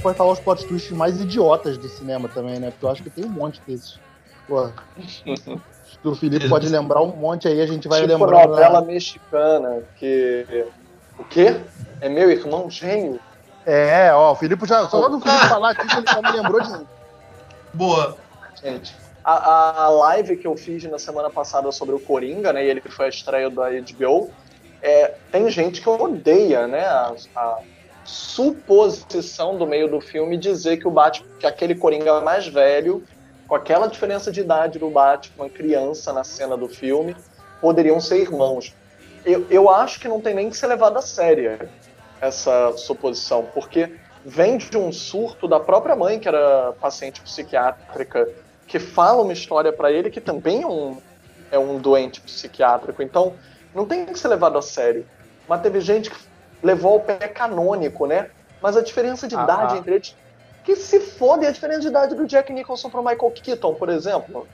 gente 0.00 0.02
pode 0.02 0.16
falar 0.16 0.32
os 0.32 0.40
plot 0.40 0.66
twists 0.66 0.96
mais 0.96 1.20
idiotas 1.20 1.76
do 1.76 1.88
cinema 1.88 2.28
também, 2.28 2.58
né? 2.58 2.70
Porque 2.70 2.84
eu 2.84 2.90
acho 2.90 3.02
que 3.02 3.10
tem 3.10 3.24
um 3.24 3.28
monte 3.28 3.60
desses. 3.66 4.00
Pô. 4.48 4.70
o 6.02 6.14
Felipe 6.14 6.48
pode 6.48 6.68
lembrar 6.68 7.02
um 7.02 7.14
monte 7.14 7.46
aí, 7.46 7.60
a 7.60 7.66
gente 7.66 7.86
vai 7.86 8.00
tipo 8.00 8.12
lembrar. 8.12 8.48
novela 8.48 8.80
mexicana, 8.80 9.82
que. 9.96 10.66
O 11.18 11.24
quê? 11.24 11.60
É 12.00 12.08
meu 12.08 12.30
irmão 12.30 12.70
gêmeo? 12.70 13.20
É, 13.66 14.10
ó, 14.12 14.32
o 14.32 14.34
Felipe 14.34 14.66
já. 14.66 14.88
Só 14.88 15.08
do 15.08 15.20
Felipe 15.20 15.48
falar 15.48 15.72
aqui, 15.72 15.82
ele 15.82 16.06
já 16.06 16.22
me 16.22 16.32
lembrou 16.32 16.60
de. 16.60 16.86
Boa. 17.74 18.16
Gente, 18.62 18.94
a, 19.22 19.84
a 19.84 19.88
live 19.90 20.36
que 20.36 20.46
eu 20.46 20.56
fiz 20.56 20.82
na 20.84 20.98
semana 20.98 21.30
passada 21.30 21.70
sobre 21.70 21.94
o 21.94 22.00
Coringa, 22.00 22.52
né? 22.52 22.64
E 22.64 22.70
ele 22.70 22.80
que 22.80 22.90
foi 22.90 23.06
a 23.06 23.10
estreia 23.10 23.50
da 23.50 23.68
HBO. 23.68 24.30
É, 24.82 25.14
tem 25.30 25.48
gente 25.50 25.82
que 25.82 25.88
odeia, 25.88 26.66
né? 26.66 26.86
A, 26.86 27.14
a 27.36 27.58
suposição 28.04 29.56
do 29.56 29.66
meio 29.66 29.88
do 29.88 30.00
filme 30.00 30.36
dizer 30.36 30.78
que 30.78 30.88
o 30.88 30.90
Batman, 30.90 31.28
que 31.38 31.46
aquele 31.46 31.74
Coringa 31.74 32.20
mais 32.20 32.46
velho, 32.46 33.02
com 33.46 33.54
aquela 33.54 33.86
diferença 33.86 34.30
de 34.30 34.40
idade 34.40 34.78
do 34.78 34.90
Batman, 34.90 35.48
criança 35.48 36.12
na 36.12 36.24
cena 36.24 36.56
do 36.56 36.68
filme, 36.68 37.16
poderiam 37.60 38.00
ser 38.00 38.18
irmãos. 38.18 38.74
Eu, 39.24 39.46
eu 39.50 39.68
acho 39.68 40.00
que 40.00 40.08
não 40.08 40.20
tem 40.20 40.34
nem 40.34 40.48
que 40.48 40.56
ser 40.56 40.66
levado 40.66 40.96
a 40.96 41.02
sério 41.02 41.68
essa 42.20 42.72
suposição, 42.76 43.46
porque 43.54 43.94
vem 44.24 44.58
de 44.58 44.76
um 44.76 44.92
surto 44.92 45.48
da 45.48 45.58
própria 45.58 45.96
mãe, 45.96 46.18
que 46.18 46.28
era 46.28 46.72
paciente 46.80 47.20
psiquiátrica, 47.20 48.28
que 48.66 48.78
fala 48.78 49.22
uma 49.22 49.32
história 49.32 49.72
para 49.72 49.90
ele 49.90 50.10
que 50.10 50.20
também 50.20 50.62
é 50.62 50.66
um, 50.66 50.98
é 51.50 51.58
um 51.58 51.78
doente 51.78 52.20
psiquiátrico. 52.20 53.02
Então, 53.02 53.34
não 53.74 53.86
tem 53.86 54.04
que 54.06 54.18
ser 54.18 54.28
levado 54.28 54.58
a 54.58 54.62
sério. 54.62 55.06
Mas 55.48 55.62
teve 55.62 55.80
gente 55.80 56.10
que 56.10 56.16
levou 56.62 56.94
ao 56.94 57.00
pé 57.00 57.28
canônico, 57.28 58.06
né? 58.06 58.30
Mas 58.60 58.76
a 58.76 58.82
diferença 58.82 59.26
de 59.26 59.36
ah, 59.36 59.42
idade 59.42 59.74
ah. 59.74 59.78
entre 59.78 59.94
eles. 59.94 60.16
Que 60.62 60.76
se 60.76 61.00
fode 61.00 61.46
a 61.46 61.50
diferença 61.50 61.80
de 61.80 61.88
idade 61.88 62.14
do 62.14 62.26
Jack 62.26 62.52
Nicholson 62.52 62.90
pro 62.90 63.02
Michael 63.02 63.30
Keaton, 63.30 63.74
por 63.74 63.88
exemplo. 63.88 64.46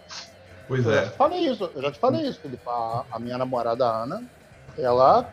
Pois 0.69 0.85
eu 0.85 0.93
é. 0.93 1.05
Já 1.05 1.11
te 1.11 1.17
falei 1.17 1.41
isso, 1.41 1.71
eu 1.75 1.83
já 1.83 1.93
te 1.93 1.99
falei 1.99 2.23
isso, 2.23 2.41
Felipe. 2.41 2.63
A, 2.67 3.05
a 3.11 3.19
minha 3.19 3.37
namorada 3.37 3.85
Ana, 3.85 4.23
ela, 4.79 5.29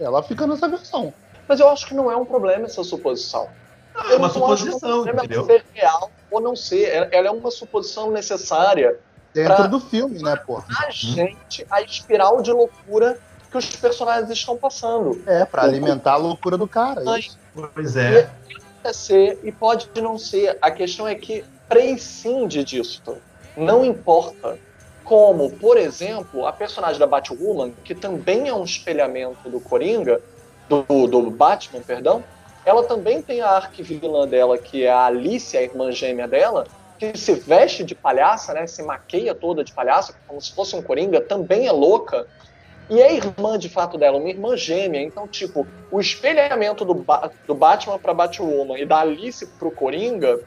ela 0.00 0.22
fica 0.22 0.46
nessa 0.46 0.66
versão. 0.68 1.12
Mas 1.46 1.60
eu 1.60 1.68
acho 1.68 1.86
que 1.86 1.94
não 1.94 2.10
é 2.10 2.16
um 2.16 2.24
problema 2.24 2.64
essa 2.64 2.82
suposição. 2.82 3.48
Não, 3.94 4.10
é 4.10 4.16
uma 4.16 4.30
suposição, 4.30 5.06
entendeu? 5.06 5.44
ser 5.44 5.64
real 5.72 6.10
ou 6.30 6.40
não 6.40 6.56
ser. 6.56 7.08
Ela 7.12 7.28
é 7.28 7.30
uma 7.30 7.50
suposição 7.50 8.10
necessária. 8.10 8.98
Dentro 9.32 9.68
do 9.68 9.80
filme, 9.80 10.22
né, 10.22 10.36
pô? 10.36 10.62
A 10.78 10.90
gente, 10.90 11.66
a 11.70 11.82
espiral 11.82 12.40
de 12.40 12.52
loucura 12.52 13.18
que 13.54 13.58
os 13.58 13.76
personagens 13.76 14.30
estão 14.30 14.56
passando. 14.56 15.22
É, 15.26 15.44
para 15.44 15.62
alimentar 15.62 16.14
a 16.14 16.16
loucura 16.16 16.58
do 16.58 16.66
cara. 16.66 17.00
É 17.14 17.18
isso. 17.20 17.38
Pois 17.72 17.96
é. 17.96 18.28
Pode 18.82 18.96
ser 18.96 19.38
e 19.44 19.52
pode 19.52 19.88
não 20.00 20.18
ser. 20.18 20.58
A 20.60 20.70
questão 20.70 21.06
é 21.06 21.14
que 21.14 21.44
prescinde 21.68 22.64
disso. 22.64 23.02
Não 23.56 23.84
importa. 23.84 24.58
Como, 25.04 25.50
por 25.50 25.76
exemplo, 25.76 26.46
a 26.46 26.52
personagem 26.52 26.98
da 26.98 27.06
Batwoman, 27.06 27.72
que 27.84 27.94
também 27.94 28.48
é 28.48 28.54
um 28.54 28.64
espelhamento 28.64 29.50
do 29.50 29.60
Coringa, 29.60 30.20
do, 30.66 31.06
do 31.06 31.30
Batman, 31.30 31.82
perdão, 31.82 32.24
ela 32.64 32.82
também 32.84 33.20
tem 33.20 33.42
a 33.42 33.50
arquivilã 33.50 34.26
dela, 34.26 34.56
que 34.56 34.84
é 34.84 34.90
a 34.90 35.04
Alice, 35.04 35.56
a 35.56 35.62
irmã 35.62 35.92
gêmea 35.92 36.26
dela, 36.26 36.66
que 36.98 37.16
se 37.18 37.34
veste 37.34 37.84
de 37.84 37.94
palhaça, 37.94 38.54
né, 38.54 38.66
se 38.66 38.82
maqueia 38.82 39.34
toda 39.34 39.62
de 39.62 39.74
palhaça, 39.74 40.14
como 40.26 40.40
se 40.40 40.54
fosse 40.54 40.74
um 40.74 40.80
Coringa, 40.80 41.20
também 41.20 41.66
é 41.66 41.72
louca. 41.72 42.26
E 42.90 43.00
é 43.00 43.14
irmã, 43.14 43.58
de 43.58 43.68
fato, 43.68 43.96
dela, 43.96 44.18
uma 44.18 44.28
irmã 44.28 44.56
gêmea. 44.56 45.00
Então, 45.00 45.26
tipo, 45.26 45.66
o 45.90 46.00
espelhamento 46.00 46.84
do, 46.84 46.94
ba 46.94 47.30
do 47.46 47.54
Batman 47.54 47.98
pra 47.98 48.12
Batwoman 48.12 48.78
e 48.78 48.84
da 48.84 49.00
Alice 49.00 49.46
pro 49.58 49.70
Coringa 49.70 50.40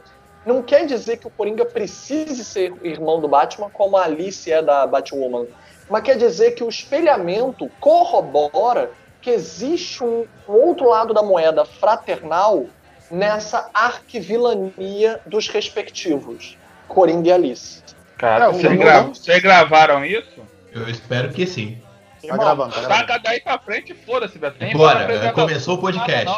não 0.46 0.62
quer 0.62 0.86
dizer 0.86 1.18
que 1.18 1.28
o 1.28 1.32
Coringa 1.32 1.66
precise 1.66 2.46
ser 2.46 2.74
irmão 2.84 3.20
do 3.20 3.28
Batman 3.28 3.70
como 3.70 3.98
a 3.98 4.04
Alice 4.04 4.52
é 4.52 4.62
da 4.62 4.86
Batwoman. 4.86 5.48
Mas 5.90 6.04
quer 6.04 6.18
dizer 6.18 6.52
que 6.52 6.64
o 6.64 6.70
espelhamento 6.70 7.70
corrobora 7.80 8.92
que 9.22 9.30
existe 9.30 10.04
um 10.04 10.26
outro 10.48 10.88
lado 10.90 11.14
da 11.14 11.24
moeda 11.24 11.66
fraternal 11.66 12.66
nessa 13.10 13.70
arquivilania 13.74 15.20
dos 15.26 15.48
respectivos 15.48 16.58
Coringa 16.88 17.30
e 17.30 17.32
Alice. 17.32 17.84
Cara, 18.18 18.46
é, 18.46 18.52
vocês, 18.52 18.78
gra 18.78 19.02
vocês 19.02 19.42
gravaram 19.42 20.04
isso? 20.04 20.42
Eu 20.72 20.88
espero 20.90 21.30
que 21.30 21.46
sim. 21.46 21.82
Tá 22.28 22.34
Irmão, 22.34 22.46
gravando, 22.46 22.74
tá 22.74 22.82
gravando. 22.82 23.08
Taca 23.08 23.20
daí 23.20 23.40
pra 23.40 23.58
frente, 23.58 23.94
foda-se, 23.94 24.38
Beto. 24.38 24.58
Bora, 24.78 25.32
começou 25.32 25.76
o 25.76 25.78
podcast. 25.78 26.38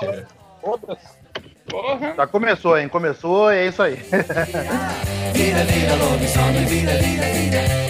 Foda-se. 0.61 1.19
Porra. 1.67 2.13
Já 2.15 2.27
começou, 2.27 2.77
hein? 2.77 2.87
Começou 2.87 3.51
e 3.51 3.57
é 3.57 3.67
isso 3.67 3.81
aí. 3.81 3.95
Vida, 3.95 5.63
vida, 5.65 5.95
lobisomem, 5.95 6.65
vida, 6.65 6.91
vida. 6.93 7.25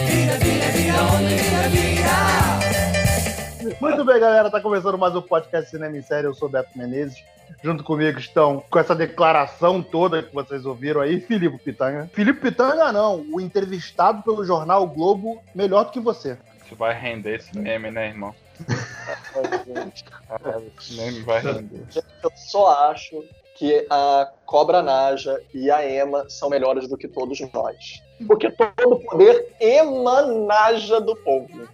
Vida, 0.06 0.34
vida, 0.38 0.66
vida, 0.72 1.02
homem, 1.14 1.36
vida, 1.38 1.70
vida. 1.70 2.10
Muito 3.82 4.06
bem, 4.06 4.20
galera. 4.20 4.50
Tá 4.50 4.62
começando 4.62 4.98
mais 4.98 5.16
um 5.16 5.22
podcast 5.22 5.70
Cinema 5.70 5.98
em 5.98 6.02
Série. 6.02 6.28
Eu 6.28 6.34
sou 6.34 6.50
Beto 6.50 6.78
Menezes. 6.78 7.24
Junto 7.64 7.84
comigo 7.84 8.20
estão, 8.20 8.64
com 8.70 8.80
essa 8.80 8.96
declaração 8.96 9.82
toda 9.82 10.24
que 10.24 10.34
vocês 10.34 10.66
ouviram 10.66 11.02
aí, 11.02 11.20
Filipe 11.20 11.58
Pitanga. 11.58 12.10
Filipe 12.14 12.40
Pitanga, 12.40 12.92
não, 12.92 13.26
o 13.32 13.42
entrevistado 13.42 14.22
pelo 14.22 14.46
jornal 14.46 14.88
Globo 14.88 15.42
melhor 15.54 15.86
do 15.86 15.92
que 15.92 16.00
você. 16.00 16.38
Isso 16.70 16.76
vai 16.76 16.94
render 16.94 17.38
esse 17.38 17.58
meme, 17.58 17.90
né, 17.90 18.10
irmão? 18.10 18.36
esse 20.78 20.96
meme 20.96 21.22
vai 21.22 21.42
render. 21.42 21.84
Eu 22.24 22.32
só 22.36 22.92
acho 22.92 23.26
que 23.56 23.88
a 23.90 24.30
Cobra 24.46 24.84
Naja 24.84 25.42
e 25.52 25.72
a 25.72 25.84
Ema 25.84 26.30
são 26.30 26.48
melhores 26.48 26.88
do 26.88 26.96
que 26.96 27.08
todos 27.08 27.40
nós. 27.52 28.04
Porque 28.28 28.52
todo 28.52 29.00
poder 29.00 29.48
emanaja 29.60 31.02
do 31.02 31.16
povo. 31.16 31.68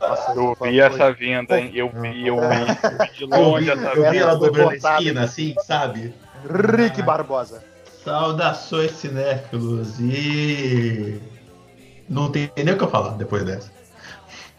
Nossa, 0.00 0.32
eu 0.32 0.56
vi 0.62 0.80
essa 0.80 1.12
vinda, 1.12 1.60
hein? 1.60 1.70
Eu 1.74 1.90
vi, 1.90 2.26
eu 2.26 2.36
vi, 2.40 3.12
de 3.14 3.26
longe 3.26 3.70
essa 3.70 3.94
vinda. 3.94 4.06
Eu 4.06 4.10
vi 4.10 4.18
ela 4.18 4.36
dobrando 4.36 4.70
a 4.70 4.76
esquina, 4.76 5.24
assim, 5.24 5.54
sabe? 5.66 6.14
Rick 6.74 7.02
Barbosa. 7.02 7.62
Saudações 8.02 8.92
cinéfilos 8.92 10.00
e 10.00 11.20
não 12.12 12.30
tem 12.30 12.50
nem 12.56 12.74
o 12.74 12.76
que 12.78 12.84
eu 12.84 12.90
falar 12.90 13.12
depois 13.12 13.42
dessa. 13.44 13.72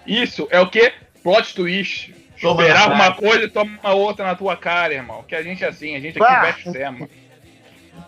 Isso 0.08 0.48
é 0.50 0.60
o 0.60 0.70
que? 0.70 0.92
Plot 1.22 1.54
twist. 1.54 2.14
Toma 2.42 2.64
Esperava 2.64 2.94
uma 2.94 3.14
coisa 3.14 3.44
e 3.46 3.50
toma 3.50 3.94
outra 3.94 4.26
na 4.26 4.36
tua 4.36 4.58
cara, 4.58 4.94
irmão. 4.94 5.24
Que 5.24 5.36
a 5.36 5.44
gente 5.44 5.64
é 5.64 5.68
assim, 5.68 5.96
a 5.96 6.00
gente 6.00 6.22
aqui 6.22 6.34
ah. 6.34 6.42
veste 6.42 6.72
tema. 6.72 7.08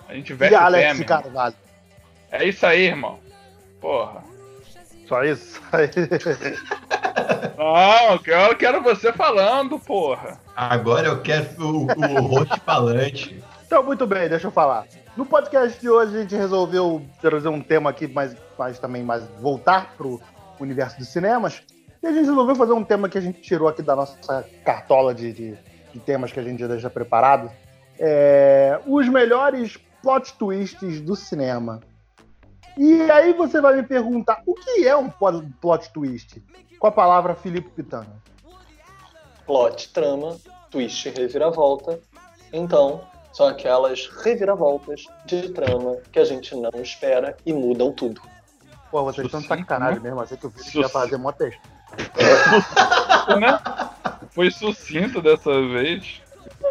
A 0.09 0.13
gente 0.13 0.33
veste 0.33 0.53
e 0.53 0.57
Alex 0.57 0.97
tema. 0.97 1.05
Carvalho. 1.05 1.55
É 2.31 2.43
isso 2.43 2.65
aí, 2.65 2.87
irmão. 2.87 3.19
Porra. 3.79 4.23
Só 5.07 5.23
isso? 5.23 5.61
Não, 7.57 8.19
eu 8.25 8.55
quero 8.57 8.81
você 8.81 9.13
falando, 9.13 9.79
porra. 9.79 10.39
Agora 10.55 11.07
eu 11.07 11.21
quero 11.21 11.47
o, 11.59 11.85
o 11.85 12.21
host 12.23 12.59
falante. 12.65 13.41
Então, 13.65 13.81
muito 13.81 14.05
bem, 14.05 14.29
deixa 14.29 14.45
eu 14.45 14.51
falar. 14.51 14.85
No 15.17 15.25
podcast 15.25 15.79
de 15.81 15.89
hoje 15.89 16.15
a 16.15 16.21
gente 16.21 16.35
resolveu 16.35 17.01
trazer 17.19 17.47
um 17.47 17.59
tema 17.59 17.89
aqui 17.89 18.07
mais, 18.07 18.35
mais 18.57 18.77
também 18.77 19.03
mais 19.03 19.23
voltar 19.39 19.95
pro 19.97 20.21
universo 20.59 20.99
dos 20.99 21.07
cinemas. 21.07 21.63
E 22.01 22.07
a 22.07 22.11
gente 22.11 22.25
resolveu 22.25 22.55
fazer 22.55 22.73
um 22.73 22.83
tema 22.83 23.09
que 23.09 23.17
a 23.17 23.21
gente 23.21 23.41
tirou 23.41 23.67
aqui 23.67 23.81
da 23.81 23.95
nossa 23.95 24.45
cartola 24.63 25.15
de, 25.15 25.33
de, 25.33 25.57
de 25.91 25.99
temas 25.99 26.31
que 26.31 26.39
a 26.39 26.43
gente 26.43 26.59
já 26.59 26.67
deixa 26.67 26.89
preparado. 26.91 27.51
É, 27.97 28.79
os 28.85 29.09
melhores 29.09 29.77
plot 30.03 30.33
twists 30.37 31.01
do 31.01 31.15
cinema. 31.15 31.79
E 32.77 33.09
aí 33.09 33.33
você 33.33 33.59
vai 33.59 33.75
me 33.75 33.83
perguntar, 33.83 34.43
o 34.45 34.53
que 34.53 34.87
é 34.87 34.95
um 34.95 35.09
plot 35.09 35.91
twist? 35.91 36.43
Com 36.77 36.85
a 36.85 36.91
palavra 36.91 37.33
Filipe 37.33 37.69
Pitana. 37.69 38.21
Plot, 39.47 39.91
trama, 39.91 40.37
twist, 40.69 41.09
reviravolta. 41.09 41.99
Então, 42.53 43.01
são 43.35 43.47
aquelas 43.47 44.07
reviravoltas 44.23 45.07
de 45.25 45.49
trama 45.49 45.97
que 46.09 46.19
a 46.19 46.23
gente 46.23 46.55
não 46.55 46.71
espera 46.81 47.35
e 47.45 47.51
mudam 47.51 47.91
tudo. 47.91 48.21
Pô, 48.89 49.03
vocês 49.03 49.25
estão 49.25 49.41
de 49.41 49.47
sacanagem 49.47 49.99
mesmo, 49.99 50.21
achei 50.21 50.37
que 50.37 50.47
o 50.47 50.49
vídeo 50.49 50.81
ia 50.81 50.87
fazer 50.87 51.17
mó 51.17 51.33
texto. 51.33 51.59
né? 53.37 53.59
Foi 54.31 54.49
sucinto 54.49 55.21
dessa 55.21 55.51
vez. 55.67 56.21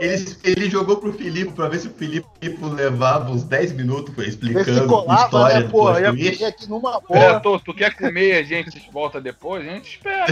Ele, 0.01 0.37
ele 0.43 0.71
jogou 0.71 0.97
pro 0.97 1.13
Filipe 1.13 1.53
pra 1.53 1.69
ver 1.69 1.79
se 1.79 1.89
o 1.89 1.95
Filipe 1.95 2.27
levava 2.63 3.31
uns 3.31 3.45
10 3.45 3.73
minutos 3.73 4.15
explicando 4.27 4.87
colava, 4.89 5.13
a 5.13 5.25
história 5.25 5.55
né, 5.55 5.63
do 5.63 5.71
porra, 5.71 6.01
ia 6.01 6.49
aqui 6.49 6.69
numa 6.69 7.01
boa. 7.01 7.19
É, 7.19 7.41
tô, 7.41 7.59
tu 7.61 7.73
quer 7.73 7.95
comer 7.95 8.39
a 8.39 8.43
gente 8.43 8.91
volta 8.93 9.21
depois? 9.21 9.67
A 9.67 9.71
gente 9.71 9.91
espera. 9.91 10.27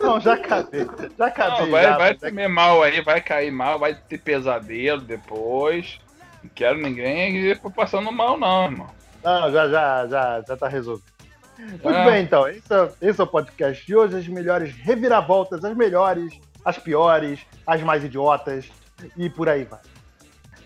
Não, 0.00 0.20
já 0.20 0.34
acabei. 0.34 0.86
Já 1.18 1.26
acabei. 1.26 1.64
Não, 1.64 1.70
vai 1.70 1.82
já, 1.82 1.98
vai 1.98 2.14
comer 2.14 2.48
mal 2.48 2.82
aí, 2.82 3.00
vai 3.02 3.20
cair 3.20 3.50
mal, 3.50 3.78
vai 3.78 3.94
ter 3.94 4.18
pesadelo 4.18 5.02
depois. 5.02 5.98
Não 6.42 6.50
quero 6.54 6.78
ninguém 6.78 7.54
passando 7.74 8.10
mal, 8.10 8.38
não, 8.38 8.64
irmão. 8.64 8.86
Não, 9.22 9.52
já, 9.52 9.68
já, 9.68 10.06
já, 10.06 10.44
já 10.46 10.56
tá 10.56 10.68
resolvido. 10.68 11.16
Muito 11.58 11.88
é. 11.88 12.10
bem, 12.10 12.22
então. 12.22 12.48
Esse 12.48 12.72
é, 12.72 12.92
esse 13.02 13.20
é 13.20 13.24
o 13.24 13.26
podcast 13.26 13.84
de 13.84 13.94
hoje. 13.96 14.16
As 14.16 14.28
melhores 14.28 14.74
reviravoltas, 14.74 15.64
as 15.64 15.76
melhores, 15.76 16.38
as 16.64 16.78
piores, 16.78 17.40
as 17.66 17.82
mais 17.82 18.04
idiotas 18.04 18.70
e 19.16 19.30
por 19.30 19.48
aí 19.48 19.64
vai. 19.64 19.80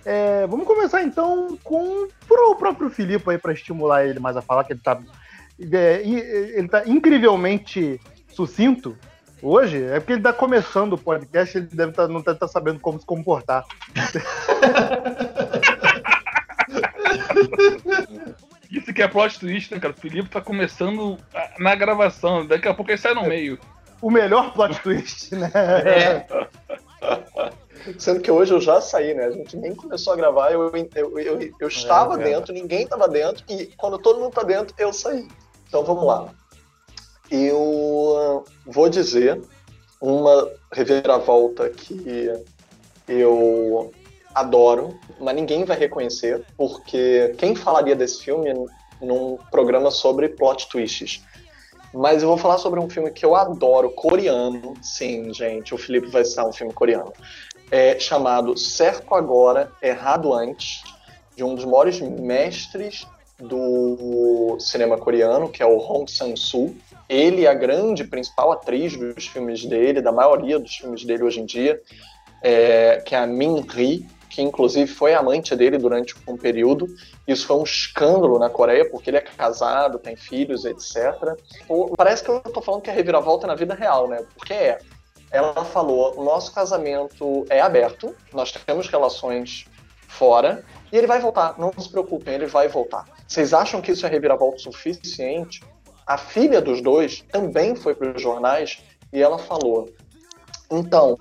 É, 0.05 0.47
vamos 0.47 0.67
começar 0.67 1.03
então 1.03 1.59
com 1.62 2.09
o 2.29 2.55
próprio 2.55 2.91
Filipe 2.91 3.31
aí 3.31 3.38
para 3.38 3.53
estimular 3.53 4.06
ele 4.06 4.19
mais 4.19 4.37
a 4.37 4.43
falar, 4.43 4.65
que 4.65 4.73
ele 4.73 4.81
tá, 4.81 5.00
é, 5.61 6.03
ele 6.05 6.69
tá 6.69 6.82
incrivelmente 6.87 8.00
sucinto 8.29 8.97
hoje. 9.43 9.82
É 9.82 10.00
porque 10.00 10.15
ele 10.15 10.23
tá 10.23 10.32
começando 10.32 10.94
o 10.94 10.99
podcast, 10.99 11.59
ele 11.59 11.67
deve 11.67 11.93
tá, 11.93 12.09
não 12.09 12.21
estar 12.21 12.35
tá 12.35 12.49
sabendo 12.49 12.81
como 12.81 12.99
se 12.99 13.06
comportar. 13.06 13.65
Isso 18.71 18.94
que 18.94 19.03
é 19.03 19.09
plot 19.09 19.41
twist, 19.41 19.75
né, 19.75 19.81
cara? 19.81 19.93
O 19.93 20.00
Felipe 20.00 20.29
tá 20.29 20.41
começando 20.41 21.19
na 21.59 21.75
gravação, 21.75 22.47
daqui 22.47 22.69
a 22.69 22.75
pouco 22.75 22.91
ele 22.91 22.99
sai 22.99 23.15
no 23.15 23.25
meio. 23.25 23.59
O 24.00 24.11
melhor 24.11 24.53
plot 24.53 24.81
twist, 24.81 25.35
né? 25.35 25.50
É. 25.55 26.27
Sendo 27.99 28.21
que 28.21 28.31
hoje 28.31 28.53
eu 28.53 28.61
já 28.61 28.81
saí, 28.81 29.15
né? 29.15 29.27
A 29.27 29.31
gente 29.31 29.56
nem 29.56 29.75
começou 29.75 30.12
a 30.12 30.17
gravar, 30.17 30.53
eu, 30.53 30.71
eu, 30.94 31.19
eu, 31.19 31.50
eu 31.61 31.69
estava 31.69 32.19
é, 32.19 32.21
é. 32.21 32.25
dentro, 32.31 32.53
ninguém 32.53 32.82
estava 32.82 33.09
dentro, 33.09 33.44
e 33.49 33.67
quando 33.77 33.99
todo 33.99 34.21
mundo 34.21 34.32
tá 34.32 34.43
dentro, 34.43 34.75
eu 34.79 34.93
saí. 34.93 35.27
Então 35.69 35.85
vamos 35.85 36.05
lá. 36.05 36.35
Eu 37.31 38.44
vou 38.67 38.88
dizer 38.88 39.41
uma 40.00 40.50
reviravolta 40.73 41.69
que 41.69 42.31
eu 43.06 43.93
adoro, 44.35 44.99
mas 45.21 45.35
ninguém 45.35 45.65
vai 45.65 45.79
reconhecer, 45.79 46.44
porque 46.56 47.35
quem 47.38 47.55
falaria 47.55 47.94
desse 47.94 48.25
filme 48.25 48.53
num 49.00 49.37
programa 49.50 49.91
sobre 49.91 50.29
plot 50.29 50.69
twists? 50.69 51.23
Mas 51.93 52.23
eu 52.23 52.29
vou 52.29 52.38
falar 52.38 52.59
sobre 52.59 52.79
um 52.79 52.88
filme 52.88 53.11
que 53.11 53.25
eu 53.25 53.35
adoro, 53.35 53.91
coreano. 53.91 54.75
Sim, 54.81 55.35
gente, 55.35 55.75
o 55.75 55.79
Felipe 55.79 56.06
vai 56.06 56.25
citar 56.25 56.47
um 56.47 56.53
filme 56.53 56.73
coreano. 56.73 57.12
É 57.70 57.99
chamado 57.99 58.56
Certo 58.56 59.14
Agora, 59.14 59.70
Errado 59.81 60.34
Antes, 60.34 60.82
de 61.37 61.44
um 61.44 61.55
dos 61.55 61.64
maiores 61.64 62.00
mestres 62.00 63.06
do 63.38 64.56
cinema 64.58 64.99
coreano, 64.99 65.49
que 65.49 65.62
é 65.62 65.67
o 65.67 65.78
Hong 65.78 66.11
Sang-soo. 66.11 66.75
Ele 67.08 67.46
é 67.46 67.49
a 67.49 67.55
grande 67.55 68.05
principal 68.05 68.52
atriz 68.52 68.96
dos 68.96 69.26
filmes 69.26 69.64
dele, 69.64 70.00
da 70.00 70.12
maioria 70.12 70.58
dos 70.58 70.76
filmes 70.76 71.05
dele 71.05 71.25
hoje 71.25 71.40
em 71.40 71.46
dia, 71.46 71.81
é, 72.43 73.02
que 73.05 73.14
é 73.14 73.19
a 73.19 73.26
Min 73.26 73.61
Ri, 73.69 74.06
que 74.28 74.40
inclusive 74.40 74.87
foi 74.87 75.12
amante 75.12 75.56
dele 75.56 75.76
durante 75.76 76.14
um 76.26 76.37
período. 76.37 76.87
Isso 77.26 77.46
foi 77.46 77.56
um 77.56 77.64
escândalo 77.64 78.38
na 78.38 78.49
Coreia, 78.49 78.88
porque 78.88 79.11
ele 79.11 79.17
é 79.17 79.20
casado, 79.20 79.99
tem 79.99 80.14
filhos, 80.14 80.64
etc. 80.64 81.37
Parece 81.96 82.22
que 82.22 82.31
eu 82.31 82.40
tô 82.40 82.62
falando 82.62 82.82
que 82.82 82.90
é 82.90 82.93
reviravolta 82.93 83.46
na 83.46 83.56
vida 83.56 83.75
real, 83.75 84.08
né? 84.08 84.25
Porque 84.37 84.55
é. 84.55 84.78
Ela 85.31 85.65
falou: 85.65 86.23
nosso 86.23 86.53
casamento 86.53 87.44
é 87.49 87.61
aberto, 87.61 88.15
nós 88.32 88.53
temos 88.53 88.88
relações 88.88 89.67
fora, 90.09 90.65
e 90.93 90.97
ele 90.97 91.06
vai 91.06 91.21
voltar. 91.21 91.59
Não 91.59 91.73
se 91.79 91.88
preocupem, 91.88 92.35
ele 92.35 92.47
vai 92.47 92.69
voltar. 92.69 93.05
Vocês 93.27 93.55
acham 93.55 93.81
que 93.81 93.93
isso 93.93 94.05
é 94.06 94.09
reviravolta 94.09 94.59
suficiente? 94.59 95.62
A 96.06 96.19
filha 96.19 96.61
dos 96.61 96.82
dois 96.82 97.25
também 97.31 97.77
foi 97.77 97.94
para 97.94 98.15
os 98.15 98.21
jornais 98.21 98.82
e 99.12 99.23
ela 99.23 99.38
falou: 99.38 99.88
então, 100.71 101.17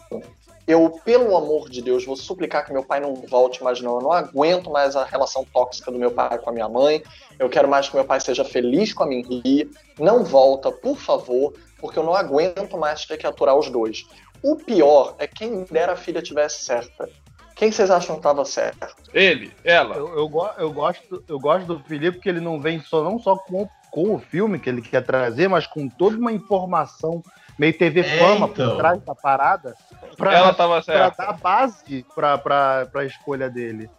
eu, 0.68 0.92
pelo 1.04 1.36
amor 1.36 1.68
de 1.68 1.82
Deus, 1.82 2.06
vou 2.06 2.16
suplicar 2.16 2.64
que 2.64 2.72
meu 2.72 2.84
pai 2.84 3.00
não 3.00 3.16
volte 3.16 3.64
mais, 3.64 3.82
não. 3.82 3.96
Eu 3.96 4.02
não 4.04 4.12
aguento 4.12 4.70
mais 4.70 4.96
a 4.96 5.04
relação 5.04 5.44
tóxica 5.52 5.92
do 5.92 5.98
meu 5.98 6.12
pai 6.12 6.38
com 6.38 6.52
a 6.52 6.54
minha 6.54 6.70
mãe. 6.70 7.02
Eu 7.40 7.50
quero 7.50 7.68
mais 7.68 7.90
que 7.90 7.96
meu 7.96 8.06
pai 8.06 8.20
seja 8.20 8.46
feliz 8.46 8.94
com 8.94 9.02
a 9.02 9.08
minha 9.08 9.26
ria. 9.28 9.68
Não 9.98 10.24
volta, 10.24 10.72
por 10.72 10.96
favor, 10.96 11.54
porque 11.80 11.98
eu 11.98 12.04
não 12.04 12.14
aguento 12.14 12.78
mais 12.78 13.06
ter 13.06 13.18
que 13.18 13.28
aturar 13.28 13.56
os 13.56 13.70
dois. 13.70 14.06
O 14.42 14.56
pior 14.56 15.16
é 15.20 15.28
quem 15.28 15.64
dera 15.66 15.94
a 15.94 15.98
filha 15.98 16.22
tivesse 16.22 16.64
certa. 16.64 17.10
Quem 17.56 17.72
vocês 17.72 17.92
acham 17.92 18.16
que 18.16 18.20
estava 18.20 18.46
certo? 18.46 18.88
Ele, 19.14 19.52
ela. 19.66 19.96
Eu, 19.96 20.08
eu, 20.18 20.40
eu, 20.58 20.72
gosto, 20.72 21.24
eu 21.28 21.40
gosto 21.40 21.66
do 21.66 21.80
Felipe 21.84 22.18
porque 22.18 22.30
ele 22.30 22.40
não 22.40 22.60
vem 22.60 22.80
só 22.80 23.04
não 23.04 23.20
só 23.20 23.36
com, 23.36 23.68
com 23.92 24.16
o 24.16 24.20
filme 24.20 24.58
que 24.58 24.70
ele 24.70 24.82
quer 24.82 25.04
trazer, 25.04 25.50
mas 25.50 25.68
com 25.68 25.90
toda 25.90 26.18
uma 26.18 26.32
informação 26.32 27.22
meio 27.58 27.78
TV 27.78 28.00
é, 28.00 28.18
Fama 28.18 28.48
então. 28.48 28.70
por 28.70 28.78
trás 28.78 29.02
da 29.02 29.14
parada 29.14 29.76
pra, 30.16 30.34
Ela 30.34 30.54
tava 30.54 30.82
pra 30.82 31.10
dar 31.10 31.34
base 31.34 32.06
pra, 32.16 32.38
pra, 32.38 32.86
pra 32.86 33.04
escolha 33.04 33.50
dele. 33.50 33.90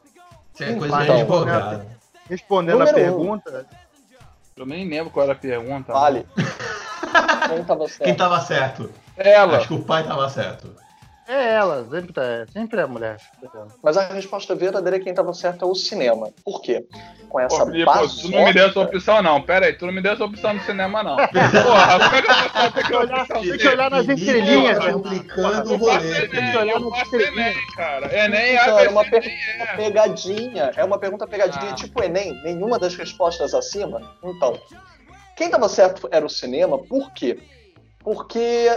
Isso 0.54 0.64
é 0.64 0.74
coisa 0.74 1.04
de 1.04 1.12
advogado. 1.12 1.86
Respondendo 2.30 2.78
Número 2.78 2.90
a 2.90 2.94
pergunta. 2.94 3.66
Um. 3.70 4.60
Eu 4.60 4.66
nem 4.66 4.88
lembro 4.88 5.10
qual 5.10 5.24
era 5.24 5.32
a 5.32 5.36
pergunta. 5.36 5.92
Vale. 5.92 6.26
Quem 7.54 7.64
tava 7.64 7.88
certo? 7.88 8.04
Quem 8.04 8.14
tava 8.14 8.40
certo? 8.40 8.90
Ela. 9.16 9.56
Acho 9.58 9.68
que 9.68 9.74
o 9.74 9.82
pai 9.82 10.04
tava 10.04 10.28
certo. 10.28 10.80
É 11.30 11.52
ela, 11.52 11.86
sempre, 11.88 12.12
tá, 12.12 12.22
sempre 12.52 12.80
é 12.80 12.82
a 12.82 12.88
mulher. 12.88 13.16
Mas 13.80 13.96
a 13.96 14.08
resposta 14.08 14.52
verdadeira 14.56 14.96
é 14.96 15.00
quem 15.00 15.10
estava 15.10 15.32
certo 15.32 15.64
é 15.64 15.68
o 15.68 15.76
cinema. 15.76 16.28
Por 16.44 16.60
quê? 16.60 16.84
Com 17.28 17.38
essa 17.38 17.64
Pô, 17.64 17.84
base. 17.84 18.22
Tu 18.22 18.30
não 18.32 18.44
me 18.46 18.52
deu 18.52 18.66
essa 18.66 18.80
opção, 18.80 19.22
não. 19.22 19.40
Pera 19.40 19.66
aí, 19.66 19.72
tu 19.74 19.86
não 19.86 19.92
me 19.92 20.02
deu 20.02 20.14
essa 20.14 20.24
opção 20.24 20.54
no 20.54 20.60
cinema, 20.62 21.04
não. 21.04 21.14
Porra, 21.22 22.64
é 22.64 22.70
tem 22.72 22.84
que 22.84 22.94
olhar, 22.96 23.26
tem 23.28 23.58
que 23.58 23.68
olhar 23.68 23.90
nas 23.92 24.08
entrelinhas, 24.08 24.78
né? 24.80 24.92
complicando 24.92 25.72
o 25.72 25.76
rolê. 25.76 26.28
Tem 26.28 26.50
que 26.50 26.58
olhar 26.58 26.80
nas 26.80 27.06
entrelinhas. 27.06 27.74
cara. 27.76 28.24
Enem, 28.24 28.56
então, 28.56 28.78
é 28.80 28.88
uma 28.88 29.04
pergunta 29.04 29.62
é. 29.62 29.76
pegadinha. 29.76 30.72
É 30.74 30.84
uma 30.84 30.98
pergunta 30.98 31.26
pegadinha, 31.28 31.70
ah. 31.70 31.74
tipo 31.76 32.02
Enem. 32.02 32.42
Nenhuma 32.42 32.76
das 32.76 32.96
respostas 32.96 33.54
acima. 33.54 34.02
Então, 34.20 34.58
quem 35.40 35.46
estava 35.46 35.70
certo 35.70 36.06
era 36.12 36.26
o 36.26 36.28
cinema, 36.28 36.76
por 36.76 37.14
quê? 37.14 37.38
Porque 38.00 38.68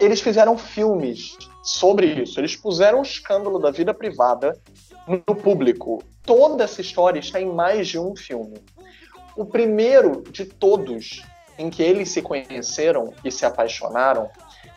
eles 0.00 0.20
fizeram 0.20 0.58
filmes 0.58 1.38
sobre 1.62 2.08
isso. 2.08 2.40
Eles 2.40 2.56
puseram 2.56 2.98
o 2.98 3.02
escândalo 3.02 3.60
da 3.60 3.70
vida 3.70 3.94
privada 3.94 4.60
no 5.06 5.36
público. 5.36 6.02
Toda 6.24 6.64
essa 6.64 6.80
história 6.80 7.20
está 7.20 7.40
em 7.40 7.46
mais 7.46 7.86
de 7.86 8.00
um 8.00 8.16
filme. 8.16 8.56
O 9.36 9.44
primeiro 9.44 10.24
de 10.28 10.44
todos 10.44 11.22
em 11.56 11.70
que 11.70 11.84
eles 11.84 12.08
se 12.08 12.20
conheceram 12.20 13.14
e 13.24 13.30
se 13.30 13.46
apaixonaram, 13.46 14.28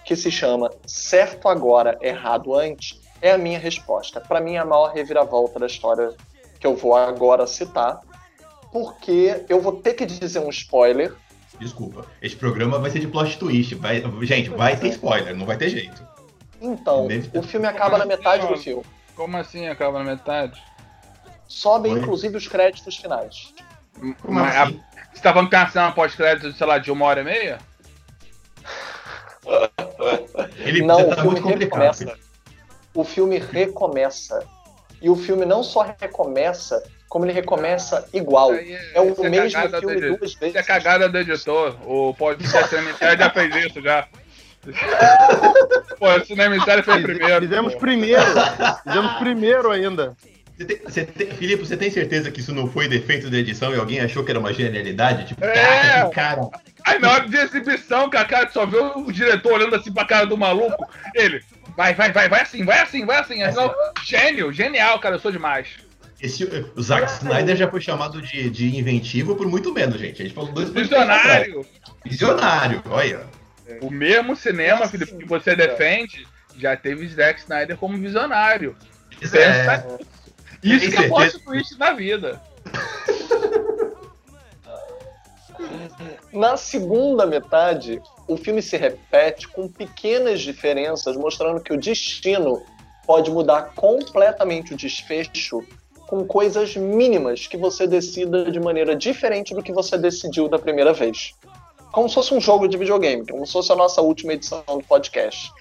que 0.05 0.15
se 0.15 0.29
chama 0.29 0.69
Certo 0.85 1.47
Agora, 1.47 1.97
Errado 2.01 2.53
Antes, 2.53 3.01
é 3.19 3.31
a 3.31 3.37
minha 3.37 3.57
resposta. 3.57 4.21
Para 4.21 4.39
mim, 4.39 4.57
é 4.57 4.59
a 4.59 4.65
maior 4.65 4.93
reviravolta 4.93 5.57
da 5.57 5.65
história 5.65 6.13
que 6.59 6.67
eu 6.67 6.75
vou 6.75 6.95
agora 6.95 7.47
citar, 7.47 7.99
porque 8.71 9.45
eu 9.49 9.61
vou 9.61 9.73
ter 9.73 9.93
que 9.93 10.05
dizer 10.05 10.39
um 10.39 10.49
spoiler. 10.49 11.13
Desculpa, 11.59 12.05
esse 12.21 12.35
programa 12.35 12.79
vai 12.79 12.89
ser 12.89 12.99
de 12.99 13.07
plot 13.07 13.37
twist. 13.37 13.75
Vai, 13.75 14.01
gente, 14.23 14.49
vai 14.49 14.77
ter 14.77 14.89
spoiler, 14.89 15.35
não 15.35 15.45
vai 15.45 15.57
ter 15.57 15.69
jeito. 15.69 16.07
Então, 16.61 17.07
o 17.33 17.41
filme 17.41 17.67
acaba 17.67 17.97
na 17.97 18.05
metade 18.05 18.47
do 18.47 18.57
filme. 18.57 18.83
Como 19.15 19.35
assim 19.37 19.67
acaba 19.67 19.99
na 19.99 20.05
metade? 20.05 20.61
Sobem, 21.47 21.93
inclusive, 21.93 22.37
os 22.37 22.47
créditos 22.47 22.95
finais. 22.97 23.53
Como 24.21 24.39
Mas, 24.39 24.55
assim? 24.55 24.79
a, 24.95 25.13
você 25.13 25.21
tá 25.21 25.33
falando 25.33 25.47
que 25.47 25.51
tem 25.51 25.59
uma 25.59 25.71
cena 25.71 25.91
pós-crédito, 25.91 26.53
sei 26.53 26.67
lá, 26.67 26.77
de 26.77 26.91
uma 26.91 27.05
hora 27.05 27.21
e 27.21 27.23
meia? 27.23 27.59
Ele 30.59 30.81
não, 30.83 31.09
tá 31.09 31.25
o 31.25 31.35
filme 31.35 31.55
recomeça. 31.55 32.17
O 32.93 33.03
filme 33.03 33.39
recomeça. 33.39 34.47
E 35.01 35.09
o 35.09 35.15
filme 35.15 35.45
não 35.45 35.63
só 35.63 35.81
recomeça, 35.81 36.83
como 37.09 37.25
ele 37.25 37.33
recomeça 37.33 38.07
igual. 38.13 38.53
É, 38.53 38.91
é, 38.93 39.01
o 39.01 39.25
é 39.25 39.29
mesmo 39.29 39.49
filme 39.49 39.81
duas 39.81 39.99
vezes. 39.99 40.37
Isso 40.41 40.57
é 40.57 40.63
cagada 40.63 41.09
do 41.09 41.17
editor. 41.17 41.75
O 41.85 42.13
podcast 42.13 42.75
já 43.17 43.29
fez 43.31 43.55
isso 43.65 43.81
já. 43.81 44.07
Pô, 45.97 46.13
o 46.15 46.25
Cinema 46.25 46.55
Mistério 46.55 46.83
foi 46.83 47.01
primeiro. 47.01 47.41
Fizemos 47.41 47.73
pô. 47.73 47.79
primeiro. 47.79 48.21
Fizemos 48.83 49.13
primeiro 49.13 49.71
ainda. 49.71 50.15
Você 50.55 50.65
tem, 50.65 50.77
você 50.77 51.05
tem, 51.05 51.31
Filipe, 51.31 51.65
você 51.65 51.77
tem 51.77 51.89
certeza 51.89 52.29
que 52.29 52.41
isso 52.41 52.53
não 52.53 52.69
foi 52.69 52.89
defeito 52.89 53.29
da 53.29 53.37
edição 53.37 53.73
e 53.73 53.79
alguém 53.79 54.01
achou 54.01 54.23
que 54.23 54.31
era 54.31 54.39
uma 54.39 54.53
genialidade? 54.53 55.27
Tipo, 55.27 55.45
é. 55.45 56.09
cara, 56.13 56.41
Aí 56.83 56.99
na 56.99 57.11
hora 57.11 57.27
de 57.27 57.37
exibição, 57.37 58.09
cara, 58.09 58.49
só 58.51 58.65
vê 58.65 58.77
o 58.77 59.11
diretor 59.11 59.53
olhando 59.53 59.75
assim 59.75 59.91
pra 59.91 60.05
cara 60.05 60.25
do 60.25 60.37
maluco. 60.37 60.85
Ele, 61.15 61.41
vai, 61.77 61.93
vai, 61.93 62.11
vai, 62.11 62.27
vai 62.27 62.41
assim, 62.41 62.65
vai 62.65 62.79
assim, 62.79 63.05
vai 63.05 63.19
assim. 63.19 63.41
assim 63.41 63.57
gênio, 64.03 64.51
genial, 64.51 64.99
cara, 64.99 65.15
eu 65.15 65.19
sou 65.19 65.31
demais. 65.31 65.88
Esse, 66.21 66.43
o 66.75 66.81
Zack 66.81 67.11
Snyder 67.13 67.55
já 67.55 67.69
foi 67.69 67.79
chamado 67.79 68.21
de, 68.21 68.49
de 68.49 68.77
inventivo 68.77 69.35
por 69.35 69.47
muito 69.47 69.73
menos, 69.73 69.99
gente. 69.99 70.21
A 70.21 70.25
gente 70.25 70.35
falou 70.35 70.51
dois 70.51 70.69
Visionário! 70.69 71.65
Visionário, 72.03 72.83
olha. 72.89 73.25
O 73.81 73.89
mesmo 73.89 74.35
cinema, 74.35 74.87
Felipe, 74.87 75.15
que 75.15 75.25
você 75.25 75.55
defende, 75.55 76.27
já 76.57 76.75
teve 76.75 77.07
Zack 77.07 77.39
Snyder 77.39 77.77
como 77.77 77.97
visionário. 77.97 78.75
Pensa 79.19 79.37
é... 79.37 79.85
Isso 80.61 80.89
Tem 80.89 80.91
que 80.91 81.05
é 81.05 81.07
plot 81.07 81.39
twist 81.39 81.77
na 81.77 81.93
vida. 81.93 82.41
Na 86.33 86.57
segunda 86.57 87.25
metade, 87.25 88.01
o 88.27 88.37
filme 88.37 88.61
se 88.61 88.77
repete 88.77 89.47
com 89.47 89.67
pequenas 89.67 90.41
diferenças, 90.41 91.15
mostrando 91.15 91.61
que 91.61 91.73
o 91.73 91.79
destino 91.79 92.63
pode 93.05 93.31
mudar 93.31 93.73
completamente 93.73 94.73
o 94.73 94.77
desfecho 94.77 95.65
com 96.09 96.25
coisas 96.25 96.75
mínimas 96.75 97.45
que 97.45 97.55
você 97.55 97.85
decida 97.85 98.51
de 98.51 98.59
maneira 98.59 98.95
diferente 98.95 99.53
do 99.53 99.61
que 99.61 99.71
você 99.71 99.95
decidiu 99.95 100.47
da 100.49 100.57
primeira 100.57 100.91
vez 100.91 101.35
como 101.91 102.07
se 102.07 102.15
fosse 102.15 102.33
um 102.33 102.41
jogo 102.41 102.67
de 102.67 102.77
videogame, 102.77 103.25
como 103.25 103.45
se 103.45 103.53
fosse 103.53 103.71
a 103.71 103.75
nossa 103.75 104.01
última 104.01 104.33
edição 104.33 104.63
do 104.67 104.83
podcast. 104.83 105.51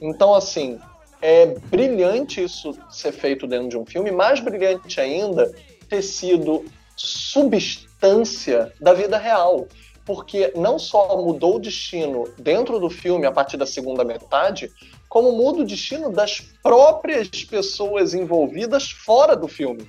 Então, 0.00 0.34
assim, 0.34 0.78
é 1.20 1.46
brilhante 1.46 2.42
isso 2.42 2.72
ser 2.90 3.12
feito 3.12 3.46
dentro 3.46 3.68
de 3.68 3.78
um 3.78 3.84
filme, 3.84 4.10
mais 4.10 4.40
brilhante 4.40 5.00
ainda 5.00 5.52
ter 5.88 6.02
sido 6.02 6.64
substância 6.96 8.72
da 8.80 8.92
vida 8.92 9.18
real. 9.18 9.66
Porque 10.04 10.52
não 10.56 10.80
só 10.80 11.16
mudou 11.16 11.56
o 11.56 11.60
destino 11.60 12.24
dentro 12.36 12.80
do 12.80 12.90
filme 12.90 13.24
a 13.24 13.30
partir 13.30 13.56
da 13.56 13.66
segunda 13.66 14.04
metade, 14.04 14.70
como 15.12 15.30
muda 15.32 15.60
o 15.60 15.64
destino 15.66 16.10
das 16.10 16.40
próprias 16.62 17.28
pessoas 17.44 18.14
envolvidas 18.14 18.90
fora 18.90 19.36
do 19.36 19.46
filme. 19.46 19.86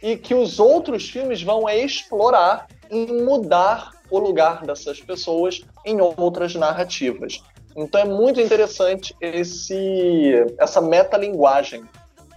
E 0.00 0.16
que 0.16 0.36
os 0.36 0.60
outros 0.60 1.10
filmes 1.10 1.42
vão 1.42 1.68
explorar 1.68 2.68
e 2.88 3.06
mudar 3.06 3.90
o 4.08 4.20
lugar 4.20 4.64
dessas 4.64 5.00
pessoas 5.00 5.62
em 5.84 6.00
outras 6.00 6.54
narrativas. 6.54 7.42
Então 7.74 8.02
é 8.02 8.04
muito 8.04 8.40
interessante 8.40 9.16
esse, 9.20 10.46
essa 10.56 10.80
metalinguagem 10.80 11.82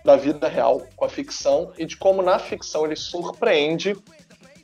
da 0.04 0.16
vida 0.16 0.48
real 0.48 0.82
com 0.96 1.06
a 1.06 1.10
ficção 1.10 1.74
e 1.78 1.86
de 1.86 1.96
como 1.96 2.24
na 2.24 2.40
ficção 2.40 2.86
ele 2.86 2.96
surpreende 2.96 3.96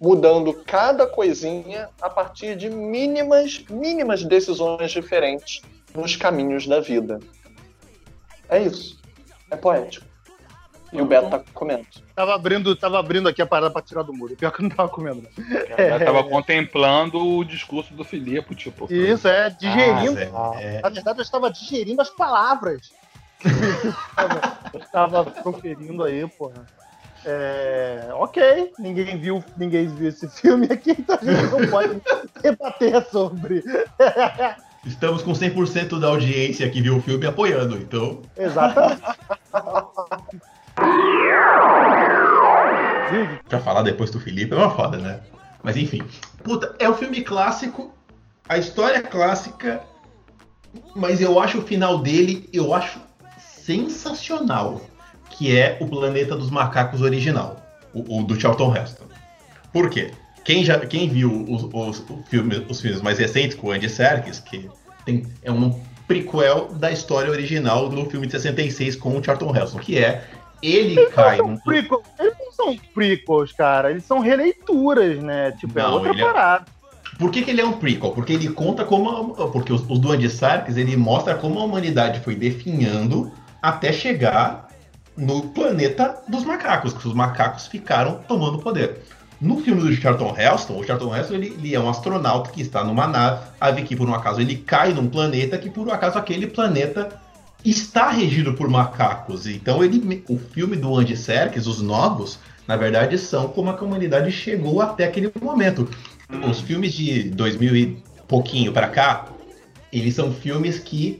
mudando 0.01 0.51
cada 0.65 1.05
coisinha 1.05 1.89
a 2.01 2.09
partir 2.09 2.55
de 2.55 2.71
mínimas, 2.71 3.63
mínimas 3.69 4.23
decisões 4.23 4.89
diferentes 4.89 5.61
nos 5.93 6.15
caminhos 6.15 6.65
da 6.65 6.79
vida. 6.79 7.19
É 8.51 8.61
isso. 8.61 8.99
É 9.49 9.55
poético. 9.55 10.05
E 10.93 11.01
o 11.01 11.05
Beto 11.05 11.29
tá 11.29 11.41
comendo. 11.53 11.85
Tava 12.13 12.35
abrindo, 12.35 12.75
tava 12.75 12.99
abrindo 12.99 13.29
aqui 13.29 13.41
a 13.41 13.45
parada 13.45 13.71
pra 13.71 13.81
tirar 13.81 14.03
do 14.03 14.13
muro. 14.13 14.35
Pior 14.35 14.51
que 14.51 14.61
eu 14.61 14.67
não 14.67 14.75
tava 14.75 14.89
comendo. 14.89 15.25
Eu 15.37 16.05
tava 16.05 16.19
é... 16.19 16.23
contemplando 16.29 17.17
o 17.17 17.45
discurso 17.45 17.93
do 17.93 18.03
Filipe, 18.03 18.53
tipo. 18.53 18.91
Isso, 18.93 19.25
é, 19.25 19.49
digerindo. 19.49 20.19
Ah, 20.35 20.51
é. 20.59 20.81
Na 20.81 20.89
verdade, 20.89 21.19
eu 21.19 21.23
estava 21.23 21.49
digerindo 21.49 22.01
as 22.01 22.09
palavras. 22.09 22.91
eu 24.73 24.79
tava 24.91 25.23
proferindo 25.23 26.03
aí, 26.03 26.27
porra. 26.27 26.65
É, 27.23 28.09
ok, 28.13 28.73
ninguém 28.79 29.17
viu, 29.17 29.43
ninguém 29.55 29.87
viu 29.87 30.09
esse 30.09 30.27
filme 30.27 30.67
aqui, 30.71 30.91
então 30.91 31.19
a 31.21 31.23
gente 31.23 31.51
não 31.51 31.67
pode 31.69 32.01
debater 32.41 33.05
sobre. 33.11 33.63
Estamos 34.85 35.21
com 35.21 35.31
100% 35.31 35.99
da 35.99 36.07
audiência 36.07 36.69
que 36.69 36.81
viu 36.81 36.97
o 36.97 37.01
filme 37.01 37.25
apoiando, 37.27 37.77
então. 37.77 38.21
Exatamente. 38.35 39.01
pra 43.47 43.59
falar 43.59 43.83
depois 43.83 44.09
do 44.09 44.19
Felipe 44.19 44.53
é 44.53 44.57
uma 44.57 44.71
foda, 44.71 44.97
né? 44.97 45.19
Mas 45.61 45.77
enfim. 45.77 46.01
Puta, 46.43 46.75
é 46.79 46.89
um 46.89 46.95
filme 46.95 47.21
clássico, 47.21 47.93
a 48.49 48.57
história 48.57 48.97
é 48.97 49.01
clássica, 49.01 49.83
mas 50.95 51.21
eu 51.21 51.39
acho 51.39 51.59
o 51.59 51.61
final 51.61 51.99
dele, 51.99 52.49
eu 52.51 52.73
acho 52.73 52.99
sensacional, 53.37 54.81
que 55.29 55.55
é 55.55 55.77
o 55.79 55.87
Planeta 55.87 56.35
dos 56.35 56.49
Macacos 56.49 57.01
original, 57.01 57.61
o, 57.93 58.19
o 58.19 58.23
do 58.23 58.39
Charlton 58.39 58.75
Heston. 58.75 59.05
Por 59.71 59.89
quê? 59.89 60.11
Quem, 60.43 60.63
já, 60.63 60.79
quem 60.79 61.07
viu 61.07 61.45
os, 61.47 61.67
os, 61.71 62.03
filmes, 62.29 62.61
os 62.67 62.81
filmes 62.81 63.01
mais 63.01 63.19
recentes 63.19 63.55
com 63.55 63.67
o 63.67 63.71
Andy 63.71 63.89
Serkis, 63.89 64.39
que 64.39 64.69
tem, 65.05 65.25
é 65.43 65.51
um 65.51 65.79
prequel 66.07 66.73
da 66.73 66.91
história 66.91 67.29
original 67.29 67.87
do 67.87 68.05
filme 68.09 68.25
de 68.25 68.33
66 68.33 68.95
com 68.95 69.17
o 69.17 69.23
Charlton 69.23 69.55
Heston, 69.55 69.79
que 69.79 69.97
é 69.97 70.25
ele 70.61 70.99
eles 70.99 71.13
cai. 71.13 71.37
Não 71.37 71.57
prequel, 71.57 72.03
eles 72.19 72.35
não 72.39 72.51
são 72.51 72.77
prequels, 72.93 73.51
cara. 73.51 73.91
Eles 73.91 74.03
são 74.03 74.19
releituras, 74.19 75.21
né? 75.23 75.51
Tipo, 75.53 75.79
é 75.79 75.83
não, 75.83 75.89
é 75.89 75.93
outra 75.93 76.15
parada. 76.15 76.65
É... 76.67 76.81
Por 77.17 77.29
que, 77.29 77.43
que, 77.43 77.51
ele 77.51 77.61
é 77.61 77.65
um 77.65 77.73
prequel? 77.73 78.11
Porque 78.11 78.33
ele 78.33 78.49
conta 78.49 78.83
como. 78.83 79.33
Porque 79.51 79.71
os, 79.71 79.81
os 79.87 79.99
do 79.99 80.11
Andy 80.11 80.29
Serkis, 80.29 80.77
ele 80.77 80.95
mostra 80.95 81.35
como 81.35 81.59
a 81.59 81.63
humanidade 81.63 82.19
foi 82.21 82.35
definhando 82.35 83.31
até 83.61 83.91
chegar 83.91 84.69
no 85.15 85.49
planeta 85.49 86.21
dos 86.27 86.43
macacos, 86.43 86.93
que 86.93 87.07
os 87.07 87.13
macacos 87.13 87.67
ficaram 87.67 88.19
tomando 88.27 88.59
poder. 88.59 89.03
No 89.41 89.59
filme 89.59 89.81
do 89.81 89.91
Charlton 89.95 90.35
Heston, 90.37 90.77
o 90.77 90.83
Charlton 90.83 91.15
Heston 91.15 91.33
ele, 91.33 91.47
ele, 91.47 91.73
é 91.73 91.79
um 91.79 91.89
astronauta 91.89 92.51
que 92.51 92.61
está 92.61 92.83
numa 92.83 93.07
nave 93.07 93.81
que 93.81 93.95
por 93.95 94.07
um 94.07 94.13
acaso 94.13 94.39
ele 94.39 94.55
cai 94.55 94.93
num 94.93 95.07
planeta 95.07 95.57
que 95.57 95.67
por 95.67 95.87
um 95.87 95.91
acaso 95.91 96.19
aquele 96.19 96.45
planeta 96.45 97.19
está 97.65 98.11
regido 98.11 98.53
por 98.53 98.69
macacos. 98.69 99.47
Então 99.47 99.83
ele, 99.83 100.23
o 100.29 100.37
filme 100.37 100.75
do 100.75 100.95
Andy 100.95 101.17
Serkis, 101.17 101.65
os 101.65 101.81
novos, 101.81 102.37
na 102.67 102.77
verdade 102.77 103.17
são 103.17 103.47
como 103.47 103.71
a 103.71 103.73
comunidade 103.73 104.31
chegou 104.31 104.79
até 104.79 105.05
aquele 105.05 105.31
momento. 105.41 105.89
Os 106.47 106.61
filmes 106.61 106.93
de 106.93 107.23
2000 107.31 107.75
e 107.75 108.03
pouquinho 108.27 108.71
para 108.71 108.89
cá, 108.89 109.25
eles 109.91 110.13
são 110.13 110.31
filmes 110.31 110.77
que 110.77 111.19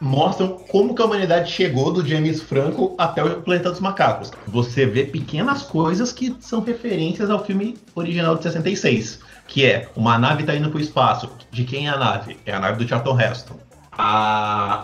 mostram 0.00 0.58
como 0.68 0.94
que 0.94 1.02
a 1.02 1.04
humanidade 1.04 1.50
chegou 1.50 1.92
do 1.92 2.06
James 2.06 2.42
Franco 2.42 2.94
até 2.98 3.24
o 3.24 3.42
Planeta 3.42 3.70
dos 3.70 3.80
Macacos. 3.80 4.30
Você 4.46 4.86
vê 4.86 5.04
pequenas 5.04 5.62
coisas 5.62 6.12
que 6.12 6.36
são 6.40 6.60
referências 6.60 7.30
ao 7.30 7.44
filme 7.44 7.76
original 7.94 8.36
de 8.36 8.42
66, 8.42 9.20
que 9.46 9.64
é 9.64 9.88
uma 9.96 10.18
nave 10.18 10.42
está 10.42 10.54
indo 10.54 10.68
para 10.68 10.78
o 10.78 10.80
espaço. 10.80 11.30
De 11.50 11.64
quem 11.64 11.86
é 11.86 11.90
a 11.90 11.96
nave? 11.96 12.38
É 12.44 12.52
a 12.52 12.60
nave 12.60 12.82
do 12.82 12.88
Charlton 12.88 13.20
Heston. 13.20 13.56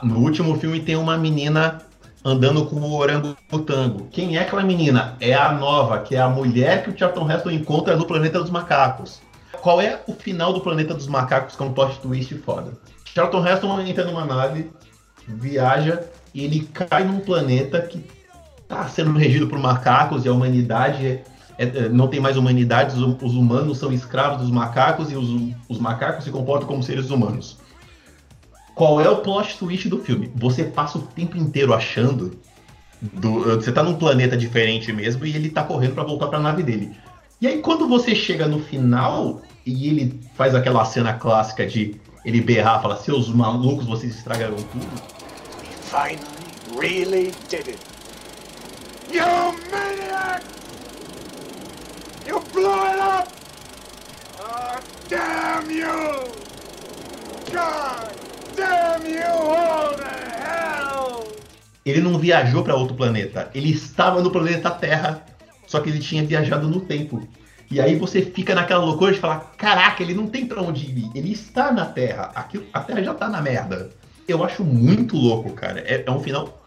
No 0.02 0.18
último 0.20 0.58
filme 0.58 0.80
tem 0.80 0.96
uma 0.96 1.18
menina 1.18 1.82
andando 2.24 2.64
com 2.66 2.76
o 2.76 2.94
orangotango. 2.94 4.08
Quem 4.10 4.36
é 4.36 4.42
aquela 4.42 4.62
menina? 4.62 5.16
É 5.20 5.34
a 5.34 5.52
nova, 5.52 5.98
que 5.98 6.14
é 6.14 6.20
a 6.20 6.28
mulher 6.28 6.84
que 6.84 6.90
o 6.90 6.98
Charlton 6.98 7.30
Heston 7.30 7.50
encontra 7.50 7.96
no 7.96 8.06
Planeta 8.06 8.40
dos 8.40 8.50
Macacos. 8.50 9.20
Qual 9.60 9.80
é 9.80 10.00
o 10.06 10.12
final 10.14 10.52
do 10.52 10.60
Planeta 10.60 10.94
dos 10.94 11.06
Macacos 11.06 11.56
com 11.56 11.66
um 11.66 11.72
plot 11.72 12.00
twist 12.00 12.34
foda? 12.38 12.72
Charlton 13.04 13.46
Heston 13.46 13.80
entra 13.80 14.04
numa 14.04 14.24
nave 14.24 14.70
viaja 15.26 16.02
e 16.34 16.44
ele 16.44 16.68
cai 16.72 17.04
num 17.04 17.20
planeta 17.20 17.80
que 17.82 18.04
está 18.62 18.88
sendo 18.88 19.12
regido 19.12 19.46
por 19.46 19.58
macacos 19.58 20.24
e 20.24 20.28
a 20.28 20.32
humanidade 20.32 21.20
é, 21.58 21.64
é, 21.64 21.88
não 21.88 22.08
tem 22.08 22.20
mais 22.20 22.36
humanidade, 22.36 22.96
os, 22.96 23.22
os, 23.22 23.34
humanos 23.34 23.78
são 23.78 23.92
escravos 23.92 24.40
dos 24.40 24.50
macacos 24.50 25.12
e 25.12 25.14
os, 25.14 25.54
os 25.68 25.78
macacos 25.78 26.24
se 26.24 26.30
comportam 26.30 26.66
como 26.66 26.82
seres 26.82 27.10
humanos. 27.10 27.58
Qual 28.74 29.00
é 29.00 29.08
o 29.08 29.18
plot 29.18 29.58
twist 29.58 29.88
do 29.88 29.98
filme? 29.98 30.32
Você 30.34 30.64
passa 30.64 30.98
o 30.98 31.02
tempo 31.02 31.36
inteiro 31.36 31.74
achando. 31.74 32.40
Do, 33.00 33.56
você 33.56 33.70
tá 33.70 33.82
num 33.82 33.94
planeta 33.94 34.36
diferente 34.36 34.92
mesmo 34.92 35.26
e 35.26 35.34
ele 35.34 35.50
tá 35.50 35.62
correndo 35.64 35.94
para 35.94 36.04
voltar 36.04 36.28
para 36.28 36.38
a 36.38 36.42
nave 36.42 36.62
dele. 36.62 36.92
E 37.40 37.46
aí 37.46 37.58
quando 37.58 37.88
você 37.88 38.14
chega 38.14 38.46
no 38.46 38.60
final 38.60 39.42
e 39.66 39.88
ele 39.88 40.20
faz 40.34 40.54
aquela 40.54 40.84
cena 40.84 41.12
clássica 41.12 41.66
de 41.66 42.00
ele 42.24 42.40
berrar, 42.40 42.80
falar, 42.80 42.96
seus 42.96 43.28
malucos, 43.28 43.86
vocês 43.86 44.14
estragaram 44.16 44.56
tudo. 44.56 45.02
Finally, 45.90 46.20
really 46.76 47.32
did 47.48 47.68
it. 47.68 47.78
You 49.12 49.24
maniac! 49.70 50.42
You 52.26 52.40
blew 52.52 52.70
it 52.70 52.98
up! 52.98 53.28
Oh, 54.40 54.80
damn 55.08 55.70
you! 55.70 56.32
God 57.52 58.14
damn 58.56 59.04
you 59.06 59.26
all 59.26 59.94
to 59.96 60.04
hell! 60.04 61.26
Ele 61.84 62.00
não 62.00 62.18
viajou 62.18 62.62
para 62.62 62.76
outro 62.76 62.96
planeta, 62.96 63.50
ele 63.54 63.70
estava 63.70 64.22
no 64.22 64.30
planeta 64.30 64.70
Terra, 64.70 65.26
só 65.66 65.80
que 65.80 65.90
ele 65.90 65.98
tinha 65.98 66.24
viajado 66.24 66.68
no 66.68 66.80
tempo. 66.80 67.26
E 67.72 67.80
aí 67.80 67.96
você 67.96 68.20
fica 68.20 68.54
naquela 68.54 68.84
loucura 68.84 69.12
de 69.12 69.18
falar: 69.18 69.52
caraca, 69.56 70.02
ele 70.02 70.12
não 70.12 70.26
tem 70.26 70.46
pra 70.46 70.60
onde 70.60 70.84
ir. 70.84 71.10
Ele 71.14 71.32
está 71.32 71.72
na 71.72 71.86
Terra. 71.86 72.30
A 72.72 72.80
Terra 72.80 73.02
já 73.02 73.14
tá 73.14 73.28
na 73.28 73.40
merda. 73.40 73.90
Eu 74.28 74.44
acho 74.44 74.62
muito 74.62 75.16
louco, 75.16 75.52
cara. 75.52 75.80
É, 75.80 76.04
é 76.06 76.10
um 76.10 76.20
final 76.20 76.62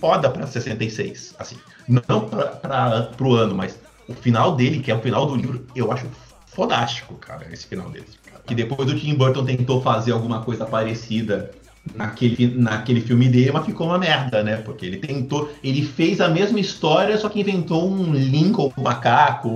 foda 0.00 0.28
pra 0.28 0.46
66. 0.46 1.36
Assim, 1.38 1.56
não 1.86 2.28
pra, 2.28 2.46
pra, 2.46 3.02
pro 3.16 3.34
ano, 3.34 3.54
mas 3.54 3.78
o 4.08 4.14
final 4.14 4.56
dele, 4.56 4.80
que 4.80 4.90
é 4.90 4.94
o 4.94 5.00
final 5.00 5.24
do 5.24 5.36
livro, 5.36 5.64
eu 5.74 5.92
acho 5.92 6.06
fodástico, 6.46 7.14
cara, 7.14 7.46
esse 7.52 7.66
final 7.66 7.88
dele. 7.88 8.06
Que 8.44 8.54
depois 8.54 8.90
o 8.90 8.98
Tim 8.98 9.14
Burton 9.14 9.44
tentou 9.44 9.80
fazer 9.80 10.10
alguma 10.10 10.42
coisa 10.42 10.66
parecida 10.66 11.52
naquele, 11.94 12.46
naquele 12.56 13.00
filme 13.00 13.28
dele, 13.28 13.52
mas 13.52 13.66
ficou 13.66 13.86
uma 13.86 13.98
merda, 13.98 14.42
né? 14.42 14.56
Porque 14.58 14.86
ele 14.86 14.98
tentou, 14.98 15.50
ele 15.62 15.82
fez 15.82 16.20
a 16.20 16.28
mesma 16.28 16.60
história, 16.60 17.16
só 17.16 17.28
que 17.28 17.40
inventou 17.40 17.90
um 17.90 18.12
Lincoln, 18.12 18.72
um 18.76 18.82
macaco, 18.82 19.48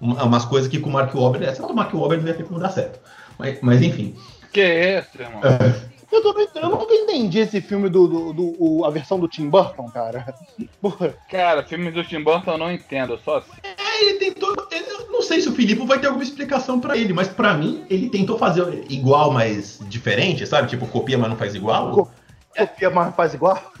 umas 0.00 0.44
coisas 0.44 0.68
que 0.68 0.78
com 0.78 0.90
o 0.90 0.92
Mark 0.92 1.14
Wahlberg, 1.14 1.60
lá, 1.60 1.66
o 1.66 1.74
Mark 1.74 1.94
Wahlberg 1.94 2.24
não 2.24 2.30
ia 2.30 2.36
ter 2.36 2.44
como 2.44 2.60
dar 2.60 2.70
certo. 2.70 3.00
Mas, 3.38 3.58
mas 3.62 3.82
enfim. 3.82 4.14
Que 4.52 4.60
é 4.60 4.98
esse, 4.98 5.20
irmão? 5.20 5.40
É. 5.42 5.94
Eu, 6.12 6.22
tô, 6.22 6.38
eu 6.38 6.70
nunca 6.70 6.94
entendi 6.94 7.40
esse 7.40 7.60
filme 7.60 7.88
do, 7.88 8.06
do, 8.06 8.32
do, 8.32 8.52
do, 8.52 8.84
a 8.84 8.90
versão 8.90 9.18
do 9.18 9.26
Tim 9.26 9.48
Burton, 9.48 9.90
cara. 9.90 10.32
Porra. 10.80 11.14
Cara, 11.28 11.64
filme 11.64 11.90
do 11.90 12.04
Tim 12.04 12.22
Burton 12.22 12.52
eu 12.52 12.58
não 12.58 12.72
entendo, 12.72 13.18
só 13.24 13.38
assim. 13.38 13.60
É, 13.94 14.04
ele 14.04 14.18
tentou. 14.18 14.54
Eu 14.70 15.12
não 15.12 15.22
sei 15.22 15.40
se 15.40 15.48
o 15.48 15.52
Filipe 15.52 15.86
vai 15.86 16.00
ter 16.00 16.08
alguma 16.08 16.24
explicação 16.24 16.80
para 16.80 16.96
ele, 16.96 17.12
mas 17.12 17.28
para 17.28 17.54
mim, 17.54 17.84
ele 17.88 18.10
tentou 18.10 18.36
fazer 18.36 18.84
igual, 18.88 19.30
mas 19.30 19.78
diferente, 19.88 20.44
sabe? 20.46 20.68
Tipo, 20.68 20.86
copia, 20.88 21.16
mas 21.16 21.30
não 21.30 21.36
faz 21.36 21.54
igual. 21.54 21.92
Co 21.92 22.10
copia, 22.56 22.90
mas 22.90 23.06
não 23.06 23.12
faz 23.12 23.34
igual? 23.34 23.72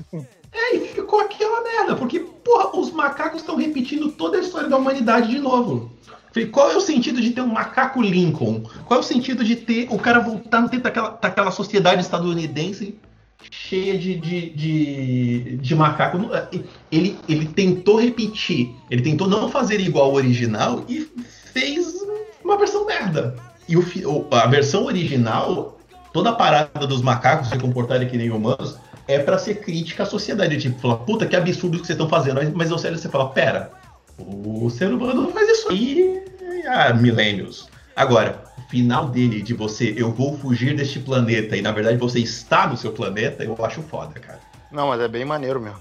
É, 0.52 0.76
e 0.76 0.88
ficou 0.88 1.20
aquela 1.20 1.62
merda, 1.62 1.96
porque, 1.96 2.20
porra, 2.20 2.76
os 2.78 2.92
macacos 2.92 3.40
estão 3.40 3.56
repetindo 3.56 4.12
toda 4.12 4.38
a 4.38 4.40
história 4.40 4.68
da 4.68 4.76
humanidade 4.76 5.28
de 5.28 5.40
novo. 5.40 5.90
Falei, 6.32 6.48
qual 6.48 6.70
é 6.70 6.76
o 6.76 6.80
sentido 6.80 7.20
de 7.20 7.30
ter 7.30 7.40
um 7.40 7.48
macaco 7.48 8.00
Lincoln? 8.02 8.62
Qual 8.86 8.98
é 8.98 9.02
o 9.02 9.06
sentido 9.06 9.44
de 9.44 9.56
ter 9.56 9.88
o 9.90 9.98
cara 9.98 10.20
voltar 10.20 10.60
no 10.60 10.68
tempo 10.68 10.82
daquela, 10.82 11.10
daquela 11.10 11.50
sociedade 11.50 12.02
estadunidense 12.02 12.98
cheia 13.50 13.98
de, 13.98 14.16
de, 14.16 14.50
de, 14.50 15.56
de 15.56 15.74
macaco. 15.74 16.18
Ele, 16.90 17.18
ele 17.28 17.46
tentou 17.46 18.00
repetir, 18.00 18.74
ele 18.90 19.02
tentou 19.02 19.28
não 19.28 19.48
fazer 19.48 19.80
igual 19.80 20.06
ao 20.06 20.14
original 20.14 20.84
e 20.88 21.08
fez 21.52 21.94
uma 22.44 22.58
versão 22.58 22.86
merda. 22.86 23.36
E 23.68 23.76
o, 23.76 23.84
a 24.30 24.46
versão 24.46 24.84
original, 24.84 25.78
toda 26.12 26.30
a 26.30 26.34
parada 26.34 26.86
dos 26.86 27.02
macacos 27.02 27.48
se 27.48 27.58
comportarem 27.58 28.08
que 28.08 28.16
nem 28.16 28.30
humanos, 28.30 28.78
é 29.08 29.18
para 29.18 29.38
ser 29.38 29.56
crítica 29.56 30.02
à 30.02 30.06
sociedade. 30.06 30.58
Tipo, 30.58 30.80
falar, 30.80 30.96
puta, 30.96 31.26
que 31.26 31.36
absurdo 31.36 31.78
que 31.80 31.86
vocês 31.86 31.96
estão 31.96 32.08
fazendo. 32.08 32.40
Mas 32.54 32.70
você, 32.70 32.90
você 32.90 33.08
fala, 33.08 33.30
pera, 33.30 33.70
o 34.18 34.68
ser 34.70 34.92
humano 34.92 35.30
faz 35.32 35.48
isso 35.48 35.70
aí 35.70 36.22
há 36.68 36.92
milênios. 36.92 37.68
Agora, 37.96 38.43
final 38.68 39.08
dele, 39.08 39.42
de 39.42 39.54
você, 39.54 39.94
eu 39.96 40.10
vou 40.10 40.36
fugir 40.38 40.76
deste 40.76 40.98
planeta, 40.98 41.56
e 41.56 41.62
na 41.62 41.72
verdade 41.72 41.96
você 41.96 42.20
está 42.20 42.66
no 42.66 42.76
seu 42.76 42.92
planeta, 42.92 43.44
eu 43.44 43.56
acho 43.64 43.82
foda, 43.82 44.18
cara. 44.18 44.40
Não, 44.70 44.88
mas 44.88 45.00
é 45.00 45.08
bem 45.08 45.24
maneiro 45.24 45.60
mesmo. 45.60 45.80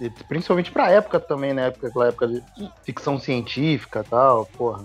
E, 0.00 0.10
principalmente 0.10 0.72
pra 0.72 0.90
época 0.90 1.20
também, 1.20 1.54
né? 1.54 1.68
Aquela 1.68 2.08
época 2.08 2.26
de 2.26 2.42
ficção 2.84 3.20
científica 3.20 4.02
e 4.04 4.10
tal, 4.10 4.46
porra. 4.46 4.84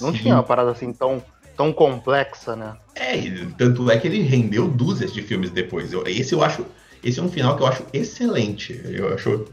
Não 0.00 0.12
Sim. 0.12 0.18
tinha 0.18 0.34
uma 0.34 0.42
parada 0.42 0.70
assim 0.70 0.92
tão, 0.92 1.22
tão 1.56 1.72
complexa, 1.72 2.56
né? 2.56 2.74
É, 2.94 3.16
tanto 3.58 3.90
é 3.90 3.98
que 3.98 4.06
ele 4.06 4.22
rendeu 4.22 4.66
dúzias 4.66 5.12
de 5.12 5.20
filmes 5.20 5.50
depois. 5.50 5.92
Eu, 5.92 6.06
esse 6.06 6.32
eu 6.34 6.42
acho. 6.42 6.64
Esse 7.02 7.20
é 7.20 7.22
um 7.22 7.28
final 7.28 7.54
que 7.56 7.62
eu 7.62 7.66
acho 7.66 7.84
excelente. 7.92 8.80
Eu 8.84 9.12
acho. 9.12 9.46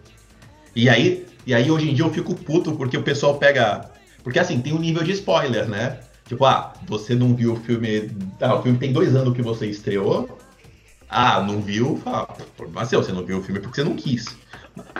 E 0.73 0.87
aí, 0.87 1.27
e 1.45 1.53
aí 1.53 1.69
hoje 1.69 1.89
em 1.89 1.93
dia 1.93 2.05
eu 2.05 2.13
fico 2.13 2.33
puto 2.33 2.71
porque 2.73 2.97
o 2.97 3.03
pessoal 3.03 3.37
pega. 3.37 3.91
Porque 4.23 4.39
assim, 4.39 4.61
tem 4.61 4.71
um 4.71 4.79
nível 4.79 5.03
de 5.03 5.11
spoiler, 5.11 5.67
né? 5.67 5.99
Tipo, 6.31 6.45
ah, 6.45 6.71
você 6.87 7.13
não 7.13 7.35
viu 7.35 7.51
o 7.51 7.55
filme. 7.57 8.09
Ah, 8.39 8.55
o 8.55 8.63
filme 8.63 8.77
tem 8.77 8.93
dois 8.93 9.13
anos 9.17 9.35
que 9.35 9.41
você 9.41 9.67
estreou. 9.67 10.39
Ah, 11.09 11.41
não 11.41 11.61
viu? 11.61 11.97
Fala, 11.97 12.25
problema 12.55 12.85
seu, 12.85 13.03
você 13.03 13.11
não 13.11 13.25
viu 13.25 13.39
o 13.39 13.43
filme 13.43 13.59
porque 13.59 13.75
você 13.75 13.83
não 13.83 13.97
quis. 13.97 14.33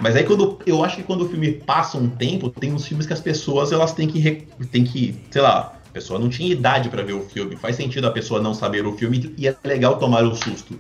Mas 0.02 0.18
aí 0.18 0.26
quando. 0.26 0.60
Eu 0.66 0.84
acho 0.84 0.98
que 0.98 1.04
quando 1.04 1.22
o 1.22 1.30
filme 1.30 1.54
passa 1.54 1.98
um 1.98 2.10
tempo, 2.10 2.50
tem 2.50 2.74
uns 2.74 2.86
filmes 2.86 3.08
que 3.08 3.14
as 3.14 3.22
pessoas 3.22 3.72
elas 3.72 3.94
têm 3.94 4.10
que. 4.10 4.46
Têm 4.74 4.84
que 4.84 5.16
sei 5.32 5.42
lá, 5.42 5.74
a 5.88 5.94
pessoa 5.94 6.20
não 6.20 6.28
tinha 6.28 6.52
idade 6.52 6.90
para 6.90 7.02
ver 7.02 7.14
o 7.14 7.22
filme. 7.22 7.56
Faz 7.56 7.78
sentido 7.78 8.08
a 8.08 8.12
pessoa 8.12 8.42
não 8.42 8.54
saber 8.54 8.86
o 8.86 8.98
filme 8.98 9.34
e 9.38 9.48
é 9.48 9.56
legal 9.64 9.98
tomar 10.00 10.26
um 10.26 10.36
susto. 10.36 10.78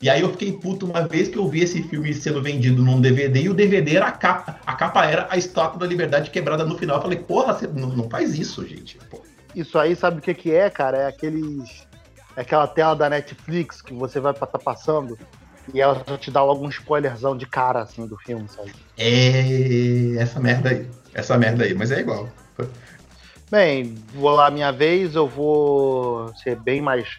E 0.00 0.08
aí 0.08 0.20
eu 0.20 0.30
fiquei 0.30 0.52
puto 0.52 0.86
uma 0.86 1.08
vez 1.08 1.28
que 1.28 1.36
eu 1.36 1.48
vi 1.48 1.60
esse 1.60 1.82
filme 1.82 2.14
sendo 2.14 2.40
vendido 2.40 2.82
num 2.82 3.00
DVD 3.00 3.42
e 3.42 3.48
o 3.48 3.54
DVD 3.54 3.96
era 3.96 4.06
a 4.06 4.12
capa. 4.12 4.60
A 4.64 4.74
capa 4.74 5.04
era 5.04 5.26
a 5.28 5.36
estátua 5.36 5.80
da 5.80 5.86
liberdade 5.86 6.30
quebrada 6.30 6.64
no 6.64 6.78
final. 6.78 6.96
Eu 6.96 7.02
falei, 7.02 7.18
porra, 7.18 7.52
você 7.52 7.66
não, 7.66 7.88
não 7.88 8.08
faz 8.08 8.38
isso, 8.38 8.64
gente. 8.66 8.96
Porra. 9.10 9.24
Isso 9.54 9.76
aí, 9.76 9.96
sabe 9.96 10.18
o 10.18 10.22
que, 10.22 10.34
que 10.34 10.54
é, 10.54 10.70
cara? 10.70 10.98
É 10.98 11.06
aqueles. 11.08 11.86
É 12.36 12.42
aquela 12.42 12.68
tela 12.68 12.94
da 12.94 13.10
Netflix 13.10 13.82
que 13.82 13.92
você 13.92 14.20
vai 14.20 14.32
estar 14.32 14.46
tá 14.46 14.58
passando 14.58 15.18
e 15.74 15.80
ela 15.80 16.02
só 16.06 16.16
te 16.16 16.30
dá 16.30 16.38
algum 16.38 16.68
spoilerzão 16.68 17.36
de 17.36 17.46
cara, 17.46 17.80
assim, 17.80 18.06
do 18.06 18.16
filme, 18.18 18.48
sabe? 18.48 18.72
É. 18.96 20.14
Essa 20.16 20.38
merda 20.38 20.70
aí. 20.70 20.88
Essa 21.12 21.36
merda 21.36 21.64
aí, 21.64 21.74
mas 21.74 21.90
é 21.90 21.98
igual. 21.98 22.28
Bem, 23.50 23.96
vou 24.14 24.30
lá 24.30 24.50
minha 24.50 24.70
vez, 24.70 25.16
eu 25.16 25.26
vou 25.26 26.32
ser 26.36 26.54
bem 26.54 26.80
mais 26.80 27.18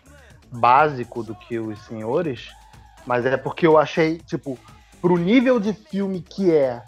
básico 0.52 1.24
do 1.24 1.36
que 1.36 1.60
os 1.60 1.78
senhores. 1.86 2.48
Mas 3.06 3.26
é 3.26 3.38
porque 3.38 3.66
eu 3.66 3.78
achei, 3.78 4.18
tipo, 4.20 4.58
pro 5.02 5.18
nível 5.18 5.60
de 5.60 5.74
filme 5.74 6.22
que 6.22 6.52
é 6.52 6.84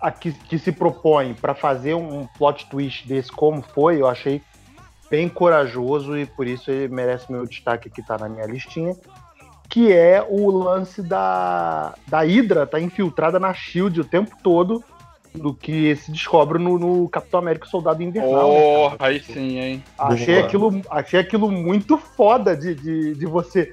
a 0.00 0.10
que, 0.10 0.32
que 0.32 0.58
se 0.58 0.72
propõe 0.72 1.32
para 1.32 1.54
fazer 1.54 1.94
um 1.94 2.26
plot 2.36 2.68
twist 2.68 3.06
desse 3.06 3.30
como 3.30 3.62
foi, 3.62 4.00
eu 4.00 4.08
achei 4.08 4.42
bem 5.08 5.28
corajoso 5.28 6.18
e 6.18 6.26
por 6.26 6.46
isso 6.46 6.70
ele 6.70 6.92
merece 6.92 7.30
meu 7.30 7.46
destaque 7.46 7.88
que 7.88 8.02
tá 8.02 8.18
na 8.18 8.28
minha 8.28 8.46
listinha, 8.46 8.96
que 9.68 9.92
é 9.92 10.26
o 10.28 10.50
lance 10.50 11.02
da, 11.02 11.94
da 12.08 12.20
Hydra 12.20 12.66
tá 12.66 12.80
infiltrada 12.80 13.38
na 13.38 13.54
SHIELD 13.54 14.00
o 14.00 14.04
tempo 14.04 14.36
todo 14.42 14.82
do 15.34 15.54
que 15.54 15.94
se 15.96 16.10
descobre 16.10 16.58
no, 16.58 16.78
no 16.78 17.08
Capitão 17.08 17.40
América 17.40 17.66
Soldado 17.66 18.02
Invernal. 18.02 18.50
Oh, 18.50 18.90
né, 18.90 18.96
aí 18.98 19.20
sim, 19.20 19.58
hein? 19.58 19.84
Achei 19.96 20.40
aquilo, 20.40 20.82
achei 20.90 21.20
aquilo 21.20 21.50
muito 21.50 21.96
foda 21.96 22.56
de, 22.56 22.74
de, 22.74 23.14
de 23.14 23.26
você 23.26 23.72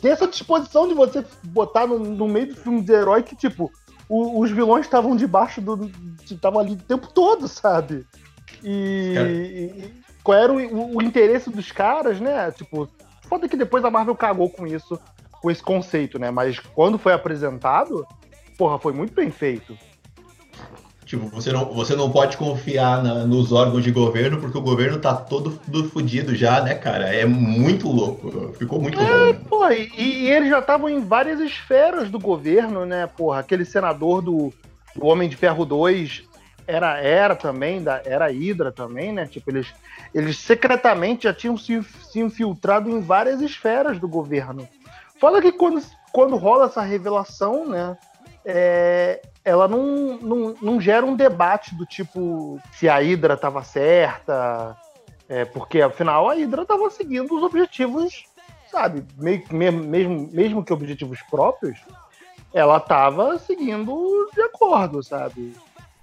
tem 0.00 0.10
essa 0.10 0.26
disposição 0.26 0.88
de 0.88 0.94
você 0.94 1.24
botar 1.44 1.86
no, 1.86 1.98
no 1.98 2.26
meio 2.26 2.48
do 2.48 2.56
filme 2.56 2.82
de 2.82 2.92
herói 2.92 3.22
que, 3.22 3.36
tipo, 3.36 3.70
o, 4.08 4.40
os 4.40 4.50
vilões 4.50 4.86
estavam 4.86 5.14
debaixo 5.14 5.60
do. 5.60 5.90
estavam 6.24 6.60
ali 6.60 6.72
o 6.72 6.76
tempo 6.76 7.06
todo, 7.08 7.46
sabe? 7.46 8.06
E, 8.62 9.14
e 9.16 10.02
qual 10.22 10.38
era 10.38 10.52
o, 10.52 10.96
o, 10.96 11.02
interesse 11.02 11.50
dos 11.50 11.70
caras, 11.70 12.20
né? 12.20 12.50
Tipo, 12.50 12.88
foda 13.28 13.48
que 13.48 13.56
depois 13.56 13.84
a 13.84 13.90
Marvel 13.90 14.16
cagou 14.16 14.50
com 14.50 14.66
isso, 14.66 14.98
com 15.30 15.50
esse 15.50 15.62
conceito, 15.62 16.18
né? 16.18 16.30
Mas 16.30 16.58
quando 16.58 16.98
foi 16.98 17.12
apresentado, 17.12 18.06
porra, 18.58 18.78
foi 18.78 18.92
muito 18.92 19.14
bem 19.14 19.30
feito. 19.30 19.78
Tipo, 21.10 21.26
você 21.26 21.52
não, 21.52 21.64
você 21.64 21.96
não 21.96 22.08
pode 22.08 22.36
confiar 22.36 23.02
na, 23.02 23.26
nos 23.26 23.50
órgãos 23.50 23.82
de 23.82 23.90
governo, 23.90 24.40
porque 24.40 24.56
o 24.56 24.62
governo 24.62 24.96
tá 24.96 25.12
todo, 25.12 25.50
fudido 25.88 26.36
já, 26.36 26.60
né, 26.60 26.76
cara? 26.76 27.12
É 27.12 27.26
muito 27.26 27.88
louco. 27.90 28.52
Ficou 28.52 28.80
muito 28.80 28.96
é, 29.00 29.32
bom. 29.32 29.44
Pô, 29.48 29.68
e, 29.70 29.90
e, 29.98 30.30
eles 30.30 30.48
já 30.48 30.60
estavam 30.60 30.88
em 30.88 31.00
várias 31.00 31.40
esferas 31.40 32.08
do 32.08 32.20
governo, 32.20 32.86
né, 32.86 33.08
porra? 33.08 33.40
Aquele 33.40 33.64
senador 33.64 34.22
do, 34.22 34.52
do 34.94 35.04
Homem 35.04 35.28
de 35.28 35.34
Ferro 35.34 35.64
2 35.64 36.22
era, 36.64 37.00
era 37.00 37.34
também, 37.34 37.82
da, 37.82 38.00
era 38.04 38.30
Hydra 38.30 38.70
também, 38.70 39.12
né? 39.12 39.26
Tipo, 39.26 39.50
eles, 39.50 39.66
eles 40.14 40.38
secretamente 40.38 41.24
já 41.24 41.34
tinham 41.34 41.56
se, 41.56 41.82
se 42.08 42.20
infiltrado 42.20 42.88
em 42.88 43.00
várias 43.00 43.40
esferas 43.40 43.98
do 43.98 44.06
governo. 44.06 44.68
Fala 45.18 45.42
que 45.42 45.50
quando, 45.50 45.82
quando 46.12 46.36
rola 46.36 46.66
essa 46.66 46.82
revelação, 46.82 47.68
né? 47.68 47.98
É, 48.44 49.20
ela 49.44 49.66
não, 49.66 50.18
não, 50.18 50.54
não 50.60 50.80
gera 50.80 51.04
um 51.04 51.16
debate 51.16 51.74
do 51.74 51.86
tipo 51.86 52.60
se 52.72 52.88
a 52.88 52.98
Hydra 52.98 53.34
estava 53.34 53.62
certa, 53.62 54.76
é, 55.28 55.44
porque 55.44 55.80
afinal 55.80 56.28
a 56.28 56.34
Hydra 56.34 56.62
estava 56.62 56.90
seguindo 56.90 57.34
os 57.34 57.42
objetivos, 57.42 58.24
sabe, 58.70 59.04
mesmo, 59.16 59.84
mesmo, 59.84 60.28
mesmo 60.32 60.64
que 60.64 60.72
objetivos 60.72 61.20
próprios, 61.30 61.78
ela 62.52 62.78
estava 62.78 63.38
seguindo 63.38 64.28
de 64.34 64.42
acordo, 64.42 65.02
sabe, 65.02 65.54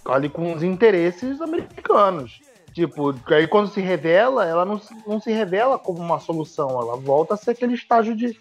ali 0.06 0.30
com 0.30 0.54
os 0.54 0.63
interesses 0.63 1.41
americanos. 1.41 2.39
Tipo, 2.73 3.13
aí 3.34 3.47
quando 3.47 3.69
se 3.69 3.82
revela, 3.82 4.45
ela 4.45 4.63
não, 4.63 4.80
não 5.06 5.19
se 5.19 5.32
revela 5.32 5.80
como 5.80 6.00
uma 6.00 6.19
solução, 6.19 6.69
ela 6.69 6.95
volta 6.95 7.34
a 7.34 7.38
ser 7.38 7.52
aquele 7.52 7.73
estágio 7.73 8.15
de 8.15 8.39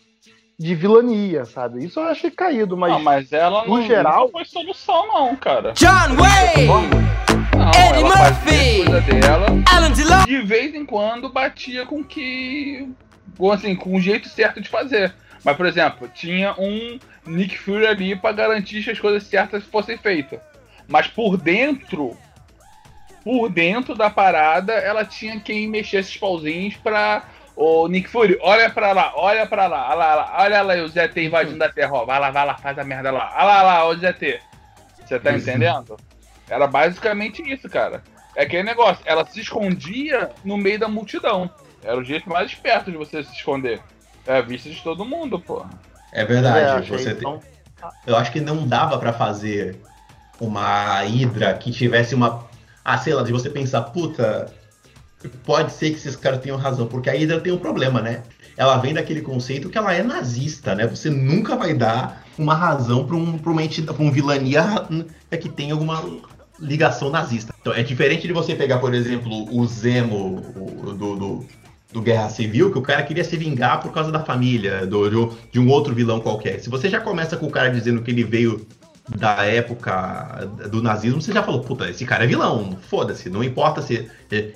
de 0.58 0.74
vilania, 0.74 1.44
sabe? 1.44 1.84
Isso 1.84 2.00
eu 2.00 2.04
achei 2.04 2.30
caído, 2.30 2.76
mas. 2.76 2.92
Não, 2.92 3.02
mas 3.02 3.32
ela 3.32 3.64
no 3.64 3.76
não, 3.76 3.86
geral... 3.86 4.22
não 4.22 4.28
foi 4.30 4.44
solução, 4.44 5.06
não, 5.06 5.36
cara. 5.36 5.72
John 5.72 6.16
Wayne! 6.16 6.66
Não, 7.56 7.70
Eddie 7.70 8.02
ela 8.02 8.16
Murphy! 8.16 8.76
Coisa 8.84 9.00
dela, 9.02 9.46
Alan 9.70 10.24
De 10.24 10.42
vez 10.42 10.74
em 10.74 10.84
quando 10.86 11.28
batia 11.28 11.84
com 11.84 12.02
que. 12.02 12.88
Assim, 13.52 13.76
com 13.76 13.94
o 13.94 14.00
jeito 14.00 14.28
certo 14.28 14.60
de 14.60 14.68
fazer. 14.68 15.14
Mas, 15.44 15.56
por 15.56 15.66
exemplo, 15.66 16.08
tinha 16.08 16.54
um 16.58 16.98
Nick 17.26 17.58
Fury 17.58 17.86
ali 17.86 18.16
para 18.16 18.32
garantir 18.32 18.82
que 18.82 18.90
as 18.90 18.98
coisas 18.98 19.24
certas 19.24 19.62
fossem 19.64 19.98
feitas. 19.98 20.40
Mas 20.88 21.06
por 21.06 21.36
dentro, 21.36 22.16
por 23.22 23.50
dentro 23.50 23.94
da 23.94 24.08
parada, 24.08 24.72
ela 24.72 25.04
tinha 25.04 25.38
quem 25.38 25.68
mexer 25.68 25.98
esses 25.98 26.16
pauzinhos 26.16 26.76
pra 26.76 27.24
Ô, 27.56 27.88
Nick 27.88 28.08
Fury, 28.08 28.38
olha 28.42 28.68
pra 28.68 28.92
lá, 28.92 29.12
olha 29.16 29.46
pra 29.46 29.66
lá, 29.66 29.88
olha 29.88 30.14
lá, 30.14 30.36
olha 30.38 30.62
lá, 30.62 30.74
o 30.84 30.88
ZT 30.88 31.24
invadindo 31.24 31.64
a 31.64 31.70
Terra, 31.70 31.92
ó, 31.94 32.04
vai 32.04 32.20
lá, 32.20 32.30
vai 32.30 32.44
lá, 32.44 32.54
faz 32.58 32.78
a 32.78 32.84
merda 32.84 33.10
lá. 33.10 33.32
Olha 33.34 33.44
lá, 33.44 33.62
lá, 33.62 33.88
o 33.88 33.94
ZT. 33.94 34.40
Você 35.02 35.18
tá 35.18 35.32
entendendo? 35.32 35.96
Era 36.48 36.66
basicamente 36.66 37.42
isso, 37.42 37.68
cara. 37.68 38.02
É 38.34 38.42
aquele 38.42 38.62
negócio, 38.62 39.02
ela 39.06 39.24
se 39.24 39.40
escondia 39.40 40.30
no 40.44 40.58
meio 40.58 40.78
da 40.78 40.86
multidão. 40.86 41.50
Era 41.82 41.96
o 41.96 42.04
jeito 42.04 42.28
mais 42.28 42.50
esperto 42.50 42.90
de 42.90 42.96
você 42.98 43.24
se 43.24 43.32
esconder. 43.32 43.80
É 44.26 44.36
a 44.36 44.42
vista 44.42 44.68
de 44.68 44.82
todo 44.82 45.04
mundo, 45.04 45.40
pô. 45.40 45.64
É 46.12 46.24
verdade, 46.24 46.92
é, 46.92 46.98
você 46.98 47.14
tem... 47.14 47.40
Eu 48.06 48.16
acho 48.16 48.32
que 48.32 48.40
não 48.40 48.66
dava 48.66 48.98
para 48.98 49.12
fazer 49.12 49.80
uma 50.40 51.00
Hydra 51.00 51.54
que 51.54 51.70
tivesse 51.70 52.14
uma. 52.14 52.44
Ah, 52.84 52.98
sei 52.98 53.14
lá, 53.14 53.22
de 53.22 53.32
você 53.32 53.48
pensar, 53.50 53.82
puta, 53.82 54.52
pode 55.28 55.72
ser 55.72 55.90
que 55.90 55.96
esses 55.96 56.16
caras 56.16 56.40
tenham 56.40 56.56
razão, 56.56 56.86
porque 56.86 57.10
a 57.10 57.12
Hydra 57.12 57.40
tem 57.40 57.52
um 57.52 57.58
problema, 57.58 58.00
né? 58.00 58.22
Ela 58.56 58.78
vem 58.78 58.94
daquele 58.94 59.20
conceito 59.20 59.68
que 59.68 59.76
ela 59.76 59.92
é 59.92 60.02
nazista, 60.02 60.74
né? 60.74 60.86
Você 60.86 61.10
nunca 61.10 61.56
vai 61.56 61.74
dar 61.74 62.24
uma 62.38 62.54
razão 62.54 63.06
para 63.06 63.16
um, 63.16 63.38
pra 63.38 63.52
uma, 63.52 63.62
pra 63.62 64.02
um 64.02 64.10
vilania 64.10 64.86
é 65.30 65.36
que 65.36 65.48
tem 65.48 65.70
alguma 65.70 66.02
ligação 66.58 67.10
nazista. 67.10 67.54
Então 67.60 67.72
é 67.72 67.82
diferente 67.82 68.26
de 68.26 68.32
você 68.32 68.54
pegar, 68.54 68.78
por 68.78 68.94
exemplo, 68.94 69.46
o 69.54 69.66
Zemo 69.66 70.40
do, 70.98 71.16
do, 71.16 71.46
do 71.92 72.02
Guerra 72.02 72.28
Civil, 72.28 72.70
que 72.70 72.78
o 72.78 72.82
cara 72.82 73.02
queria 73.02 73.24
se 73.24 73.36
vingar 73.36 73.80
por 73.80 73.92
causa 73.92 74.10
da 74.10 74.20
família, 74.20 74.86
do, 74.86 75.36
de 75.50 75.58
um 75.58 75.68
outro 75.68 75.94
vilão 75.94 76.20
qualquer. 76.20 76.60
Se 76.60 76.68
você 76.68 76.88
já 76.88 77.00
começa 77.00 77.36
com 77.36 77.46
o 77.46 77.50
cara 77.50 77.70
dizendo 77.70 78.02
que 78.02 78.10
ele 78.10 78.24
veio 78.24 78.66
da 79.08 79.44
época 79.44 80.48
do 80.70 80.82
nazismo, 80.82 81.22
você 81.22 81.32
já 81.32 81.42
falou, 81.42 81.60
puta, 81.60 81.88
esse 81.88 82.04
cara 82.04 82.24
é 82.24 82.26
vilão, 82.26 82.76
foda-se, 82.88 83.30
não 83.30 83.44
importa 83.44 83.80
se 83.80 84.10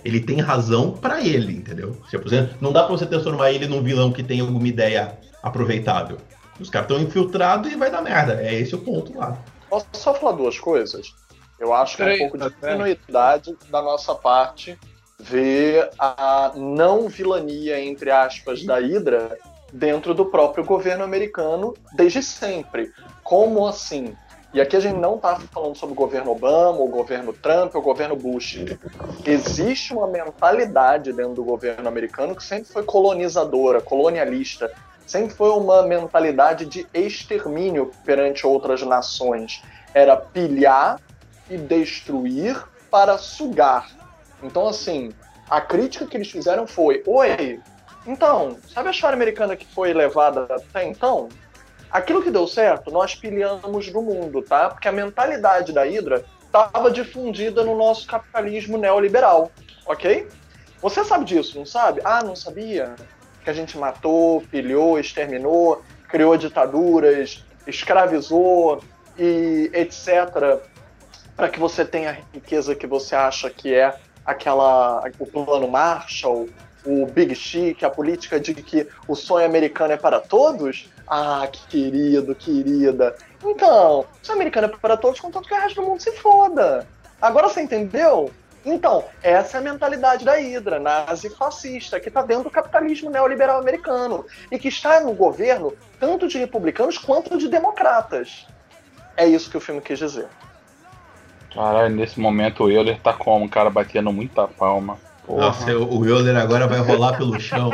ele 0.04 0.20
tem 0.20 0.40
razão 0.40 0.92
para 0.92 1.20
ele, 1.24 1.52
entendeu? 1.52 1.96
Tipo, 2.08 2.28
não 2.60 2.72
dá 2.72 2.82
pra 2.82 2.96
você 2.96 3.06
transformar 3.06 3.52
ele 3.52 3.68
num 3.68 3.82
vilão 3.82 4.12
que 4.12 4.22
tem 4.22 4.40
alguma 4.40 4.66
ideia 4.66 5.18
aproveitável. 5.42 6.18
Os 6.58 6.68
caras 6.68 6.90
estão 6.90 7.02
infiltrados 7.02 7.72
e 7.72 7.76
vai 7.76 7.90
dar 7.90 8.02
merda. 8.02 8.40
É 8.42 8.54
esse 8.54 8.74
o 8.74 8.78
ponto 8.78 9.16
lá. 9.16 9.38
Posso 9.68 9.86
só 9.94 10.12
falar 10.12 10.32
duas 10.32 10.58
coisas? 10.58 11.14
Eu 11.58 11.72
acho 11.72 11.96
que 11.96 12.02
é 12.02 12.14
um 12.14 12.18
pouco 12.18 12.38
de 12.38 12.52
ingenuidade 12.62 13.56
da 13.70 13.80
nossa 13.80 14.14
parte 14.14 14.76
ver 15.18 15.90
a 15.98 16.52
não 16.56 17.08
vilania, 17.08 17.78
entre 17.82 18.10
aspas, 18.10 18.64
da 18.64 18.78
Hydra 18.78 19.38
dentro 19.72 20.12
do 20.12 20.26
próprio 20.26 20.64
governo 20.64 21.04
americano 21.04 21.74
desde 21.94 22.22
sempre. 22.22 22.90
Como 23.22 23.66
assim? 23.66 24.14
E 24.52 24.60
aqui 24.60 24.76
a 24.76 24.80
gente 24.80 24.98
não 24.98 25.14
está 25.14 25.38
falando 25.52 25.76
sobre 25.76 25.92
o 25.92 25.96
governo 25.96 26.32
Obama, 26.32 26.80
o 26.80 26.88
governo 26.88 27.32
Trump, 27.32 27.72
o 27.74 27.80
governo 27.80 28.16
Bush. 28.16 28.58
Existe 29.24 29.94
uma 29.94 30.08
mentalidade 30.08 31.12
dentro 31.12 31.34
do 31.34 31.44
governo 31.44 31.88
americano 31.88 32.34
que 32.34 32.42
sempre 32.42 32.72
foi 32.72 32.82
colonizadora, 32.82 33.80
colonialista, 33.80 34.72
sempre 35.06 35.34
foi 35.34 35.50
uma 35.50 35.84
mentalidade 35.84 36.66
de 36.66 36.84
extermínio 36.92 37.92
perante 38.04 38.44
outras 38.44 38.82
nações. 38.82 39.62
Era 39.94 40.16
pilhar 40.16 41.00
e 41.48 41.56
destruir 41.56 42.60
para 42.90 43.18
sugar. 43.18 43.88
Então, 44.42 44.66
assim, 44.66 45.12
a 45.48 45.60
crítica 45.60 46.06
que 46.06 46.16
eles 46.16 46.30
fizeram 46.30 46.66
foi: 46.66 47.02
Oi, 47.06 47.60
então, 48.06 48.56
sabe 48.72 48.88
a 48.88 48.92
história 48.92 49.14
americana 49.14 49.56
que 49.56 49.66
foi 49.66 49.92
levada 49.92 50.46
até 50.50 50.84
então? 50.84 51.28
Aquilo 51.90 52.22
que 52.22 52.30
deu 52.30 52.46
certo, 52.46 52.90
nós 52.90 53.14
pilhamos 53.14 53.92
no 53.92 54.02
mundo, 54.02 54.42
tá? 54.42 54.70
Porque 54.70 54.86
a 54.86 54.92
mentalidade 54.92 55.72
da 55.72 55.82
Hydra 55.82 56.24
estava 56.44 56.90
difundida 56.90 57.64
no 57.64 57.76
nosso 57.76 58.06
capitalismo 58.06 58.78
neoliberal, 58.78 59.50
ok? 59.86 60.28
Você 60.80 61.04
sabe 61.04 61.24
disso, 61.24 61.58
não 61.58 61.66
sabe? 61.66 62.00
Ah, 62.04 62.22
não 62.22 62.36
sabia? 62.36 62.94
Que 63.42 63.50
a 63.50 63.52
gente 63.52 63.76
matou, 63.76 64.42
pilhou, 64.42 64.98
exterminou, 64.98 65.82
criou 66.08 66.36
ditaduras, 66.36 67.44
escravizou 67.66 68.82
e 69.18 69.70
etc. 69.74 70.60
Para 71.36 71.48
que 71.48 71.58
você 71.58 71.84
tenha 71.84 72.10
a 72.10 72.16
riqueza 72.34 72.74
que 72.74 72.86
você 72.86 73.14
acha 73.14 73.50
que 73.50 73.74
é 73.74 73.94
aquela 74.24 75.02
o 75.18 75.26
plano 75.26 75.68
Marshall, 75.68 76.48
o 76.84 77.06
Big 77.06 77.34
Chic, 77.34 77.82
a 77.82 77.90
política 77.90 78.40
de 78.40 78.54
que 78.54 78.86
o 79.06 79.14
sonho 79.14 79.46
americano 79.46 79.92
é 79.92 79.96
para 79.96 80.20
todos? 80.20 80.88
Ah, 81.06 81.46
que 81.50 81.66
querido, 81.66 82.34
querida. 82.34 83.14
Então, 83.44 84.00
o 84.00 84.06
sonho 84.22 84.38
americano 84.38 84.66
é 84.68 84.76
para 84.76 84.96
todos, 84.96 85.20
contanto 85.20 85.48
que 85.48 85.54
o 85.54 85.60
resto 85.60 85.80
do 85.80 85.86
mundo 85.86 86.00
se 86.00 86.12
foda. 86.12 86.86
Agora 87.20 87.48
você 87.48 87.60
entendeu? 87.60 88.30
Então, 88.64 89.04
essa 89.22 89.56
é 89.56 89.60
a 89.60 89.62
mentalidade 89.62 90.24
da 90.24 90.34
Hydra, 90.34 90.78
nazi-fascista, 90.78 91.98
que 91.98 92.08
está 92.08 92.22
dentro 92.22 92.44
do 92.44 92.50
capitalismo 92.50 93.10
neoliberal 93.10 93.58
americano 93.58 94.26
e 94.50 94.58
que 94.58 94.68
está 94.68 95.00
no 95.00 95.14
governo 95.14 95.72
tanto 95.98 96.28
de 96.28 96.38
republicanos 96.38 96.98
quanto 96.98 97.38
de 97.38 97.48
democratas. 97.48 98.46
É 99.16 99.26
isso 99.26 99.50
que 99.50 99.56
o 99.56 99.60
filme 99.60 99.80
quis 99.80 99.98
dizer. 99.98 100.28
Caralho, 101.54 101.94
nesse 101.94 102.20
momento 102.20 102.64
o 102.64 102.70
Euler 102.70 103.00
tá 103.00 103.12
como? 103.12 103.46
O 103.46 103.48
cara 103.48 103.70
batendo 103.70 104.12
muita 104.12 104.46
palma. 104.46 104.98
Porra. 105.30 105.46
Nossa, 105.46 105.78
o 105.78 106.04
Euler 106.04 106.36
agora 106.36 106.66
vai 106.66 106.80
rolar 106.80 107.16
pelo 107.16 107.38
chão. 107.38 107.70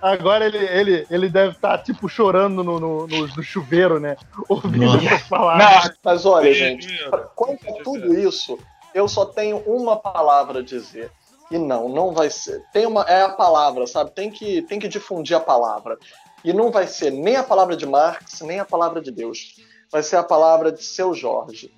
Agora 0.00 0.44
ele, 0.44 0.58
ele, 0.58 1.06
ele 1.08 1.28
deve 1.28 1.52
estar, 1.52 1.78
tá, 1.78 1.84
tipo, 1.84 2.08
chorando 2.08 2.64
no, 2.64 2.80
no, 2.80 3.06
no, 3.06 3.26
no 3.28 3.42
chuveiro, 3.44 4.00
né? 4.00 4.16
Ouvindo 4.48 4.96
essas 5.06 5.22
palavras. 5.28 5.92
mas 6.02 6.26
olha, 6.26 6.52
gente, 6.52 6.88
quanto 7.36 7.68
a 7.68 7.84
tudo 7.84 8.12
isso, 8.12 8.58
eu 8.92 9.06
só 9.06 9.24
tenho 9.24 9.58
uma 9.58 9.96
palavra 9.96 10.58
a 10.58 10.64
dizer. 10.64 11.12
E 11.48 11.58
não, 11.58 11.88
não 11.88 12.12
vai 12.12 12.28
ser. 12.28 12.60
Tem 12.72 12.86
uma, 12.86 13.02
é 13.02 13.22
a 13.22 13.28
palavra, 13.28 13.86
sabe? 13.86 14.10
Tem 14.10 14.28
que, 14.28 14.62
tem 14.62 14.80
que 14.80 14.88
difundir 14.88 15.36
a 15.36 15.40
palavra. 15.40 15.96
E 16.44 16.52
não 16.52 16.72
vai 16.72 16.88
ser 16.88 17.12
nem 17.12 17.36
a 17.36 17.44
palavra 17.44 17.76
de 17.76 17.86
Marx, 17.86 18.40
nem 18.40 18.58
a 18.58 18.64
palavra 18.64 19.00
de 19.00 19.12
Deus. 19.12 19.60
Vai 19.92 20.02
ser 20.02 20.16
a 20.16 20.24
palavra 20.24 20.72
de 20.72 20.82
seu 20.82 21.14
Jorge. 21.14 21.72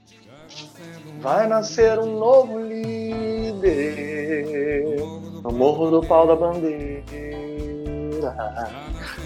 Vai 1.20 1.46
nascer 1.46 1.98
um 1.98 2.18
novo 2.18 2.58
líder 2.58 3.94
no 5.42 5.50
Morro 5.50 5.90
do 5.90 6.02
Pau 6.06 6.26
da 6.26 6.36
Bandeira. 6.36 6.94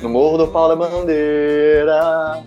No 0.00 0.08
Morro 0.08 0.38
do 0.38 0.48
Pau 0.48 0.68
da 0.68 0.76
Bandeira. 0.76 2.44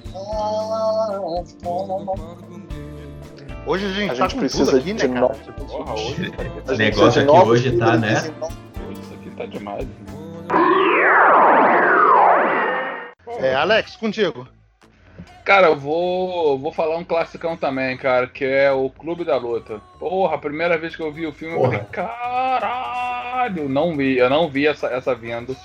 Hoje 3.65 3.85
a 3.85 3.89
gente, 3.89 4.11
a 4.11 4.15
tá 4.15 4.27
gente 4.27 4.39
precisa 4.39 4.77
aqui, 4.77 4.93
de 4.93 5.07
né? 5.07 5.21
Porra, 5.21 5.93
hoje, 5.93 6.31
Esse 6.65 6.77
negócio 6.77 7.21
aqui 7.21 7.49
hoje 7.49 7.77
tá, 7.77 7.97
né? 7.97 8.13
Isso 8.13 9.13
aqui 9.13 9.29
tá 9.31 9.45
demais. 9.45 9.87
É, 13.39 13.53
Alex, 13.55 13.95
contigo. 13.95 14.47
Cara, 15.43 15.67
eu 15.67 15.75
vou, 15.75 16.57
vou 16.59 16.71
falar 16.71 16.97
um 16.97 17.03
classicão 17.03 17.57
também, 17.57 17.97
cara, 17.97 18.27
que 18.27 18.45
é 18.45 18.71
o 18.71 18.89
Clube 18.89 19.25
da 19.25 19.37
Luta. 19.37 19.81
Porra, 19.97 20.35
a 20.35 20.39
primeira 20.39 20.77
vez 20.77 20.95
que 20.95 21.01
eu 21.01 21.11
vi 21.11 21.25
o 21.25 21.33
filme, 21.33 21.55
Porra. 21.55 21.67
eu 21.67 21.71
falei, 21.71 21.87
caralho, 21.91 23.67
não 23.67 23.95
vi, 23.95 24.17
eu 24.17 24.29
não 24.29 24.47
vi 24.47 24.67
essa, 24.67 24.87
essa 24.87 25.15
vindo. 25.15 25.55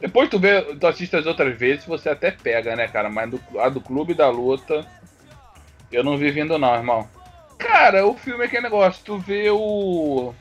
Depois 0.00 0.28
tu 0.30 0.38
vê, 0.38 0.62
tu 0.62 0.86
assiste 0.86 1.16
as 1.16 1.26
outras 1.26 1.56
vezes, 1.56 1.84
você 1.84 2.08
até 2.08 2.30
pega, 2.30 2.74
né, 2.74 2.88
cara? 2.88 3.10
Mas 3.10 3.30
do, 3.30 3.40
a 3.58 3.68
do 3.68 3.80
Clube 3.80 4.14
da 4.14 4.28
Luta, 4.28 4.86
eu 5.92 6.02
não 6.02 6.16
vi 6.16 6.30
vindo 6.30 6.58
não, 6.58 6.74
irmão. 6.74 7.08
Cara, 7.58 8.06
o 8.06 8.14
filme 8.14 8.42
é 8.44 8.46
aquele 8.46 8.62
negócio, 8.62 9.02
tu 9.04 9.18
vê 9.18 9.50
o 9.50 10.32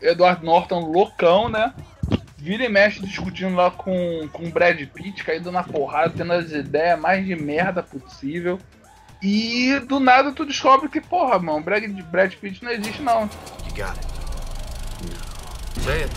Edward 0.00 0.44
Norton 0.44 0.80
loucão, 0.80 1.48
né? 1.48 1.72
Vira 2.44 2.62
e 2.62 2.68
mexe 2.68 3.00
discutindo 3.00 3.56
lá 3.56 3.70
com, 3.70 4.28
com 4.30 4.44
o 4.44 4.50
Brad 4.50 4.78
Pitt, 4.88 5.24
caindo 5.24 5.50
na 5.50 5.62
porrada, 5.62 6.12
tendo 6.14 6.34
as 6.34 6.52
ideias 6.52 7.00
mais 7.00 7.24
de 7.24 7.34
merda 7.34 7.82
possível. 7.82 8.60
E 9.22 9.80
do 9.88 9.98
nada 9.98 10.30
tu 10.30 10.44
descobre 10.44 10.90
que, 10.90 11.00
porra, 11.00 11.38
mano, 11.38 11.62
Brad, 11.62 11.82
Brad 12.10 12.34
Pitt 12.34 12.62
não 12.62 12.70
existe 12.70 13.00
não. 13.00 13.22
You 13.22 13.70
got 13.74 13.96
it. 13.96 14.06
No. 15.00 15.82
Say 15.82 16.02
it. 16.02 16.14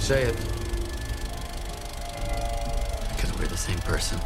Say 0.00 0.22
it. 0.22 0.38
Because 3.16 3.36
we're 3.36 3.48
the 3.48 3.56
same 3.56 3.80
person. 3.80 4.16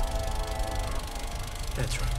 That's 1.74 1.98
right. 1.98 2.18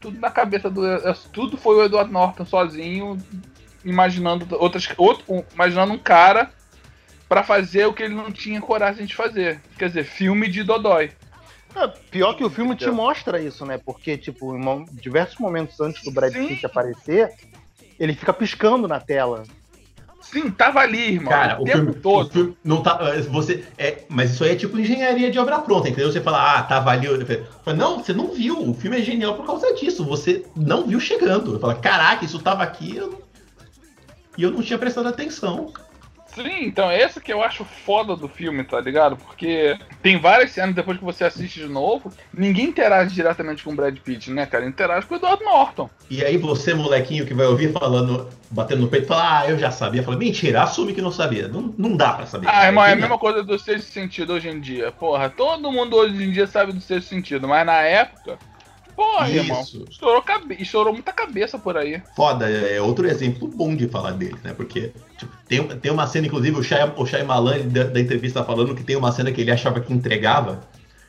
Tudo 0.00 0.18
na 0.18 0.30
cabeça 0.30 0.70
do. 0.70 0.82
Tudo 1.30 1.58
foi 1.58 1.76
o 1.76 1.84
Edward 1.84 2.10
Norton 2.10 2.46
sozinho, 2.46 3.18
imaginando 3.84 4.46
outras 4.58 4.88
outro, 4.96 5.44
imaginando 5.54 5.92
um 5.92 5.98
cara 5.98 6.50
para 7.28 7.42
fazer 7.42 7.86
o 7.86 7.94
que 7.94 8.02
ele 8.02 8.14
não 8.14 8.30
tinha 8.30 8.60
coragem 8.60 9.06
de 9.06 9.14
fazer. 9.14 9.60
Quer 9.78 9.88
dizer, 9.88 10.04
filme 10.04 10.48
de 10.48 10.62
Dodói. 10.62 11.12
É, 11.74 11.88
pior 12.10 12.34
que 12.34 12.44
o 12.44 12.50
filme 12.50 12.76
te 12.76 12.90
mostra 12.90 13.40
isso, 13.40 13.64
né? 13.64 13.78
Porque, 13.78 14.18
tipo, 14.18 14.54
em 14.54 14.84
diversos 14.92 15.38
momentos 15.38 15.80
antes 15.80 16.02
do 16.02 16.10
Brad 16.10 16.34
Pitt 16.34 16.66
aparecer, 16.66 17.30
ele 17.98 18.14
fica 18.14 18.32
piscando 18.32 18.86
na 18.86 19.00
tela. 19.00 19.44
Sim, 20.20 20.50
tava 20.50 20.80
ali, 20.80 21.14
irmão. 21.14 21.32
Cara, 21.32 21.58
o, 21.58 21.64
o 21.64 21.66
filme 21.66 21.94
todo. 21.94 22.26
O 22.26 22.30
filme 22.30 22.56
não 22.62 22.82
tá, 22.82 22.98
você, 23.30 23.64
é, 23.78 24.02
mas 24.08 24.32
isso 24.32 24.44
aí 24.44 24.50
é 24.50 24.56
tipo 24.56 24.78
engenharia 24.78 25.30
de 25.30 25.38
obra 25.38 25.58
pronta, 25.58 25.88
entendeu? 25.88 26.12
Você 26.12 26.20
fala, 26.20 26.58
ah, 26.58 26.62
tava 26.62 26.90
ali. 26.90 27.06
Eu 27.06 27.26
falo, 27.64 27.76
não, 27.76 27.98
você 28.02 28.12
não 28.12 28.28
viu. 28.28 28.70
O 28.70 28.74
filme 28.74 28.98
é 28.98 29.02
genial 29.02 29.34
por 29.34 29.46
causa 29.46 29.74
disso. 29.74 30.04
Você 30.04 30.44
não 30.54 30.86
viu 30.86 31.00
chegando. 31.00 31.58
Fala, 31.58 31.74
caraca, 31.74 32.24
isso 32.24 32.38
tava 32.38 32.62
aqui. 32.62 32.96
Eu 32.96 33.22
e 34.36 34.42
eu 34.42 34.50
não 34.50 34.62
tinha 34.62 34.78
prestado 34.78 35.08
atenção. 35.08 35.72
Sim, 36.34 36.64
então 36.64 36.90
esse 36.90 37.20
que 37.20 37.32
eu 37.32 37.42
acho 37.42 37.62
foda 37.64 38.16
do 38.16 38.26
filme, 38.26 38.64
tá 38.64 38.80
ligado? 38.80 39.16
Porque 39.16 39.76
tem 40.02 40.18
várias 40.18 40.50
cenas 40.50 40.74
depois 40.74 40.96
que 40.96 41.04
você 41.04 41.24
assiste 41.24 41.60
de 41.60 41.66
novo, 41.66 42.10
ninguém 42.32 42.66
interage 42.66 43.14
diretamente 43.14 43.62
com 43.62 43.72
o 43.72 43.76
Brad 43.76 43.96
Pitt, 43.98 44.30
né, 44.30 44.46
cara? 44.46 44.64
Interage 44.64 45.06
com 45.06 45.14
o 45.14 45.18
Edward 45.18 45.44
Norton. 45.44 45.90
E 46.08 46.24
aí 46.24 46.38
você, 46.38 46.72
molequinho, 46.72 47.26
que 47.26 47.34
vai 47.34 47.46
ouvir 47.46 47.70
falando, 47.70 48.30
batendo 48.50 48.80
no 48.80 48.88
peito, 48.88 49.08
fala, 49.08 49.40
ah, 49.40 49.50
eu 49.50 49.58
já 49.58 49.70
sabia. 49.70 50.02
Fala, 50.02 50.16
mentira, 50.16 50.62
assume 50.62 50.94
que 50.94 51.02
não 51.02 51.12
sabia. 51.12 51.48
Não, 51.48 51.74
não 51.76 51.94
dá 51.94 52.14
pra 52.14 52.26
saber. 52.26 52.48
Ah, 52.48 52.64
irmão, 52.64 52.84
é 52.84 52.92
a 52.92 52.96
mesma 52.96 53.18
coisa 53.18 53.42
do 53.42 53.58
sexto 53.58 53.90
sentido 53.90 54.32
hoje 54.32 54.48
em 54.48 54.58
dia. 54.58 54.90
Porra, 54.90 55.28
todo 55.28 55.70
mundo 55.70 55.96
hoje 55.96 56.22
em 56.22 56.32
dia 56.32 56.46
sabe 56.46 56.72
do 56.72 56.80
sexto 56.80 57.08
sentido, 57.08 57.46
mas 57.46 57.66
na 57.66 57.82
época 57.82 58.38
Porra, 58.94 59.28
Isso. 59.28 59.38
irmão. 59.38 59.62
Estourou, 59.90 60.22
cabe... 60.22 60.56
Estourou 60.60 60.92
muita 60.92 61.12
cabeça 61.12 61.58
por 61.58 61.76
aí. 61.76 62.02
Foda, 62.14 62.48
é, 62.48 62.76
é 62.76 62.82
outro 62.82 63.06
exemplo 63.06 63.48
bom 63.48 63.74
de 63.74 63.88
falar 63.88 64.12
dele, 64.12 64.36
né? 64.44 64.52
Porque 64.54 64.92
tipo, 65.16 65.32
tem, 65.48 65.66
tem 65.66 65.92
uma 65.92 66.06
cena, 66.06 66.26
inclusive, 66.26 66.58
o 66.58 66.62
Shay, 66.62 66.80
o 66.84 67.70
da, 67.70 67.84
da 67.84 68.00
entrevista 68.00 68.44
falando 68.44 68.74
que 68.74 68.84
tem 68.84 68.96
uma 68.96 69.12
cena 69.12 69.32
que 69.32 69.40
ele 69.40 69.50
achava 69.50 69.80
que 69.80 69.92
entregava, 69.92 70.60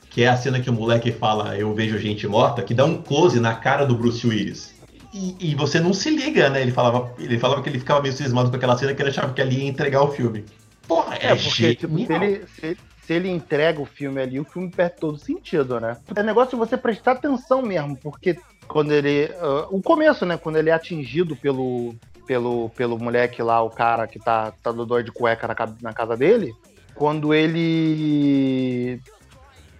que 0.09 0.23
é 0.23 0.27
a 0.27 0.37
cena 0.37 0.59
que 0.59 0.69
o 0.69 0.73
moleque 0.73 1.11
fala, 1.11 1.57
eu 1.57 1.73
vejo 1.73 1.97
gente 1.97 2.27
morta, 2.27 2.61
que 2.61 2.73
dá 2.73 2.85
um 2.85 3.01
close 3.01 3.39
na 3.39 3.55
cara 3.55 3.85
do 3.85 3.95
Bruce 3.95 4.25
Willis. 4.25 4.73
E, 5.13 5.35
e, 5.51 5.55
você 5.55 5.79
não 5.79 5.93
se 5.93 6.09
liga, 6.09 6.49
né? 6.49 6.61
Ele 6.61 6.71
falava, 6.71 7.13
ele 7.19 7.37
falava 7.37 7.61
que 7.61 7.69
ele 7.69 7.77
ficava 7.77 8.01
meio 8.01 8.13
cismado 8.15 8.49
com 8.49 8.55
aquela 8.55 8.75
cena 8.75 8.95
que 8.95 9.01
ele 9.01 9.09
achava 9.09 9.31
que 9.31 9.41
ali 9.41 9.57
ia 9.57 9.69
entregar 9.69 10.01
o 10.01 10.11
filme. 10.11 10.43
Porra, 10.87 11.15
é, 11.15 11.27
é 11.27 11.35
porque, 11.35 11.75
tipo, 11.75 11.95
se 11.95 12.13
ele, 12.13 12.41
se, 12.47 12.77
se 13.05 13.13
ele 13.13 13.29
entrega 13.29 13.81
o 13.81 13.85
filme 13.85 14.21
ali, 14.21 14.39
o 14.39 14.45
filme 14.45 14.69
perde 14.69 14.95
todo 14.99 15.17
sentido, 15.17 15.79
né? 15.79 15.97
É 16.15 16.23
negócio 16.23 16.51
de 16.51 16.55
você 16.55 16.77
prestar 16.77 17.13
atenção 17.13 17.61
mesmo, 17.61 17.97
porque 17.97 18.37
quando 18.67 18.91
ele. 18.93 19.25
Uh, 19.25 19.75
o 19.77 19.81
começo, 19.81 20.25
né? 20.25 20.37
Quando 20.37 20.57
ele 20.57 20.69
é 20.69 20.73
atingido 20.73 21.35
pelo, 21.35 21.93
pelo, 22.25 22.69
pelo 22.69 22.97
moleque 22.97 23.43
lá, 23.43 23.61
o 23.61 23.69
cara 23.69 24.07
que 24.07 24.19
tá, 24.19 24.53
tá 24.63 24.71
do 24.71 24.85
dor 24.85 25.03
de 25.03 25.11
cueca 25.11 25.47
na, 25.47 25.55
na 25.81 25.93
casa 25.93 26.15
dele, 26.15 26.53
quando 26.95 27.33
ele 27.33 29.01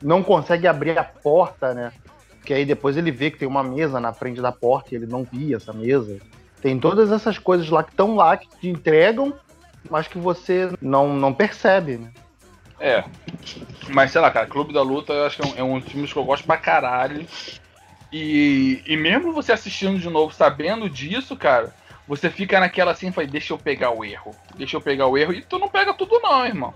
não 0.01 0.21
consegue 0.21 0.67
abrir 0.67 0.97
a 0.99 1.03
porta, 1.03 1.73
né? 1.73 1.93
Que 2.43 2.53
aí 2.53 2.65
depois 2.65 2.97
ele 2.97 3.09
vê 3.09 3.31
que 3.31 3.39
tem 3.39 3.47
uma 3.47 3.63
mesa 3.63 4.01
na 4.01 4.11
frente 4.11 4.41
da 4.41 4.51
porta 4.51 4.89
e 4.91 4.97
ele 4.97 5.07
não 5.07 5.23
via 5.23 5.55
essa 5.55 5.71
mesa. 5.71 6.19
Tem 6.61 6.77
todas 6.77 7.09
essas 7.09 7.37
coisas 7.37 7.69
lá 7.69 7.83
que 7.83 7.91
estão 7.91 8.15
lá, 8.15 8.35
que 8.35 8.49
te 8.59 8.67
entregam, 8.67 9.33
mas 9.89 10.09
que 10.09 10.17
você 10.17 10.69
não, 10.81 11.15
não 11.15 11.33
percebe, 11.33 11.97
né? 11.97 12.11
É. 12.79 13.03
Mas 13.89 14.11
sei 14.11 14.21
lá, 14.21 14.31
cara, 14.31 14.47
Clube 14.47 14.73
da 14.73 14.81
Luta 14.81 15.13
eu 15.13 15.25
acho 15.25 15.37
que 15.37 15.43
é 15.43 15.45
um, 15.45 15.57
é 15.57 15.63
um 15.63 15.79
dos 15.79 15.91
filmes 15.91 16.11
que 16.11 16.19
eu 16.19 16.23
gosto 16.23 16.45
pra 16.45 16.57
caralho. 16.57 17.25
E, 18.11 18.81
e 18.85 18.95
mesmo 18.95 19.33
você 19.33 19.51
assistindo 19.51 19.99
de 19.99 20.09
novo, 20.09 20.33
sabendo 20.33 20.89
disso, 20.89 21.35
cara, 21.35 21.73
você 22.07 22.29
fica 22.29 22.59
naquela 22.59 22.91
assim, 22.91 23.09
vai, 23.09 23.25
deixa 23.25 23.53
eu 23.53 23.57
pegar 23.57 23.91
o 23.91 24.05
erro. 24.05 24.35
Deixa 24.55 24.77
eu 24.77 24.81
pegar 24.81 25.07
o 25.07 25.17
erro. 25.17 25.33
E 25.33 25.41
tu 25.41 25.57
não 25.57 25.67
pega 25.67 25.93
tudo, 25.93 26.19
não, 26.21 26.45
irmão. 26.45 26.73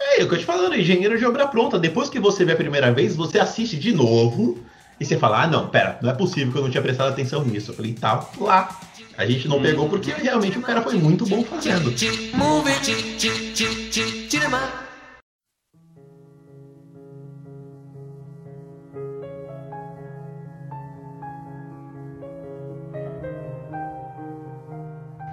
É, 0.00 0.20
é 0.20 0.24
o 0.24 0.28
que 0.28 0.34
eu 0.34 0.38
te 0.38 0.44
falando, 0.44 0.74
engenheiro 0.74 1.16
de 1.16 1.24
obra 1.24 1.46
pronta. 1.46 1.78
Depois 1.78 2.08
que 2.08 2.18
você 2.18 2.44
vê 2.44 2.52
a 2.52 2.56
primeira 2.56 2.92
vez, 2.92 3.14
você 3.14 3.38
assiste 3.38 3.78
de 3.78 3.92
novo 3.92 4.58
e 4.98 5.04
você 5.04 5.16
fala: 5.16 5.42
ah, 5.42 5.46
não, 5.46 5.68
pera, 5.68 5.98
não 6.02 6.10
é 6.10 6.14
possível 6.14 6.52
que 6.52 6.58
eu 6.58 6.62
não 6.62 6.70
tinha 6.70 6.82
prestado 6.82 7.10
atenção 7.10 7.44
nisso. 7.44 7.70
Eu 7.70 7.76
falei: 7.76 7.92
tá 7.92 8.26
lá. 8.40 8.80
A 9.16 9.26
gente 9.26 9.46
não 9.46 9.60
pegou 9.60 9.88
porque 9.88 10.10
realmente 10.10 10.58
o 10.58 10.62
cara 10.62 10.80
foi 10.80 10.94
muito 10.94 11.26
bom 11.26 11.44
fazendo. 11.44 11.92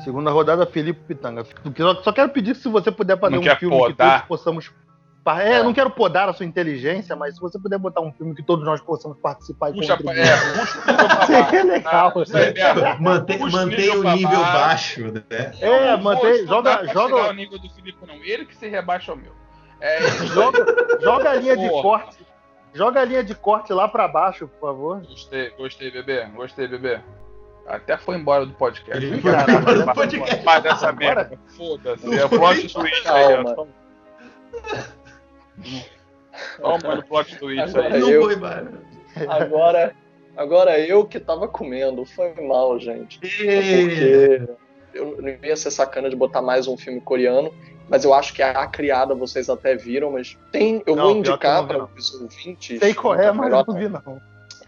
Segunda 0.09 0.31
rodada, 0.31 0.65
Felipe 0.65 1.01
Pitanga. 1.01 1.45
Só 2.03 2.11
quero 2.11 2.29
pedir 2.29 2.55
se 2.55 2.67
você 2.67 2.91
puder 2.91 3.19
fazer 3.19 3.35
não 3.35 3.43
um 3.43 3.55
filme 3.57 3.77
podar. 3.77 4.23
que 4.23 4.27
todos 4.27 4.27
possamos. 4.27 4.71
É, 5.37 5.57
é, 5.57 5.63
não 5.63 5.71
quero 5.71 5.91
podar 5.91 6.27
a 6.27 6.33
sua 6.33 6.47
inteligência, 6.47 7.15
mas 7.15 7.35
se 7.35 7.39
você 7.39 7.59
puder 7.59 7.77
botar 7.77 8.01
um 8.01 8.11
filme 8.11 8.33
que 8.33 8.41
todos 8.41 8.65
nós 8.65 8.81
possamos 8.81 9.19
participar 9.19 9.69
e 9.69 9.73
puxa, 9.73 9.95
contribuir. 9.95 10.21
É, 10.21 11.25
Seria 11.27 11.63
legal. 11.63 12.11
Ah, 12.83 12.97
mantém, 12.99 13.37
mantém 13.37 13.89
o 13.91 14.15
nível 14.15 14.39
baixo, 14.39 15.11
né? 15.11 15.23
É, 15.61 15.95
mantém. 15.97 16.47
Joga. 16.47 16.87
joga... 16.91 17.29
o 17.29 17.33
nível 17.33 17.59
do 17.59 17.69
Felipe, 17.69 17.99
não. 18.07 18.15
Ele 18.15 18.45
que 18.45 18.55
se 18.55 18.67
rebaixa 18.67 19.11
ao 19.11 19.17
meu. 19.17 19.33
É, 19.79 20.01
joga, 20.33 20.65
joga 20.99 21.29
a 21.29 21.35
linha 21.35 21.55
Porra. 21.55 21.67
de 21.67 21.81
corte. 21.83 22.25
Joga 22.73 23.01
a 23.01 23.05
linha 23.05 23.23
de 23.23 23.35
corte 23.35 23.71
lá 23.71 23.87
pra 23.87 24.07
baixo, 24.07 24.47
por 24.47 24.59
favor. 24.59 25.01
Gostei, 25.01 25.51
gostei, 25.51 25.91
bebê. 25.91 26.25
Gostei, 26.33 26.67
bebê. 26.67 26.99
Até 27.69 27.97
foi 27.97 28.17
embora 28.17 28.45
do 28.47 28.53
podcast. 28.53 29.05
Ele 29.05 29.21
foi 29.21 29.31
embora 29.31 29.85
do 29.85 29.93
podcast. 29.93 30.43
Mas 30.43 30.63
dessa 30.63 30.91
merda, 30.91 31.39
foda-se. 31.55 32.17
É 32.17 32.25
o 32.25 32.29
plot 32.29 32.73
twist 32.73 33.07
aí, 33.07 33.35
ó. 33.35 33.67
Toma 36.59 36.95
no 36.95 37.03
plot 37.03 37.37
twist 37.37 37.77
aí. 37.77 37.99
Não 37.99 38.21
foi 38.23 38.33
embora. 38.33 38.73
Agora, 39.27 39.95
agora 40.35 40.79
eu 40.79 41.05
que 41.05 41.19
tava 41.19 41.47
comendo. 41.47 42.05
Foi 42.05 42.33
mal, 42.41 42.79
gente. 42.79 43.19
Porque 43.19 44.49
eu 44.93 45.21
não 45.21 45.29
ia 45.29 45.55
ser 45.55 45.69
sacana 45.69 46.09
de 46.09 46.15
botar 46.15 46.41
mais 46.41 46.67
um 46.67 46.75
filme 46.75 46.99
coreano, 46.99 47.53
mas 47.87 48.03
eu 48.03 48.15
acho 48.15 48.33
que 48.33 48.41
a 48.41 48.65
criada 48.65 49.13
vocês 49.13 49.47
até 49.47 49.75
viram, 49.75 50.11
mas 50.11 50.35
tem. 50.51 50.81
Eu 50.87 50.95
não, 50.95 51.09
vou 51.09 51.17
indicar 51.17 51.67
para 51.67 51.83
os 51.83 52.13
ouvintes. 52.19 52.79
Sei 52.79 52.95
qual 52.95 53.13
é, 53.13 53.31
mas 53.31 53.51
não 53.51 53.75
vi 53.75 53.87
não. 53.87 54.19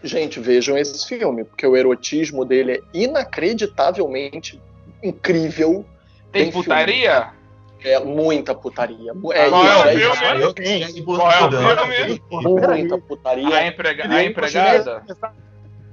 Gente, 0.02 0.40
vejam 0.40 0.76
esse 0.76 1.06
filme, 1.06 1.44
porque 1.44 1.66
o 1.66 1.76
erotismo 1.76 2.44
dele 2.44 2.72
é 2.72 2.80
inacreditavelmente 2.92 4.60
incrível. 5.02 5.84
Tem, 6.30 6.44
Tem 6.44 6.52
putaria? 6.52 7.22
Filme. 7.22 7.42
É 7.84 7.98
muita 7.98 8.54
putaria. 8.54 9.10
É, 9.10 9.14
Qual 9.14 9.34
é, 9.34 9.40
é 9.40 10.46
o 10.46 10.54
filme? 10.54 11.02
Qual 11.04 11.30
é 11.30 11.44
o 11.44 11.52
filme? 11.82 12.20
Muita 12.68 12.98
putaria. 12.98 13.56
A, 13.56 13.66
emprega 13.66 14.08
a 14.08 14.24
empregada? 14.24 15.02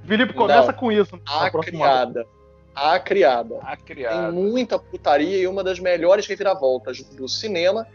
Felipe, 0.06 0.32
começa 0.32 0.72
Não, 0.72 0.78
com 0.78 0.92
isso. 0.92 1.20
A 1.26 1.50
criada. 1.50 2.26
A 2.74 2.98
criada. 2.98 3.58
A 3.62 3.76
criada. 3.76 4.32
Tem 4.32 4.32
muita 4.32 4.78
putaria 4.78 5.38
e 5.38 5.46
uma 5.46 5.64
das 5.64 5.78
melhores 5.78 6.26
reviravoltas 6.26 7.02
do 7.02 7.28
cinema 7.28 7.86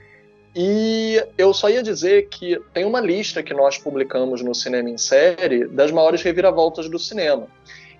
e 0.55 1.21
eu 1.37 1.53
só 1.53 1.69
ia 1.69 1.83
dizer 1.83 2.29
que 2.29 2.57
tem 2.73 2.85
uma 2.85 3.01
lista 3.01 3.43
que 3.43 3.53
nós 3.53 3.77
publicamos 3.77 4.41
no 4.41 4.55
Cinema 4.55 4.89
em 4.89 4.97
Série 4.97 5.67
das 5.67 5.91
maiores 5.91 6.21
reviravoltas 6.21 6.89
do 6.89 6.97
cinema. 6.97 7.47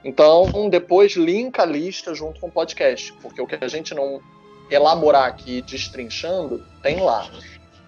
Então, 0.06 0.70
depois 0.70 1.14
linka 1.14 1.64
a 1.64 1.66
lista 1.66 2.14
junto 2.14 2.40
com 2.40 2.48
o 2.48 2.52
podcast, 2.52 3.12
porque 3.22 3.42
o 3.42 3.48
que 3.48 3.58
a 3.60 3.68
gente 3.68 3.94
não 3.94 4.22
elaborar 4.70 5.26
aqui 5.26 5.62
destrinchando, 5.64 6.64
tem 6.82 7.02
lá. 7.02 7.28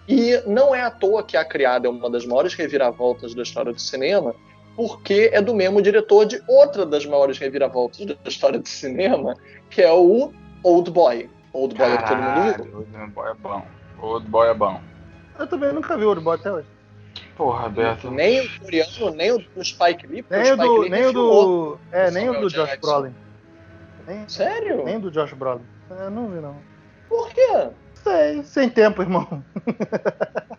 E 0.07 0.41
não 0.45 0.75
é 0.75 0.81
à 0.81 0.91
toa 0.91 1.23
que 1.23 1.37
A 1.37 1.45
Criada 1.45 1.87
é 1.87 1.89
uma 1.89 2.09
das 2.09 2.25
maiores 2.25 2.53
reviravoltas 2.53 3.33
da 3.33 3.43
história 3.43 3.71
do 3.71 3.79
cinema, 3.79 4.35
porque 4.75 5.29
é 5.31 5.41
do 5.41 5.55
mesmo 5.55 5.81
diretor 5.81 6.25
de 6.25 6.41
outra 6.47 6.85
das 6.85 7.05
maiores 7.05 7.37
reviravoltas 7.37 8.05
da 8.05 8.15
história 8.25 8.59
do 8.59 8.67
cinema, 8.67 9.35
que 9.69 9.81
é 9.81 9.91
o 9.91 10.33
Old 10.63 10.91
Boy. 10.91 11.29
Old 11.53 11.75
Boy 11.75 11.91
é 11.91 11.97
todo 11.97 12.17
mundo 12.17 12.63
viu. 12.63 12.77
Old 12.79 13.11
Boy 13.11 13.29
é 13.29 13.33
bom. 13.33 13.76
Old 14.01 14.27
Boy 14.27 14.49
é 14.49 14.53
bom. 14.53 14.81
Eu 15.39 15.47
também 15.47 15.73
nunca 15.73 15.97
vi 15.97 16.05
o 16.05 16.09
Old 16.09 16.21
Boy 16.21 16.35
até 16.35 16.51
hoje. 16.51 16.67
Porra, 17.35 17.69
Beto. 17.69 18.09
Nem 18.09 18.45
o 18.45 18.59
coreano, 18.59 19.11
nem 19.11 19.31
o 19.31 19.37
do 19.37 19.63
Spike 19.63 20.07
Lee. 20.07 20.25
Nem 20.29 20.51
o 20.53 20.57
do. 20.57 20.89
Nem 20.89 21.05
o 21.05 21.13
do. 21.13 21.79
É, 21.91 22.11
nem 22.11 22.29
o 22.29 22.39
do 22.39 22.49
Josh 22.49 22.77
Brolin. 22.77 23.13
Nem, 24.07 24.27
Sério? 24.27 24.83
Nem 24.83 24.97
o 24.97 25.01
do 25.01 25.11
Josh 25.11 25.33
Brolin. 25.33 25.63
Eu 25.89 26.09
não 26.09 26.29
vi, 26.29 26.39
não. 26.39 26.55
Por 27.07 27.29
quê? 27.29 27.69
Sei, 27.93 28.43
sem 28.43 28.69
tempo, 28.69 29.01
irmão. 29.01 29.43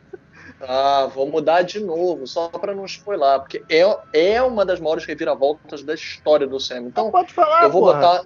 Ah, 0.61 1.09
vou 1.15 1.31
mudar 1.31 1.63
de 1.63 1.79
novo, 1.79 2.27
só 2.27 2.49
para 2.49 2.75
não 2.75 2.85
spoiler, 2.85 3.39
porque 3.39 3.65
é, 3.69 4.35
é 4.35 4.43
uma 4.43 4.67
das 4.67 4.81
maiores 4.81 5.05
reviravoltas 5.05 5.85
da 5.85 5.95
história 5.95 6.49
do 6.49 6.59
cinema. 6.59 6.89
Então, 6.89 7.13
pode 7.13 7.33
falar, 7.33 7.63
eu 7.63 7.71
vou 7.71 7.83
porra. 7.83 7.95
botar 7.95 8.25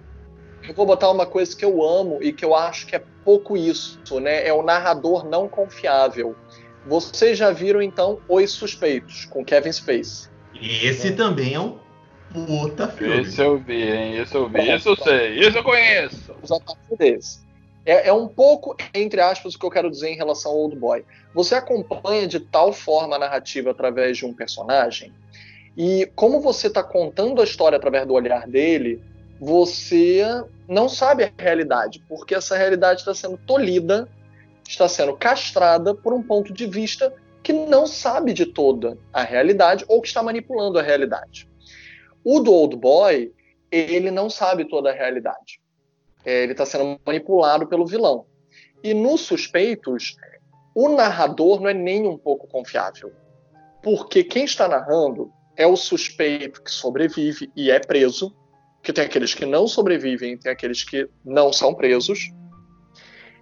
eu 0.68 0.74
vou 0.74 0.86
botar 0.86 1.10
uma 1.10 1.26
coisa 1.26 1.56
que 1.56 1.64
eu 1.64 1.82
amo 1.82 2.18
e 2.22 2.32
que 2.32 2.44
eu 2.44 2.54
acho 2.54 2.86
que 2.86 2.94
é 2.94 3.02
pouco 3.24 3.56
isso, 3.56 3.98
né? 4.20 4.46
É 4.46 4.52
o 4.52 4.62
narrador 4.62 5.28
não 5.28 5.48
confiável. 5.48 6.36
Vocês 6.86 7.38
já 7.38 7.50
viram 7.50 7.80
então 7.80 8.18
Os 8.28 8.50
Suspeitos 8.50 9.24
com 9.26 9.44
Kevin 9.44 9.72
Spacey? 9.72 10.30
Esse 10.60 11.08
é. 11.08 11.12
também 11.12 11.54
é 11.54 11.60
um 11.60 11.78
puta 12.32 12.88
filme. 12.88 13.22
Esse 13.22 13.40
eu 13.40 13.58
vi, 13.58 13.82
hein? 13.82 14.16
Esse 14.16 14.34
eu 14.34 14.48
vi, 14.48 14.68
esse 14.68 14.88
eu 14.88 14.96
sei, 14.96 15.38
esse 15.38 15.56
eu 15.56 15.62
conheço. 15.62 16.34
Tá 16.48 16.96
desse. 16.96 17.40
É, 17.84 18.08
é, 18.08 18.12
um 18.12 18.28
pouco, 18.28 18.76
entre 18.94 19.20
aspas, 19.20 19.54
o 19.54 19.58
que 19.58 19.66
eu 19.66 19.70
quero 19.70 19.90
dizer 19.90 20.10
em 20.10 20.16
relação 20.16 20.52
ao 20.52 20.58
Old 20.58 20.76
Boy. 20.76 21.04
Você 21.34 21.54
acompanha 21.54 22.26
de 22.28 22.38
tal 22.38 22.72
forma 22.72 23.16
a 23.16 23.18
narrativa 23.18 23.70
através 23.70 24.16
de 24.16 24.24
um 24.24 24.32
personagem, 24.32 25.12
e 25.76 26.08
como 26.14 26.40
você 26.40 26.66
está 26.66 26.82
contando 26.82 27.40
a 27.40 27.44
história 27.44 27.76
através 27.76 28.06
do 28.06 28.12
olhar 28.12 28.46
dele, 28.46 29.02
você 29.44 30.24
não 30.68 30.88
sabe 30.88 31.24
a 31.24 31.32
realidade, 31.36 32.00
porque 32.08 32.32
essa 32.32 32.56
realidade 32.56 33.00
está 33.00 33.12
sendo 33.12 33.36
tolhida, 33.36 34.08
está 34.68 34.88
sendo 34.88 35.16
castrada 35.16 35.92
por 35.96 36.12
um 36.12 36.22
ponto 36.22 36.52
de 36.52 36.64
vista 36.64 37.12
que 37.42 37.52
não 37.52 37.84
sabe 37.84 38.32
de 38.32 38.46
toda 38.46 38.96
a 39.12 39.24
realidade 39.24 39.84
ou 39.88 40.00
que 40.00 40.06
está 40.06 40.22
manipulando 40.22 40.78
a 40.78 40.82
realidade. 40.82 41.50
O 42.22 42.38
do 42.38 42.52
Old 42.52 42.76
Boy, 42.76 43.32
ele 43.68 44.12
não 44.12 44.30
sabe 44.30 44.64
toda 44.64 44.90
a 44.90 44.94
realidade. 44.94 45.60
É, 46.24 46.44
ele 46.44 46.52
está 46.52 46.64
sendo 46.64 47.00
manipulado 47.04 47.66
pelo 47.66 47.84
vilão. 47.84 48.24
E 48.80 48.94
nos 48.94 49.22
Suspeitos, 49.22 50.14
o 50.72 50.88
narrador 50.88 51.60
não 51.60 51.68
é 51.68 51.74
nem 51.74 52.06
um 52.06 52.16
pouco 52.16 52.46
confiável. 52.46 53.12
Porque 53.82 54.22
quem 54.22 54.44
está 54.44 54.68
narrando 54.68 55.32
é 55.56 55.66
o 55.66 55.74
suspeito 55.74 56.62
que 56.62 56.70
sobrevive 56.70 57.50
e 57.56 57.72
é 57.72 57.80
preso, 57.80 58.32
que 58.82 58.92
tem 58.92 59.04
aqueles 59.04 59.32
que 59.32 59.46
não 59.46 59.68
sobrevivem, 59.68 60.36
tem 60.36 60.50
aqueles 60.50 60.82
que 60.82 61.08
não 61.24 61.52
são 61.52 61.72
presos. 61.72 62.30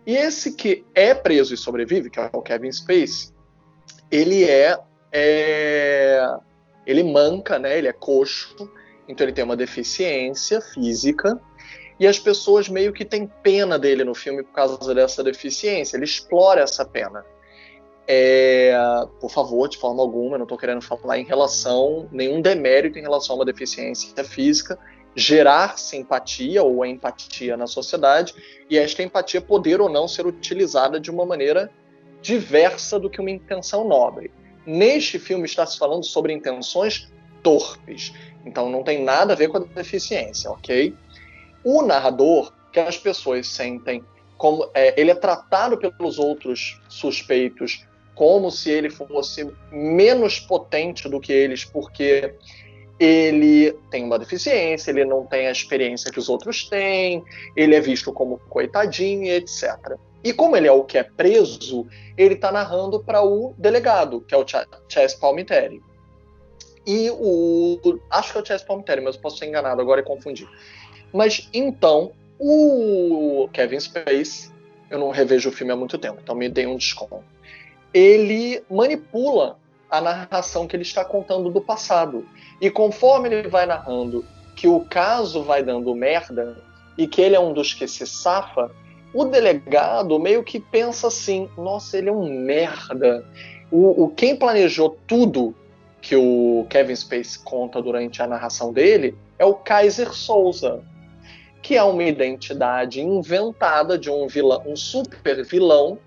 E 0.07 0.15
esse 0.15 0.53
que 0.53 0.85
é 0.95 1.15
preso 1.15 1.55
e 1.55 1.57
sobrevive, 1.57 2.11
que 2.11 2.21
é 2.21 2.31
o 2.33 2.43
Kevin 2.43 2.71
Space, 2.71 3.33
ele 4.11 4.45
é, 4.45 4.79
é 5.11 6.37
ele 6.87 7.03
manca, 7.03 7.59
né? 7.59 7.79
Ele 7.79 7.89
é 7.89 7.93
coxo, 7.93 8.71
então 9.09 9.25
ele 9.25 9.33
tem 9.33 9.45
uma 9.45 9.57
deficiência 9.57 10.61
física 10.61 11.41
e 11.99 12.07
as 12.07 12.19
pessoas 12.19 12.69
meio 12.69 12.93
que 12.93 13.05
têm 13.05 13.31
pena 13.43 13.79
dele 13.79 14.05
no 14.05 14.15
filme 14.15 14.43
por 14.43 14.53
causa 14.53 14.95
dessa 14.95 15.23
deficiência. 15.23 15.97
Ele 15.97 16.05
explora 16.05 16.63
essa 16.63 16.85
pena. 16.85 17.25
É, 18.09 18.75
por 19.21 19.31
favor, 19.31 19.69
de 19.69 19.79
forma 19.79 20.03
alguma, 20.03 20.35
eu 20.35 20.39
não 20.39 20.45
estou 20.45 20.59
querendo 20.59 20.83
falar 20.83 21.19
em 21.19 21.25
relação, 21.25 22.09
nenhum 22.11 22.41
demérito 22.41 22.99
em 22.99 23.03
relação 23.03 23.37
a 23.37 23.39
uma 23.39 23.45
deficiência 23.45 24.25
física 24.25 24.79
gerar 25.15 25.79
simpatia 25.79 26.63
ou 26.63 26.85
empatia 26.85 27.57
na 27.57 27.67
sociedade 27.67 28.35
e 28.69 28.79
esta 28.79 29.03
empatia 29.03 29.41
poder 29.41 29.81
ou 29.81 29.89
não 29.89 30.07
ser 30.07 30.27
utilizada 30.27 31.01
de 31.01 31.11
uma 31.11 31.27
maneira 31.27 31.71
diversa 32.23 32.99
do 32.99 33.11
que 33.11 33.21
uma 33.21 33.31
intenção 33.31 33.87
nobre. 33.87 34.31
Neste 34.65 35.19
filme 35.19 35.47
está 35.47 35.67
se 35.67 35.79
falando 35.79 36.05
sobre 36.05 36.33
intenções 36.33 37.11
torpes, 37.43 38.13
então 38.45 38.71
não 38.71 38.83
tem 38.83 39.03
nada 39.03 39.33
a 39.33 39.37
ver 39.37 39.49
com 39.49 39.57
a 39.57 39.61
deficiência, 39.61 40.51
ok? 40.51 40.95
O 41.65 41.83
narrador 41.83 42.53
que 42.73 42.79
as 42.79 42.97
pessoas 42.97 43.49
sentem 43.49 44.05
como 44.37 44.71
é, 44.73 44.99
ele 44.99 45.11
é 45.11 45.15
tratado 45.15 45.77
pelos 45.77 46.19
outros 46.19 46.81
suspeitos 46.89 47.85
como 48.15 48.51
se 48.51 48.71
ele 48.71 48.91
fosse 48.91 49.51
menos 49.73 50.39
potente 50.39 51.09
do 51.09 51.21
que 51.21 51.33
eles, 51.33 51.65
porque 51.65 52.35
ele 53.01 53.73
tem 53.91 54.05
uma 54.05 54.19
deficiência, 54.19 54.91
ele 54.91 55.07
não 55.07 55.25
tem 55.25 55.47
a 55.47 55.51
experiência 55.51 56.13
que 56.13 56.19
os 56.19 56.29
outros 56.29 56.69
têm, 56.69 57.25
ele 57.57 57.75
é 57.75 57.81
visto 57.81 58.13
como 58.13 58.39
coitadinho, 58.51 59.27
etc. 59.33 59.97
E 60.23 60.35
como 60.35 60.55
ele 60.55 60.69
é 60.69 60.73
o 60.73 60.85
que 60.85 60.99
é 60.99 61.03
preso, 61.03 61.87
ele 62.15 62.35
está 62.35 62.53
narrando 62.53 63.03
para 63.03 63.23
o 63.23 63.55
delegado, 63.57 64.21
que 64.21 64.35
é 64.35 64.37
o 64.37 64.47
Ch 64.47 64.55
Chess 64.87 65.15
Palminteri. 65.15 65.83
E 66.87 67.11
o. 67.11 67.81
Acho 68.11 68.33
que 68.33 68.39
é 68.39 68.43
o 68.43 68.45
Chess 68.45 68.63
Palminteri, 68.63 69.01
mas 69.01 69.17
posso 69.17 69.39
ser 69.39 69.47
enganado 69.47 69.81
agora 69.81 70.03
e 70.03 70.05
confundir. 70.05 70.47
Mas 71.11 71.49
então, 71.55 72.13
o 72.39 73.49
Kevin 73.51 73.81
Space, 73.81 74.53
eu 74.91 74.99
não 74.99 75.11
revejo 75.11 75.49
o 75.49 75.53
filme 75.53 75.73
há 75.73 75.77
muito 75.77 75.97
tempo, 75.97 76.19
então 76.23 76.35
me 76.35 76.51
dei 76.51 76.67
um 76.67 76.77
desconto. 76.77 77.25
Ele 77.95 78.63
manipula 78.71 79.59
a 79.91 80.01
narração 80.01 80.67
que 80.67 80.77
ele 80.77 80.83
está 80.83 81.05
contando 81.05 81.51
do 81.51 81.61
passado. 81.61 82.27
E 82.61 82.71
conforme 82.71 83.29
ele 83.29 83.49
vai 83.49 83.67
narrando 83.67 84.25
que 84.55 84.69
o 84.69 84.81
caso 84.81 85.43
vai 85.43 85.63
dando 85.63 85.95
merda 85.95 86.57
e 86.97 87.07
que 87.07 87.21
ele 87.21 87.35
é 87.35 87.41
um 87.41 87.53
dos 87.53 87.75
que 87.75 87.89
se 87.89 88.07
safa, 88.07 88.71
o 89.13 89.25
delegado 89.25 90.19
meio 90.19 90.45
que 90.45 90.61
pensa 90.61 91.09
assim: 91.09 91.49
nossa, 91.57 91.99
ele 91.99 92.09
é 92.09 92.13
um 92.13 92.29
merda. 92.45 93.25
O, 93.71 94.05
o 94.05 94.09
quem 94.09 94.37
planejou 94.37 94.99
tudo 95.07 95.55
que 96.01 96.17
o 96.17 96.67
Kevin 96.71 96.97
Space 96.97 97.39
conta 97.39 97.83
durante 97.83 98.23
a 98.23 98.27
narração 98.27 98.73
dele 98.73 99.17
é 99.39 99.45
o 99.45 99.55
Kaiser 99.55 100.13
Souza, 100.13 100.83
que 101.63 101.77
é 101.77 101.83
uma 101.83 102.03
identidade 102.03 103.01
inventada 103.01 103.99
de 103.99 104.11
um 104.11 104.27
vilão, 104.27 104.63
um 104.67 104.77
super 104.77 105.45
vilão 105.45 105.99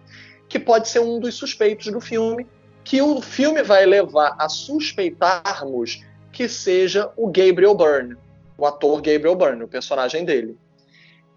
que 0.49 0.59
pode 0.59 0.87
ser 0.87 0.99
um 0.99 1.19
dos 1.19 1.35
suspeitos 1.35 1.91
do 1.91 1.99
filme 1.99 2.47
que 2.83 3.01
o 3.01 3.21
filme 3.21 3.63
vai 3.63 3.85
levar 3.85 4.35
a 4.37 4.49
suspeitarmos 4.49 6.03
que 6.31 6.49
seja 6.49 7.11
o 7.15 7.27
Gabriel 7.27 7.75
Byrne, 7.75 8.17
o 8.57 8.65
ator 8.65 9.01
Gabriel 9.01 9.35
Byrne, 9.35 9.63
o 9.63 9.67
personagem 9.67 10.25
dele. 10.25 10.57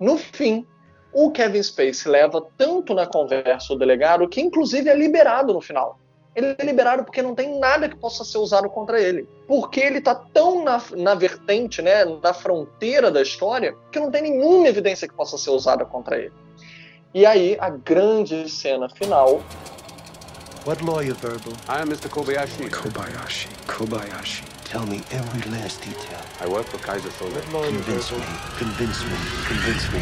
No 0.01 0.17
fim, 0.19 0.67
o 1.13 1.31
Kevin 1.31 1.63
Spacey 1.63 2.11
leva 2.11 2.45
tanto 2.57 2.95
na 2.95 3.07
conversa 3.07 3.73
o 3.73 3.79
delegado 3.79 4.29
que 4.29 4.41
inclusive 4.41 4.89
é 4.89 4.95
liberado 4.95 5.53
no 5.53 5.61
final. 5.61 5.99
Ele 6.35 6.55
é 6.59 6.65
liberado 6.65 7.03
porque 7.03 7.23
não 7.23 7.35
tem 7.35 7.59
nada 7.59 7.89
que 7.89 7.97
possa 7.97 8.23
ser 8.23 8.37
usado 8.37 8.69
contra 8.69 9.01
ele. 9.01 9.27
Porque 9.49 9.81
ele 9.81 9.99
está 9.99 10.15
tão 10.15 10.63
na, 10.63 10.83
na 10.95 11.15
vertente, 11.15 11.81
né, 11.81 12.05
na 12.05 12.35
fronteira 12.35 13.11
da 13.11 13.23
história, 13.23 13.75
que 13.91 13.99
não 13.99 14.11
tem 14.11 14.21
nenhuma 14.21 14.69
evidência 14.69 15.09
que 15.09 15.15
possa 15.15 15.39
ser 15.39 15.49
usada 15.49 15.87
contra 15.87 16.19
ele. 16.19 16.33
E 17.15 17.25
aí, 17.25 17.57
a 17.59 17.71
grande 17.71 18.51
cena 18.51 18.87
final 18.91 19.41
What 20.67 20.83
lawyer, 20.83 21.15
Verbal? 21.15 21.53
I 21.69 21.81
am 21.81 21.91
Mr. 21.91 22.09
Kobayashi. 22.09 22.69
Kobayashi. 22.71 23.47
Kobayashi. 23.69 24.43
Tell 24.65 24.85
me 24.85 25.01
every 25.13 25.49
last 25.53 25.81
detail. 25.81 26.21
I 26.41 26.49
work 26.49 26.67
for 26.67 26.79
Kaiser 26.79 27.09
Soze. 27.11 27.41
Convince 27.53 28.11
me. 28.11 28.19
Convince 28.59 29.05
me. 29.05 29.17
Convince 29.47 29.87
me. 29.93 30.01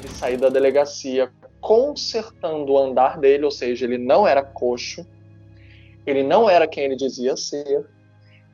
Ele 0.00 0.08
sair 0.08 0.36
da 0.36 0.48
delegacia 0.48 1.30
consertando 1.60 2.72
o 2.72 2.78
andar 2.78 3.20
dele, 3.20 3.44
ou 3.44 3.52
seja, 3.52 3.84
ele 3.84 3.98
não 3.98 4.26
era 4.26 4.42
coxo, 4.42 5.06
ele 6.04 6.24
não 6.24 6.50
era 6.50 6.66
quem 6.66 6.86
ele 6.86 6.96
dizia 6.96 7.36
ser. 7.36 7.86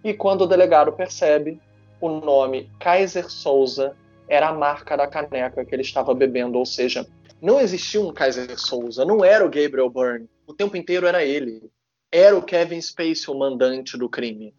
E 0.04 0.12
quando 0.12 0.42
o 0.42 0.46
delegado 0.46 0.92
percebe, 0.92 1.58
o 2.02 2.10
nome 2.10 2.70
Kaiser 2.78 3.30
Souza 3.30 3.96
era 4.28 4.48
a 4.48 4.52
marca 4.52 4.94
da 4.94 5.06
caneca 5.06 5.64
que 5.64 5.74
ele 5.74 5.80
estava 5.80 6.12
bebendo, 6.14 6.58
ou 6.58 6.66
seja, 6.66 7.06
não 7.40 7.60
existia 7.60 8.00
um 8.00 8.12
Kaiser 8.12 8.58
Souza, 8.58 9.04
não 9.04 9.24
era 9.24 9.44
o 9.44 9.50
Gabriel 9.50 9.90
Byrne. 9.90 10.28
O 10.46 10.54
tempo 10.54 10.76
inteiro 10.76 11.06
era 11.06 11.24
ele. 11.24 11.70
Era 12.10 12.36
o 12.36 12.42
Kevin 12.42 12.80
Spacey 12.80 13.28
o 13.28 13.38
mandante 13.38 13.98
do 13.98 14.08
crime. 14.08 14.54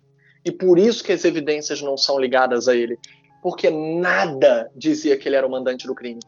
E 0.45 0.51
por 0.51 0.77
isso 0.77 1.03
que 1.03 1.11
as 1.11 1.25
evidências 1.25 1.81
não 1.81 1.97
são 1.97 2.19
ligadas 2.19 2.67
a 2.67 2.75
ele. 2.75 2.97
Porque 3.41 3.69
nada 3.69 4.69
dizia 4.75 5.17
que 5.17 5.27
ele 5.27 5.35
era 5.35 5.47
o 5.47 5.49
mandante 5.49 5.87
do 5.87 5.95
crime. 5.95 6.19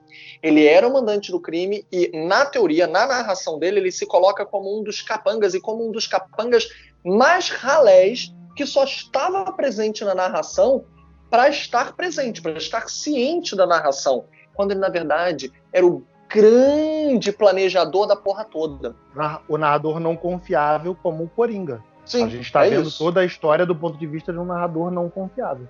Ele 0.41 0.65
era 0.65 0.87
o 0.87 0.93
mandante 0.93 1.31
do 1.31 1.39
crime 1.39 1.85
e, 1.91 2.11
na 2.27 2.45
teoria, 2.45 2.87
na 2.87 3.05
narração 3.05 3.59
dele, 3.59 3.79
ele 3.79 3.91
se 3.91 4.05
coloca 4.05 4.45
como 4.45 4.79
um 4.79 4.83
dos 4.83 5.01
capangas 5.01 5.53
e 5.53 5.59
como 5.59 5.87
um 5.87 5.91
dos 5.91 6.07
capangas 6.07 6.67
mais 7.03 7.49
ralés 7.49 8.33
que 8.55 8.65
só 8.65 8.83
estava 8.83 9.51
presente 9.53 10.03
na 10.03 10.15
narração 10.15 10.85
para 11.29 11.49
estar 11.49 11.95
presente, 11.95 12.41
para 12.41 12.57
estar 12.57 12.89
ciente 12.89 13.55
da 13.55 13.65
narração. 13.65 14.25
Quando 14.53 14.71
ele, 14.71 14.79
na 14.79 14.89
verdade, 14.89 15.51
era 15.71 15.85
o 15.85 16.03
grande 16.29 17.31
planejador 17.31 18.05
da 18.05 18.15
porra 18.15 18.45
toda. 18.45 18.95
O 19.47 19.57
narrador 19.57 19.99
não 19.99 20.15
confiável 20.15 20.95
como 20.95 21.23
o 21.23 21.29
Coringa. 21.29 21.83
Sim, 22.05 22.23
a 22.23 22.27
gente 22.27 22.41
está 22.41 22.65
é 22.65 22.69
vendo 22.69 22.87
isso. 22.87 22.97
toda 22.97 23.21
a 23.21 23.25
história 23.25 23.65
do 23.65 23.75
ponto 23.75 23.97
de 23.97 24.07
vista 24.07 24.31
de 24.31 24.39
um 24.39 24.45
narrador 24.45 24.89
não 24.91 25.09
confiável. 25.09 25.67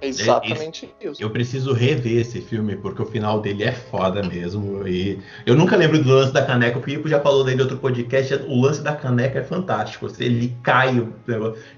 É 0.00 0.08
exatamente 0.08 0.94
isso. 1.00 1.22
Eu 1.22 1.30
preciso 1.30 1.72
rever 1.72 2.20
esse 2.20 2.40
filme, 2.42 2.76
porque 2.76 3.00
o 3.00 3.06
final 3.06 3.40
dele 3.40 3.64
é 3.64 3.72
foda 3.72 4.22
mesmo. 4.22 4.86
E 4.86 5.18
eu 5.46 5.56
nunca 5.56 5.74
lembro 5.74 6.02
do 6.02 6.10
lance 6.10 6.32
da 6.32 6.44
caneca. 6.44 6.78
O 6.78 6.82
Filipe 6.82 7.08
já 7.08 7.18
falou 7.20 7.42
dele 7.42 7.58
em 7.58 7.62
outro 7.62 7.78
podcast. 7.78 8.34
O 8.46 8.60
lance 8.60 8.82
da 8.82 8.94
caneca 8.94 9.38
é 9.38 9.42
fantástico. 9.42 10.06
Ele 10.18 10.54
cai, 10.62 11.02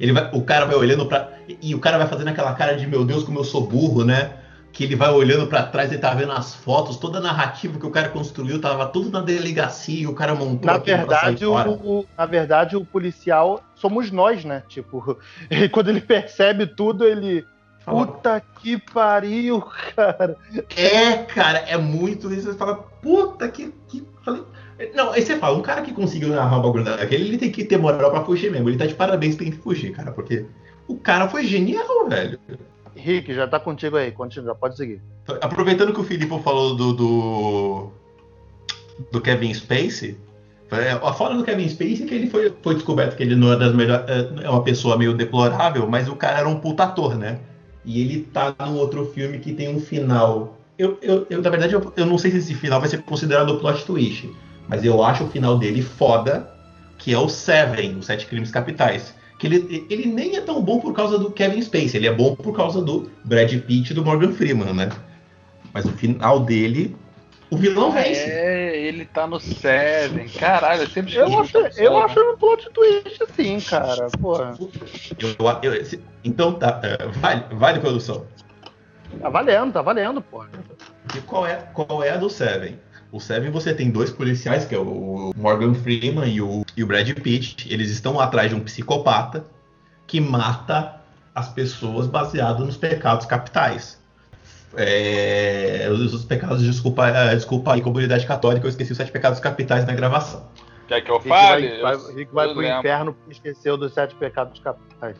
ele 0.01 0.13
vai, 0.13 0.31
o 0.33 0.43
cara 0.43 0.67
vai 0.67 0.75
olhando 0.75 1.07
para 1.07 1.33
E 1.63 1.75
o 1.75 1.79
cara 1.79 1.97
vai 1.97 2.09
fazendo 2.09 2.29
aquela 2.29 2.55
cara 2.55 2.75
de 2.75 2.87
meu 2.89 3.05
Deus, 3.05 3.23
como 3.23 3.39
eu 3.39 3.45
sou 3.45 3.65
burro, 3.65 4.05
né? 4.05 4.33
Que 4.73 4.85
ele 4.85 4.95
vai 4.95 5.11
olhando 5.11 5.47
para 5.47 5.65
trás 5.65 5.93
e 5.93 5.99
tá 5.99 6.15
vendo 6.15 6.33
as 6.33 6.55
fotos, 6.55 6.97
toda 6.97 7.19
a 7.19 7.21
narrativa 7.21 7.79
que 7.79 7.87
o 7.87 7.91
cara 7.91 8.09
construiu, 8.11 8.61
tava 8.61 8.87
tudo 8.87 9.11
na 9.11 9.21
delegacia, 9.21 10.03
e 10.03 10.07
o 10.07 10.15
cara 10.15 10.35
montou 10.35 10.67
na 10.71 10.79
verdade, 10.79 11.45
o, 11.45 11.55
o, 11.55 12.07
na 12.17 12.27
verdade, 12.27 12.77
o 12.77 12.85
policial 12.85 13.63
somos 13.75 14.11
nós, 14.11 14.45
né? 14.45 14.63
Tipo, 14.69 15.19
ele, 15.51 15.69
quando 15.71 15.89
ele 15.89 16.01
percebe 16.01 16.67
tudo, 16.67 17.05
ele. 17.05 17.45
Fala, 17.81 18.07
puta 18.07 18.43
que 18.61 18.77
pariu, 18.77 19.63
cara. 19.97 20.37
É, 20.77 21.17
cara, 21.25 21.59
é 21.61 21.77
muito 21.77 22.33
isso. 22.33 22.53
Você 22.53 22.59
fala, 22.59 22.77
puta 22.77 23.49
que. 23.49 23.73
que... 23.89 24.07
Falei, 24.23 24.43
não, 24.95 25.11
aí 25.11 25.23
você 25.23 25.37
fala, 25.37 25.57
um 25.57 25.63
cara 25.63 25.83
que 25.83 25.93
conseguiu 25.93 26.29
narrar 26.29 26.59
um 26.59 26.63
bagulho 26.63 26.85
daquele, 26.85 27.25
ele 27.25 27.39
tem 27.39 27.51
que 27.51 27.65
ter 27.65 27.79
moral 27.79 28.11
pra 28.11 28.25
fugir 28.25 28.51
mesmo. 28.53 28.69
Ele 28.69 28.79
tá 28.79 28.87
de 28.87 28.95
parabéns, 28.95 29.35
tem 29.37 29.51
que 29.51 29.57
fugir, 29.57 29.93
cara, 29.93 30.13
porque 30.13 30.47
o 30.87 30.97
cara 30.97 31.29
foi 31.29 31.45
genial, 31.45 32.09
velho. 32.09 32.39
Rick, 32.99 33.33
já 33.35 33.47
tá 33.47 33.59
contigo 33.59 33.97
aí, 33.97 34.11
continua, 34.11 34.55
pode 34.55 34.77
seguir. 34.77 35.01
Aproveitando 35.41 35.93
que 35.93 36.01
o 36.01 36.05
Filipe 36.05 36.39
falou 36.43 36.75
do, 36.75 36.93
do, 36.93 37.93
do 39.13 39.21
Kevin 39.21 39.53
Spacey, 39.55 40.17
a 41.03 41.13
fala 41.13 41.37
do 41.37 41.45
Kevin 41.45 41.69
Spacey 41.69 42.03
é 42.03 42.07
que 42.07 42.15
ele 42.15 42.29
foi, 42.29 42.53
foi 42.63 42.75
descoberto 42.75 43.17
que 43.17 43.23
ele 43.23 43.35
não 43.35 43.53
é 43.53 43.57
das 43.57 43.75
melhores, 43.75 44.05
é 44.43 44.51
uma 44.51 44.63
pessoa 44.63 44.99
meio 44.99 45.15
deplorável, 45.15 45.89
mas 45.89 46.09
o 46.09 46.17
cara 46.17 46.41
era 46.41 46.49
um 46.49 46.61
puta 46.61 46.85
ator, 46.85 47.17
né? 47.17 47.39
E 47.85 48.01
ele 48.01 48.25
tá 48.25 48.55
num 48.61 48.77
outro 48.77 49.07
filme 49.07 49.39
que 49.39 49.55
tem 49.55 49.75
um 49.75 49.81
final. 49.81 50.59
Eu, 50.79 50.99
eu, 51.01 51.27
eu 51.31 51.41
na 51.41 51.49
verdade, 51.49 51.73
eu, 51.73 51.93
eu 51.97 52.05
não 52.05 52.19
sei 52.19 52.31
se 52.31 52.39
esse 52.39 52.55
final 52.55 52.81
vai 52.81 52.89
ser 52.89 53.03
considerado 53.03 53.59
plot 53.59 53.85
twist, 53.87 54.31
mas 54.69 54.85
eu 54.85 55.03
acho 55.03 55.25
o 55.25 55.29
final 55.29 55.59
dele 55.59 55.81
foda, 55.81 56.51
que 56.99 57.15
é 57.15 57.19
o 57.19 57.29
Seven, 57.29 57.97
os 57.97 58.07
Sete 58.07 58.27
Crimes 58.27 58.51
Capitais 58.51 59.15
que 59.39 59.47
ele, 59.47 59.87
ele 59.89 60.07
nem 60.07 60.37
é 60.37 60.41
tão 60.41 60.61
bom 60.61 60.81
por 60.81 60.93
causa 60.93 61.19
do 61.19 61.31
Kevin 61.31 61.63
Spacey, 61.63 61.97
ele 61.97 62.09
é 62.09 62.13
bom 62.13 62.35
por 62.35 62.55
causa 62.55 62.83
do 62.83 63.11
Brad 63.25 63.53
Pitt 63.63 63.93
e 63.93 63.95
do 63.95 64.05
Morgan 64.05 64.33
Freeman, 64.33 64.75
né? 64.75 64.89
Mas 65.73 65.85
o 65.85 65.93
final 65.93 66.41
dele, 66.41 66.97
o 67.51 67.57
vilão 67.57 67.91
ah, 67.91 68.03
vence. 68.03 68.29
É, 68.29 68.77
ele 68.77 69.05
tá 69.05 69.27
no 69.27 69.39
Seven. 69.39 70.29
Caralho, 70.29 70.83
eu 70.83 70.89
sempre 70.89 71.15
Eu 71.15 71.41
acho, 71.41 71.57
eu 71.77 71.99
acho 71.99 72.21
um 72.21 72.37
plot 72.37 72.69
twist 72.71 73.23
assim, 73.23 73.61
cara. 73.61 74.09
Porra. 74.21 74.59
Eu, 75.19 75.73
eu, 75.73 76.01
então 76.25 76.55
tá. 76.55 76.81
Vale, 77.21 77.45
vale 77.53 77.81
produção. 77.81 78.27
Tá 79.21 79.29
valendo, 79.29 79.73
tá 79.73 79.83
valendo, 79.83 80.21
porra. 80.21 80.51
E 81.17 81.21
qual 81.23 81.47
é, 81.47 81.57
qual 81.73 82.03
é 82.03 82.11
a 82.11 82.17
do 82.17 82.29
Seven? 82.29 82.79
O 83.11 83.21
Seven 83.21 83.51
você 83.51 83.75
tem 83.75 83.91
dois 83.91 84.11
policiais, 84.11 84.65
que 84.65 84.75
é 84.75 84.79
o 84.79 85.33
Morgan 85.37 85.75
Freeman 85.75 86.29
e 86.29 86.43
o, 86.43 86.65
e 86.77 86.85
o 86.85 86.87
Brad 86.87 87.09
Pitt. 87.21 87.73
Eles 87.73 87.91
estão 87.91 88.21
atrás 88.21 88.51
de 88.51 88.55
um 88.55 88.61
psicopata 88.61 89.47
que 90.07 90.21
mata 90.21 91.01
as 91.35 91.49
pessoas 91.49 92.07
baseado 92.07 92.65
nos 92.65 92.77
pecados 92.77 93.25
capitais. 93.25 93.99
É, 94.77 95.89
os, 95.91 96.13
os, 96.13 96.25
pecados, 96.25 96.63
desculpa, 96.63 97.11
desculpa 97.35 97.73
aí, 97.73 97.81
comunidade 97.81 98.27
católica, 98.27 98.67
eu 98.67 98.69
esqueci 98.69 98.93
os 98.93 98.99
sete 98.99 99.11
pecados 99.11 99.41
capitais 99.41 99.87
na 99.87 99.95
gravação. 99.95 100.47
Quer 100.87 101.01
que 101.03 101.11
eu 101.11 101.21
fale? 101.21 101.69
Rick 101.69 101.83
vai, 101.83 101.97
vai, 101.97 102.15
Rick 102.15 102.35
vai 102.35 102.49
pro 102.49 102.61
lembro. 102.61 102.79
inferno 102.79 103.15
porque 103.15 103.33
esqueceu 103.33 103.77
dos 103.77 103.93
sete 103.93 104.15
pecados 104.15 104.59
capitais. 104.61 105.17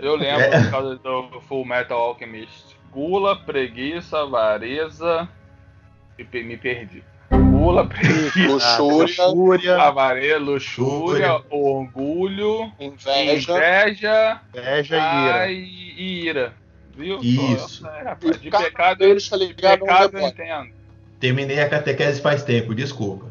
Eu 0.00 0.16
lembro 0.16 0.42
é. 0.42 0.62
por 0.62 0.70
causa 0.70 0.96
do 0.96 1.40
Full 1.42 1.64
Metal 1.64 1.98
Alchemist. 1.98 2.76
Gula, 2.92 3.36
preguiça, 3.36 4.20
avareza 4.20 5.28
e 6.18 6.42
me 6.42 6.56
perdi. 6.56 7.02
Gula, 7.62 7.86
preguiça, 7.86 8.78
luxúria, 8.82 9.80
avareza, 9.80 10.38
luxúria, 10.38 11.40
orgulho, 11.48 12.72
inveja, 12.80 13.52
inveja, 13.52 14.40
inveja 14.52 14.96
e 14.96 14.98
ira. 14.98 15.52
e 15.52 16.24
ira. 16.26 16.52
Viu? 16.96 17.20
Isso. 17.22 17.86
É, 17.86 18.02
rapaz, 18.02 18.40
de 18.40 18.50
pecado, 18.50 19.04
eles 19.04 19.28
tá 19.28 19.36
ligado 19.36 19.80
pecado 19.80 20.18
eu 20.18 20.26
entendo. 20.26 20.72
Terminei 21.20 21.60
a 21.60 21.68
catequese 21.68 22.20
faz 22.20 22.42
tempo, 22.42 22.74
desculpa. 22.74 23.26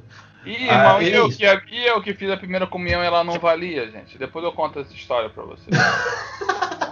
Ih, 0.45 0.63
irmão, 0.63 0.95
ah, 0.95 1.03
e, 1.03 1.11
eu 1.11 1.29
que, 1.29 1.45
e 1.69 1.85
eu 1.85 2.01
que 2.01 2.13
fiz 2.13 2.29
a 2.29 2.37
primeira 2.37 2.65
comunhão 2.65 3.03
e 3.03 3.05
ela 3.05 3.25
não 3.25 3.37
valia, 3.37 3.91
gente. 3.91 4.17
Depois 4.17 4.45
eu 4.45 4.53
conto 4.53 4.79
essa 4.79 4.93
história 4.93 5.29
pra 5.29 5.43
vocês. 5.43 5.67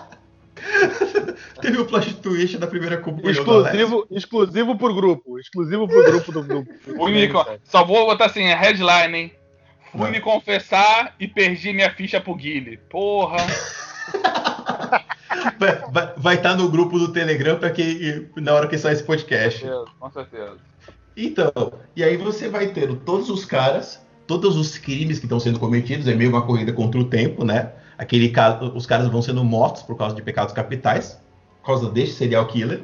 Teve 1.61 1.78
o 1.80 1.86
plot 1.86 2.15
twist 2.15 2.57
da 2.57 2.67
primeira 2.67 2.97
comunhão. 2.97 3.30
Exclusivo, 3.30 4.07
exclusivo 4.11 4.78
pro 4.78 4.93
grupo. 4.93 5.39
Exclusivo 5.39 5.88
pro 5.88 6.03
grupo 6.03 6.32
do 6.32 6.43
grupo. 6.43 6.72
Fui 6.84 7.11
me, 7.11 7.30
só 7.63 7.84
vou 7.84 8.05
botar 8.05 8.26
assim, 8.26 8.51
a 8.51 8.57
headline, 8.57 9.17
hein? 9.17 9.34
Fui 9.91 10.09
me 10.11 10.20
confessar 10.20 11.15
e 11.20 11.28
perdi 11.28 11.74
minha 11.74 11.91
ficha 11.91 12.22
pro 12.22 12.36
Guile. 12.36 12.78
Porra. 12.89 13.38
vai 16.17 16.36
estar 16.36 16.51
tá 16.51 16.55
no 16.55 16.70
grupo 16.70 16.99
do 16.99 17.11
Telegram 17.11 17.57
para 17.57 17.72
que 17.72 18.28
na 18.36 18.53
hora 18.53 18.67
que 18.67 18.78
sair 18.78 18.93
esse 18.93 19.03
podcast. 19.03 19.61
Com 19.61 19.67
certeza, 19.67 19.91
com 19.99 20.11
certeza. 20.11 20.57
Então, 21.17 21.74
e 21.95 22.03
aí 22.03 22.15
você 22.17 22.47
vai 22.47 22.67
ter 22.67 22.95
todos 22.99 23.30
os 23.30 23.43
caras, 23.43 23.99
todos 24.26 24.55
os 24.55 24.78
crimes 24.78 25.20
que 25.20 25.26
estão 25.26 25.39
sendo 25.39 25.59
cometidos, 25.59 26.07
é 26.07 26.15
meio 26.15 26.30
uma 26.30 26.45
corrida 26.45 26.72
contra 26.72 26.99
o 26.99 27.05
tempo, 27.05 27.43
né? 27.43 27.72
Aquele 28.00 28.30
caso, 28.30 28.72
os 28.74 28.86
caras 28.86 29.10
vão 29.10 29.22
sendo 29.22 29.43
mortos 29.43 29.82
por 29.82 29.97
causa 29.97 30.16
de 30.16 30.22
pecados 30.22 30.54
capitais, 30.54 31.20
por 31.60 31.68
causa 31.68 31.89
deste 31.91 32.16
serial 32.16 32.47
killer. 32.47 32.82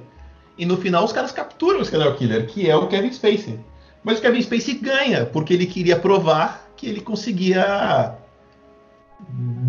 E 0.58 0.66
no 0.66 0.76
final 0.76 1.06
os 1.06 1.14
caras 1.14 1.32
capturam 1.32 1.80
o 1.80 1.86
serial 1.86 2.14
killer, 2.16 2.46
que 2.48 2.70
é 2.70 2.76
o 2.76 2.88
Kevin 2.88 3.14
Spacey. 3.14 3.58
Mas 4.04 4.20
o 4.20 4.22
Kevin 4.22 4.42
Spacey 4.42 4.76
ganha, 4.76 5.26
porque 5.26 5.54
ele 5.54 5.66
queria 5.66 5.98
provar 5.98 6.70
que 6.76 6.86
ele 6.86 7.00
conseguia 7.00 8.14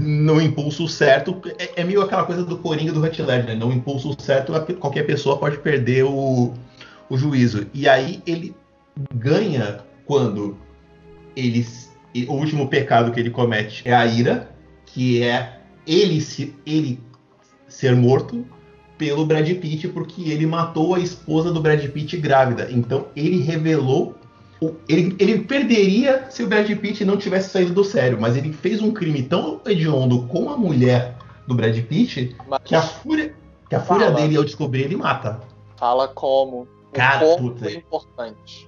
no 0.00 0.40
impulso 0.42 0.88
certo, 0.88 1.40
é, 1.58 1.80
é, 1.80 1.84
meio 1.84 2.02
aquela 2.02 2.24
coisa 2.24 2.44
do 2.44 2.58
Coringa 2.58 2.92
do 2.92 3.00
Hut 3.00 3.22
Ledger, 3.22 3.46
né? 3.46 3.54
No 3.54 3.72
impulso 3.72 4.20
certo, 4.20 4.52
qualquer 4.80 5.04
pessoa 5.04 5.38
pode 5.38 5.58
perder 5.58 6.02
o, 6.02 6.52
o 7.08 7.16
juízo. 7.16 7.68
E 7.72 7.88
aí 7.88 8.20
ele 8.26 8.52
ganha 9.14 9.78
quando 10.04 10.58
ele, 11.36 11.64
o 12.26 12.34
último 12.34 12.68
pecado 12.68 13.12
que 13.12 13.20
ele 13.20 13.30
comete 13.30 13.82
é 13.84 13.94
a 13.94 14.04
ira, 14.04 14.55
que 14.96 15.22
é 15.22 15.60
ele, 15.86 16.26
ele 16.64 16.98
ser 17.68 17.94
morto 17.94 18.46
pelo 18.96 19.26
Brad 19.26 19.46
Pitt 19.46 19.88
porque 19.88 20.30
ele 20.30 20.46
matou 20.46 20.94
a 20.94 20.98
esposa 20.98 21.52
do 21.52 21.60
Brad 21.60 21.86
Pitt 21.90 22.16
grávida. 22.16 22.66
Então 22.70 23.08
ele 23.14 23.42
revelou 23.42 24.14
ele, 24.88 25.14
ele, 25.18 25.40
perderia 25.40 26.30
se 26.30 26.42
o 26.42 26.46
Brad 26.46 26.66
Pitt 26.78 27.04
não 27.04 27.18
tivesse 27.18 27.50
saído 27.50 27.74
do 27.74 27.84
sério, 27.84 28.18
mas 28.18 28.38
ele 28.38 28.54
fez 28.54 28.80
um 28.80 28.90
crime 28.90 29.22
tão 29.22 29.60
hediondo 29.66 30.22
com 30.28 30.48
a 30.48 30.56
mulher 30.56 31.14
do 31.46 31.54
Brad 31.54 31.78
Pitt 31.82 32.34
mas... 32.48 32.62
que 32.64 32.74
a 32.74 32.80
fúria, 32.80 33.34
que 33.68 33.74
a 33.74 33.80
fúria 33.80 34.10
dele 34.10 34.34
ao 34.34 34.44
descobrir 34.44 34.84
ele 34.84 34.96
mata. 34.96 35.42
Fala 35.76 36.08
como. 36.08 36.66
Cara, 36.94 37.26
o 37.26 37.36
puta. 37.36 37.70
Importante. 37.70 38.66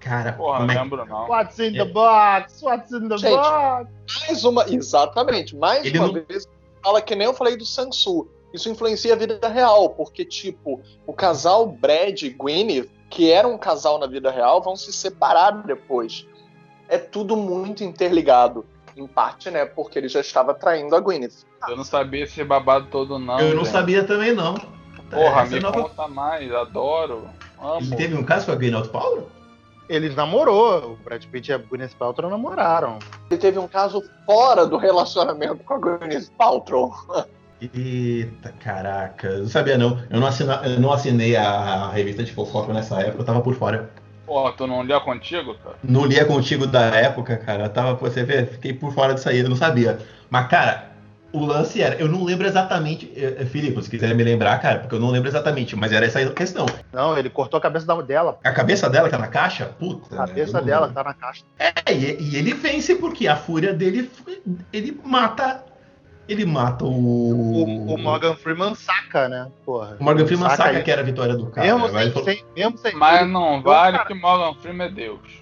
Cara, 0.00 0.32
Porra, 0.32 0.64
não 0.64 0.74
é 0.74 0.78
lembro 0.78 1.04
não. 1.04 1.28
What's 1.28 1.58
in 1.58 1.74
the 1.74 1.84
box? 1.84 2.62
What's 2.62 2.90
in 2.90 3.08
the 3.08 3.18
Gente, 3.18 3.36
box? 3.36 3.90
Mais 4.26 4.44
uma, 4.44 4.64
exatamente, 4.68 5.54
mais 5.54 5.84
ele 5.84 5.98
uma 5.98 6.06
não... 6.08 6.14
vez 6.14 6.48
fala 6.82 7.02
que 7.02 7.14
nem 7.14 7.26
eu 7.26 7.34
falei 7.34 7.56
do 7.56 7.66
Sansu. 7.66 8.26
Isso 8.52 8.68
influencia 8.68 9.12
a 9.12 9.16
vida 9.16 9.46
real, 9.48 9.90
porque 9.90 10.24
tipo, 10.24 10.80
o 11.06 11.12
casal 11.12 11.66
Brad 11.66 12.22
e 12.22 12.30
Gwyneth, 12.30 12.88
que 13.10 13.30
era 13.30 13.46
um 13.46 13.58
casal 13.58 13.98
na 13.98 14.06
vida 14.06 14.30
real, 14.30 14.62
vão 14.62 14.74
se 14.74 14.92
separar 14.92 15.62
depois. 15.62 16.26
É 16.88 16.98
tudo 16.98 17.36
muito 17.36 17.84
interligado. 17.84 18.64
Em 18.96 19.06
parte, 19.06 19.50
né, 19.50 19.64
porque 19.64 19.98
ele 19.98 20.08
já 20.08 20.20
estava 20.20 20.52
traindo 20.52 20.96
a 20.96 21.00
Gwyneth. 21.00 21.46
Eu 21.68 21.76
não 21.76 21.84
sabia 21.84 22.24
esse 22.24 22.42
babado 22.42 22.88
todo, 22.90 23.18
não. 23.18 23.38
Eu 23.38 23.54
não 23.54 23.64
sabia 23.64 24.02
também, 24.02 24.34
não. 24.34 24.54
Porra, 25.08 25.44
me 25.46 25.60
nova... 25.60 25.82
conta 25.82 26.08
mais, 26.08 26.52
adoro. 26.52 27.28
Amo. 27.58 27.80
Ele 27.80 27.96
teve 27.96 28.14
um 28.16 28.24
caso 28.24 28.46
com 28.46 28.52
a 28.52 28.56
Gwyneth 28.56 28.88
Paltrow? 28.88 29.28
Ele 29.90 30.08
namorou, 30.10 30.92
o 30.92 30.96
Brad 31.04 31.24
Pitt 31.24 31.50
e 31.50 31.52
a 31.52 31.58
Gwyneth 31.58 31.96
Paltrow 31.98 32.30
namoraram. 32.30 33.00
Ele 33.28 33.40
teve 33.40 33.58
um 33.58 33.66
caso 33.66 34.00
fora 34.24 34.64
do 34.64 34.76
relacionamento 34.76 35.64
com 35.64 35.74
a 35.74 35.78
Gwyneth 35.78 36.30
Paltrow. 36.38 36.94
Eita, 37.60 38.54
caraca. 38.60 39.26
Eu 39.26 39.40
não 39.40 39.48
sabia 39.48 39.76
não. 39.76 40.00
Eu 40.08 40.20
não, 40.20 40.28
assina... 40.28 40.62
eu 40.64 40.78
não 40.78 40.92
assinei 40.92 41.34
a 41.34 41.90
revista 41.90 42.22
de 42.22 42.30
fofoca 42.30 42.72
nessa 42.72 43.00
época, 43.00 43.22
eu 43.22 43.26
tava 43.26 43.40
por 43.40 43.56
fora. 43.56 43.90
Pô, 44.24 44.52
tu 44.52 44.64
não 44.64 44.84
lia 44.84 45.00
contigo, 45.00 45.56
cara? 45.56 45.74
Não 45.82 46.06
lia 46.06 46.24
contigo 46.24 46.68
da 46.68 46.84
época, 46.84 47.36
cara. 47.36 47.64
Eu 47.64 47.70
tava, 47.70 47.94
você 47.94 48.22
vê, 48.22 48.46
fiquei 48.46 48.72
por 48.72 48.94
fora 48.94 49.12
disso 49.12 49.28
aí, 49.28 49.40
eu 49.40 49.48
não 49.48 49.56
sabia. 49.56 49.98
Mas, 50.30 50.46
cara, 50.46 50.89
o 51.32 51.44
lance 51.44 51.80
era, 51.80 51.94
eu 51.96 52.08
não 52.08 52.24
lembro 52.24 52.46
exatamente, 52.46 53.10
eh, 53.14 53.36
eh, 53.38 53.44
Filipe, 53.44 53.80
se 53.82 53.90
quiser 53.90 54.14
me 54.14 54.24
lembrar, 54.24 54.58
cara, 54.60 54.80
porque 54.80 54.94
eu 54.94 55.00
não 55.00 55.10
lembro 55.10 55.28
exatamente, 55.28 55.76
mas 55.76 55.92
era 55.92 56.04
essa 56.04 56.20
a 56.20 56.32
questão. 56.32 56.66
Não, 56.92 57.16
ele 57.16 57.30
cortou 57.30 57.58
a 57.58 57.60
cabeça 57.60 58.02
dela. 58.02 58.38
A 58.42 58.52
cabeça 58.52 58.90
dela 58.90 59.08
tá 59.08 59.18
na 59.18 59.28
caixa? 59.28 59.66
Puta. 59.78 60.14
A 60.14 60.26
cabeça 60.26 60.60
dela 60.60 60.86
lembro. 60.86 60.94
tá 60.94 61.04
na 61.04 61.14
caixa. 61.14 61.44
É, 61.58 61.92
e, 61.92 62.20
e, 62.20 62.36
ele 62.36 62.52
vence 62.54 62.96
porque 62.96 63.28
a 63.28 63.36
fúria 63.36 63.72
dele, 63.72 64.10
ele 64.72 65.00
mata. 65.04 65.64
Ele 66.28 66.44
mata 66.44 66.84
o. 66.84 66.88
O, 66.88 67.94
o 67.94 67.98
Morgan 67.98 68.34
Freeman 68.36 68.74
saca, 68.74 69.28
né? 69.28 69.50
Porra. 69.64 69.96
O 69.98 70.04
Morgan 70.04 70.26
Freeman 70.26 70.48
saca, 70.50 70.64
saca 70.64 70.82
que 70.82 70.90
era 70.90 71.02
a 71.02 71.04
vitória 71.04 71.36
do 71.36 71.46
cara. 71.46 71.66
Mesmo, 71.66 71.88
sem, 71.88 72.10
falou... 72.12 72.24
sem, 72.24 72.44
mesmo 72.56 72.78
sem. 72.78 72.94
Mas 72.94 73.28
não 73.28 73.60
vale 73.62 73.96
cara... 73.96 74.08
que 74.08 74.14
Morgan 74.14 74.54
Freeman 74.60 74.86
é 74.86 74.90
Deus. 74.90 75.39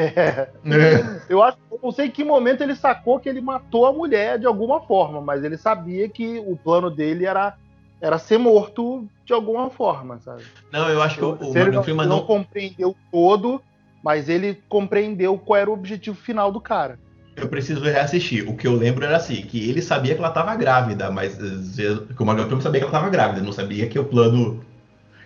É. 0.00 1.20
Eu 1.28 1.42
acho, 1.42 1.58
eu 1.70 1.78
não 1.82 1.92
sei 1.92 2.06
em 2.06 2.10
que 2.10 2.24
momento 2.24 2.62
ele 2.62 2.74
sacou 2.74 3.20
que 3.20 3.28
ele 3.28 3.40
matou 3.40 3.86
a 3.86 3.92
mulher 3.92 4.38
de 4.38 4.46
alguma 4.46 4.80
forma, 4.80 5.20
mas 5.20 5.44
ele 5.44 5.56
sabia 5.56 6.08
que 6.08 6.38
o 6.38 6.56
plano 6.56 6.90
dele 6.90 7.26
era, 7.26 7.54
era 8.00 8.18
ser 8.18 8.38
morto 8.38 9.06
de 9.24 9.32
alguma 9.32 9.70
forma, 9.70 10.18
sabe? 10.20 10.42
Não, 10.72 10.88
eu 10.88 11.02
acho 11.02 11.18
que 11.18 11.24
o, 11.24 11.34
o 11.34 11.54
Morgan 11.54 11.82
Freeman 11.82 12.06
não, 12.06 12.18
não 12.18 12.26
compreendeu 12.26 12.96
todo, 13.12 13.60
mas 14.02 14.28
ele 14.28 14.62
compreendeu 14.68 15.38
qual 15.38 15.58
era 15.58 15.70
o 15.70 15.74
objetivo 15.74 16.16
final 16.16 16.50
do 16.50 16.60
cara. 16.60 16.98
Eu 17.36 17.48
preciso 17.48 17.82
reassistir. 17.82 18.48
O 18.48 18.56
que 18.56 18.66
eu 18.66 18.74
lembro 18.74 19.04
era 19.04 19.16
assim, 19.16 19.42
que 19.42 19.70
ele 19.70 19.80
sabia 19.80 20.14
que 20.14 20.20
ela 20.20 20.28
estava 20.28 20.54
grávida, 20.56 21.10
mas 21.10 21.36
que 21.36 22.22
o 22.22 22.26
Morgan 22.26 22.44
Freeman 22.44 22.60
sabia 22.60 22.80
que 22.80 22.86
ela 22.86 22.96
estava 22.96 23.08
grávida, 23.10 23.40
não 23.40 23.52
sabia 23.52 23.86
que 23.86 23.98
o 23.98 24.04
plano 24.04 24.62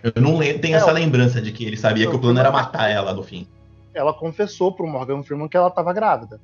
eu 0.03 0.21
não 0.21 0.37
tenho 0.37 0.75
é, 0.75 0.77
essa 0.77 0.91
lembrança 0.91 1.41
de 1.41 1.51
que 1.51 1.65
ele 1.65 1.75
sabia 1.75 2.07
que 2.07 2.15
o 2.15 2.19
plano 2.19 2.39
era 2.39 2.51
matar 2.51 2.91
ela 2.91 3.11
no 3.11 3.23
fim 3.23 3.47
ela 3.95 4.13
confessou 4.13 4.73
pro 4.73 4.85
Morgan 4.85 5.23
Freeman 5.23 5.47
que 5.47 5.57
ela 5.57 5.69
estava 5.69 5.93
grávida. 5.93 6.39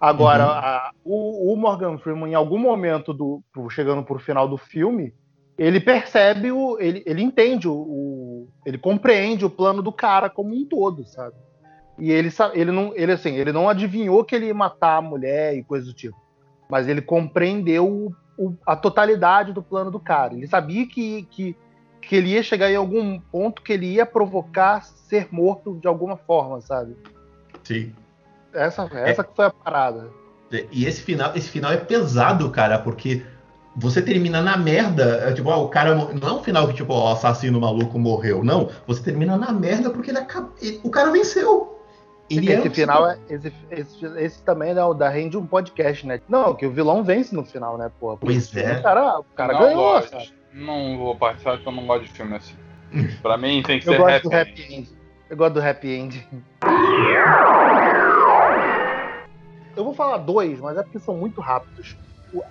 Agora, 0.00 0.44
uhum. 0.44 0.50
a, 0.50 0.90
o, 1.04 1.52
o, 1.52 1.56
Morgan 1.56 1.98
Freeman, 1.98 2.32
em 2.32 2.34
algum 2.34 2.58
momento, 2.58 3.12
do, 3.12 3.42
chegando 3.70 4.02
pro 4.02 4.18
final 4.18 4.48
do 4.48 4.56
filme, 4.56 5.14
ele 5.56 5.78
percebe, 5.80 6.50
o, 6.50 6.76
ele, 6.80 7.02
ele 7.06 7.22
entende, 7.22 7.68
o, 7.68 7.74
o, 7.74 8.48
ele 8.66 8.78
compreende 8.78 9.44
o 9.44 9.50
plano 9.50 9.80
do 9.80 9.92
cara 9.92 10.28
como 10.28 10.54
um 10.54 10.64
todo, 10.64 11.04
sabe? 11.04 11.36
E 11.98 12.10
ele, 12.10 12.30
ele, 12.54 12.72
não, 12.72 12.92
ele, 12.96 13.12
assim, 13.12 13.36
ele 13.36 13.52
não 13.52 13.68
adivinhou 13.68 14.24
que 14.24 14.34
ele 14.34 14.46
ia 14.46 14.54
matar 14.54 14.96
a 14.96 15.02
mulher 15.02 15.54
e 15.56 15.62
coisa 15.62 15.86
do 15.86 15.92
tipo. 15.92 16.16
Mas 16.68 16.88
ele 16.88 17.02
compreendeu 17.02 18.12
o, 18.36 18.56
a 18.66 18.74
totalidade 18.74 19.52
do 19.52 19.62
plano 19.62 19.90
do 19.90 20.00
cara. 20.00 20.34
Ele 20.34 20.48
sabia 20.48 20.86
que, 20.86 21.22
que, 21.30 21.56
que 22.02 22.16
ele 22.16 22.30
ia 22.30 22.42
chegar 22.42 22.70
em 22.70 22.76
algum 22.76 23.18
ponto 23.18 23.62
que 23.62 23.72
ele 23.72 23.86
ia 23.86 24.04
provocar 24.04 24.82
ser 24.82 25.28
morto 25.30 25.78
de 25.80 25.86
alguma 25.86 26.16
forma, 26.16 26.60
sabe? 26.60 26.96
Sim. 27.62 27.94
Essa, 28.52 28.82
essa 28.92 29.22
é. 29.22 29.24
que 29.24 29.34
foi 29.34 29.46
a 29.46 29.50
parada. 29.50 30.10
E 30.70 30.84
esse 30.84 31.00
final, 31.00 31.32
esse 31.34 31.48
final 31.48 31.72
é 31.72 31.78
pesado, 31.78 32.50
cara, 32.50 32.78
porque 32.78 33.22
você 33.74 34.02
termina 34.02 34.42
na 34.42 34.56
merda. 34.56 35.28
É, 35.28 35.32
tipo, 35.32 35.48
ó, 35.48 35.64
o 35.64 35.68
cara. 35.68 35.94
Não 35.94 36.28
é 36.28 36.32
um 36.32 36.42
final 36.42 36.68
que, 36.68 36.74
tipo, 36.74 36.92
o 36.92 37.08
assassino 37.08 37.58
maluco 37.60 37.98
morreu. 37.98 38.44
Não. 38.44 38.68
Você 38.86 39.02
termina 39.02 39.38
na 39.38 39.50
merda 39.52 39.88
porque 39.88 40.10
ele, 40.10 40.18
ele 40.60 40.80
o 40.82 40.90
cara 40.90 41.10
venceu. 41.10 41.78
Ele 42.28 42.52
esse 42.52 42.68
é 42.68 42.70
final 42.70 43.08
é. 43.08 43.18
Esse, 43.28 43.52
esse, 43.70 44.04
esse, 44.04 44.42
também 44.42 44.72
é 44.72 44.84
o 44.84 44.94
da 44.94 45.08
rende 45.08 45.36
um 45.36 45.46
podcast, 45.46 46.06
né? 46.06 46.20
Não, 46.28 46.54
que 46.54 46.66
o 46.66 46.70
vilão 46.70 47.02
vence 47.02 47.34
no 47.34 47.44
final, 47.44 47.78
né, 47.78 47.90
pô? 47.98 48.16
Pois 48.16 48.54
é. 48.56 48.78
O 48.78 48.82
cara, 48.82 49.18
o 49.20 49.24
cara 49.24 49.58
ganhou, 49.58 49.74
gosto. 49.76 50.32
Não 50.52 50.98
vou 50.98 51.16
participar 51.16 51.52
porque 51.52 51.68
eu 51.68 51.72
não 51.72 51.86
gosto 51.86 52.04
de 52.04 52.10
filme 52.10 52.36
assim. 52.36 52.54
pra 53.22 53.36
mim 53.36 53.62
tem 53.62 53.80
que 53.80 53.88
eu 53.88 53.92
ser 53.92 53.98
gosto 53.98 54.14
happy, 54.14 54.28
do 54.28 54.36
happy 54.36 54.74
end. 54.74 54.88
Eu 55.30 55.36
gosto 55.36 55.54
do 55.54 55.62
happy 55.62 55.90
end. 55.90 56.28
Eu 59.74 59.84
vou 59.84 59.94
falar 59.94 60.18
dois, 60.18 60.60
mas 60.60 60.76
é 60.76 60.82
porque 60.82 60.98
são 60.98 61.16
muito 61.16 61.40
rápidos. 61.40 61.96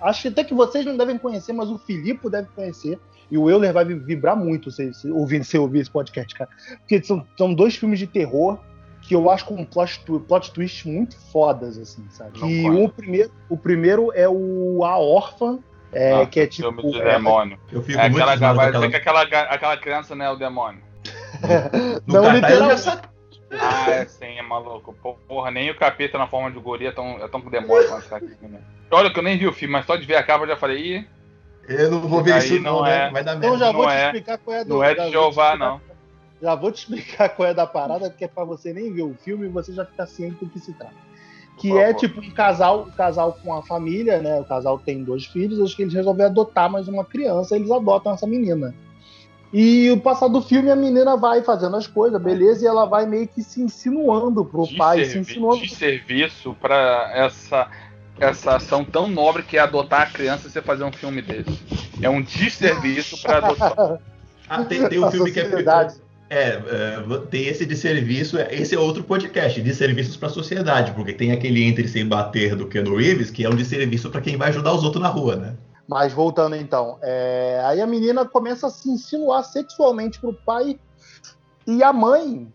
Acho 0.00 0.28
até 0.28 0.44
que 0.44 0.54
vocês 0.54 0.84
não 0.84 0.96
devem 0.96 1.18
conhecer, 1.18 1.52
mas 1.52 1.68
o 1.68 1.78
Filipe 1.78 2.28
deve 2.28 2.48
conhecer. 2.54 2.98
E 3.30 3.38
o 3.38 3.48
Euler 3.48 3.72
vai 3.72 3.84
vibrar 3.84 4.36
muito 4.36 4.70
se, 4.70 4.92
se, 4.92 5.10
ouvir, 5.10 5.44
se 5.44 5.56
ouvir 5.56 5.80
esse 5.80 5.90
podcast, 5.90 6.34
cara. 6.34 6.50
Porque 6.80 7.02
são, 7.02 7.26
são 7.36 7.54
dois 7.54 7.76
filmes 7.76 7.98
de 7.98 8.06
terror 8.06 8.58
que 9.00 9.14
eu 9.14 9.28
acho 9.30 9.46
com 9.46 9.64
plot, 9.64 10.04
plot 10.28 10.52
twists 10.52 10.84
muito 10.84 11.18
fodas, 11.32 11.76
assim, 11.76 12.04
sabe? 12.10 12.38
e 12.44 12.70
o 12.70 12.88
primeiro, 12.88 13.32
o 13.48 13.56
primeiro 13.56 14.12
é 14.14 14.28
o 14.28 14.84
A 14.84 14.96
Órfã, 14.96 15.58
é, 15.92 16.10
Nossa, 16.10 16.26
que 16.26 16.40
é 16.40 16.46
tipo. 16.46 16.72
Filme 16.72 16.92
de 16.92 17.00
demônio. 17.02 17.58
Eu 17.70 17.82
fico 17.82 18.00
é 18.00 18.08
muito 18.08 18.28
aquela, 18.28 18.52
vai 18.54 18.72
dizer 18.72 18.90
que 18.90 18.96
aquela, 18.96 19.22
aquela 19.22 19.76
criança 19.76 20.14
não 20.14 20.24
é 20.24 20.30
o 20.30 20.36
demônio. 20.36 20.82
não, 22.06 22.32
literalmente. 22.32 23.12
Ah, 23.50 23.90
é 23.90 24.04
sim, 24.06 24.38
é 24.38 24.42
maluco. 24.42 24.94
Porra, 25.28 25.50
nem 25.50 25.70
o 25.70 25.76
capeta 25.76 26.16
na 26.16 26.26
forma 26.26 26.50
de 26.50 26.58
guri 26.58 26.86
é 26.86 26.92
tão, 26.92 27.22
é 27.22 27.28
tão 27.28 27.40
demônio 27.40 27.86
quanto 27.88 28.08
tá 28.08 28.16
aqui, 28.16 28.34
né? 28.40 28.60
Olha 28.90 29.12
que 29.12 29.18
eu 29.18 29.22
nem 29.22 29.38
vi 29.38 29.46
o 29.46 29.52
filme, 29.52 29.72
mas 29.72 29.84
só 29.84 29.96
de 29.96 30.06
ver 30.06 30.16
a 30.16 30.22
capa 30.22 30.44
eu 30.44 30.48
já 30.48 30.56
falei, 30.56 30.78
ih. 30.78 31.08
Eu 31.68 31.90
não 31.90 32.00
vou 32.00 32.22
ver 32.22 32.38
isso 32.38 32.58
não, 32.60 32.82
né? 32.82 33.10
Vai 33.10 33.22
dar 33.22 33.36
merda. 33.36 33.46
Então 33.46 33.58
já 33.58 33.72
vou 33.72 33.84
não 33.84 33.90
te 33.90 33.96
é, 33.96 34.06
explicar 34.06 34.38
qual 34.38 34.56
é 34.56 34.64
do... 34.64 34.74
Não 34.74 34.84
é 34.84 34.94
de 34.94 35.10
Jeová, 35.10 35.56
não. 35.56 35.80
Já 36.40 36.54
vou 36.54 36.72
te 36.72 36.78
explicar 36.78 37.28
qual 37.28 37.48
é 37.48 37.54
da 37.54 37.66
parada, 37.66 38.10
porque 38.10 38.24
é 38.24 38.28
pra 38.28 38.44
você 38.44 38.72
nem 38.72 38.92
ver 38.92 39.02
o 39.02 39.14
filme 39.14 39.46
e 39.46 39.48
você 39.48 39.72
já 39.72 39.84
ficar 39.84 40.06
ciente 40.06 40.44
do 40.44 40.50
que 40.50 40.58
se 40.58 40.72
trata. 40.72 40.94
Que 41.62 41.78
é 41.78 41.94
tipo 41.94 42.20
um 42.20 42.30
casal, 42.30 42.88
um 42.88 42.90
casal 42.90 43.38
com 43.40 43.54
a 43.54 43.62
família, 43.62 44.20
né? 44.20 44.40
O 44.40 44.44
casal 44.44 44.80
tem 44.80 45.04
dois 45.04 45.26
filhos, 45.26 45.60
acho 45.60 45.76
que 45.76 45.82
eles 45.82 45.94
resolveram 45.94 46.30
adotar 46.30 46.68
mais 46.68 46.88
uma 46.88 47.04
criança, 47.04 47.54
eles 47.54 47.70
adotam 47.70 48.12
essa 48.12 48.26
menina. 48.26 48.74
E 49.52 49.88
o 49.92 50.00
passar 50.00 50.26
do 50.26 50.42
filme, 50.42 50.72
a 50.72 50.76
menina 50.76 51.16
vai 51.16 51.40
fazendo 51.40 51.76
as 51.76 51.86
coisas, 51.86 52.20
beleza, 52.20 52.64
e 52.64 52.66
ela 52.66 52.84
vai 52.84 53.06
meio 53.06 53.28
que 53.28 53.44
se 53.44 53.62
insinuando 53.62 54.44
pro 54.44 54.66
de 54.66 54.76
pai, 54.76 55.04
se 55.04 55.18
insinuando. 55.18 55.62
De 55.62 55.72
serviço 55.72 56.52
para 56.60 57.12
essa, 57.14 57.68
essa 58.18 58.56
ação 58.56 58.84
tão 58.84 59.06
nobre 59.06 59.44
que 59.44 59.56
é 59.56 59.60
adotar 59.60 60.02
a 60.02 60.06
criança 60.06 60.48
e 60.48 60.50
você 60.50 60.60
fazer 60.60 60.82
um 60.82 60.90
filme 60.90 61.22
desse. 61.22 61.62
É 62.02 62.10
um 62.10 62.20
desserviço 62.20 63.22
para 63.22 63.36
adotar. 63.36 64.00
ah, 64.50 64.64
tem, 64.64 64.88
tem 64.88 64.98
um 64.98 65.08
filme 65.12 65.30
que 65.30 65.38
é. 65.38 65.44
É, 65.44 65.92
é, 66.32 66.58
tem 67.30 67.46
esse 67.46 67.66
de 67.66 67.76
serviço, 67.76 68.38
esse 68.38 68.74
é 68.74 68.78
outro 68.78 69.04
podcast, 69.04 69.60
de 69.60 69.74
serviços 69.74 70.16
para 70.16 70.28
a 70.28 70.32
sociedade, 70.32 70.92
porque 70.92 71.12
tem 71.12 71.30
aquele 71.30 71.62
Entre 71.62 71.86
Sem 71.86 72.08
Bater 72.08 72.56
do 72.56 72.66
Ken 72.66 72.84
Reeves, 72.84 73.30
que 73.30 73.44
é 73.44 73.50
um 73.50 73.54
de 73.54 73.66
serviço 73.66 74.08
para 74.08 74.22
quem 74.22 74.38
vai 74.38 74.48
ajudar 74.48 74.72
os 74.72 74.82
outros 74.82 75.02
na 75.02 75.10
rua, 75.10 75.36
né? 75.36 75.54
Mas 75.86 76.14
voltando 76.14 76.56
então, 76.56 76.96
é... 77.02 77.60
aí 77.66 77.82
a 77.82 77.86
menina 77.86 78.24
começa 78.24 78.68
a 78.68 78.70
se 78.70 78.88
insinuar 78.88 79.44
sexualmente 79.44 80.18
pro 80.18 80.32
pai 80.32 80.80
e 81.66 81.82
a 81.82 81.92
mãe 81.92 82.50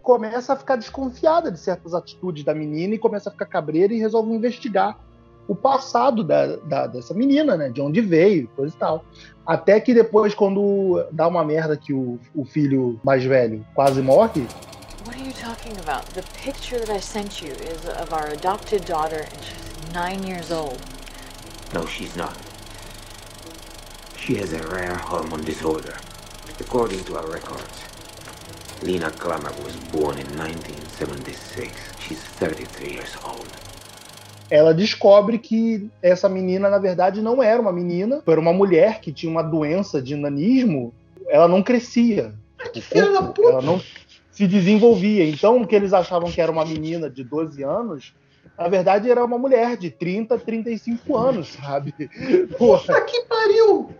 começa 0.00 0.52
a 0.52 0.56
ficar 0.56 0.76
desconfiada 0.76 1.50
de 1.50 1.58
certas 1.58 1.94
atitudes 1.94 2.44
da 2.44 2.54
menina 2.54 2.94
e 2.94 2.98
começa 2.98 3.30
a 3.30 3.32
ficar 3.32 3.46
cabreira 3.46 3.92
e 3.92 3.98
resolve 3.98 4.32
investigar 4.32 4.96
o 5.48 5.56
passado 5.56 6.22
da, 6.22 6.56
da, 6.56 6.86
dessa 6.86 7.14
menina, 7.14 7.56
né? 7.56 7.70
De 7.70 7.80
onde 7.80 8.02
veio, 8.02 8.46
coisa 8.54 8.74
e 8.74 8.78
tal. 8.78 9.04
Até 9.46 9.80
que 9.80 9.94
depois, 9.94 10.34
quando 10.34 11.02
dá 11.10 11.26
uma 11.26 11.42
merda 11.42 11.74
que 11.74 11.94
o, 11.94 12.20
o 12.34 12.44
filho 12.44 13.00
mais 13.02 13.24
velho 13.24 13.66
quase 13.74 14.02
morre. 14.02 14.46
What 15.06 15.18
are 15.18 15.26
you 15.26 15.32
talking 15.32 15.72
about? 15.80 16.04
The 16.12 16.22
picture 16.44 16.78
that 16.78 16.94
I 16.94 17.00
sent 17.00 17.42
you 17.42 17.52
is 17.52 17.88
of 18.02 18.12
our 18.12 18.28
adopted 18.30 18.84
daughter 18.84 19.24
and 19.24 19.42
she's 19.42 19.94
nine 19.94 20.22
years 20.22 20.52
old. 20.52 20.78
No, 21.72 21.86
she's 21.86 22.14
not. 22.14 22.36
She 24.18 24.34
has 24.36 24.52
a 24.52 24.62
rare 24.68 24.96
hormone 24.96 25.44
disorder. 25.44 25.96
According 26.60 27.04
to 27.04 27.16
our 27.16 27.26
records, 27.26 27.84
Lena 28.82 29.10
Klammer 29.10 29.54
was 29.64 29.74
born 29.92 30.18
in 30.18 30.26
1976. 30.36 31.72
She's 32.00 32.20
33 32.20 32.92
years 32.92 33.16
old 33.24 33.48
ela 34.50 34.72
descobre 34.72 35.38
que 35.38 35.90
essa 36.02 36.28
menina, 36.28 36.70
na 36.70 36.78
verdade, 36.78 37.20
não 37.20 37.42
era 37.42 37.60
uma 37.60 37.72
menina, 37.72 38.22
era 38.26 38.40
uma 38.40 38.52
mulher 38.52 39.00
que 39.00 39.12
tinha 39.12 39.30
uma 39.30 39.42
doença 39.42 40.00
de 40.00 40.16
nanismo, 40.16 40.92
ela 41.28 41.46
não 41.46 41.62
crescia. 41.62 42.32
Que 42.72 42.80
filha 42.80 43.10
da 43.12 43.22
puta! 43.22 43.48
Ela 43.48 43.62
não 43.62 43.80
se 44.30 44.46
desenvolvia. 44.46 45.28
Então, 45.28 45.60
o 45.60 45.66
que 45.66 45.74
eles 45.74 45.92
achavam 45.92 46.30
que 46.30 46.40
era 46.40 46.50
uma 46.50 46.64
menina 46.64 47.10
de 47.10 47.22
12 47.24 47.62
anos, 47.62 48.14
na 48.56 48.68
verdade 48.68 49.10
era 49.10 49.24
uma 49.24 49.38
mulher 49.38 49.76
de 49.76 49.90
30, 49.90 50.38
35 50.38 51.16
anos, 51.16 51.48
sabe? 51.48 51.94
Puta 52.56 53.00
que 53.02 53.22
pariu! 53.22 53.90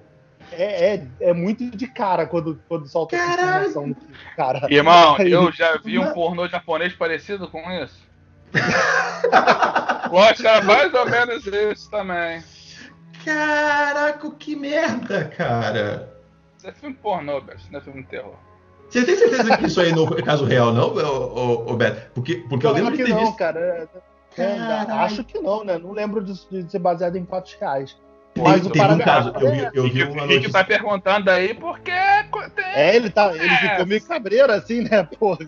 É, 0.52 0.94
é, 0.94 1.06
é, 1.20 1.32
muito 1.34 1.68
de 1.76 1.86
cara 1.86 2.24
quando, 2.24 2.58
quando 2.66 2.88
solta 2.88 3.16
essa 3.16 3.32
informação. 3.32 3.96
Cara. 4.34 4.66
Irmão, 4.70 5.18
eu 5.18 5.52
já 5.52 5.76
vi 5.76 5.98
um 5.98 6.10
pornô 6.12 6.48
japonês 6.48 6.94
parecido 6.94 7.48
com 7.48 7.70
isso. 7.70 8.08
Gosto 10.08 10.46
era 10.46 10.62
mais 10.62 10.92
ou 10.94 11.06
menos 11.06 11.46
isso 11.46 11.90
também. 11.90 12.42
Caraca, 13.24 14.30
que 14.32 14.56
merda, 14.56 15.26
cara. 15.36 16.12
Isso 16.56 16.68
é 16.68 16.72
filme 16.72 16.94
pornô, 16.96 17.40
Beto. 17.40 17.58
Isso 17.58 17.72
não 17.72 17.78
é 17.78 17.82
filme 17.82 18.02
de 18.02 18.08
terror. 18.08 18.34
Você 18.88 19.04
tem 19.04 19.16
certeza 19.16 19.56
que 19.56 19.66
isso 19.66 19.80
aí 19.80 19.92
não 19.92 20.06
é 20.08 20.22
caso 20.22 20.44
real, 20.44 20.72
não, 20.72 20.94
ô, 20.94 21.70
ô, 21.70 21.76
Beto? 21.76 22.10
Porque, 22.14 22.36
porque 22.48 22.66
eu, 22.66 22.70
eu 22.70 22.76
lembro 22.76 22.96
de 22.96 23.04
ter 23.04 23.10
não, 23.10 23.20
visto... 23.20 23.36
cara. 23.36 23.88
É, 24.36 24.42
é, 24.42 24.92
acho 24.92 25.24
que 25.24 25.38
não, 25.38 25.64
né? 25.64 25.78
Não 25.78 25.92
lembro 25.92 26.22
de, 26.22 26.32
de 26.48 26.70
ser 26.70 26.78
baseado 26.78 27.16
em 27.16 27.26
fatos 27.26 27.54
reais. 27.54 27.96
Mas 28.42 28.64
o 28.64 28.68
um 28.68 28.98
caso, 28.98 29.32
eu 29.40 29.50
vi, 29.50 29.68
eu 29.74 29.88
vi 29.88 30.02
uma 30.04 30.26
notícia. 30.26 30.52
tá 30.52 30.64
perguntando 30.64 31.30
aí 31.30 31.54
porque 31.54 31.92
tem... 32.54 32.64
É, 32.64 32.96
ele, 32.96 33.10
tá, 33.10 33.34
ele 33.34 33.46
é. 33.46 33.56
ficou 33.56 33.86
meio 33.86 34.02
cabreiro 34.02 34.52
assim, 34.52 34.82
né, 34.82 35.02
porra. 35.18 35.38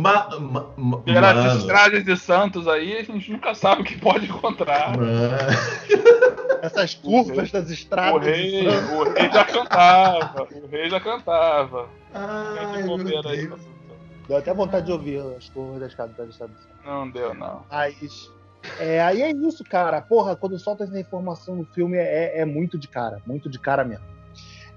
Ma, 0.00 0.38
ma, 0.38 0.66
ma, 0.76 0.98
Pelas 0.98 1.56
estradas 1.56 2.04
de 2.04 2.16
Santos 2.16 2.66
aí, 2.66 2.98
a 2.98 3.02
gente 3.02 3.30
nunca 3.32 3.54
sabe 3.54 3.82
o 3.82 3.84
que 3.84 3.98
pode 3.98 4.26
encontrar. 4.26 4.92
Essas 6.62 6.94
curvas 6.94 7.50
das 7.50 7.70
estradas. 7.70 8.14
O 8.14 8.18
rei, 8.18 8.66
o 8.68 9.12
rei 9.12 9.30
já 9.32 9.44
cantava. 9.44 10.48
O 10.50 10.66
rei 10.66 10.90
já 10.90 11.00
cantava. 11.00 11.88
Ai, 12.14 12.82
aí, 13.24 13.50
Deu 14.28 14.36
até 14.36 14.54
vontade 14.54 14.86
de 14.86 14.92
ouvir 14.92 15.20
as 15.36 15.48
curvas 15.48 15.80
das 15.80 15.90
estradas 15.90 16.28
de 16.28 16.34
Santos. 16.34 16.68
Não 16.84 17.10
deu, 17.10 17.34
não. 17.34 17.64
Mas... 17.70 18.30
É, 18.78 19.00
aí 19.00 19.22
é 19.22 19.30
isso, 19.30 19.64
cara. 19.64 20.00
Porra, 20.00 20.36
quando 20.36 20.58
solta 20.58 20.84
essa 20.84 20.98
informação 20.98 21.56
no 21.56 21.64
filme 21.64 21.96
é, 21.96 22.40
é 22.40 22.44
muito 22.44 22.78
de 22.78 22.88
cara, 22.88 23.20
muito 23.26 23.48
de 23.48 23.58
cara 23.58 23.84
mesmo. 23.84 24.04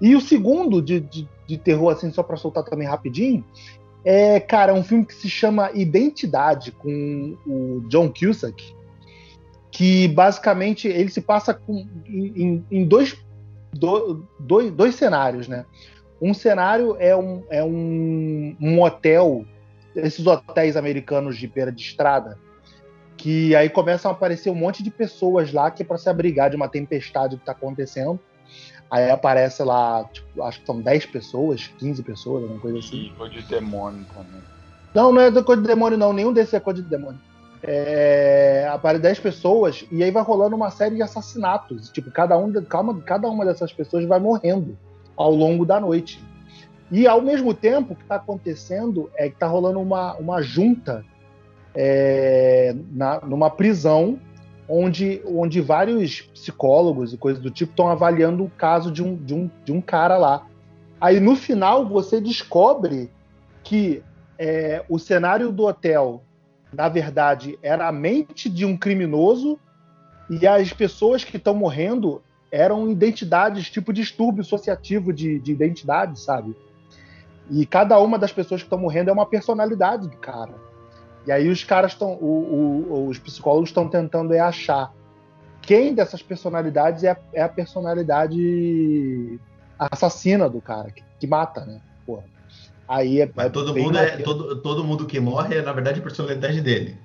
E 0.00 0.14
o 0.14 0.20
segundo 0.20 0.82
de, 0.82 1.00
de, 1.00 1.28
de 1.46 1.58
terror, 1.58 1.92
assim, 1.92 2.10
só 2.10 2.22
para 2.22 2.36
soltar 2.36 2.64
também 2.64 2.86
rapidinho, 2.86 3.44
é, 4.04 4.38
cara, 4.38 4.74
um 4.74 4.84
filme 4.84 5.04
que 5.06 5.14
se 5.14 5.30
chama 5.30 5.70
Identidade, 5.72 6.72
com 6.72 7.36
o 7.46 7.80
John 7.88 8.12
Cusack, 8.12 8.74
que 9.70 10.08
basicamente 10.08 10.86
ele 10.86 11.08
se 11.08 11.20
passa 11.20 11.54
com, 11.54 11.86
em, 12.06 12.64
em 12.70 12.84
dois, 12.84 13.16
do, 13.72 14.26
dois, 14.38 14.70
dois 14.70 14.94
cenários, 14.94 15.48
né? 15.48 15.64
Um 16.20 16.34
cenário 16.34 16.96
é 16.98 17.16
um, 17.16 17.42
é 17.50 17.64
um, 17.64 18.56
um 18.60 18.82
hotel, 18.82 19.44
esses 19.96 20.26
hotéis 20.26 20.76
americanos 20.76 21.36
de 21.36 21.46
beira 21.46 21.72
de 21.72 21.82
estrada, 21.82 22.38
que 23.16 23.54
aí 23.54 23.68
começam 23.68 24.10
a 24.10 24.14
aparecer 24.14 24.50
um 24.50 24.54
monte 24.54 24.82
de 24.82 24.90
pessoas 24.90 25.52
lá 25.52 25.70
que 25.70 25.82
é 25.82 25.86
para 25.86 25.98
se 25.98 26.08
abrigar 26.08 26.50
de 26.50 26.56
uma 26.56 26.68
tempestade 26.68 27.36
que 27.36 27.42
está 27.42 27.52
acontecendo. 27.52 28.18
Aí 28.90 29.10
aparece 29.10 29.62
lá, 29.62 30.04
tipo, 30.12 30.42
acho 30.42 30.60
que 30.60 30.66
são 30.66 30.80
10 30.80 31.06
pessoas, 31.06 31.66
15 31.78 32.02
pessoas, 32.02 32.42
alguma 32.42 32.60
coisa 32.60 32.78
assim. 32.78 33.06
E 33.06 33.10
coisa 33.10 33.34
de 33.34 33.42
demônio 33.42 34.04
também. 34.14 34.42
Não, 34.94 35.12
não 35.12 35.20
é 35.20 35.30
da 35.30 35.42
coisa 35.42 35.62
de 35.62 35.68
demônio, 35.68 35.98
não. 35.98 36.12
Nenhum 36.12 36.32
desses 36.32 36.54
é 36.54 36.60
coisa 36.60 36.82
de 36.82 36.88
demônio. 36.88 37.20
É, 37.62 38.68
aparece 38.70 39.02
10 39.02 39.20
pessoas 39.20 39.86
e 39.90 40.04
aí 40.04 40.10
vai 40.10 40.22
rolando 40.22 40.54
uma 40.54 40.70
série 40.70 40.96
de 40.96 41.02
assassinatos. 41.02 41.88
Tipo, 41.90 42.10
cada, 42.10 42.36
um, 42.36 42.52
calma, 42.62 43.00
cada 43.00 43.28
uma 43.28 43.44
dessas 43.44 43.72
pessoas 43.72 44.04
vai 44.04 44.20
morrendo 44.20 44.78
ao 45.16 45.34
longo 45.34 45.64
da 45.64 45.80
noite. 45.80 46.22
E 46.90 47.06
ao 47.06 47.20
mesmo 47.20 47.54
tempo, 47.54 47.94
o 47.94 47.96
que 47.96 48.02
está 48.02 48.16
acontecendo 48.16 49.10
é 49.16 49.28
que 49.28 49.34
está 49.34 49.46
rolando 49.46 49.80
uma, 49.80 50.14
uma 50.14 50.42
junta 50.42 51.04
é, 51.74 52.74
na, 52.92 53.20
numa 53.20 53.50
prisão 53.50 54.18
onde, 54.68 55.20
onde 55.26 55.60
vários 55.60 56.22
psicólogos 56.22 57.12
e 57.12 57.18
coisas 57.18 57.42
do 57.42 57.50
tipo 57.50 57.72
estão 57.72 57.88
avaliando 57.88 58.44
o 58.44 58.50
caso 58.50 58.90
de 58.90 59.02
um, 59.02 59.16
de, 59.16 59.34
um, 59.34 59.50
de 59.64 59.72
um 59.72 59.80
cara 59.80 60.16
lá. 60.16 60.46
Aí 61.00 61.20
no 61.20 61.36
final 61.36 61.86
você 61.86 62.20
descobre 62.20 63.10
que 63.62 64.02
é, 64.38 64.84
o 64.88 64.98
cenário 64.98 65.52
do 65.52 65.64
hotel, 65.64 66.22
na 66.72 66.88
verdade, 66.88 67.58
era 67.62 67.88
a 67.88 67.92
mente 67.92 68.48
de 68.48 68.64
um 68.64 68.76
criminoso 68.76 69.58
e 70.30 70.46
as 70.46 70.72
pessoas 70.72 71.24
que 71.24 71.36
estão 71.36 71.54
morrendo 71.54 72.22
eram 72.50 72.88
identidades, 72.88 73.68
tipo 73.68 73.92
distúrbio 73.92 74.42
associativo 74.42 75.12
de, 75.12 75.38
de 75.40 75.52
identidade, 75.52 76.20
sabe? 76.20 76.54
E 77.50 77.66
cada 77.66 77.98
uma 77.98 78.18
das 78.18 78.32
pessoas 78.32 78.62
que 78.62 78.66
estão 78.66 78.78
morrendo 78.78 79.10
é 79.10 79.12
uma 79.12 79.26
personalidade 79.26 80.08
do 80.08 80.16
cara. 80.16 80.54
E 81.26 81.32
aí 81.32 81.48
os 81.48 81.64
caras 81.64 81.92
estão, 81.92 82.18
os 82.20 83.18
psicólogos 83.18 83.70
estão 83.70 83.88
tentando 83.88 84.34
é 84.34 84.40
achar 84.40 84.92
quem 85.66 85.94
dessas 85.94 86.22
personalidades 86.22 87.04
é 87.04 87.10
a, 87.10 87.16
é 87.32 87.42
a 87.42 87.48
personalidade 87.48 89.38
assassina 89.78 90.48
do 90.48 90.60
cara, 90.60 90.90
que, 90.90 91.02
que 91.20 91.26
mata, 91.26 91.64
né? 91.64 91.80
Porra. 92.06 92.24
Aí 92.86 93.22
é, 93.22 93.30
Mas 93.34 93.50
todo 93.50 93.74
mundo 93.74 93.98
é, 93.98 94.18
todo, 94.18 94.56
todo 94.60 94.84
mundo 94.84 95.06
que 95.06 95.18
morre 95.18 95.56
é, 95.56 95.62
na 95.62 95.72
verdade, 95.72 96.00
a 96.00 96.02
personalidade 96.02 96.60
dele. 96.60 96.98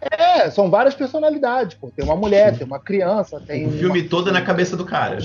É, 0.00 0.50
são 0.50 0.68
várias 0.68 0.94
personalidades, 0.94 1.76
pô. 1.76 1.90
Tem 1.90 2.04
uma 2.04 2.16
mulher, 2.16 2.56
tem 2.56 2.66
uma 2.66 2.78
criança, 2.78 3.40
tem. 3.40 3.66
O 3.66 3.70
filme 3.70 4.00
uma... 4.00 4.08
todo 4.08 4.28
é 4.28 4.32
na 4.32 4.42
cabeça 4.42 4.76
do 4.76 4.84
cara. 4.84 5.18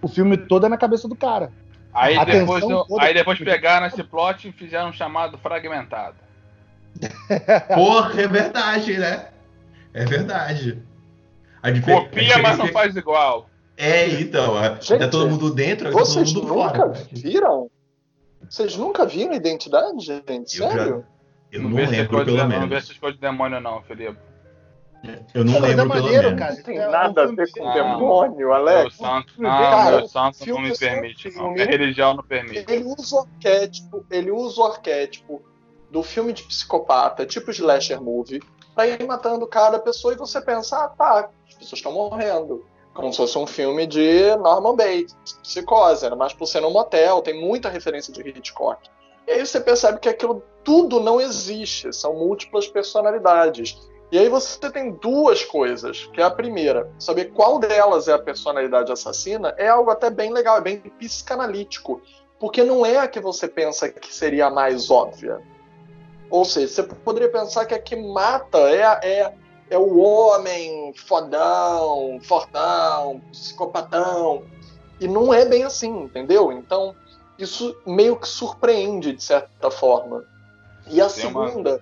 O 0.00 0.08
filme 0.08 0.36
todo 0.38 0.64
é 0.66 0.68
na 0.68 0.78
cabeça 0.78 1.06
do 1.06 1.16
cara. 1.16 1.52
Aí 1.92 2.16
depois, 2.24 2.64
aí 3.00 3.12
depois 3.12 3.38
pegaram 3.38 3.86
esse 3.86 4.02
plot 4.02 4.48
e 4.48 4.52
fizeram 4.52 4.90
um 4.90 4.92
chamado 4.92 5.36
fragmentado. 5.36 6.16
Porra, 7.74 8.20
é 8.20 8.28
verdade, 8.28 8.98
né? 8.98 9.28
É 9.92 10.04
verdade. 10.04 10.82
A 11.62 11.70
Copia, 11.80 12.38
mas 12.38 12.58
não 12.58 12.68
faz 12.68 12.96
igual. 12.96 13.48
É, 13.76 14.06
então. 14.20 14.54
Gente, 14.80 14.98
tá 14.98 15.08
todo 15.08 15.30
mundo 15.30 15.52
dentro, 15.52 15.90
vocês 15.90 16.32
todo 16.32 16.46
mundo 16.46 16.62
nunca 16.62 16.76
fora. 16.76 16.92
viram? 17.12 17.70
Vocês 18.48 18.76
nunca 18.76 19.06
viram 19.06 19.32
Identidade, 19.32 20.04
gente? 20.04 20.50
Sério? 20.50 20.80
Eu, 20.80 20.88
já, 20.88 21.04
eu 21.52 21.62
não, 21.62 21.70
não 21.70 21.76
lembro, 21.76 22.24
pelo 22.24 22.36
menos. 22.36 22.60
Não 22.60 22.68
vê 22.68 22.76
essas 22.76 22.98
coisas 22.98 23.18
de 23.18 23.26
demônio, 23.26 23.60
não, 23.60 23.82
Felipe. 23.82 24.18
Eu 25.32 25.44
não 25.44 25.58
lembro, 25.60 25.80
é 25.80 25.84
maneiro, 25.84 26.22
pelo 26.24 26.36
cara. 26.36 26.54
Não 26.54 26.62
tem 26.62 26.78
é 26.78 26.88
nada 26.88 27.22
a 27.22 27.26
ver 27.26 27.50
com 27.52 27.66
o 27.66 27.72
demônio, 27.72 28.52
Alex. 28.52 28.94
O 28.94 28.98
santo, 28.98 29.32
não, 29.38 29.48
cara, 29.48 30.04
o 30.04 30.08
santo 30.08 30.46
não 30.46 30.60
me 30.60 30.76
permite. 30.76 31.30
Não. 31.36 31.52
A 31.52 31.64
religião 31.64 32.14
não 32.14 32.22
permite. 32.22 32.70
Ele 32.70 32.84
usa 32.84 33.16
o 33.16 33.18
arquétipo, 33.20 34.04
ele 34.10 34.30
usa 34.30 34.60
o 34.60 34.64
arquétipo 34.64 35.42
do 35.90 36.02
filme 36.02 36.32
de 36.32 36.44
psicopata, 36.44 37.26
tipo 37.26 37.50
slasher 37.50 38.00
movie, 38.00 38.40
pra 38.74 38.86
ir 38.86 39.04
matando 39.06 39.46
cada 39.46 39.78
pessoa 39.78 40.14
e 40.14 40.16
você 40.16 40.40
pensa, 40.40 40.84
ah, 40.84 40.88
tá, 40.88 41.30
as 41.48 41.54
pessoas 41.54 41.78
estão 41.78 41.92
morrendo. 41.92 42.64
Como 42.94 43.12
se 43.12 43.18
fosse 43.18 43.38
um 43.38 43.46
filme 43.46 43.86
de 43.86 44.34
Norman 44.36 44.74
Bates, 44.74 45.14
psicose, 45.42 46.04
era 46.04 46.16
mais 46.16 46.32
por 46.32 46.46
ser 46.46 46.60
num 46.60 46.70
motel, 46.70 47.22
tem 47.22 47.40
muita 47.40 47.68
referência 47.68 48.12
de 48.12 48.20
Hitchcock. 48.20 48.88
E 49.26 49.32
aí 49.32 49.46
você 49.46 49.60
percebe 49.60 50.00
que 50.00 50.08
aquilo 50.08 50.42
tudo 50.64 51.00
não 51.00 51.20
existe, 51.20 51.92
são 51.92 52.14
múltiplas 52.14 52.66
personalidades. 52.66 53.78
E 54.10 54.18
aí 54.18 54.28
você 54.28 54.58
tem 54.70 54.90
duas 54.90 55.44
coisas, 55.44 56.06
que 56.12 56.20
é 56.20 56.24
a 56.24 56.30
primeira, 56.30 56.90
saber 56.98 57.26
qual 57.26 57.60
delas 57.60 58.08
é 58.08 58.12
a 58.12 58.18
personalidade 58.18 58.90
assassina 58.90 59.54
é 59.56 59.68
algo 59.68 59.90
até 59.90 60.10
bem 60.10 60.32
legal, 60.32 60.58
é 60.58 60.60
bem 60.60 60.78
psicanalítico, 60.78 62.02
porque 62.40 62.64
não 62.64 62.84
é 62.84 62.96
a 62.96 63.06
que 63.06 63.20
você 63.20 63.46
pensa 63.46 63.88
que 63.88 64.12
seria 64.12 64.46
a 64.46 64.50
mais 64.50 64.90
óbvia. 64.90 65.40
Ou 66.30 66.44
seja, 66.44 66.68
você 66.68 66.82
poderia 66.82 67.30
pensar 67.30 67.66
que 67.66 67.74
a 67.74 67.78
que 67.78 67.96
mata 67.96 68.58
é, 68.70 68.82
é, 69.02 69.34
é 69.68 69.78
o 69.78 69.98
homem 69.98 70.94
fodão, 70.94 72.20
fortão, 72.22 73.20
psicopatão, 73.32 74.44
e 75.00 75.08
não 75.08 75.34
é 75.34 75.44
bem 75.44 75.64
assim, 75.64 76.04
entendeu? 76.04 76.52
Então, 76.52 76.94
isso 77.38 77.76
meio 77.86 78.16
que 78.16 78.28
surpreende 78.28 79.12
de 79.12 79.22
certa 79.22 79.70
forma. 79.70 80.24
E 80.86 81.00
a 81.00 81.08
Tem 81.08 81.24
segunda, 81.24 81.70
uma... 81.70 81.80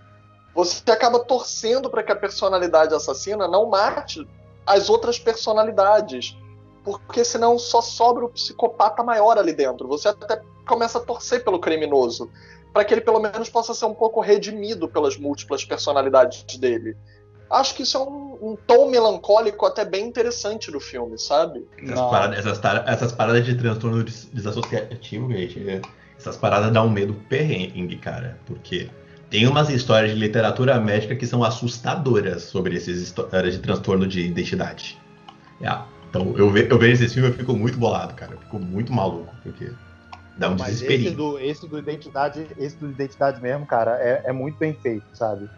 você 0.55 0.90
acaba 0.90 1.18
torcendo 1.18 1.90
para 1.90 2.03
que 2.03 2.12
a 2.12 2.16
personalidade 2.16 2.94
assassina 2.94 3.46
não 3.46 3.66
mate 3.66 4.26
as 4.64 4.88
outras 4.88 5.18
personalidades, 5.18 6.36
porque 6.84 7.24
senão 7.24 7.59
só 7.59 7.80
sobra 7.80 8.24
o 8.24 8.28
psicopata 8.28 9.03
maior 9.03 9.36
ali 9.36 9.53
dentro. 9.53 9.88
Você 9.88 10.09
até 10.09 10.40
começa 10.66 10.99
a 10.99 11.03
torcer 11.03 11.42
pelo 11.42 11.59
criminoso, 11.59 12.30
para 12.72 12.84
que 12.84 12.94
ele 12.94 13.00
pelo 13.00 13.20
menos 13.20 13.48
possa 13.48 13.74
ser 13.74 13.86
um 13.86 13.94
pouco 13.94 14.20
redimido 14.20 14.88
pelas 14.88 15.16
múltiplas 15.16 15.64
personalidades 15.64 16.44
dele 16.58 16.96
acho 17.50 17.74
que 17.74 17.82
isso 17.82 17.96
é 17.96 18.00
um, 18.00 18.38
um, 18.50 18.56
tom 18.66 18.90
melancólico 18.90 19.66
até 19.66 19.84
bem 19.84 20.06
interessante 20.06 20.70
do 20.70 20.80
filme, 20.80 21.18
sabe? 21.18 21.66
Essas 21.82 22.00
paradas, 22.00 22.38
essas, 22.38 22.60
essas, 22.86 23.12
paradas 23.12 23.44
de 23.44 23.54
transtorno 23.54 24.04
desassociativo, 24.04 25.32
gente, 25.32 25.82
essas 26.18 26.36
paradas 26.36 26.72
dão 26.72 26.86
um 26.86 26.90
medo 26.90 27.14
perrengue, 27.28 27.96
cara. 27.96 28.38
Porque 28.46 28.90
tem 29.30 29.46
umas 29.46 29.70
histórias 29.70 30.12
de 30.12 30.18
literatura 30.18 30.78
médica 30.80 31.16
que 31.16 31.26
são 31.26 31.42
assustadoras 31.42 32.42
sobre 32.42 32.76
essas 32.76 32.96
histórias 32.98 33.54
de 33.54 33.60
transtorno 33.60 34.06
de 34.06 34.20
identidade. 34.20 34.98
É, 35.60 35.78
então, 36.08 36.34
eu, 36.36 36.50
ve, 36.50 36.68
eu 36.70 36.78
vejo 36.78 37.04
esse 37.04 37.14
filme 37.14 37.30
e 37.30 37.32
fico 37.32 37.54
muito 37.54 37.78
bolado, 37.78 38.14
cara. 38.14 38.32
Eu 38.32 38.38
fico 38.38 38.58
muito 38.58 38.92
maluco, 38.92 39.34
porque 39.42 39.70
dá 40.39 40.49
um 40.49 40.57
Mas. 40.57 40.80
Esse 40.82 41.11
do, 41.11 41.39
esse 41.39 41.66
do 41.66 41.78
identidade, 41.78 42.47
esse 42.57 42.76
do 42.76 42.91
identidade 42.91 43.43
mesmo, 43.43 43.66
cara, 43.66 43.99
é, 44.01 44.22
é 44.26 44.32
muito 44.32 44.57
bem 44.57 44.72
feito, 44.72 45.05
sabe? 45.12 45.51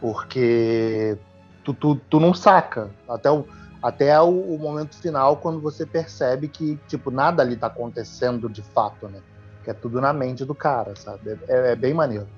Porque 0.00 1.18
tu, 1.64 1.74
tu, 1.74 1.96
tu 2.08 2.20
não 2.20 2.32
saca 2.32 2.90
até 3.08 3.30
o, 3.30 3.44
até 3.82 4.18
o, 4.20 4.54
o, 4.54 4.58
momento 4.58 4.96
final 4.96 5.36
quando 5.36 5.60
você 5.60 5.84
percebe 5.84 6.48
que 6.48 6.78
tipo 6.86 7.10
nada 7.10 7.42
ali 7.42 7.56
tá 7.56 7.66
acontecendo 7.66 8.48
de 8.48 8.62
fato, 8.62 9.08
né? 9.08 9.20
Que 9.64 9.70
é 9.70 9.74
tudo 9.74 10.00
na 10.00 10.12
mente 10.12 10.44
do 10.44 10.54
cara, 10.54 10.94
sabe? 10.96 11.38
É, 11.48 11.72
é 11.72 11.76
bem 11.76 11.92
maneiro. 11.92 12.28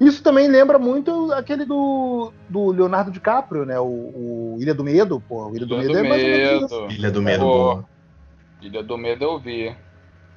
Isso 0.00 0.22
também 0.22 0.46
lembra 0.46 0.78
muito 0.78 1.32
aquele 1.32 1.64
do, 1.64 2.32
do 2.48 2.70
Leonardo 2.70 3.10
DiCaprio, 3.10 3.66
né? 3.66 3.78
O, 3.80 3.84
o 3.84 4.56
Ilha 4.60 4.72
do 4.72 4.84
Medo, 4.84 5.20
pô. 5.20 5.48
O 5.48 5.56
Ilha 5.56 5.66
do, 5.66 5.74
Ilha 5.74 5.88
Medo, 5.88 5.92
do 5.92 5.98
é 5.98 6.08
mais 6.08 6.22
ou 6.22 6.28
menos 6.28 6.62
isso. 6.62 6.98
Ilha 6.98 7.10
do 7.10 7.22
Medo. 7.22 7.44
Pô, 7.44 7.84
Ilha 8.62 8.82
do 8.82 8.96
Medo 8.96 9.24
eu 9.24 9.38
vi. 9.40 9.76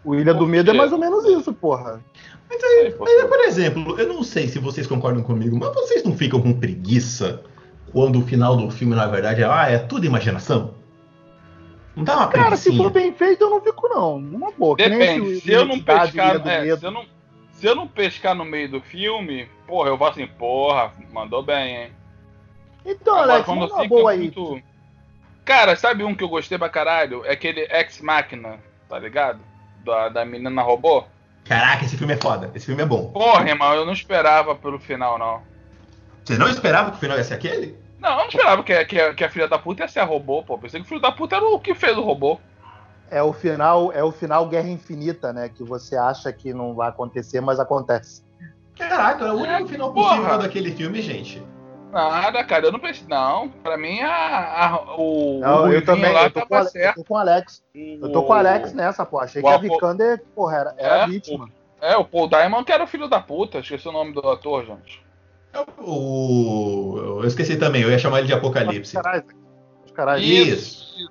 O 0.03 0.15
Ilha 0.15 0.33
do 0.33 0.47
Medo 0.47 0.71
é 0.71 0.73
mais 0.73 0.91
ou 0.91 0.97
menos 0.97 1.23
isso, 1.25 1.53
porra. 1.53 2.03
Mas 2.49 2.63
aí, 2.63 2.87
aí, 2.87 3.27
por 3.27 3.39
exemplo, 3.41 3.99
eu 3.99 4.07
não 4.07 4.23
sei 4.23 4.47
se 4.47 4.59
vocês 4.59 4.87
concordam 4.87 5.23
comigo, 5.23 5.57
mas 5.57 5.73
vocês 5.73 6.03
não 6.03 6.17
ficam 6.17 6.41
com 6.41 6.53
preguiça 6.53 7.43
quando 7.91 8.19
o 8.19 8.25
final 8.25 8.57
do 8.57 8.69
filme, 8.71 8.95
na 8.95 9.05
verdade, 9.05 9.41
é, 9.41 9.45
ah, 9.45 9.69
é 9.69 9.77
tudo 9.77 10.05
imaginação? 10.05 10.73
Não 11.95 12.03
dá 12.03 12.17
uma 12.17 12.27
Cara, 12.29 12.55
se 12.55 12.75
for 12.75 12.89
bem 12.89 13.13
feito, 13.13 13.43
eu 13.43 13.49
não 13.49 13.61
fico, 13.61 13.87
não. 13.89 14.15
Uma 14.15 14.51
boa. 14.51 14.75
Depende. 14.75 15.41
Se 15.41 15.51
eu 15.51 15.65
não 15.65 15.79
pescar. 15.79 16.47
É, 16.47 16.75
se, 16.75 16.85
eu 16.85 16.91
não, 16.91 17.05
se 17.51 17.65
eu 17.65 17.75
não 17.75 17.87
pescar 17.87 18.33
no 18.33 18.45
meio 18.45 18.69
do 18.69 18.81
filme, 18.81 19.47
porra, 19.67 19.89
eu 19.89 19.97
vou 19.97 20.07
assim, 20.07 20.25
porra, 20.25 20.93
mandou 21.11 21.43
bem, 21.43 21.75
hein? 21.75 21.91
Então, 22.85 23.13
Agora, 23.13 23.33
Alex, 23.33 23.45
quando 23.45 23.67
fica 23.69 23.87
boa 23.87 24.15
muito... 24.15 24.55
aí. 24.55 24.63
Cara, 25.43 25.75
sabe 25.75 26.03
um 26.03 26.15
que 26.15 26.23
eu 26.23 26.29
gostei 26.29 26.57
pra 26.57 26.69
caralho? 26.69 27.25
É 27.25 27.33
aquele 27.33 27.61
Ex 27.69 28.01
Machina, 28.01 28.59
tá 28.87 28.97
ligado? 28.97 29.50
Da, 29.83 30.09
da 30.09 30.25
menina 30.25 30.61
robô. 30.61 31.03
Caraca, 31.45 31.85
esse 31.85 31.97
filme 31.97 32.13
é 32.13 32.17
foda. 32.17 32.51
Esse 32.53 32.65
filme 32.65 32.83
é 32.83 32.85
bom. 32.85 33.11
Porra, 33.11 33.49
irmão, 33.49 33.73
eu 33.73 33.85
não 33.85 33.93
esperava 33.93 34.55
pelo 34.55 34.79
final, 34.79 35.17
não. 35.17 35.41
Você 36.23 36.37
não 36.37 36.47
esperava 36.47 36.91
que 36.91 36.97
o 36.97 36.99
final 36.99 37.17
ia 37.17 37.23
ser 37.23 37.33
aquele? 37.33 37.77
Não, 37.99 38.11
eu 38.11 38.17
não 38.17 38.27
esperava 38.27 38.63
que, 38.63 38.85
que, 38.85 39.13
que 39.13 39.23
a 39.23 39.29
filha 39.29 39.47
da 39.47 39.57
puta 39.57 39.83
ia 39.83 39.87
ser 39.87 39.99
a 39.99 40.05
robô, 40.05 40.43
pô. 40.43 40.57
Pensei 40.57 40.79
que 40.79 40.85
o 40.85 40.89
filho 40.89 41.01
da 41.01 41.11
puta 41.11 41.35
era 41.35 41.45
o 41.45 41.59
que 41.59 41.73
fez 41.73 41.97
o 41.97 42.01
robô. 42.01 42.39
É 43.09 43.21
o 43.21 43.33
final, 43.33 43.91
é 43.91 44.03
o 44.03 44.11
final 44.11 44.47
Guerra 44.47 44.69
Infinita, 44.69 45.33
né? 45.33 45.49
Que 45.49 45.63
você 45.63 45.97
acha 45.97 46.31
que 46.31 46.53
não 46.53 46.73
vai 46.73 46.89
acontecer, 46.89 47.41
mas 47.41 47.59
acontece. 47.59 48.23
Caraca, 48.77 49.25
é 49.25 49.31
o 49.31 49.35
único 49.35 49.63
é, 49.63 49.67
final 49.67 49.93
possível 49.93 50.37
daquele 50.37 50.71
filme, 50.71 51.01
gente. 51.01 51.43
Nada, 51.91 52.43
cara, 52.43 52.67
eu 52.67 52.71
não 52.71 52.79
pensei. 52.79 53.05
Não, 53.07 53.49
pra 53.49 53.77
mim 53.77 53.99
a, 53.99 54.65
a 54.65 54.95
o. 54.97 55.39
Não, 55.39 55.63
o 55.65 55.73
eu 55.73 55.83
também 55.83 56.11
lá 56.11 56.23
eu 56.23 56.31
tô, 56.31 56.45
com 56.45 56.55
Alex, 56.55 56.75
eu 56.75 56.93
tô 56.93 57.03
com 57.03 57.13
o 57.13 57.17
Alex. 57.17 57.63
Eu 57.75 58.11
tô 58.11 58.23
com 58.23 58.33
o 58.33 58.35
Alex 58.35 58.73
nessa, 58.73 59.05
pô. 59.05 59.19
Achei 59.19 59.41
o, 59.41 59.45
que 59.45 59.51
a 59.51 59.57
Vikander, 59.57 60.23
porra, 60.33 60.57
era, 60.57 60.75
era 60.77 60.95
é, 61.03 61.07
vítima. 61.07 61.45
O, 61.81 61.85
é, 61.85 61.97
o 61.97 62.05
Paul 62.05 62.29
Diamond 62.29 62.63
que 62.63 62.71
era 62.71 62.83
o 62.83 62.87
filho 62.87 63.07
da 63.07 63.19
puta. 63.19 63.59
Esqueci 63.59 63.87
o 63.87 63.91
nome 63.91 64.13
do 64.13 64.27
ator, 64.29 64.65
gente. 64.65 65.03
O... 65.79 67.19
Eu 67.21 67.27
esqueci 67.27 67.57
também, 67.57 67.81
eu 67.81 67.91
ia 67.91 67.99
chamar 67.99 68.19
ele 68.19 68.27
de 68.27 68.33
Apocalipse. 68.33 68.95
Caralho. 69.93 70.23
Isso. 70.23 71.09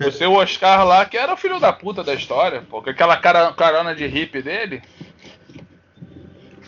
O 0.00 0.10
seu 0.12 0.32
Oscar 0.32 0.84
lá, 0.84 1.04
que 1.04 1.16
era 1.16 1.32
o 1.32 1.36
filho 1.36 1.58
da 1.58 1.72
puta 1.72 2.04
da 2.04 2.14
história, 2.14 2.62
porque 2.68 2.90
aquela 2.90 3.16
cara, 3.16 3.52
carona 3.52 3.94
de 3.94 4.06
hippie 4.06 4.42
dele. 4.42 4.82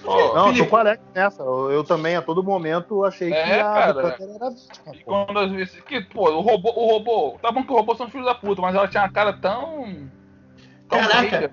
Pô, 0.02 0.34
não, 0.34 0.46
Felipe. 0.46 0.64
tô 0.64 0.70
com 0.70 0.76
a 0.76 0.80
Alex 0.80 1.02
nessa. 1.14 1.42
Eu, 1.42 1.70
eu, 1.70 1.84
também, 1.84 2.16
a 2.16 2.22
todo 2.22 2.42
momento, 2.42 3.04
achei 3.04 3.32
é, 3.32 3.44
que 3.44 3.52
a 3.52 3.64
cara, 3.64 4.16
era 4.18 4.50
vítima. 4.50 4.94
E 4.94 4.98
quando 5.04 5.38
eu 5.38 5.50
vi 5.50 5.66
que, 5.82 6.00
pô, 6.02 6.30
o 6.30 6.40
robô, 6.40 6.70
o 6.70 6.86
robô. 6.86 7.38
Tá 7.40 7.52
bom 7.52 7.62
que 7.62 7.72
o 7.72 7.76
robô 7.76 7.94
são 7.94 8.08
filhos 8.08 8.26
da 8.26 8.34
puta, 8.34 8.62
mas 8.62 8.74
ela 8.74 8.88
tinha 8.88 9.02
uma 9.02 9.12
cara 9.12 9.32
tão. 9.34 10.08
tão 10.88 10.98
Caraca, 10.98 11.52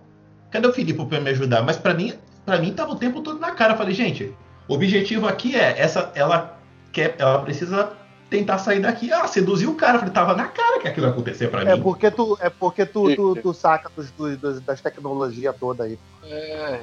cadê 0.50 0.68
o 0.68 0.74
Felipe 0.74 1.06
pra 1.06 1.20
me 1.20 1.30
ajudar? 1.32 1.62
Mas 1.62 1.78
pra 1.78 1.94
mim, 1.94 2.14
pra 2.46 2.58
mim 2.58 2.74
tava 2.74 2.92
o 2.92 2.98
tempo 2.98 3.22
todo 3.22 3.40
na 3.40 3.52
cara. 3.52 3.74
Eu 3.74 3.78
falei, 3.78 3.94
gente, 3.94 4.34
o 4.68 4.74
objetivo 4.74 5.28
aqui 5.28 5.56
é 5.56 5.80
essa, 5.80 6.12
ela 6.16 6.58
quer, 6.92 7.16
ela 7.20 7.40
precisa 7.40 7.92
tentar 8.30 8.58
sair 8.58 8.80
daqui. 8.80 9.12
Ah, 9.12 9.28
seduzir 9.28 9.68
o 9.68 9.76
cara. 9.76 10.00
falei, 10.00 10.14
tava 10.14 10.36
na 10.36 10.48
cara 10.48 10.80
que 10.80 10.88
aquilo 10.88 11.08
ia 11.08 11.12
acontecer 11.12 11.50
pra 11.50 11.64
é 11.64 11.76
mim. 11.76 11.82
Porque 11.82 12.10
tu, 12.12 12.38
é 12.42 12.50
porque 12.50 12.86
tu, 12.86 13.16
tu, 13.16 13.36
tu 13.36 13.54
saca 13.54 13.90
dos, 13.96 14.12
dos, 14.38 14.62
das 14.62 14.82
tecnologias 14.82 15.56
toda 15.60 15.84
aí. 15.84 16.00
É. 16.24 16.82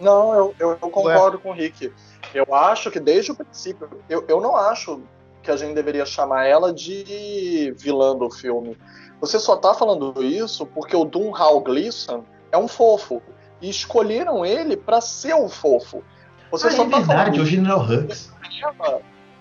Não, 0.00 0.32
eu, 0.34 0.54
eu, 0.58 0.70
eu 0.70 0.90
concordo 0.90 1.36
é. 1.36 1.40
com 1.40 1.50
o 1.50 1.52
Rick. 1.52 1.92
Eu 2.34 2.54
acho 2.54 2.90
que 2.90 3.00
desde 3.00 3.32
o 3.32 3.34
princípio, 3.34 3.88
eu, 4.08 4.24
eu 4.28 4.40
não 4.40 4.56
acho 4.56 5.00
que 5.42 5.50
a 5.50 5.56
gente 5.56 5.74
deveria 5.74 6.04
chamar 6.04 6.44
ela 6.44 6.72
de 6.72 7.74
vilã 7.76 8.16
do 8.16 8.30
filme. 8.30 8.76
Você 9.20 9.38
só 9.38 9.56
tá 9.56 9.74
falando 9.74 10.22
isso 10.22 10.66
porque 10.66 10.94
o 10.94 11.04
Doom 11.04 11.34
Hal 11.34 11.60
Gleason 11.60 12.24
é 12.52 12.58
um 12.58 12.68
fofo. 12.68 13.22
E 13.60 13.68
escolheram 13.68 14.46
ele 14.46 14.76
para 14.76 15.00
ser 15.00 15.34
um 15.34 15.48
fofo. 15.48 16.04
Você 16.50 16.68
ah, 16.68 16.70
só 16.70 16.84
é 16.84 16.88
tá 16.88 16.98
verdade, 16.98 17.40
o 17.40 17.46
General 17.46 17.80
Hux. 17.80 18.32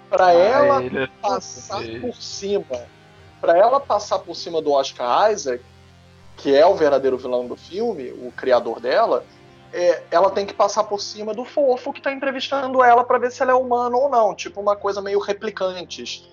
Pra 0.10 0.32
ela, 0.32 0.80
ah, 0.80 0.84
é 0.84 1.08
passar 1.22 1.82
por 2.02 2.16
cima. 2.16 2.66
Pra 3.40 3.58
ela 3.58 3.80
passar 3.80 4.20
por 4.20 4.36
cima 4.36 4.62
do 4.62 4.72
Oscar 4.72 5.32
Isaac, 5.32 5.64
que 6.38 6.56
é 6.56 6.66
o 6.66 6.76
verdadeiro 6.76 7.18
vilão 7.18 7.46
do 7.46 7.56
filme, 7.56 8.12
o 8.12 8.32
criador 8.32 8.80
dela, 8.80 9.24
é, 9.74 10.04
ela 10.12 10.30
tem 10.30 10.46
que 10.46 10.54
passar 10.54 10.84
por 10.84 11.02
cima 11.02 11.34
do 11.34 11.44
fofo 11.44 11.92
que 11.92 12.02
tá 12.02 12.12
entrevistando 12.12 12.84
ela 12.84 13.04
para 13.04 13.18
ver 13.18 13.32
se 13.32 13.42
ela 13.42 13.52
é 13.52 13.56
humana 13.56 13.96
ou 13.98 14.10
não. 14.10 14.34
Tipo 14.34 14.62
uma 14.62 14.76
coisa 14.76 15.02
meio 15.02 15.20
replicantes. 15.20 16.28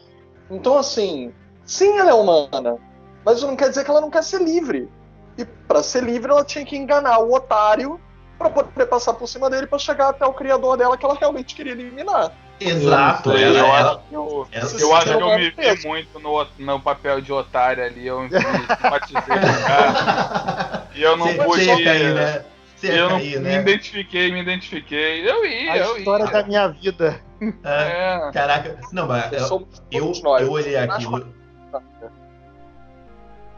Então, 0.51 0.79
assim, 0.79 1.33
sim, 1.65 1.99
ela 1.99 2.11
é 2.11 2.15
humana, 2.15 2.77
mas 3.25 3.39
isso 3.39 3.47
não 3.47 3.57
quer 3.57 3.69
dizer 3.69 3.85
que 3.85 3.91
ela 3.91 4.01
não 4.01 4.11
quer 4.11 4.23
ser 4.23 4.41
livre. 4.41 4.89
E 5.37 5.45
para 5.45 5.83
ser 5.83 6.03
livre, 6.03 6.31
ela 6.31 6.45
tinha 6.45 6.65
que 6.65 6.77
enganar 6.77 7.19
o 7.19 7.33
otário 7.33 8.01
para 8.39 8.51
poder 8.51 8.87
passar 8.87 9.15
por 9.15 9.27
cima 9.27 9.49
dele 9.49 9.67
para 9.67 9.79
chegar 9.79 10.09
até 10.09 10.25
o 10.27 10.33
criador 10.33 10.77
dela 10.77 10.97
que 10.97 11.05
ela 11.05 11.15
realmente 11.15 11.55
queria 11.55 11.73
eliminar. 11.73 12.33
Exato. 12.61 13.33
Eu, 13.33 13.55
eu, 13.55 13.67
ela, 13.67 14.03
eu, 14.13 14.47
eu, 14.53 14.79
eu 14.79 14.95
acho 14.95 15.07
que 15.07 15.23
eu 15.23 15.39
me 15.39 15.51
vi 15.51 15.87
muito 15.89 16.21
no, 16.21 16.47
no 16.59 16.81
papel 16.81 17.21
de 17.21 17.33
otário 17.33 17.85
ali. 17.85 18.07
Eu 18.07 18.21
me 18.21 18.31
simpatizei 18.31 19.21
com 19.21 19.67
cara. 19.67 20.85
E 20.95 21.03
eu 21.03 21.17
não 21.17 21.27
pude. 21.35 21.69
Aí, 21.69 22.15
né? 22.15 22.45
Eu 22.89 23.09
cair, 23.09 23.41
né? 23.41 23.57
me 23.57 23.63
identifiquei, 23.63 24.33
me 24.33 24.43
identifiquei. 24.43 25.29
Eu 25.29 25.45
ia, 25.45 25.73
A 25.73 25.77
eu 25.79 25.97
história 25.99 26.25
ia. 26.25 26.31
da 26.31 26.43
minha 26.45 26.69
vida. 26.69 27.21
É. 27.63 28.31
Caraca, 28.33 28.79
não, 28.93 29.07
mas 29.07 29.33
eu, 29.33 29.69
eu, 29.91 30.13
eu 30.41 30.51
olhei 30.51 30.77
aquilo. 30.77 31.35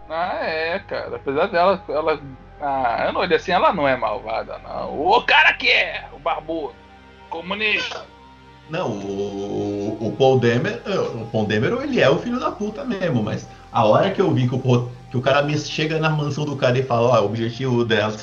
Ah, 0.09 0.39
é, 0.41 0.79
cara. 0.81 1.16
Apesar 1.16 1.47
dela, 1.47 1.83
ela. 1.89 2.20
Ah, 2.61 3.05
eu 3.07 3.12
não 3.12 3.20
olhei 3.20 3.37
assim, 3.37 3.53
ela 3.53 3.72
não 3.72 3.87
é 3.87 3.97
malvada, 3.97 4.59
não. 4.59 4.99
O 4.99 5.22
cara 5.22 5.53
que 5.53 5.68
é, 5.68 6.07
o 6.12 6.18
barbudo, 6.18 6.74
comunista. 7.29 8.05
Não, 8.70 8.91
o, 8.91 9.97
o 10.01 10.16
Paul 10.16 10.41
Demer, 10.41 10.83
o 11.14 11.27
Paul 11.27 11.47
Demer, 11.47 11.72
ele 11.83 12.01
é 12.01 12.11
o 12.11 12.18
filho 12.18 12.41
da 12.41 12.51
puta 12.51 12.85
mesmo, 12.85 13.22
mas 13.22 13.47
a 13.70 13.85
hora 13.85 14.11
que 14.11 14.20
eu 14.20 14.33
vi 14.33 14.49
que 14.49 14.55
o, 14.57 14.91
que 15.11 15.16
o 15.16 15.20
cara 15.20 15.47
chega 15.59 16.01
na 16.01 16.11
mansão 16.11 16.45
do 16.45 16.57
cara 16.57 16.77
e 16.79 16.83
fala, 16.83 17.18
ó, 17.18 17.22
o 17.22 17.27
objetivo 17.27 17.85
dela 17.85 18.16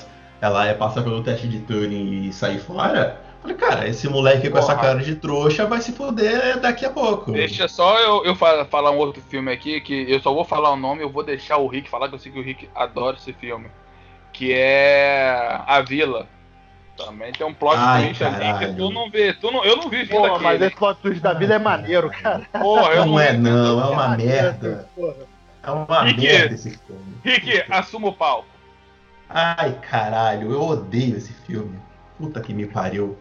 ela 0.44 0.68
é 0.68 0.74
passar 0.74 1.04
pelo 1.04 1.24
teste 1.24 1.48
de 1.48 1.60
Turing 1.60 2.28
e 2.28 2.34
sair 2.34 2.60
fora, 2.60 3.18
falei, 3.42 3.56
cara, 3.56 3.88
esse 3.88 4.10
moleque 4.10 4.50
com 4.50 4.58
essa 4.58 4.76
cara 4.76 5.00
de 5.00 5.16
trouxa 5.16 5.66
vai 5.66 5.80
se 5.80 5.94
foder 5.94 6.60
daqui 6.60 6.86
a 6.86 6.90
pouco. 6.90 7.32
Deixa 7.32 7.66
só 7.70 7.98
eu, 7.98 8.26
eu 8.26 8.36
falar 8.36 8.92
um 8.92 8.98
outro 8.98 9.22
filme 9.22 9.50
aqui, 9.50 9.80
que 9.80 10.12
eu 10.12 10.20
só 10.20 10.34
vou 10.34 10.44
falar 10.44 10.72
o 10.72 10.76
nome, 10.76 11.02
eu 11.02 11.10
vou 11.10 11.24
deixar 11.24 11.56
o 11.60 11.68
Rick 11.68 11.90
falar, 11.90 12.10
que 12.10 12.16
eu 12.16 12.20
sei 12.20 12.30
que 12.30 12.40
o 12.40 12.44
Rick 12.44 12.68
adora 12.76 13.16
esse 13.16 13.32
filme. 13.32 13.68
Que 14.34 14.52
é 14.52 15.62
A 15.66 15.80
Vila. 15.80 16.28
Também 16.98 17.32
tem 17.32 17.48
um 17.48 17.54
plot 17.54 17.78
Ai, 17.78 18.08
twist 18.08 18.24
ali 18.26 18.60
que 18.60 18.74
tu 18.76 18.92
não 18.92 19.10
vê. 19.10 19.32
Tu 19.34 19.50
não, 19.50 19.64
eu 19.64 19.78
não 19.78 19.90
vi 19.90 20.06
Porra, 20.06 20.40
mas 20.40 20.62
esse 20.62 20.76
plot 20.76 21.00
twist 21.02 21.22
da 21.22 21.34
Vila 21.34 21.54
é 21.54 21.60
maneiro, 21.60 22.10
cara. 22.10 22.46
Porra, 22.52 22.96
não, 22.98 23.06
não 23.06 23.20
é 23.20 23.32
não, 23.32 23.82
é 23.82 23.86
uma 23.86 24.18
merda. 24.18 24.90
É 25.64 25.72
uma 25.72 26.04
Rick, 26.04 26.22
merda 26.22 26.54
esse 26.54 26.78
filme. 26.86 27.16
Rick, 27.24 27.64
assuma 27.70 28.10
o 28.10 28.14
palco. 28.14 28.53
Ai, 29.36 29.80
caralho, 29.90 30.52
eu 30.52 30.62
odeio 30.62 31.18
esse 31.18 31.34
filme. 31.34 31.76
Puta 32.20 32.40
que 32.40 32.54
me 32.54 32.68
pariu. 32.68 33.18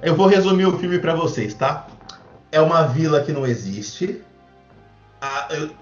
Eu 0.00 0.16
vou 0.16 0.26
resumir 0.26 0.64
o 0.64 0.78
filme 0.78 0.98
para 0.98 1.14
vocês, 1.14 1.52
tá? 1.52 1.86
É 2.50 2.58
uma 2.58 2.84
vila 2.84 3.22
que 3.22 3.30
não 3.30 3.46
existe, 3.46 4.22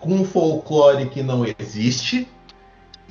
com 0.00 0.12
um 0.12 0.24
folclore 0.24 1.08
que 1.08 1.22
não 1.22 1.44
existe, 1.58 2.26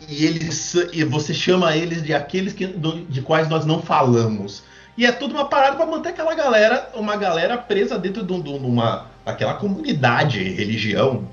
e 0.08 0.26
eles 0.26 0.76
e 0.92 1.04
você 1.06 1.34
chama 1.34 1.76
eles 1.78 2.04
de 2.04 2.14
aqueles 2.14 2.52
que, 2.52 2.68
de 2.68 3.22
quais 3.22 3.48
nós 3.48 3.66
não 3.66 3.82
falamos. 3.82 4.64
E 4.98 5.06
é 5.06 5.14
tudo 5.14 5.34
uma 5.34 5.46
parada 5.46 5.78
para 5.78 5.86
manter 5.86 6.10
aquela 6.10 6.36
galera, 6.36 6.90
uma 6.94 7.16
galera 7.16 7.58
presa 7.58 7.98
dentro 7.98 8.22
de, 8.22 8.42
de 8.42 8.50
uma 8.50 9.08
aquela 9.26 9.54
comunidade, 9.54 10.44
religião, 10.44 11.28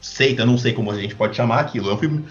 seita, 0.00 0.46
não 0.46 0.56
sei 0.56 0.72
como 0.72 0.90
a 0.90 0.98
gente 0.98 1.14
pode 1.14 1.36
chamar 1.36 1.60
aquilo. 1.60 1.90
É 1.90 1.94
um 1.94 1.98
filme, 1.98 2.24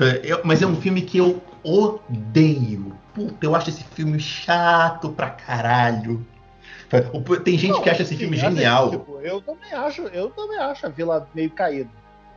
é, 0.00 0.40
mas 0.44 0.62
é 0.62 0.66
um 0.66 0.76
filme 0.76 1.02
que 1.02 1.18
eu 1.18 1.42
odeio. 1.62 2.96
Puta, 3.14 3.46
eu 3.46 3.54
acho 3.54 3.70
esse 3.70 3.84
filme 3.84 4.20
chato 4.20 5.10
pra 5.10 5.30
caralho. 5.30 6.26
Tem 7.44 7.58
gente 7.58 7.72
não, 7.72 7.82
que 7.82 7.90
acha 7.90 8.02
esse 8.02 8.16
filme 8.16 8.36
genial. 8.36 8.90
Tipo, 8.90 9.20
eu 9.20 9.42
também 9.42 9.72
acho, 9.72 10.02
eu 10.02 10.30
também 10.30 10.58
acho 10.58 10.86
a 10.86 10.88
Vila 10.88 11.28
meio 11.34 11.50
caída. 11.50 11.90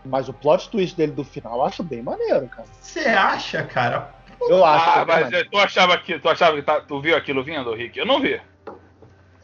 Mas 0.04 0.28
o 0.28 0.34
plot 0.34 0.70
twist 0.70 0.98
dele 0.98 1.12
do 1.12 1.24
final 1.24 1.58
eu 1.58 1.66
acho 1.66 1.84
bem 1.84 2.02
maneiro, 2.02 2.48
cara. 2.48 2.68
Você 2.82 3.02
acha, 3.02 3.64
cara? 3.64 4.14
Eu 4.42 4.66
acho. 4.66 5.00
Ah, 5.00 5.06
mas 5.06 5.32
é, 5.32 5.44
tu 5.44 5.58
achava 5.58 5.98
que 5.98 6.20
tu 6.20 6.28
achava 6.28 6.56
que 6.56 6.64
tá, 6.64 6.82
tu 6.82 7.00
viu 7.00 7.16
aquilo 7.16 7.44
vindo, 7.44 7.74
Rick? 7.74 7.98
Eu 7.98 8.06
não 8.06 8.20
vi. 8.20 8.42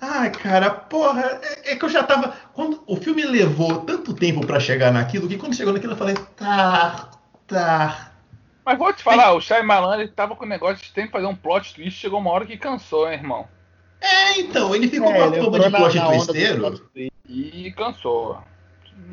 Ah, 0.01 0.29
cara, 0.29 0.69
porra, 0.69 1.39
é, 1.41 1.71
é, 1.71 1.75
que 1.75 1.85
eu 1.85 1.89
já 1.89 2.03
tava. 2.03 2.33
Quando 2.53 2.83
o 2.85 2.95
filme 2.97 3.23
levou 3.23 3.81
tanto 3.81 4.13
tempo 4.13 4.45
para 4.45 4.59
chegar 4.59 4.91
naquilo 4.91 5.27
que 5.27 5.37
quando 5.37 5.55
chegou 5.55 5.73
naquilo 5.73 5.93
eu 5.93 5.97
falei, 5.97 6.15
tá, 6.35 7.09
tá, 7.47 8.11
mas 8.67 8.77
vou 8.77 8.91
te 8.91 9.01
falar, 9.01 9.29
Tem... 9.29 9.37
o 9.37 9.39
Shyamalan 9.39 9.97
ele 9.97 10.09
tava 10.09 10.35
com 10.35 10.43
o 10.43 10.47
negócio 10.47 10.83
de 10.83 10.91
que 10.91 11.07
fazer 11.07 11.25
um 11.25 11.33
plot 11.33 11.73
twist, 11.73 12.01
chegou 12.01 12.19
uma 12.19 12.31
hora 12.31 12.45
que 12.45 12.57
cansou, 12.57 13.07
hein, 13.07 13.13
irmão. 13.13 13.47
É, 14.01 14.41
então, 14.41 14.75
ele 14.75 14.89
ficou 14.89 15.09
é, 15.09 15.13
com 15.13 15.23
a 15.23 15.29
bomba 15.29 15.59
de 15.61 15.69
plot 15.69 15.97
twisteiro. 15.97 16.89
E 17.29 17.71
cansou. 17.71 18.43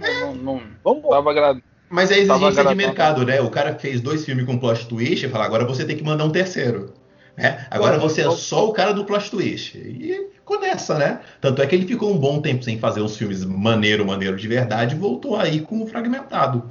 É. 0.02 0.20
Não, 0.22 0.34
não, 0.34 0.62
não 0.84 1.00
tava 1.02 1.30
agradando. 1.30 1.62
Mas 1.88 2.10
é 2.10 2.18
exigência 2.18 2.64
de 2.64 2.74
mercado, 2.74 3.24
né? 3.24 3.40
O 3.40 3.48
cara 3.48 3.78
fez 3.78 4.00
dois 4.00 4.24
filmes 4.24 4.44
com 4.44 4.58
plot 4.58 4.88
twist 4.88 5.24
e 5.24 5.28
fala, 5.28 5.44
agora 5.44 5.64
você 5.64 5.84
tem 5.84 5.96
que 5.96 6.02
mandar 6.02 6.24
um 6.24 6.30
terceiro. 6.30 6.92
Né? 7.36 7.64
Agora 7.70 7.96
você 7.96 8.22
é 8.22 8.30
só 8.32 8.68
o 8.68 8.72
cara 8.72 8.92
do 8.92 9.04
plot 9.04 9.30
twist. 9.30 9.78
E 9.78 10.30
ficou 10.34 10.58
nessa, 10.58 10.98
né? 10.98 11.20
Tanto 11.40 11.62
é 11.62 11.66
que 11.68 11.76
ele 11.76 11.86
ficou 11.86 12.12
um 12.12 12.18
bom 12.18 12.40
tempo 12.40 12.64
sem 12.64 12.76
fazer 12.80 13.02
uns 13.02 13.16
filmes 13.16 13.44
maneiro, 13.44 14.04
maneiro 14.04 14.36
de 14.36 14.48
verdade 14.48 14.96
e 14.96 14.98
voltou 14.98 15.36
aí 15.36 15.60
com 15.60 15.80
o 15.80 15.86
fragmentado. 15.86 16.68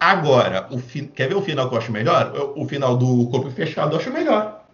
Agora, 0.00 0.66
o 0.70 0.78
fi... 0.78 1.02
quer 1.02 1.28
ver 1.28 1.34
o 1.34 1.42
final 1.42 1.68
que 1.68 1.74
eu 1.74 1.78
acho 1.78 1.92
melhor? 1.92 2.32
O 2.56 2.66
final 2.66 2.96
do 2.96 3.28
Corpo 3.28 3.50
Fechado 3.50 3.94
eu 3.94 4.00
acho 4.00 4.10
melhor. 4.10 4.64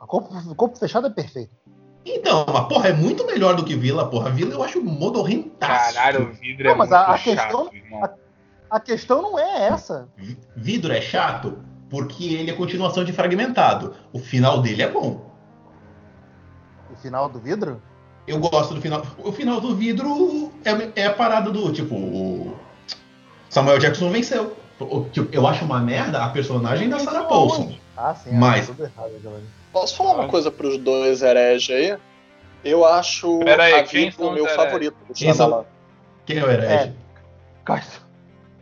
O 0.00 0.06
corpo, 0.06 0.34
o 0.34 0.54
corpo 0.56 0.76
Fechado 0.76 1.06
é 1.06 1.10
perfeito. 1.10 1.52
Então, 2.04 2.44
mas 2.52 2.66
porra, 2.66 2.88
é 2.88 2.92
muito 2.92 3.24
melhor 3.26 3.54
do 3.54 3.64
que 3.64 3.76
Vila, 3.76 4.08
porra. 4.08 4.30
Vila 4.30 4.54
eu 4.54 4.62
acho 4.62 4.82
modorrentaço. 4.82 5.94
Caralho, 5.94 6.30
o 6.30 6.32
vidro 6.32 6.66
é 6.66 6.70
não, 6.70 6.78
mas 6.78 6.90
muito 6.90 7.00
a, 7.00 7.16
chato, 7.16 7.70
questão, 7.70 8.04
a, 8.04 8.76
a, 8.76 8.80
questão 8.80 9.22
não 9.22 9.38
é 9.38 9.68
essa. 9.68 10.08
Vidro 10.56 10.92
é 10.92 11.00
chato 11.00 11.58
porque 11.88 12.34
ele 12.34 12.50
é 12.50 12.54
continuação 12.54 13.04
de 13.04 13.12
Fragmentado. 13.12 13.94
O 14.12 14.18
final 14.18 14.62
dele 14.62 14.82
é 14.82 14.88
bom. 14.88 15.30
O 16.92 16.96
final 16.96 17.28
do 17.28 17.38
vidro? 17.40 17.82
Eu 18.26 18.38
gosto 18.38 18.74
do 18.74 18.80
final. 18.80 19.02
O 19.18 19.32
final 19.32 19.60
do 19.60 19.74
vidro 19.74 20.52
é, 20.64 21.02
é 21.02 21.06
a 21.06 21.12
parada 21.12 21.50
do, 21.50 21.72
tipo, 21.72 22.56
Samuel 23.48 23.78
Jackson 23.78 24.10
venceu. 24.10 24.56
Eu 25.32 25.46
acho 25.46 25.64
uma 25.64 25.80
merda 25.80 26.22
a 26.22 26.28
personagem 26.28 26.88
da 26.88 26.98
Sarah 26.98 27.24
Paulson. 27.24 27.74
Ah, 27.96 28.14
sim. 28.14 28.32
Mas... 28.32 28.70
Posso 29.72 29.96
falar 29.96 30.14
uma 30.14 30.28
coisa 30.28 30.50
pros 30.50 30.78
dois 30.78 31.22
hereges 31.22 31.74
aí? 31.74 31.98
Eu 32.64 32.84
acho 32.84 33.38
Peraí, 33.40 33.74
a 33.74 33.82
Viva 33.82 34.26
o 34.26 34.32
meu 34.32 34.46
favorito 34.48 34.96
do 35.06 35.14
quem, 35.14 35.32
são... 35.32 35.64
quem 36.24 36.38
é 36.38 36.44
o 36.44 36.50
herege? 36.50 36.92
É. 37.68 37.80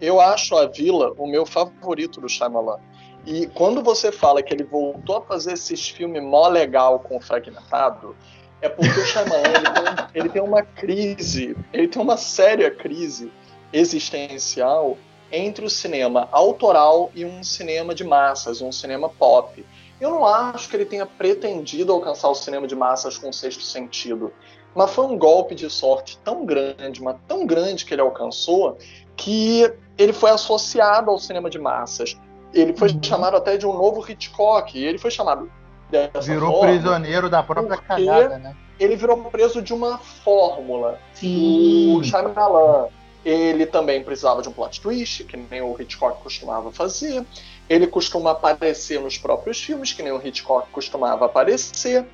Eu 0.01 0.21
acho 0.21 0.57
a 0.57 0.67
Vila 0.67 1.15
o 1.17 1.27
meu 1.27 1.47
favorito 1.47 2.21
do 2.21 2.29
Shyamalan. 2.29 2.79
E 3.27 3.47
quando 3.47 3.83
você 3.83 4.13
fala 4.13 4.43
que 4.43 4.53
ele 4.53 4.65
voltou 4.65 5.17
a 5.17 5.23
fazer 5.23 5.55
esses 5.55 5.89
filmes 5.89 6.23
mó 6.23 6.47
legal 6.49 6.99
com 6.99 7.17
o 7.17 7.21
Fragmentado, 7.21 8.15
é 8.61 8.69
porque 8.69 9.01
o 9.01 9.07
Shyamalan 9.07 9.49
ele 9.49 9.71
tem, 9.71 10.07
ele 10.15 10.29
tem 10.29 10.43
uma 10.43 10.63
crise, 10.63 11.57
ele 11.73 11.89
tem 11.89 12.03
uma 12.03 12.17
séria 12.17 12.71
crise 12.71 13.33
existencial 13.75 14.97
entre 15.33 15.67
o 15.67 15.71
cinema 15.71 16.29
autoral 16.31 17.11
e 17.13 17.25
um 17.25 17.43
cinema 17.43 17.93
de 17.93 18.05
massas, 18.05 18.63
um 18.63 18.71
cinema 18.71 19.09
pop. 19.09 19.67
Eu 20.01 20.11
não 20.11 20.25
acho 20.25 20.69
que 20.69 20.77
ele 20.77 20.85
tenha 20.85 21.05
pretendido 21.05 21.93
alcançar 21.93 22.29
o 22.29 22.35
cinema 22.35 22.69
de 22.69 22.77
massas 22.77 23.19
com 23.19 23.31
o 23.31 23.33
sexto 23.33 23.63
sentido, 23.63 24.33
mas 24.75 24.93
foi 24.93 25.05
um 25.07 25.19
golpe 25.19 25.55
de 25.55 25.69
sorte 25.69 26.19
tão 26.19 26.47
grande, 26.47 27.03
mas 27.03 27.17
tão 27.27 27.45
grande 27.47 27.85
que 27.85 27.93
ele 27.93 28.03
alcançou, 28.03 28.79
que 29.17 29.71
ele 29.99 30.13
foi 30.13 30.31
associado 30.31 31.11
ao 31.11 31.19
cinema 31.19 31.51
de 31.51 31.59
massas. 31.59 32.17
Ele 32.53 32.73
foi 32.77 32.91
uhum. 32.91 33.03
chamado 33.03 33.37
até 33.37 33.57
de 33.57 33.67
um 33.67 33.73
novo 33.73 34.09
Hitchcock, 34.09 34.79
ele 34.79 34.99
foi 34.99 35.11
chamado 35.11 35.51
Virou 36.23 36.53
forma, 36.53 36.73
prisioneiro 36.73 37.29
da 37.29 37.43
própria 37.43 37.77
cagada, 37.77 38.39
né? 38.39 38.57
Ele 38.81 38.97
virou 38.97 39.17
preso 39.31 39.63
de 39.63 39.73
uma 39.73 39.99
fórmula. 39.99 40.99
Sim. 41.13 41.97
O 41.97 42.03
Shyamalan 42.03 42.89
ele 43.25 43.65
também 43.65 44.03
precisava 44.03 44.43
de 44.43 44.49
um 44.49 44.53
plot 44.53 44.81
twist, 44.81 45.25
que 45.25 45.37
nem 45.37 45.63
o 45.63 45.81
Hitchcock 45.81 46.23
costumava 46.23 46.71
fazer. 46.71 47.25
Ele 47.69 47.87
costuma 47.87 48.33
aparecer 48.33 49.01
nos 49.01 49.17
próprios 49.17 49.63
filmes, 49.63 49.93
que 49.93 50.03
nem 50.03 50.13
o 50.13 50.25
Hitchcock 50.25 50.69
costumava 50.71 51.25
aparecer. 51.25 52.07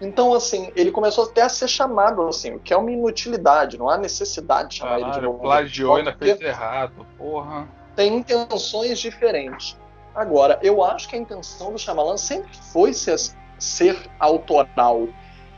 Então, 0.00 0.34
assim, 0.34 0.70
ele 0.74 0.90
começou 0.90 1.24
até 1.24 1.42
a 1.42 1.48
ser 1.48 1.68
chamado, 1.68 2.26
assim, 2.26 2.54
o 2.54 2.58
que 2.58 2.72
é 2.72 2.76
uma 2.76 2.90
inutilidade, 2.90 3.78
não 3.78 3.88
há 3.88 3.96
necessidade 3.96 4.70
de 4.70 4.74
chamar 4.76 5.00
ele 5.00 5.10
de 5.12 5.20
novo. 5.20 5.38
plagiou 5.38 5.96
ainda 5.96 6.12
fez 6.12 6.40
errado, 6.40 7.06
porra. 7.16 7.68
Tem 7.94 8.14
intenções 8.14 8.98
diferentes. 8.98 9.78
Agora, 10.14 10.58
eu 10.62 10.82
acho 10.82 11.08
que 11.08 11.16
a 11.16 11.18
intenção 11.18 11.72
do 11.72 11.78
Shyamalan 11.78 12.16
sempre 12.16 12.50
foi 12.72 12.92
ser, 12.92 13.16
ser 13.58 13.96
autoral. 14.18 15.08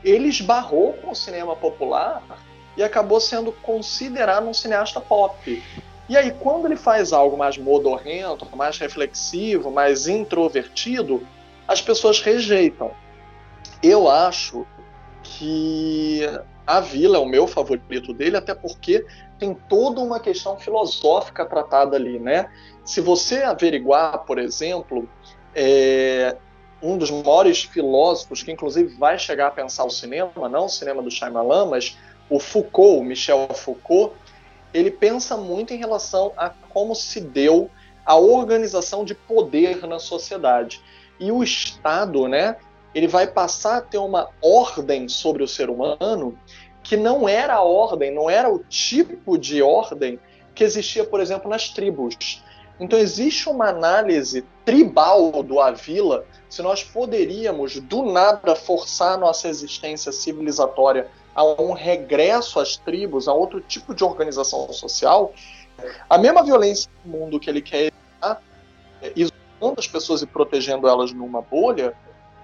Ele 0.05 0.29
esbarrou 0.29 0.93
com 0.95 1.11
o 1.11 1.17
cinema 1.17 1.57
popular 1.57 2.23
e 2.79 2.85
acabou 2.85 3.21
sendo 3.21 3.51
considerado 3.51 4.47
um 4.47 4.55
cineasta 4.55 5.01
pop. 5.01 5.63
E 6.09 6.17
aí, 6.17 6.31
quando 6.31 6.67
ele 6.67 6.77
faz 6.77 7.13
algo 7.13 7.37
mais 7.37 7.59
modorrento, 7.59 8.47
mais 8.57 8.79
reflexivo, 8.79 9.69
mais 9.69 10.07
introvertido, 10.07 11.27
as 11.67 11.83
pessoas 11.83 12.21
rejeitam. 12.21 12.93
Eu 13.83 14.09
acho 14.09 14.65
que 15.23 16.23
A 16.65 16.79
Vila 16.79 17.17
é 17.19 17.21
o 17.21 17.27
meu 17.27 17.49
favorito 17.49 18.15
dele, 18.15 18.37
até 18.37 18.55
porque 18.55 19.05
tem 19.41 19.55
toda 19.69 20.01
uma 20.01 20.21
questão 20.21 20.57
filosófica 20.57 21.45
tratada 21.45 21.97
ali, 21.97 22.19
né? 22.19 22.49
Se 22.85 23.01
você 23.01 23.43
averiguar, 23.43 24.21
por 24.25 24.39
exemplo, 24.39 25.09
é, 25.55 26.37
um 26.81 26.97
dos 26.97 27.11
maiores 27.11 27.65
filósofos 27.65 28.43
que 28.43 28.53
inclusive 28.53 28.97
vai 28.97 29.19
chegar 29.19 29.49
a 29.49 29.51
pensar 29.51 29.85
o 29.85 29.91
cinema, 29.91 30.49
não 30.49 30.67
o 30.67 30.69
cinema 30.69 31.03
do 31.03 31.11
Shyamalan, 31.11 31.67
mas 31.67 31.99
o 32.31 32.39
Foucault, 32.39 33.05
Michel 33.05 33.49
Foucault, 33.55 34.15
ele 34.73 34.91
pensa 34.91 35.37
muito 35.37 35.73
em 35.73 35.79
relação 35.79 36.33
a 36.37 36.51
como 36.51 36.95
se 36.95 37.21
deu 37.21 37.71
a 38.05 38.17
organização 38.17 39.05
de 39.05 39.15
poder 39.15 39.87
na 39.87 39.99
sociedade. 39.99 40.81
E 41.19 41.33
o 41.33 41.43
Estado, 41.43 42.29
né, 42.29 42.57
ele 42.95 43.09
vai 43.09 43.27
passar 43.27 43.79
a 43.79 43.81
ter 43.81 43.99
uma 43.99 44.29
ordem 44.43 45.09
sobre 45.09 45.43
o 45.43 45.49
ser 45.49 45.69
humano 45.69 46.39
que 46.83 46.97
não 46.97 47.29
era 47.29 47.55
a 47.55 47.63
ordem, 47.63 48.15
não 48.15 48.31
era 48.31 48.49
o 48.53 48.61
tipo 48.61 49.37
de 49.37 49.63
ordem 49.63 50.19
que 50.55 50.65
existia, 50.65 51.05
por 51.05 51.21
exemplo, 51.21 51.51
nas 51.51 51.69
tribos. 51.69 52.43
Então 52.81 52.99
existe 52.99 53.49
uma 53.49 53.69
análise 53.69 54.45
tribal 54.65 55.43
do 55.43 55.61
Avila, 55.61 56.25
se 56.49 56.63
nós 56.63 56.83
poderíamos 56.83 57.79
do 57.81 58.05
nada 58.05 58.55
forçar 58.55 59.19
nossa 59.19 59.49
existência 59.49 60.13
civilizatória 60.13 61.09
a 61.39 61.45
um 61.63 61.73
regresso 61.73 62.59
às 62.59 62.77
tribos, 62.77 63.29
a 63.29 63.33
outro 63.33 63.61
tipo 63.61 63.95
de 63.95 64.03
organização 64.03 64.73
social, 64.73 65.33
a 66.11 66.19
mesma 66.19 66.43
violência 66.43 66.91
do 67.05 67.11
mundo 67.17 67.39
que 67.39 67.49
ele 67.49 67.63
quer 67.63 67.93
evitar, 67.93 68.43
isolando 69.15 69.79
as 69.79 69.87
pessoas 69.87 70.21
e 70.21 70.27
protegendo 70.27 70.89
elas 70.89 71.13
numa 71.13 71.41
bolha, 71.41 71.95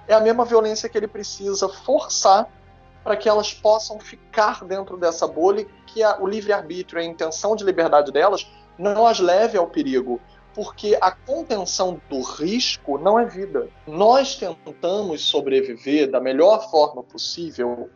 é 0.07 0.15
a 0.15 0.21
mesma 0.21 0.45
violência 0.45 0.89
que 0.89 0.97
ele 0.97 1.09
precisa 1.09 1.69
forçar 1.69 2.49
para 3.03 3.17
que 3.17 3.29
elas 3.29 3.53
possam 3.53 3.99
ficar 3.99 4.65
dentro 4.65 4.97
dessa 4.97 5.27
bolha, 5.27 5.67
que 5.89 6.01
a, 6.01 6.23
o 6.23 6.29
livre-arbítrio, 6.29 7.01
a 7.01 7.05
intenção 7.05 7.57
de 7.57 7.65
liberdade 7.65 8.13
delas, 8.13 8.49
não 8.79 9.09
as 9.09 9.19
leve 9.19 9.59
ao 9.59 9.67
perigo. 9.67 10.21
Porque 10.55 10.97
a 11.01 11.11
contenção 11.11 12.01
do 12.09 12.23
risco 12.23 12.97
não 12.97 13.19
é 13.19 13.25
vida. 13.25 13.69
Nós 13.89 14.37
tentamos 14.37 15.23
sobreviver 15.23 16.09
da 16.09 16.21
melhor 16.21 16.71
forma 16.71 17.03
possível 17.03 17.91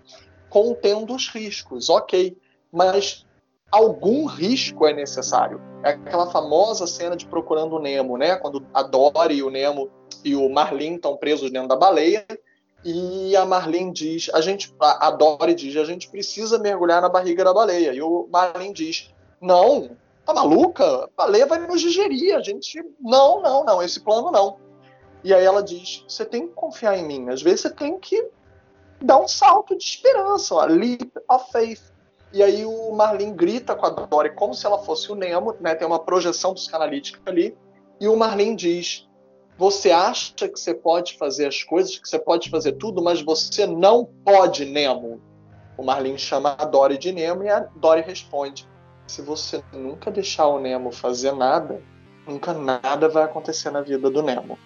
contendo 0.48 1.14
os 1.14 1.28
riscos, 1.28 1.88
ok. 1.88 2.36
Mas 2.72 3.26
algum 3.70 4.26
risco 4.26 4.86
é 4.86 4.92
necessário. 4.92 5.60
É 5.82 5.90
aquela 5.90 6.30
famosa 6.30 6.86
cena 6.86 7.16
de 7.16 7.26
Procurando 7.26 7.76
o 7.76 7.78
Nemo, 7.78 8.16
né? 8.16 8.36
Quando 8.36 8.64
a 8.72 8.82
Dory 8.82 9.36
e 9.36 9.42
o 9.42 9.50
Nemo 9.50 9.90
e 10.24 10.34
o 10.34 10.48
Marlin 10.48 10.96
estão 10.96 11.16
presos 11.16 11.50
dentro 11.50 11.68
da 11.68 11.76
baleia 11.76 12.26
e 12.84 13.36
a 13.36 13.44
Marlin 13.44 13.92
diz, 13.92 14.30
a 14.32 14.40
gente, 14.40 14.72
a 14.80 15.10
Dory 15.10 15.54
diz, 15.54 15.76
a 15.76 15.84
gente 15.84 16.08
precisa 16.08 16.58
mergulhar 16.58 17.02
na 17.02 17.08
barriga 17.08 17.44
da 17.44 17.52
baleia. 17.52 17.92
E 17.92 18.00
o 18.00 18.28
Marlin 18.30 18.72
diz, 18.72 19.12
não, 19.40 19.90
tá 20.24 20.32
maluca? 20.32 20.84
A 20.84 21.08
baleia 21.16 21.46
vai 21.46 21.58
nos 21.66 21.80
digerir. 21.80 22.36
A 22.36 22.40
gente, 22.40 22.82
não, 23.00 23.42
não, 23.42 23.64
não, 23.64 23.82
esse 23.82 24.00
plano 24.00 24.30
não. 24.30 24.56
E 25.24 25.34
aí 25.34 25.44
ela 25.44 25.62
diz, 25.62 26.04
você 26.06 26.24
tem 26.24 26.46
que 26.46 26.54
confiar 26.54 26.96
em 26.96 27.04
mim. 27.04 27.28
Às 27.28 27.42
vezes 27.42 27.62
você 27.62 27.70
tem 27.70 27.98
que 27.98 28.24
dar 29.00 29.18
um 29.18 29.28
salto 29.28 29.76
de 29.76 29.84
esperança, 29.84 30.54
a 30.54 30.66
leap 30.66 31.10
of 31.30 31.50
faith. 31.52 31.82
E 32.32 32.42
aí 32.42 32.64
o 32.64 32.92
Marlin 32.92 33.32
grita 33.34 33.74
com 33.74 33.86
a 33.86 33.90
Dory 33.90 34.34
como 34.34 34.52
se 34.52 34.66
ela 34.66 34.78
fosse 34.78 35.10
o 35.10 35.14
Nemo, 35.14 35.56
né? 35.60 35.74
Tem 35.74 35.86
uma 35.86 35.98
projeção 35.98 36.52
psicanalítica 36.52 37.20
ali. 37.26 37.56
E 38.00 38.06
o 38.06 38.16
Marlin 38.16 38.54
diz: 38.54 39.08
Você 39.56 39.90
acha 39.90 40.48
que 40.48 40.58
você 40.58 40.74
pode 40.74 41.16
fazer 41.16 41.46
as 41.46 41.62
coisas, 41.62 41.98
que 41.98 42.08
você 42.08 42.18
pode 42.18 42.50
fazer 42.50 42.72
tudo, 42.72 43.02
mas 43.02 43.22
você 43.22 43.66
não 43.66 44.04
pode, 44.24 44.64
Nemo. 44.66 45.20
O 45.76 45.82
Marlin 45.82 46.18
chama 46.18 46.54
a 46.58 46.64
Dory 46.64 46.98
de 46.98 47.12
Nemo 47.12 47.44
e 47.44 47.48
a 47.48 47.60
Dory 47.60 48.02
responde: 48.02 48.68
Se 49.06 49.22
você 49.22 49.62
nunca 49.72 50.10
deixar 50.10 50.48
o 50.48 50.60
Nemo 50.60 50.92
fazer 50.92 51.32
nada, 51.32 51.82
nunca 52.26 52.52
nada 52.52 53.08
vai 53.08 53.22
acontecer 53.22 53.70
na 53.70 53.80
vida 53.80 54.10
do 54.10 54.22
Nemo. 54.22 54.58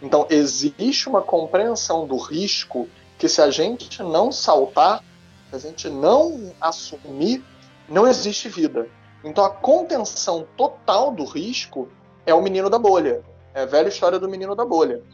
Então 0.00 0.26
existe 0.30 1.08
uma 1.08 1.20
compreensão 1.20 2.06
do 2.06 2.16
risco 2.16 2.88
que 3.22 3.28
se 3.28 3.40
a 3.40 3.52
gente 3.52 4.02
não 4.02 4.32
saltar, 4.32 5.00
se 5.48 5.54
a 5.54 5.58
gente 5.60 5.88
não 5.88 6.52
assumir, 6.60 7.44
não 7.88 8.04
existe 8.04 8.48
vida. 8.48 8.88
Então 9.22 9.44
a 9.44 9.50
contenção 9.50 10.44
total 10.56 11.12
do 11.12 11.24
risco 11.24 11.88
é 12.26 12.34
o 12.34 12.42
menino 12.42 12.68
da 12.68 12.80
bolha. 12.80 13.22
É 13.54 13.62
a 13.62 13.64
velha 13.64 13.86
história 13.86 14.18
do 14.18 14.28
menino 14.28 14.56
da 14.56 14.64
bolha. 14.64 15.04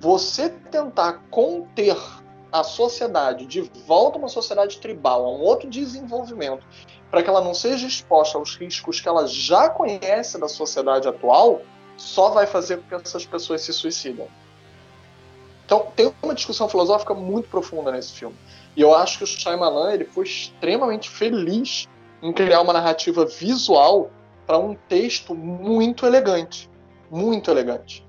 Você 0.00 0.48
tentar 0.48 1.22
conter 1.30 1.96
a 2.50 2.64
sociedade 2.64 3.46
de 3.46 3.60
volta 3.86 4.18
a 4.18 4.22
uma 4.22 4.28
sociedade 4.28 4.78
tribal, 4.78 5.24
a 5.24 5.30
um 5.30 5.40
outro 5.40 5.70
desenvolvimento, 5.70 6.66
para 7.12 7.22
que 7.22 7.30
ela 7.30 7.40
não 7.40 7.54
seja 7.54 7.86
exposta 7.86 8.36
aos 8.36 8.56
riscos 8.56 8.98
que 9.00 9.06
ela 9.06 9.24
já 9.28 9.68
conhece 9.68 10.36
da 10.36 10.48
sociedade 10.48 11.06
atual, 11.06 11.62
só 11.96 12.30
vai 12.30 12.44
fazer 12.44 12.78
com 12.78 12.88
que 12.88 12.94
essas 12.96 13.24
pessoas 13.24 13.60
se 13.60 13.72
suicidem. 13.72 14.26
Então 15.66 15.88
tem 15.96 16.14
uma 16.22 16.34
discussão 16.34 16.68
filosófica 16.68 17.12
muito 17.12 17.48
profunda 17.48 17.90
nesse 17.90 18.12
filme. 18.12 18.36
E 18.76 18.80
eu 18.80 18.94
acho 18.94 19.18
que 19.18 19.24
o 19.24 19.26
Shyamalan 19.26 19.92
ele 19.92 20.04
foi 20.04 20.24
extremamente 20.24 21.10
feliz 21.10 21.88
em 22.22 22.32
criar 22.32 22.60
uma 22.60 22.72
narrativa 22.72 23.26
visual 23.26 24.10
para 24.46 24.58
um 24.58 24.76
texto 24.88 25.34
muito 25.34 26.06
elegante. 26.06 26.70
Muito 27.10 27.50
elegante. 27.50 28.06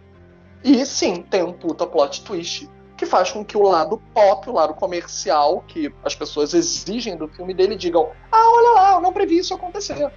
E 0.64 0.86
sim, 0.86 1.24
tem 1.24 1.41
um 1.41 1.51
puta 1.51 1.86
plot 1.88 2.24
twist 2.24 2.70
que 2.95 3.05
faz 3.05 3.32
com 3.32 3.45
que 3.45 3.58
o 3.58 3.64
lado 3.64 4.01
pop, 4.14 4.49
o 4.49 4.53
lado 4.53 4.74
comercial, 4.74 5.64
que 5.68 5.93
as 6.03 6.16
pessoas 6.16 6.53
exigem 6.53 7.16
do 7.16 7.28
filme 7.28 7.53
dele, 7.53 7.76
digam: 7.76 8.12
ah, 8.32 8.51
olha 8.51 8.72
lá, 8.72 8.91
eu 8.93 9.01
não 9.01 9.14
previ 9.14 9.38
isso 9.38 9.53
acontecer. 9.53 10.12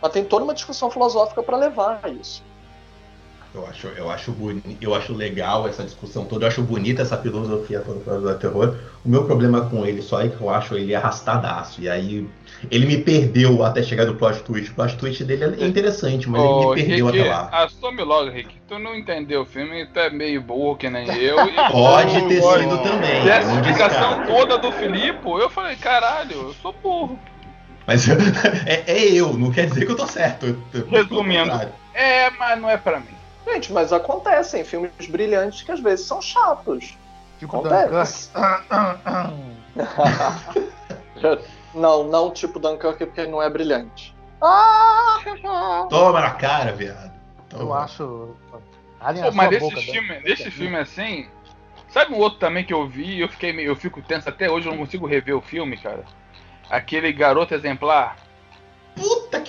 Mas 0.00 0.12
tem 0.12 0.24
toda 0.24 0.44
uma 0.44 0.54
discussão 0.54 0.90
filosófica 0.90 1.42
para 1.42 1.56
levar 1.56 2.00
a 2.02 2.08
isso. 2.08 2.42
Eu 3.54 3.66
acho, 3.66 3.86
eu, 3.88 4.10
acho 4.10 4.32
boni, 4.32 4.78
eu 4.80 4.94
acho 4.94 5.12
legal 5.12 5.68
essa 5.68 5.84
discussão 5.84 6.24
toda, 6.24 6.44
eu 6.44 6.48
acho 6.48 6.62
bonita 6.62 7.02
essa 7.02 7.18
filosofia 7.18 7.80
toda 7.80 8.18
do 8.18 8.38
terror. 8.38 8.76
O 9.04 9.08
meu 9.08 9.24
problema 9.24 9.68
com 9.68 9.84
ele 9.84 10.00
só 10.00 10.22
é 10.22 10.28
que 10.28 10.40
eu 10.40 10.48
acho 10.48 10.74
ele 10.74 10.94
arrastadaço. 10.94 11.82
E 11.82 11.86
aí 11.86 12.26
ele 12.70 12.86
me 12.86 12.96
perdeu 12.96 13.62
até 13.62 13.82
chegar 13.82 14.06
no 14.06 14.14
plot 14.14 14.42
twist. 14.42 14.70
O 14.70 14.74
plot 14.74 14.96
twist 14.96 15.22
dele 15.24 15.62
é 15.62 15.66
interessante, 15.66 16.30
mas 16.30 16.40
ele 16.40 16.66
me 16.66 16.74
perdeu 16.74 17.06
Rick, 17.06 17.20
até 17.20 17.30
lá. 17.30 17.48
Assume 17.52 18.02
logo, 18.02 18.30
Rick. 18.30 18.54
Tu 18.66 18.78
não 18.78 18.94
entendeu 18.94 19.42
o 19.42 19.46
filme, 19.46 19.84
tu 19.84 19.98
é 19.98 20.08
meio 20.08 20.40
burro 20.40 20.76
que 20.76 20.88
nem 20.88 21.06
eu. 21.12 21.36
Pode 21.70 22.22
ter 22.28 22.40
sido 22.40 22.78
também. 22.82 23.26
E 23.26 23.28
essa 23.28 23.52
explicação 23.52 24.24
toda 24.24 24.56
do 24.56 24.72
Filipe, 24.72 25.28
eu 25.28 25.50
falei, 25.50 25.76
caralho, 25.76 26.32
eu 26.32 26.54
sou 26.54 26.74
burro. 26.82 27.18
Mas 27.86 28.08
é, 28.66 28.84
é, 28.86 29.12
eu, 29.12 29.34
não 29.34 29.50
quer 29.50 29.66
dizer 29.66 29.84
que 29.84 29.92
eu 29.92 29.96
tô 29.96 30.06
certo. 30.06 30.56
Resumindo, 30.88 31.70
é, 31.92 32.30
mas 32.30 32.58
não 32.58 32.70
é 32.70 32.78
para 32.78 32.98
mim. 33.00 33.21
Gente, 33.46 33.72
mas 33.72 33.92
acontecem 33.92 34.64
filmes 34.64 34.92
brilhantes 35.08 35.62
que 35.62 35.72
às 35.72 35.80
vezes 35.80 36.06
são 36.06 36.22
chatos. 36.22 36.96
Tipo 37.38 37.58
Acontece. 37.58 38.30
não, 41.74 42.04
não 42.04 42.30
tipo 42.30 42.58
Dunkirk 42.58 43.06
porque 43.06 43.26
não 43.26 43.42
é 43.42 43.50
brilhante. 43.50 44.14
Toma 45.88 46.20
na 46.20 46.30
cara, 46.32 46.72
viado. 46.72 47.12
Toma. 47.48 47.62
Eu 47.62 47.74
acho. 47.74 48.36
Pô, 48.50 48.60
mas 49.34 49.50
desse 49.50 49.76
filme, 49.76 50.20
desse 50.20 50.50
filme 50.50 50.76
assim. 50.76 51.28
Sabe 51.88 52.14
um 52.14 52.18
outro 52.18 52.38
também 52.38 52.64
que 52.64 52.72
eu 52.72 52.88
vi 52.88 53.20
eu 53.20 53.28
fiquei 53.28 53.68
eu 53.68 53.76
fico 53.76 54.00
tenso 54.00 54.28
até 54.28 54.50
hoje, 54.50 54.66
eu 54.66 54.72
não 54.72 54.78
consigo 54.78 55.06
rever 55.06 55.36
o 55.36 55.42
filme, 55.42 55.76
cara. 55.76 56.04
Aquele 56.70 57.12
garoto 57.12 57.54
exemplar. 57.54 58.16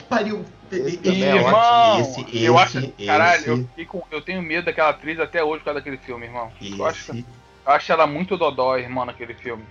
Que 0.03 0.09
pariu! 0.09 0.45
irmão, 0.71 1.99
esse, 1.99 2.21
esse, 2.21 2.43
eu 2.43 2.57
acho, 2.57 2.79
esse, 2.79 3.05
caralho, 3.05 3.69
eu, 3.77 3.85
com, 3.85 4.03
eu, 4.11 4.21
tenho 4.21 4.41
medo 4.41 4.65
daquela 4.65 4.89
atriz 4.89 5.19
até 5.19 5.43
hoje 5.43 5.59
por 5.59 5.65
causa 5.65 5.79
daquele 5.79 5.97
filme, 5.97 6.25
irmão. 6.25 6.51
Eu 6.61 6.85
acho, 6.85 7.15
eu 7.15 7.25
acho 7.65 7.91
ela 7.91 8.07
muito 8.07 8.37
dodói, 8.37 8.81
irmão, 8.81 9.05
naquele 9.05 9.33
filme. 9.33 9.63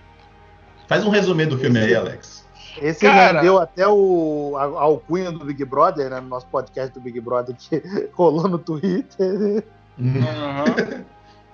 Faz 0.87 1.05
um 1.05 1.09
resumo 1.09 1.45
do 1.45 1.57
filme 1.57 1.79
aí, 1.79 1.95
Alex. 1.95 2.47
Esse 2.81 3.01
Cara, 3.01 3.39
rendeu 3.39 3.59
até 3.59 3.87
o 3.87 4.55
a, 4.57 4.63
alcunha 4.81 5.31
do 5.31 5.45
Big 5.45 5.63
Brother, 5.63 6.09
né, 6.09 6.19
no 6.19 6.27
nosso 6.27 6.47
podcast 6.47 6.93
do 6.93 7.01
Big 7.01 7.19
Brother 7.19 7.55
que 7.55 7.83
rolou 8.13 8.47
no 8.47 8.57
Twitter. 8.57 9.63
Uhum. 9.97 11.05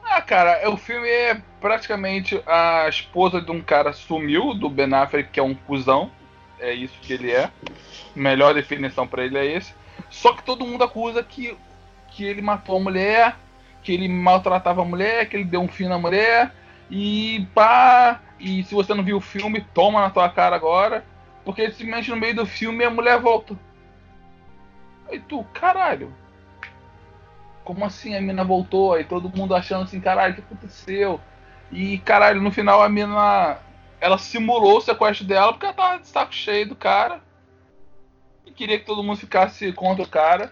ah, 0.05 0.21
cara, 0.21 0.69
o 0.69 0.77
filme 0.77 1.09
é 1.09 1.41
praticamente 1.59 2.41
a 2.47 2.87
esposa 2.87 3.41
de 3.41 3.51
um 3.51 3.61
cara 3.61 3.91
sumiu, 3.91 4.53
do 4.53 4.69
Ben 4.69 4.93
Affleck, 4.93 5.29
que 5.29 5.39
é 5.39 5.43
um 5.43 5.53
cuzão 5.53 6.09
é 6.59 6.73
isso 6.73 6.99
que 7.01 7.13
ele 7.13 7.31
é. 7.31 7.49
Melhor 8.15 8.53
definição 8.53 9.07
para 9.07 9.25
ele 9.25 9.37
é 9.37 9.45
esse. 9.45 9.73
Só 10.09 10.33
que 10.33 10.43
todo 10.43 10.65
mundo 10.65 10.83
acusa 10.83 11.23
que, 11.23 11.57
que 12.11 12.23
ele 12.23 12.41
matou 12.41 12.77
a 12.77 12.79
mulher, 12.79 13.35
que 13.83 13.93
ele 13.93 14.07
maltratava 14.07 14.81
a 14.81 14.85
mulher, 14.85 15.27
que 15.27 15.35
ele 15.35 15.45
deu 15.45 15.61
um 15.61 15.67
fim 15.67 15.87
na 15.87 15.97
mulher. 15.97 16.53
E 16.89 17.47
pá. 17.53 18.21
E 18.39 18.63
se 18.63 18.73
você 18.73 18.93
não 18.93 19.03
viu 19.03 19.17
o 19.17 19.21
filme, 19.21 19.65
toma 19.73 20.01
na 20.01 20.09
tua 20.09 20.29
cara 20.29 20.55
agora. 20.55 21.05
Porque 21.43 21.69
simplesmente 21.71 22.09
no 22.09 22.17
meio 22.17 22.35
do 22.35 22.45
filme 22.45 22.83
a 22.83 22.89
mulher 22.89 23.19
volta. 23.19 23.55
Aí 25.09 25.19
tu, 25.19 25.43
caralho. 25.53 26.13
Como 27.63 27.85
assim 27.85 28.15
a 28.15 28.21
mina 28.21 28.43
voltou? 28.43 28.93
Aí 28.93 29.03
todo 29.03 29.35
mundo 29.35 29.55
achando 29.55 29.83
assim, 29.83 29.99
caralho, 29.99 30.33
o 30.33 30.35
que 30.35 30.41
aconteceu? 30.41 31.19
E 31.71 31.99
caralho, 31.99 32.41
no 32.41 32.51
final 32.51 32.81
a 32.81 32.89
mina 32.89 33.59
ela 34.01 34.17
simulou 34.17 34.77
o 34.77 34.81
sequestro 34.81 35.25
dela 35.25 35.51
porque 35.51 35.65
ela 35.65 35.73
tava 35.73 35.99
de 35.99 36.07
saco 36.07 36.33
cheio 36.33 36.67
do 36.67 36.75
cara. 36.75 37.21
E 38.45 38.51
queria 38.51 38.79
que 38.79 38.85
todo 38.85 39.03
mundo 39.03 39.17
ficasse 39.17 39.71
contra 39.73 40.03
o 40.03 40.07
cara. 40.07 40.51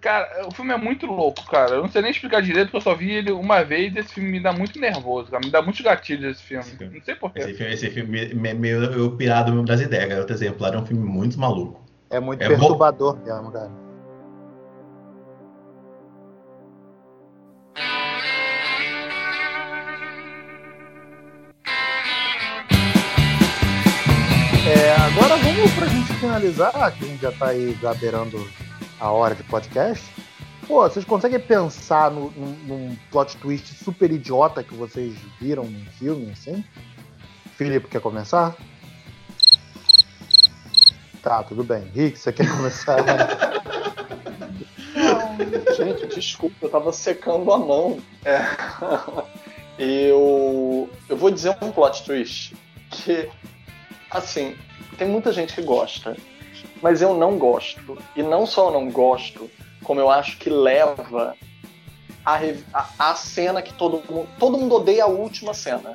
Cara, 0.00 0.46
o 0.46 0.50
filme 0.50 0.72
é 0.72 0.78
muito 0.78 1.04
louco, 1.06 1.44
cara. 1.46 1.74
Eu 1.74 1.82
não 1.82 1.90
sei 1.90 2.00
nem 2.00 2.10
explicar 2.10 2.40
direito, 2.40 2.66
porque 2.66 2.78
eu 2.78 2.80
só 2.80 2.94
vi 2.94 3.10
ele 3.10 3.32
uma 3.32 3.62
vez 3.62 3.94
e 3.94 3.98
esse 3.98 4.14
filme 4.14 4.30
me 4.30 4.40
dá 4.40 4.50
muito 4.50 4.80
nervoso, 4.80 5.30
cara. 5.30 5.44
Me 5.44 5.50
dá 5.50 5.60
muitos 5.60 5.82
gatilhos 5.82 6.36
esse 6.36 6.42
filme. 6.42 6.64
Esse 6.64 6.84
Não 6.84 7.02
sei 7.02 7.14
porquê. 7.16 7.40
Esse 7.40 7.54
filme, 7.54 7.72
esse 7.74 7.90
filme 7.90 8.34
me, 8.34 8.54
meio 8.54 8.82
eu 8.84 9.14
pirado 9.16 9.52
mesmo 9.52 9.66
das 9.66 9.80
ideias, 9.80 10.08
cara. 10.08 10.20
Outro 10.20 10.34
exemplar 10.34 10.74
é 10.74 10.78
um 10.78 10.86
filme 10.86 11.06
muito 11.06 11.38
maluco. 11.38 11.84
É 12.08 12.18
muito 12.18 12.42
é 12.42 12.48
perturbador 12.48 13.18
mesmo, 13.18 13.52
cara. 13.52 13.70
De 26.04 26.12
finalizar, 26.14 26.72
que 26.96 27.04
a 27.04 27.08
gente 27.08 27.22
já 27.22 27.32
tá 27.32 27.48
aí 27.48 27.76
beirando 28.00 28.48
a 28.98 29.10
hora 29.10 29.34
de 29.34 29.42
podcast, 29.44 30.04
pô, 30.66 30.82
vocês 30.82 31.04
conseguem 31.04 31.40
pensar 31.40 32.10
no, 32.10 32.30
num, 32.30 32.56
num 32.66 32.96
plot 33.10 33.36
twist 33.38 33.74
super 33.74 34.10
idiota 34.10 34.62
que 34.62 34.74
vocês 34.74 35.14
viram 35.40 35.64
no 35.64 35.90
filme, 35.92 36.32
assim? 36.32 36.64
Felipe, 37.56 37.88
quer 37.88 38.00
começar? 38.00 38.56
Tá, 41.22 41.42
tudo 41.42 41.62
bem. 41.62 41.84
Rick, 41.94 42.18
você 42.18 42.32
quer 42.32 42.48
começar? 42.50 42.98
Gente, 45.76 46.06
desculpa, 46.06 46.56
eu 46.62 46.68
tava 46.68 46.92
secando 46.92 47.52
a 47.52 47.58
mão. 47.58 47.98
É. 48.24 48.40
Eu, 49.82 50.90
eu 51.08 51.16
vou 51.16 51.30
dizer 51.30 51.56
um 51.62 51.72
plot 51.72 52.04
twist 52.04 52.54
que, 52.90 53.30
assim, 54.10 54.56
tem 54.98 55.08
muita 55.08 55.32
gente 55.32 55.54
que 55.54 55.62
gosta, 55.62 56.16
mas 56.82 57.00
eu 57.00 57.14
não 57.14 57.38
gosto. 57.38 57.98
E 58.16 58.22
não 58.22 58.46
só 58.46 58.68
eu 58.68 58.72
não 58.72 58.90
gosto, 58.90 59.50
como 59.84 60.00
eu 60.00 60.10
acho 60.10 60.38
que 60.38 60.50
leva 60.50 61.36
a, 62.24 62.38
a, 62.72 63.10
a 63.10 63.14
cena 63.14 63.62
que 63.62 63.72
todo 63.74 64.02
mundo. 64.10 64.28
Todo 64.38 64.58
mundo 64.58 64.74
odeia 64.76 65.04
a 65.04 65.08
última 65.08 65.54
cena. 65.54 65.94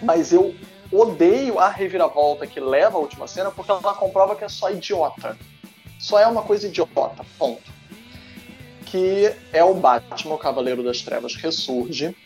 Mas 0.00 0.32
eu 0.32 0.54
odeio 0.92 1.58
a 1.58 1.68
reviravolta 1.68 2.46
que 2.46 2.60
leva 2.60 2.96
a 2.96 3.00
última 3.00 3.26
cena 3.26 3.50
porque 3.50 3.70
ela 3.70 3.94
comprova 3.94 4.36
que 4.36 4.44
é 4.44 4.48
só 4.48 4.70
idiota. 4.70 5.36
Só 5.98 6.18
é 6.18 6.26
uma 6.26 6.42
coisa 6.42 6.68
idiota, 6.68 7.24
ponto. 7.38 7.70
Que 8.86 9.34
é 9.52 9.62
o 9.62 9.74
Batman, 9.74 10.34
o 10.34 10.38
Cavaleiro 10.38 10.82
das 10.82 11.02
Trevas, 11.02 11.34
ressurge. 11.34 12.16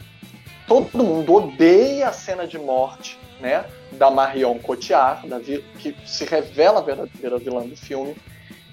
Todo 0.73 1.05
mundo 1.05 1.35
odeia 1.35 2.09
a 2.09 2.13
cena 2.15 2.47
de 2.47 2.59
morte 2.59 3.19
né, 3.39 3.67
da 3.91 4.11
Marion 4.11 4.59
Cotillard, 4.59 5.29
da 5.29 5.39
que 5.39 5.95
se 6.07 6.25
revela 6.25 6.79
a 6.79 6.83
verdadeira 6.83 7.37
vilã 7.37 7.61
do 7.67 7.77
filme. 7.77 8.17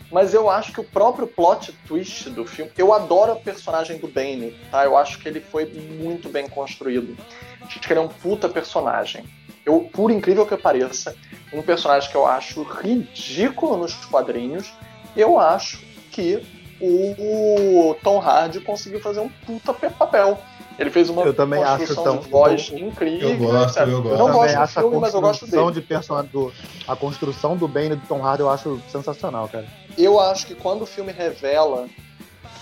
Mas 0.09 0.33
eu 0.33 0.49
acho 0.49 0.71
que 0.71 0.79
o 0.79 0.83
próprio 0.85 1.27
plot 1.27 1.73
twist 1.85 2.29
do 2.29 2.45
filme, 2.45 2.71
eu 2.77 2.93
adoro 2.93 3.33
o 3.33 3.41
personagem 3.41 3.97
do 3.97 4.07
Bane, 4.07 4.55
tá? 4.71 4.85
Eu 4.85 4.95
acho 4.95 5.19
que 5.19 5.27
ele 5.27 5.41
foi 5.41 5.65
muito 5.65 6.29
bem 6.29 6.47
construído. 6.47 7.17
Acho 7.63 7.81
que 7.81 7.91
ele 7.91 7.99
é 7.99 8.03
um 8.03 8.07
puta 8.07 8.47
personagem. 8.47 9.25
Eu, 9.65 9.89
por 9.91 10.09
incrível 10.09 10.45
que 10.45 10.55
pareça, 10.55 11.13
um 11.51 11.61
personagem 11.61 12.09
que 12.09 12.15
eu 12.15 12.25
acho 12.25 12.63
ridículo 12.63 13.75
nos 13.75 13.93
quadrinhos, 14.05 14.71
eu 15.17 15.37
acho 15.37 15.83
que 16.11 16.41
o 16.79 17.93
Tom 18.01 18.21
Hardy 18.21 18.61
conseguiu 18.61 19.01
fazer 19.01 19.19
um 19.19 19.27
puta 19.27 19.73
papel. 19.73 20.41
Ele 20.79 20.89
fez 20.89 21.09
uma 21.09 21.23
eu 21.23 21.33
também 21.33 21.61
construção 21.61 22.03
acho 22.03 22.03
tão, 22.03 22.17
de 22.19 22.29
voz 22.29 22.71
incrível. 22.73 23.29
Eu 23.31 23.37
gosto, 23.37 23.79
eu 23.79 24.01
gosto. 24.01 24.13
Eu 24.13 24.17
não 24.17 24.27
eu 24.27 24.33
gosto 24.33 24.55
do 24.55 24.67
filme, 24.67 24.97
mas 24.97 25.13
eu 25.13 25.21
gosto 25.21 25.47
dele. 25.47 25.71
De 25.73 25.81
person... 25.81 26.23
do, 26.23 26.53
a 26.87 26.95
construção 26.95 27.57
do 27.57 27.67
Bane 27.67 27.97
do 27.97 28.07
Tom 28.07 28.25
Hardy 28.25 28.43
eu 28.43 28.49
acho 28.49 28.81
sensacional, 28.87 29.49
cara. 29.49 29.67
Eu 29.97 30.17
acho 30.21 30.47
que 30.47 30.55
quando 30.55 30.83
o 30.83 30.85
filme 30.85 31.11
revela 31.11 31.85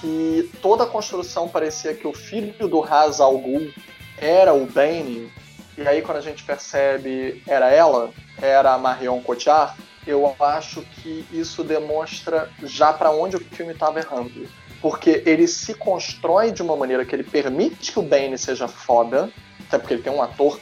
que 0.01 0.49
toda 0.63 0.83
a 0.83 0.87
construção 0.87 1.47
parecia 1.47 1.93
que 1.93 2.07
o 2.07 2.13
filho 2.13 2.67
do 2.67 2.79
Ra's 2.79 3.21
al 3.21 3.37
Ghul 3.37 3.71
era 4.17 4.51
o 4.51 4.65
Bane, 4.65 5.31
e 5.77 5.87
aí 5.87 6.01
quando 6.01 6.17
a 6.17 6.21
gente 6.21 6.43
percebe 6.43 7.43
era 7.45 7.69
ela, 7.71 8.09
era 8.41 8.73
a 8.73 8.79
Marion 8.79 9.21
Cotillard, 9.21 9.75
eu 10.07 10.35
acho 10.39 10.81
que 10.81 11.23
isso 11.31 11.63
demonstra 11.63 12.49
já 12.63 12.91
para 12.91 13.11
onde 13.11 13.35
o 13.35 13.39
filme 13.39 13.73
estava 13.73 13.99
errando 13.99 14.47
porque 14.81 15.23
ele 15.25 15.47
se 15.47 15.73
constrói 15.73 16.51
de 16.51 16.61
uma 16.61 16.75
maneira 16.75 17.05
que 17.05 17.15
ele 17.15 17.23
permite 17.23 17.91
que 17.91 17.99
o 17.99 18.03
Bane 18.03 18.37
seja 18.37 18.67
foda, 18.67 19.31
até 19.67 19.77
porque 19.77 19.95
ele 19.95 20.03
tem 20.03 20.13
um 20.13 20.21
ator 20.21 20.59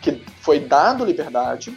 que 0.00 0.22
foi 0.40 0.60
dado 0.60 1.04
liberdade, 1.04 1.76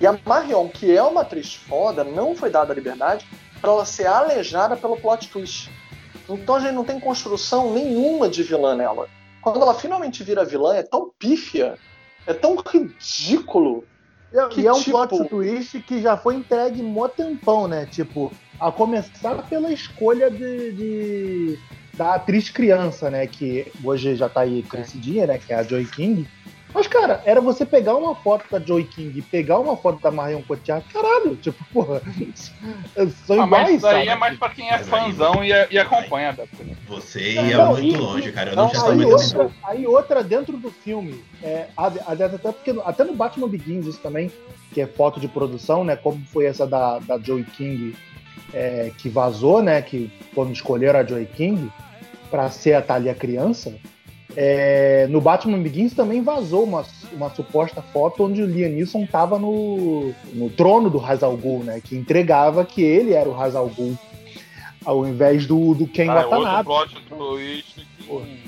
e 0.00 0.06
a 0.06 0.18
Marion, 0.24 0.68
que 0.68 0.96
é 0.96 1.02
uma 1.02 1.22
atriz 1.22 1.54
foda, 1.54 2.04
não 2.04 2.34
foi 2.34 2.50
dada 2.50 2.72
liberdade 2.72 3.26
para 3.60 3.72
ela 3.72 3.84
ser 3.84 4.06
aleijada 4.06 4.76
pelo 4.76 4.96
plot 4.96 5.28
twist. 5.28 5.70
Então 6.28 6.56
a 6.56 6.60
gente 6.60 6.74
não 6.74 6.84
tem 6.84 7.00
construção 7.00 7.72
nenhuma 7.72 8.28
de 8.28 8.42
vilã 8.42 8.76
nela. 8.76 9.08
Quando 9.40 9.60
ela 9.60 9.74
finalmente 9.74 10.22
vira 10.22 10.44
vilã, 10.44 10.76
é 10.76 10.82
tão 10.82 11.10
pífia, 11.18 11.76
é 12.26 12.34
tão 12.34 12.56
ridículo. 12.56 13.84
E, 14.32 14.60
e 14.60 14.66
é 14.66 14.72
um 14.72 14.78
tipo... 14.78 14.90
plot 14.90 15.28
twist 15.28 15.80
que 15.80 16.02
já 16.02 16.16
foi 16.16 16.36
entregue 16.36 16.82
mó 16.82 17.08
tempão, 17.08 17.66
né? 17.66 17.86
Tipo, 17.86 18.30
a 18.60 18.72
começar 18.72 19.36
pela 19.48 19.72
escolha 19.72 20.30
de, 20.30 20.72
de, 20.72 21.58
da 21.94 22.14
atriz 22.14 22.50
criança, 22.50 23.10
né? 23.10 23.26
Que 23.26 23.70
hoje 23.82 24.16
já 24.16 24.28
tá 24.28 24.40
aí 24.40 24.62
crescidinha, 24.62 25.26
né? 25.26 25.38
Que 25.38 25.52
é 25.52 25.56
a 25.56 25.62
Joy 25.62 25.84
King. 25.86 26.26
Mas, 26.72 26.86
cara, 26.86 27.22
era 27.24 27.40
você 27.40 27.64
pegar 27.64 27.96
uma 27.96 28.14
foto 28.14 28.44
da 28.50 28.60
Joy 28.60 28.84
King 28.84 29.18
e 29.18 29.22
pegar 29.22 29.58
uma 29.58 29.76
foto 29.76 30.00
da 30.02 30.10
Marion 30.10 30.42
Cotillard, 30.42 30.86
caralho, 30.92 31.34
tipo, 31.36 31.64
porra, 31.72 32.02
são 33.26 33.40
ah, 33.40 33.46
iguais, 33.46 33.48
mas 33.48 33.74
isso 33.76 33.86
aí 33.86 34.08
é 34.08 34.14
mais 34.14 34.38
pra 34.38 34.50
quem 34.50 34.68
é 34.68 34.78
fãzão 34.78 35.42
e, 35.42 35.48
e 35.70 35.78
acompanha. 35.78 36.34
Da... 36.34 36.44
Você 36.86 37.32
ia 37.32 37.56
não, 37.56 37.72
muito 37.72 37.86
e, 37.86 37.96
longe, 37.96 38.32
cara, 38.32 38.50
eu 38.50 38.56
não, 38.56 38.64
não 38.64 38.70
tinha 38.70 38.84
aí 38.84 39.04
outra, 39.04 39.50
aí 39.64 39.86
outra 39.86 40.22
dentro 40.22 40.56
do 40.58 40.70
filme, 40.70 41.24
é, 41.42 41.68
até, 41.74 42.28
porque, 42.28 42.74
até 42.84 43.04
no 43.04 43.14
Batman 43.14 43.48
Begins 43.48 43.86
isso 43.86 44.00
também, 44.00 44.30
que 44.72 44.82
é 44.82 44.86
foto 44.86 45.18
de 45.18 45.26
produção, 45.26 45.82
né, 45.84 45.96
como 45.96 46.22
foi 46.26 46.44
essa 46.44 46.66
da, 46.66 46.98
da 46.98 47.18
Joy 47.18 47.44
King 47.44 47.96
é, 48.52 48.90
que 48.96 49.08
vazou, 49.08 49.62
né? 49.62 49.82
Que 49.82 50.10
quando 50.34 50.52
escolheram 50.52 51.00
a 51.00 51.04
Joy 51.04 51.26
King 51.26 51.70
para 52.30 52.50
ser 52.50 52.74
a 52.74 52.82
Thalia 52.82 53.14
criança, 53.14 53.74
é, 54.36 55.06
no 55.08 55.20
Batman 55.20 55.60
Begins 55.60 55.94
também 55.94 56.22
vazou 56.22 56.64
uma, 56.64 56.84
uma 57.12 57.30
suposta 57.30 57.82
foto 57.82 58.24
onde 58.24 58.42
o 58.42 58.46
Liam 58.46 58.70
Neeson 58.70 59.04
estava 59.04 59.38
no, 59.38 60.12
no 60.32 60.50
trono 60.50 60.90
do 60.90 61.04
Hazal 61.04 61.36
Ghul, 61.36 61.64
né? 61.64 61.80
Que 61.82 61.96
entregava 61.96 62.64
que 62.64 62.82
ele 62.82 63.14
era 63.14 63.28
o 63.28 63.40
Hazal 63.40 63.68
Ghul, 63.68 63.98
ao 64.84 65.06
invés 65.06 65.46
do, 65.46 65.74
do 65.74 65.86
Ken 65.86 66.08
ah, 66.08 66.14
Watanabe. 66.14 66.68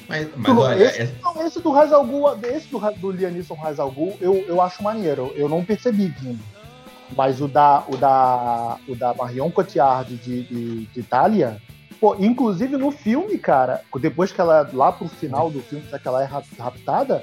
Mas, 0.09 0.29
mas 0.37 0.59
olha, 0.59 0.85
esse, 0.85 1.03
é... 1.03 1.11
não, 1.23 1.47
esse 1.47 1.61
do 1.61 1.77
Hazal 1.77 2.07
Ghul, 2.07 2.39
esse 2.45 2.69
do, 2.69 2.79
do 2.79 3.11
Liam 3.11 3.31
Neeson 3.31 3.59
Hazal 3.63 3.91
Ghul, 3.91 4.17
eu, 4.21 4.45
eu 4.47 4.61
acho 4.61 4.83
maneiro. 4.83 5.33
Eu 5.35 5.49
não 5.49 5.65
percebi 5.65 6.07
vindo. 6.07 6.41
Mas 7.17 7.41
o 7.41 7.49
da, 7.49 7.85
o 7.89 7.97
da, 7.97 8.77
o 8.89 8.95
da 8.95 9.15
Marion 9.15 9.51
Cotillard 9.51 10.15
de, 10.17 10.45
de, 10.45 10.87
de 10.87 11.01
Itália, 11.01 11.61
pô, 12.01 12.15
inclusive 12.19 12.77
no 12.77 12.91
filme, 12.91 13.37
cara, 13.37 13.83
depois 14.01 14.33
que 14.33 14.41
ela, 14.41 14.69
lá 14.73 14.93
pro 14.93 15.09
final 15.09 15.51
do 15.51 15.61
filme, 15.61 15.85
que 15.87 16.09
ela 16.09 16.23
é 16.23 16.29
raptada, 16.59 17.23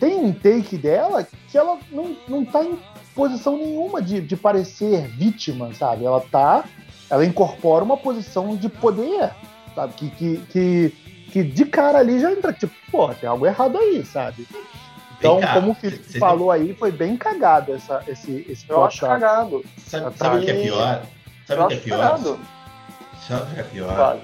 tem 0.00 0.16
um 0.16 0.32
take 0.32 0.76
dela 0.76 1.26
que 1.50 1.56
ela 1.56 1.78
não, 1.90 2.16
não 2.28 2.44
tá 2.44 2.64
em 2.64 2.78
posição 3.14 3.56
nenhuma 3.56 4.02
de, 4.02 4.20
de 4.20 4.36
parecer 4.36 5.08
vítima, 5.08 5.72
sabe? 5.74 6.04
Ela 6.04 6.20
tá. 6.20 6.64
Ela 7.08 7.24
incorpora 7.24 7.84
uma 7.84 7.96
posição 7.96 8.56
de 8.56 8.68
poder, 8.68 9.30
sabe? 9.74 9.94
Que, 9.94 10.10
que, 10.10 10.36
que, 10.50 10.94
que 11.32 11.42
de 11.42 11.64
cara 11.64 11.98
ali 11.98 12.18
já 12.18 12.32
entra, 12.32 12.52
tipo, 12.52 12.74
pô, 12.90 13.08
tem 13.14 13.28
algo 13.28 13.46
errado 13.46 13.78
aí, 13.78 14.04
sabe? 14.04 14.46
Então, 15.18 15.40
cá, 15.40 15.54
como 15.54 15.72
o 15.72 15.74
Felipe 15.74 16.18
falou 16.18 16.52
tem... 16.52 16.62
aí, 16.62 16.74
foi 16.74 16.92
bem 16.92 17.16
cagado 17.16 17.74
essa, 17.74 18.02
esse, 18.06 18.46
esse 18.48 18.68
Eu 18.68 18.84
acho 18.84 19.00
cagado. 19.00 19.64
Sabe, 19.78 20.16
sabe 20.16 20.38
o 20.38 20.40
que 20.42 20.50
é 20.50 20.62
pior? 20.62 21.02
Sabe 21.46 21.62
o 21.62 21.68
que 21.68 21.74
é 21.74 21.76
pior? 21.78 21.98
Cagado. 21.98 22.40
Sabe 23.26 23.42
o 23.42 23.54
que 23.54 23.60
é 23.60 23.62
pior? 23.62 24.18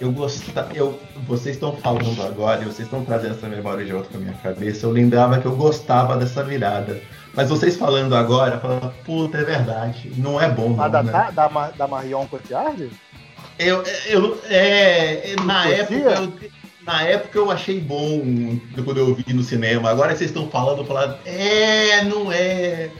Eu 0.00 0.10
gostava, 0.10 0.72
eu, 0.74 0.98
vocês 1.26 1.54
estão 1.54 1.76
falando 1.76 2.20
agora 2.22 2.62
e 2.62 2.64
vocês 2.64 2.80
estão 2.80 3.04
trazendo 3.04 3.36
essa 3.36 3.46
memória 3.46 3.84
de 3.84 3.92
volta 3.92 4.08
pra 4.10 4.18
minha 4.18 4.34
cabeça. 4.34 4.86
Eu 4.86 4.90
lembrava 4.90 5.38
que 5.38 5.46
eu 5.46 5.54
gostava 5.54 6.16
dessa 6.16 6.42
virada. 6.42 7.00
Mas 7.32 7.48
vocês 7.48 7.76
falando 7.76 8.14
agora, 8.14 8.58
falando, 8.58 8.92
puta, 9.04 9.38
é 9.38 9.44
verdade. 9.44 10.12
Não 10.16 10.40
é 10.40 10.48
bom, 10.48 10.70
não. 10.70 10.90
Da, 10.90 11.02
né? 11.02 11.12
da, 11.32 11.48
da 11.48 11.88
Marion 11.88 12.26
Cotillard? 12.26 12.90
Eu, 13.58 13.84
eu, 14.06 14.40
é, 14.48 15.36
na 15.44 15.68
época, 15.68 15.94
eu, 15.94 16.32
na 16.86 17.02
época 17.02 17.38
eu 17.38 17.50
achei 17.50 17.80
bom 17.80 18.20
quando 18.84 18.98
eu 18.98 19.14
vi 19.14 19.32
no 19.32 19.42
cinema. 19.42 19.90
Agora 19.90 20.14
vocês 20.14 20.30
estão 20.30 20.48
falando, 20.48 20.84
falando, 20.84 21.18
é, 21.24 22.04
não 22.04 22.30
é. 22.30 22.90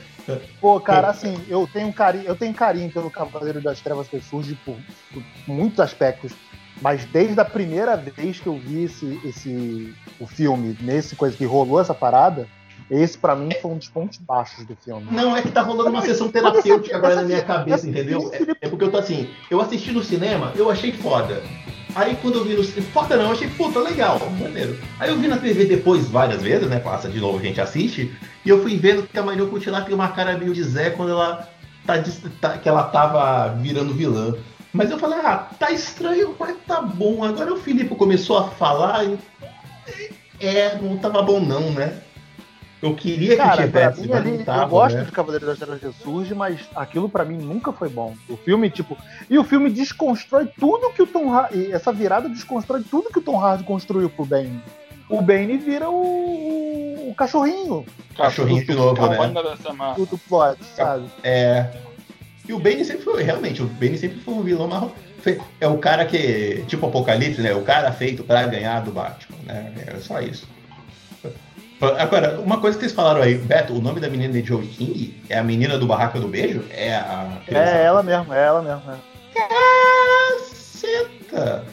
Pô, 0.61 0.81
cara, 0.81 1.09
assim, 1.09 1.39
eu 1.49 1.69
tenho 1.71 1.93
carinho, 1.93 2.25
eu 2.25 2.35
tenho 2.35 2.55
carinho 2.55 2.91
pelo 2.91 3.11
Cavaleiro 3.11 3.61
das 3.61 3.81
Trevas 3.81 4.09
que 4.09 4.19
surge 4.21 4.55
por, 4.65 4.77
por, 5.13 5.23
muitos 5.47 5.81
aspectos. 5.81 6.33
Mas 6.81 7.05
desde 7.05 7.39
a 7.39 7.45
primeira 7.45 7.97
vez 7.97 8.41
que 8.41 8.47
eu 8.47 8.59
vi 8.59 8.85
esse, 8.85 9.21
esse 9.25 9.95
o 10.19 10.27
filme, 10.27 10.77
nesse 10.81 11.15
coisa 11.15 11.37
que 11.37 11.45
rolou 11.45 11.81
essa 11.81 11.95
parada, 11.95 12.49
esse 12.91 13.17
para 13.17 13.37
mim 13.37 13.51
foi 13.63 13.71
um 13.71 13.79
dos 13.79 13.89
pontos 13.89 14.19
baixos 14.19 14.65
do 14.65 14.75
filme. 14.77 15.07
Não, 15.11 15.37
é 15.37 15.43
que 15.43 15.51
tá 15.51 15.63
rolando 15.63 15.91
uma 15.91 16.03
sessão 16.03 16.29
terapêutica 16.31 16.97
agora 16.97 17.17
na 17.17 17.23
minha 17.23 17.43
cabeça, 17.43 17.89
entendeu? 17.89 18.31
É, 18.33 18.67
é 18.67 18.69
porque 18.69 18.85
eu 18.85 18.91
tô 18.91 18.99
assim, 18.99 19.31
eu 19.51 19.61
assisti 19.61 19.93
no 19.93 20.03
cinema, 20.03 20.53
eu 20.57 20.71
achei 20.71 20.93
foda. 20.93 21.43
Aí 21.95 22.17
quando 22.21 22.39
eu 22.39 22.45
vi 22.45 22.55
no 22.55 22.65
foda 22.65 23.17
não, 23.17 23.31
achei, 23.31 23.49
puta, 23.49 23.79
legal, 23.79 24.19
maneiro. 24.41 24.77
Aí 24.99 25.11
eu 25.11 25.19
vi 25.19 25.29
na 25.29 25.37
TV 25.37 25.65
depois 25.65 26.09
várias 26.09 26.43
vezes, 26.43 26.69
né? 26.69 26.81
Passa 26.81 27.09
de 27.09 27.21
novo, 27.21 27.39
a 27.39 27.43
gente 27.43 27.61
assiste, 27.61 28.13
e 28.45 28.49
eu 28.49 28.63
fui 28.63 28.77
vendo 28.77 29.05
que 29.05 29.19
a 29.19 29.23
Marion 29.23 29.49
Cotillard 29.49 29.87
tem 29.87 29.95
uma 29.95 30.09
cara 30.09 30.37
meio 30.37 30.53
de 30.53 30.63
Zé 30.63 30.91
quando 30.91 31.13
ela 31.13 31.49
tá, 31.87 31.95
tá, 32.41 32.59
que 32.59 32.69
ela 32.69 32.83
tava 32.85 33.55
virando 33.61 33.95
vilã. 33.95 34.35
Mas 34.73 34.91
eu 34.91 34.99
falei, 34.99 35.21
ah, 35.21 35.49
tá 35.59 35.71
estranho, 35.71 36.35
mas 36.39 36.57
tá 36.67 36.83
bom. 36.83 37.23
Agora 37.23 37.55
o 37.55 37.61
Filipe 37.61 37.95
começou 37.95 38.39
a 38.39 38.49
falar 38.49 39.05
e. 39.05 39.19
É, 40.41 40.77
não 40.83 40.99
tava 40.99 41.23
bom 41.23 41.39
não, 41.39 41.71
né? 41.71 42.01
Eu 42.85 42.95
queria 42.95 43.35
Cara, 43.35 43.57
que 43.57 43.63
tivesse. 43.63 44.01
mim, 44.03 44.09
mas 44.09 44.21
ali, 44.21 44.31
não 44.39 44.45
tava, 44.45 44.63
eu 44.63 44.69
gosto 44.69 44.97
né? 44.97 45.05
de 45.05 45.13
Cavaleiro 45.13 45.47
das 45.47 45.59
Trevas 45.59 45.81
Ressurge, 45.81 46.35
mas 46.35 46.61
aquilo 46.77 47.09
pra 47.09 47.25
mim 47.25 47.39
nunca 47.39 47.73
foi 47.73 47.89
bom. 47.89 48.15
O 48.29 48.37
filme, 48.37 48.69
tipo. 48.69 48.97
E 49.31 49.39
o 49.39 49.45
filme 49.45 49.71
desconstrói 49.71 50.47
tudo 50.61 50.93
que 50.93 51.03
o 51.03 51.07
Tom 51.07 51.33
Hardy. 51.33 51.73
Essa 51.73 51.91
virada 51.91 52.29
desconstrói 52.29 52.83
tudo 52.83 53.09
que 53.11 53.19
o 53.19 53.23
Tom 53.23 53.41
Hardy 53.41 53.65
construiu 53.65 54.11
pro 54.11 54.27
Bane. 54.27 54.61
O 55.09 55.23
Bane 55.23 55.57
vira 55.57 55.89
o, 55.89 57.09
o 57.11 57.15
cachorrinho 57.17 57.85
Cachorrinho 58.17 58.65
de 58.65 58.75
novo, 58.75 59.07
né? 59.07 59.33
Do, 59.97 60.07
do 60.07 60.19
plot, 60.19 60.59
sabe? 60.77 61.07
É. 61.23 61.71
E 62.47 62.53
o 62.53 62.59
Bane 62.59 62.85
sempre 62.85 63.05
foi, 63.05 63.23
realmente, 63.23 63.63
o 63.63 63.67
Bane 63.67 63.97
sempre 63.97 64.21
foi 64.21 64.35
um 64.35 64.43
vilão 64.43 64.69
marrom. 64.69 64.91
É 65.59 65.67
o 65.67 65.79
cara 65.79 66.05
que, 66.05 66.63
tipo 66.67 66.87
Apocalipse, 66.87 67.41
né? 67.41 67.55
O 67.55 67.63
cara 67.63 67.91
feito 67.93 68.23
pra 68.23 68.47
ganhar 68.47 68.81
do 68.81 68.93
Batman, 68.93 69.39
né? 69.47 69.73
É 69.87 69.97
só 70.01 70.21
isso. 70.21 70.47
Agora, 71.99 72.41
uma 72.41 72.61
coisa 72.61 72.77
que 72.79 72.85
vocês 72.85 72.93
falaram 72.95 73.23
aí, 73.23 73.35
Beto, 73.37 73.75
o 73.75 73.81
nome 73.81 74.01
da 74.01 74.09
menina 74.09 74.33
de 74.33 74.43
Joey 74.47 74.67
King 74.69 75.23
é 75.29 75.39
a 75.39 75.43
menina 75.43 75.79
do 75.79 75.87
Barraca 75.87 76.19
do 76.21 76.29
Beijo? 76.29 76.65
É 76.71 76.95
a. 76.97 77.39
É 77.49 77.85
ela 77.85 78.03
mesmo, 78.03 78.33
é 78.33 78.45
ela 78.45 78.63
mesmo. 78.63 78.83
É. 78.91 78.97
Caceta! 80.41 81.65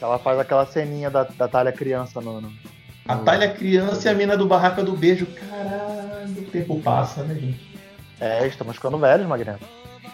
Ela 0.00 0.18
faz 0.18 0.38
aquela 0.38 0.66
ceninha 0.66 1.10
da, 1.10 1.24
da 1.24 1.46
talha 1.48 1.72
criança 1.72 2.20
no. 2.20 2.40
no- 2.40 2.52
A 3.06 3.16
talha 3.16 3.48
criança 3.50 4.08
e 4.08 4.10
a 4.10 4.14
menina 4.14 4.36
do 4.36 4.46
Barraca 4.46 4.82
do 4.82 4.92
Beijo. 4.92 5.26
Caralho, 5.26 6.28
o 6.38 6.42
tempo 6.50 6.80
passa, 6.80 7.22
né, 7.22 7.34
gente? 7.34 7.72
É, 8.20 8.46
estamos 8.46 8.76
ficando 8.76 8.98
velhos. 8.98 9.26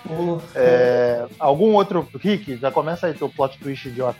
Porra. 0.07 0.43
É, 0.55 1.27
algum 1.39 1.75
outro. 1.75 2.09
Rick, 2.21 2.57
já 2.57 2.71
começa 2.71 3.07
aí 3.07 3.15
teu 3.15 3.29
plot 3.29 3.59
twist 3.59 3.89
idiota. 3.89 4.19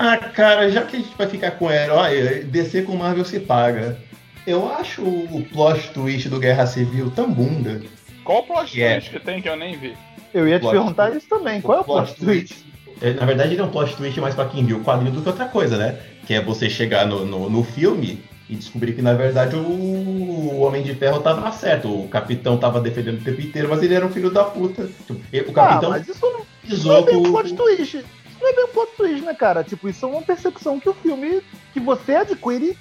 Ah, 0.00 0.16
cara, 0.16 0.70
já 0.70 0.82
que 0.82 0.96
a 0.96 1.00
gente 1.00 1.12
vai 1.18 1.26
ficar 1.26 1.50
com 1.52 1.68
herói, 1.70 2.44
descer 2.44 2.84
com 2.84 2.94
Marvel 2.94 3.24
se 3.24 3.40
paga. 3.40 3.98
Eu 4.46 4.70
acho 4.72 5.02
o 5.02 5.44
plot 5.52 5.90
twist 5.90 6.28
do 6.28 6.38
Guerra 6.38 6.66
Civil 6.66 7.10
tão 7.10 7.30
bunda. 7.32 7.82
Qual 8.22 8.38
o 8.38 8.42
plot 8.44 8.80
É. 8.80 8.92
twist 8.94 9.10
que 9.10 9.18
tem 9.20 9.42
que 9.42 9.48
eu 9.48 9.56
nem 9.56 9.76
vi? 9.76 9.94
Eu 10.32 10.46
ia 10.46 10.58
te 10.58 10.62
Plot 10.62 10.72
perguntar 10.72 11.06
twist. 11.10 11.18
isso 11.18 11.28
também. 11.28 11.60
Qual 11.60 11.78
é 11.78 11.80
o 11.80 11.84
plot, 11.84 12.14
twist? 12.14 12.64
É, 13.02 13.12
Na 13.14 13.26
verdade, 13.26 13.54
ele 13.54 13.60
é 13.60 13.64
um 13.64 13.70
plot 13.70 13.96
twist 13.96 14.20
mais 14.20 14.34
pra 14.34 14.44
quem 14.46 14.64
viu 14.64 14.76
o 14.78 14.84
quadrinho 14.84 15.10
do 15.12 15.20
que 15.22 15.28
outra 15.28 15.46
coisa, 15.46 15.76
né? 15.76 15.98
Que 16.26 16.34
é 16.34 16.40
você 16.42 16.70
chegar 16.70 17.04
no, 17.06 17.24
no, 17.26 17.50
no 17.50 17.64
filme 17.64 18.22
e 18.48 18.54
descobrir 18.54 18.92
que, 18.92 19.02
na 19.02 19.14
verdade, 19.14 19.56
o, 19.56 19.58
o 19.60 20.60
Homem 20.60 20.82
de 20.82 20.94
Ferro 20.94 21.20
tava 21.20 21.50
certo. 21.52 21.88
O 21.88 22.08
Capitão 22.08 22.56
tava 22.56 22.80
defendendo 22.80 23.20
o 23.20 23.24
tempo 23.24 23.40
inteiro, 23.40 23.68
mas 23.68 23.82
ele 23.82 23.94
era 23.94 24.06
um 24.06 24.10
filho 24.10 24.30
da 24.30 24.44
puta. 24.44 24.88
Tipo, 25.06 25.14
O 25.14 25.50
Ah, 25.50 25.52
Capitão 25.54 25.90
mas 25.90 26.08
isso 26.08 26.20
não, 26.22 26.46
não 26.84 26.96
é 26.96 27.00
um 27.00 27.04
com 27.04 27.32
plot 27.32 27.54
twist. 27.54 28.04
É 28.56 28.64
um 28.64 28.68
plot 28.68 28.96
twist, 28.96 29.24
né, 29.24 29.34
cara? 29.34 29.62
Tipo, 29.62 29.88
isso 29.88 30.04
é 30.04 30.08
uma 30.08 30.22
percepção 30.22 30.80
que 30.80 30.88
o 30.88 30.94
filme. 30.94 31.42
que 31.72 31.80
você 31.80 32.16
adquire 32.16 32.76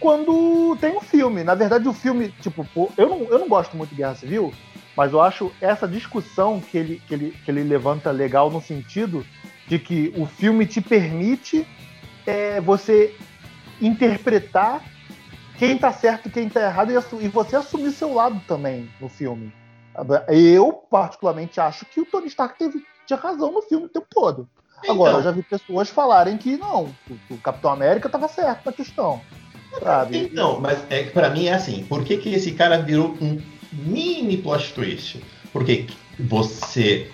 quando 0.00 0.76
tem 0.80 0.96
um 0.96 1.00
filme. 1.00 1.42
Na 1.42 1.54
verdade, 1.54 1.88
o 1.88 1.92
filme, 1.92 2.28
tipo, 2.40 2.66
eu 2.96 3.08
não, 3.08 3.22
eu 3.24 3.38
não 3.38 3.48
gosto 3.48 3.76
muito 3.76 3.90
de 3.90 3.96
Guerra 3.96 4.14
Civil, 4.14 4.52
mas 4.96 5.12
eu 5.12 5.20
acho 5.20 5.52
essa 5.60 5.88
discussão 5.88 6.60
que 6.60 6.76
ele, 6.76 7.02
que 7.06 7.14
ele, 7.14 7.30
que 7.44 7.50
ele 7.50 7.62
levanta 7.62 8.10
legal 8.10 8.50
no 8.50 8.60
sentido 8.60 9.24
de 9.66 9.78
que 9.78 10.12
o 10.16 10.26
filme 10.26 10.66
te 10.66 10.80
permite 10.80 11.66
é, 12.26 12.60
você 12.60 13.14
interpretar 13.80 14.82
quem 15.58 15.76
tá 15.78 15.92
certo 15.92 16.28
e 16.28 16.30
quem 16.30 16.48
tá 16.48 16.62
errado 16.62 16.92
e, 16.92 17.24
e 17.24 17.28
você 17.28 17.56
assumir 17.56 17.90
seu 17.92 18.12
lado 18.12 18.40
também 18.46 18.88
no 19.00 19.08
filme. 19.08 19.52
Eu, 20.28 20.72
particularmente, 20.90 21.58
acho 21.58 21.86
que 21.86 22.00
o 22.00 22.04
Tony 22.04 22.26
Stark 22.26 22.58
teve, 22.58 22.84
tinha 23.06 23.18
razão 23.18 23.50
no 23.50 23.62
filme 23.62 23.86
o 23.86 23.88
tempo 23.88 24.06
todo. 24.10 24.48
Agora, 24.88 25.10
Então. 25.10 25.20
eu 25.20 25.24
já 25.24 25.30
vi 25.30 25.42
pessoas 25.42 25.88
falarem 25.88 26.36
que 26.36 26.56
não, 26.56 26.84
o, 27.10 27.34
o 27.34 27.38
Capitão 27.38 27.70
América 27.70 28.08
tava 28.08 28.28
certo 28.28 28.66
na 28.66 28.72
questão. 28.72 29.20
Sabe? 29.82 30.16
Então, 30.18 30.58
mas 30.60 30.78
é 30.88 31.02
que 31.04 31.10
pra 31.10 31.28
mim 31.30 31.46
é 31.46 31.54
assim, 31.54 31.84
por 31.88 32.02
que, 32.04 32.16
que 32.16 32.30
esse 32.30 32.52
cara 32.52 32.78
virou 32.78 33.14
um 33.20 33.38
mini 33.72 34.38
plot 34.38 34.72
twist? 34.72 35.22
Porque 35.52 35.86
você, 36.18 37.10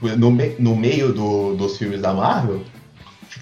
no, 0.00 0.30
me- 0.30 0.54
no 0.58 0.74
meio 0.74 1.12
do- 1.12 1.54
dos 1.54 1.76
filmes 1.76 2.00
da 2.00 2.14
Marvel, 2.14 2.62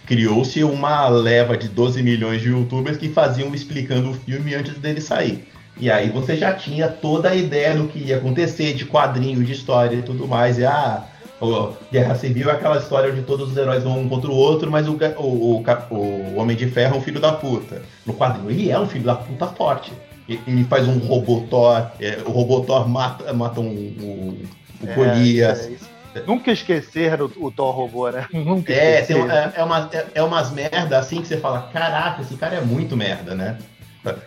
criou-se 0.07 0.63
uma 0.65 1.09
leva 1.09 1.57
de 1.57 1.69
12 1.69 2.03
milhões 2.03 2.41
de 2.43 2.49
youtubers 2.49 2.97
que 2.97 3.09
faziam 3.09 3.55
explicando 3.55 4.11
o 4.11 4.15
filme 4.15 4.55
antes 4.55 4.75
dele 4.79 5.01
sair. 5.01 5.47
E 5.79 5.91
aí 5.91 6.09
você 6.11 6.37
já 6.37 6.55
tinha 6.55 6.89
toda 6.89 7.31
a 7.31 7.35
ideia 7.37 7.75
do 7.77 7.87
que 7.87 7.99
ia 7.99 8.17
acontecer, 8.17 8.73
de 8.75 8.87
quadrinho, 8.87 9.45
de 9.45 9.53
história 9.53 9.97
e 9.97 10.03
tudo 10.03 10.27
mais. 10.27 10.59
E 10.59 10.65
ah, 10.65 11.05
o 11.41 11.73
Guerra 11.93 12.15
Civil 12.15 12.49
é 12.49 12.53
aquela 12.53 12.79
história 12.79 13.11
onde 13.13 13.23
todos 13.23 13.51
os 13.51 13.57
heróis 13.57 13.83
vão 13.83 14.01
um 14.01 14.09
contra 14.09 14.31
o 14.31 14.35
outro, 14.35 14.71
mas 14.71 14.89
o, 14.89 14.97
o, 15.19 15.63
o, 15.63 15.95
o 15.95 16.37
Homem 16.37 16.57
de 16.57 16.67
Ferro 16.69 16.95
é 16.97 16.99
um 16.99 17.03
filho 17.03 17.21
da 17.21 17.33
puta. 17.33 17.83
No 18.07 18.15
quadrinho, 18.15 18.51
ele 18.51 18.71
é 18.71 18.79
um 18.79 18.87
filho 18.87 19.05
da 19.05 19.15
puta 19.17 19.47
forte. 19.47 19.93
Ele 20.29 20.65
faz 20.65 20.89
um 20.89 20.99
Robotor, 20.99 21.87
é, 22.01 22.19
o 22.27 22.31
Robotor 22.31 22.89
mata, 22.89 23.33
mata 23.33 23.61
um, 23.61 23.65
um, 23.67 24.37
o 24.83 24.89
É, 24.89 24.95
Golias. 24.95 25.71
é. 26.15 26.23
Nunca 26.27 26.51
esquecer 26.51 27.21
o, 27.21 27.31
o 27.37 27.51
Thor 27.53 27.73
robô, 27.77 28.09
né? 28.11 28.27
Nunca 28.33 28.73
É, 28.73 29.03
tem 29.03 29.17
é, 29.19 29.53
é, 29.57 29.63
uma, 29.63 29.89
é, 29.93 30.07
é 30.15 30.23
umas 30.23 30.51
merda 30.51 30.99
assim 30.99 31.21
que 31.21 31.29
você 31.29 31.37
fala, 31.37 31.69
caraca, 31.73 32.23
esse 32.23 32.35
cara 32.37 32.57
é 32.57 32.61
muito 32.63 32.97
merda, 32.97 33.35
né? 33.35 33.59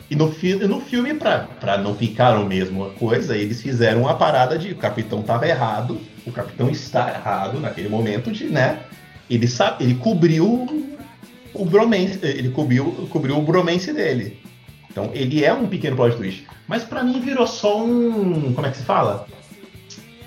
E 0.09 0.15
no, 0.15 0.29
fi 0.29 0.55
no 0.55 0.81
filme, 0.81 1.13
pra, 1.13 1.47
pra 1.59 1.77
não 1.77 1.95
ficar 1.95 2.35
a 2.35 2.43
mesma 2.43 2.89
coisa, 2.91 3.35
eles 3.37 3.61
fizeram 3.61 4.01
uma 4.01 4.13
parada 4.13 4.57
de 4.57 4.71
o 4.71 4.75
capitão 4.75 5.21
tava 5.21 5.47
errado, 5.47 5.97
o 6.29 6.33
capitão 6.33 6.69
está 6.69 7.09
errado 7.09 7.59
naquele 7.59 7.89
momento 7.89 8.31
de, 8.31 8.45
né? 8.45 8.79
Ele, 9.29 9.47
sabe, 9.47 9.83
ele 9.83 9.95
cobriu 9.95 10.87
o 11.53 11.65
bromance, 11.65 12.19
ele 12.23 12.49
cobriu, 12.49 13.07
cobriu 13.09 13.37
o 13.37 13.41
bromance 13.41 13.91
dele. 13.93 14.39
Então 14.89 15.11
ele 15.13 15.43
é 15.43 15.53
um 15.53 15.67
pequeno 15.67 15.95
plot 15.95 16.17
twist. 16.17 16.45
Mas 16.67 16.83
pra 16.83 17.03
mim 17.03 17.19
virou 17.19 17.47
só 17.47 17.83
um. 17.83 18.53
Como 18.53 18.65
é 18.65 18.71
que 18.71 18.77
se 18.77 18.83
fala? 18.83 19.27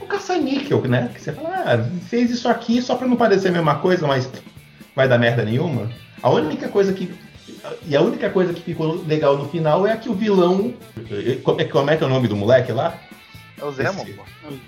Um 0.00 0.06
caça-níquel, 0.06 0.82
né? 0.82 1.10
Que 1.12 1.20
você 1.20 1.32
fala, 1.32 1.64
ah, 1.66 1.78
fez 2.08 2.30
isso 2.30 2.48
aqui 2.48 2.80
só 2.80 2.94
pra 2.94 3.08
não 3.08 3.16
parecer 3.16 3.48
a 3.48 3.52
mesma 3.52 3.76
coisa, 3.76 4.06
mas 4.06 4.30
vai 4.94 5.08
dar 5.08 5.18
merda 5.18 5.44
nenhuma. 5.44 5.90
A 6.22 6.30
única 6.30 6.68
coisa 6.68 6.92
que. 6.92 7.12
E 7.86 7.96
a 7.96 8.00
única 8.00 8.30
coisa 8.30 8.52
que 8.52 8.62
ficou 8.62 9.04
legal 9.04 9.36
no 9.36 9.48
final 9.48 9.86
é 9.86 9.96
que 9.96 10.08
o 10.08 10.14
vilão. 10.14 10.74
Como 11.42 11.60
é, 11.60 11.64
como 11.64 11.90
é 11.90 11.96
que 11.96 12.04
é 12.04 12.06
o 12.06 12.10
nome 12.10 12.28
do 12.28 12.36
moleque 12.36 12.72
lá? 12.72 12.98
É 13.62 13.64
o 13.64 13.72
Zemo, 13.72 14.04
pô. 14.04 14.22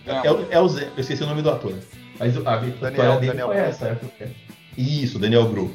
É, 0.07 0.31
o- 0.31 0.47
é 0.53 0.61
o 0.61 0.69
Zé, 0.69 0.85
eu 0.97 1.01
esqueci 1.01 1.23
o 1.23 1.27
nome 1.27 1.43
do 1.43 1.51
ator. 1.51 1.75
Mas 2.19 2.37
a 2.47 2.57
vitória 2.57 3.17
dele 3.17 3.27
Daniel 3.27 3.49
foi 3.49 3.57
essa. 3.57 4.01
Isso, 4.79 5.19
Daniel 5.19 5.45
Bru. 5.49 5.75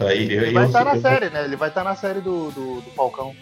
Ele, 0.00 0.32
Ele 0.34 0.48
eu- 0.48 0.52
vai 0.54 0.66
estar 0.66 0.84
na 0.84 0.94
eu- 0.96 1.00
série, 1.02 1.28
né? 1.28 1.44
Ele 1.44 1.56
vai 1.56 1.68
estar 1.68 1.84
na 1.84 1.94
série 1.96 2.20
do, 2.20 2.50
do, 2.52 2.80
do 2.80 2.90
Falcão. 2.92 3.34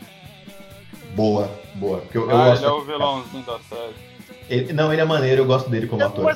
Boa, 1.14 1.50
boa. 1.74 1.98
Porque 2.00 2.18
eu, 2.18 2.30
eu 2.30 2.36
Ah, 2.36 2.44
gosto. 2.48 2.62
ele 2.64 2.66
é 2.70 2.74
o 2.74 2.84
vilãozinho 2.84 3.44
da 3.44 3.58
série. 3.60 3.94
Ele- 4.48 4.72
não, 4.72 4.92
ele 4.92 5.02
é 5.02 5.04
maneiro, 5.04 5.42
eu 5.42 5.46
gosto 5.46 5.68
dele 5.68 5.86
como 5.86 6.00
Eu 6.02 6.06
ator. 6.08 6.24
vai 6.24 6.34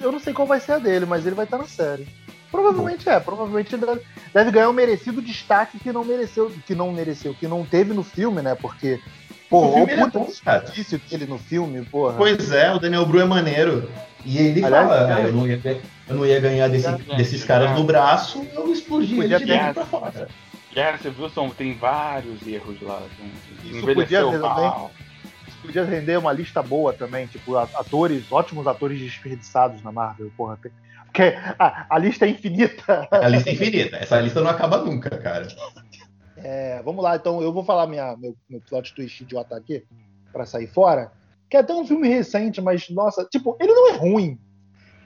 eu 0.00 0.12
não 0.12 0.18
sei 0.20 0.32
qual 0.32 0.46
vai 0.48 0.60
ser 0.60 0.72
a 0.72 0.78
dele, 0.78 1.04
mas 1.06 1.26
ele 1.26 1.34
vai 1.34 1.44
estar 1.44 1.58
na 1.58 1.66
série. 1.66 2.06
Provavelmente 2.50 3.08
é, 3.08 3.18
provavelmente 3.18 3.74
ele 3.74 3.86
deve, 3.86 4.00
deve 4.34 4.50
ganhar 4.50 4.68
um 4.68 4.72
merecido 4.74 5.22
destaque 5.22 5.78
que 5.78 5.90
não 5.92 6.04
mereceu, 6.04 6.50
que 6.66 6.74
não 6.74 6.92
mereceu, 6.92 7.34
que 7.34 7.46
não 7.48 7.64
teve 7.64 7.94
no 7.94 8.02
filme, 8.02 8.42
né? 8.42 8.54
Porque, 8.54 9.00
pô, 9.52 9.58
O 9.66 9.68
o 9.68 9.72
filme 9.74 9.92
ele 9.92 10.00
é 10.00 10.04
puta 10.06 10.18
bom, 10.18 10.32
cara. 10.44 10.58
desperdício 10.60 10.98
dele 11.10 11.26
no 11.26 11.38
filme, 11.38 11.84
porra. 11.84 12.14
Pois 12.16 12.50
é, 12.50 12.72
o 12.72 12.78
Daniel 12.80 13.06
Bru 13.06 13.20
é 13.20 13.24
maneiro. 13.24 13.88
E 14.24 14.38
ele 14.38 14.64
Aliás, 14.64 14.88
fala, 14.88 15.06
cara- 15.08 15.14
"Ah, 15.16 15.20
eu, 15.22 15.32
não 15.32 15.46
ia, 15.46 15.60
eu 16.08 16.14
não 16.16 16.26
ia 16.26 16.40
ganhar 16.40 16.68
desse- 16.68 16.92
desses 17.16 17.44
caras 17.44 17.68
cara. 17.68 17.78
no 17.78 17.84
braço, 17.84 18.46
eu 18.54 18.72
explodi 18.72 19.18
ele 19.20 19.36
de 19.38 19.44
dentro 19.44 19.74
pra 19.74 19.84
fora. 19.84 20.28
Guerra 20.72 20.98
Civil 20.98 21.28
são, 21.30 21.50
tem 21.50 21.74
vários 21.74 22.46
erros 22.46 22.80
lá, 22.80 23.02
gente. 23.18 23.68
Isso 23.68 23.78
Envelheceu 23.78 24.30
podia 24.32 24.38
mal. 24.40 24.90
Podia 25.60 25.84
render 25.84 26.16
uma 26.18 26.32
lista 26.32 26.60
boa 26.62 26.92
também, 26.92 27.26
tipo, 27.26 27.56
atores, 27.56 28.24
ótimos 28.32 28.66
atores 28.66 28.98
desperdiçados 29.00 29.82
na 29.82 29.92
Marvel, 29.92 30.30
porra. 30.36 30.58
Tem- 30.62 30.72
Porque 31.06 31.36
a, 31.58 31.86
a 31.90 31.98
lista 31.98 32.24
é 32.24 32.30
infinita. 32.30 33.06
A 33.10 33.28
lista 33.28 33.50
é 33.50 33.52
infinita. 33.52 33.96
Essa 33.98 34.18
lista 34.20 34.40
não 34.40 34.50
acaba 34.50 34.78
nunca, 34.78 35.10
cara. 35.10 35.46
É, 36.44 36.82
vamos 36.82 37.02
lá, 37.02 37.16
então 37.16 37.40
eu 37.42 37.52
vou 37.52 37.64
falar 37.64 37.86
minha, 37.86 38.16
meu, 38.16 38.34
meu 38.48 38.60
plot 38.68 38.94
twist 38.94 39.22
idiota 39.22 39.56
aqui, 39.56 39.84
pra 40.32 40.44
sair 40.46 40.66
fora. 40.66 41.12
Que 41.48 41.56
é 41.56 41.60
até 41.60 41.74
um 41.74 41.86
filme 41.86 42.08
recente, 42.08 42.60
mas, 42.60 42.88
nossa, 42.90 43.24
tipo, 43.30 43.56
ele 43.60 43.72
não 43.72 43.90
é 43.90 43.96
ruim. 43.96 44.38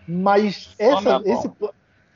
Mas 0.08 0.74
essa, 0.78 1.20
é 1.26 1.32
esse, 1.32 1.50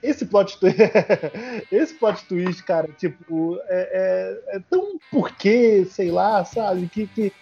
esse 0.02 0.26
plot 0.26 0.58
twist. 0.58 0.78
esse 1.70 1.94
plot 1.94 2.24
twist, 2.26 2.62
cara, 2.64 2.88
tipo, 2.96 3.58
é, 3.68 4.40
é- 4.52 4.56
é 4.56 4.60
tão 4.70 4.98
porquê, 5.10 5.84
sei 5.84 6.10
lá, 6.10 6.44
sabe? 6.44 6.88
Que, 6.88 7.06
que, 7.08 7.32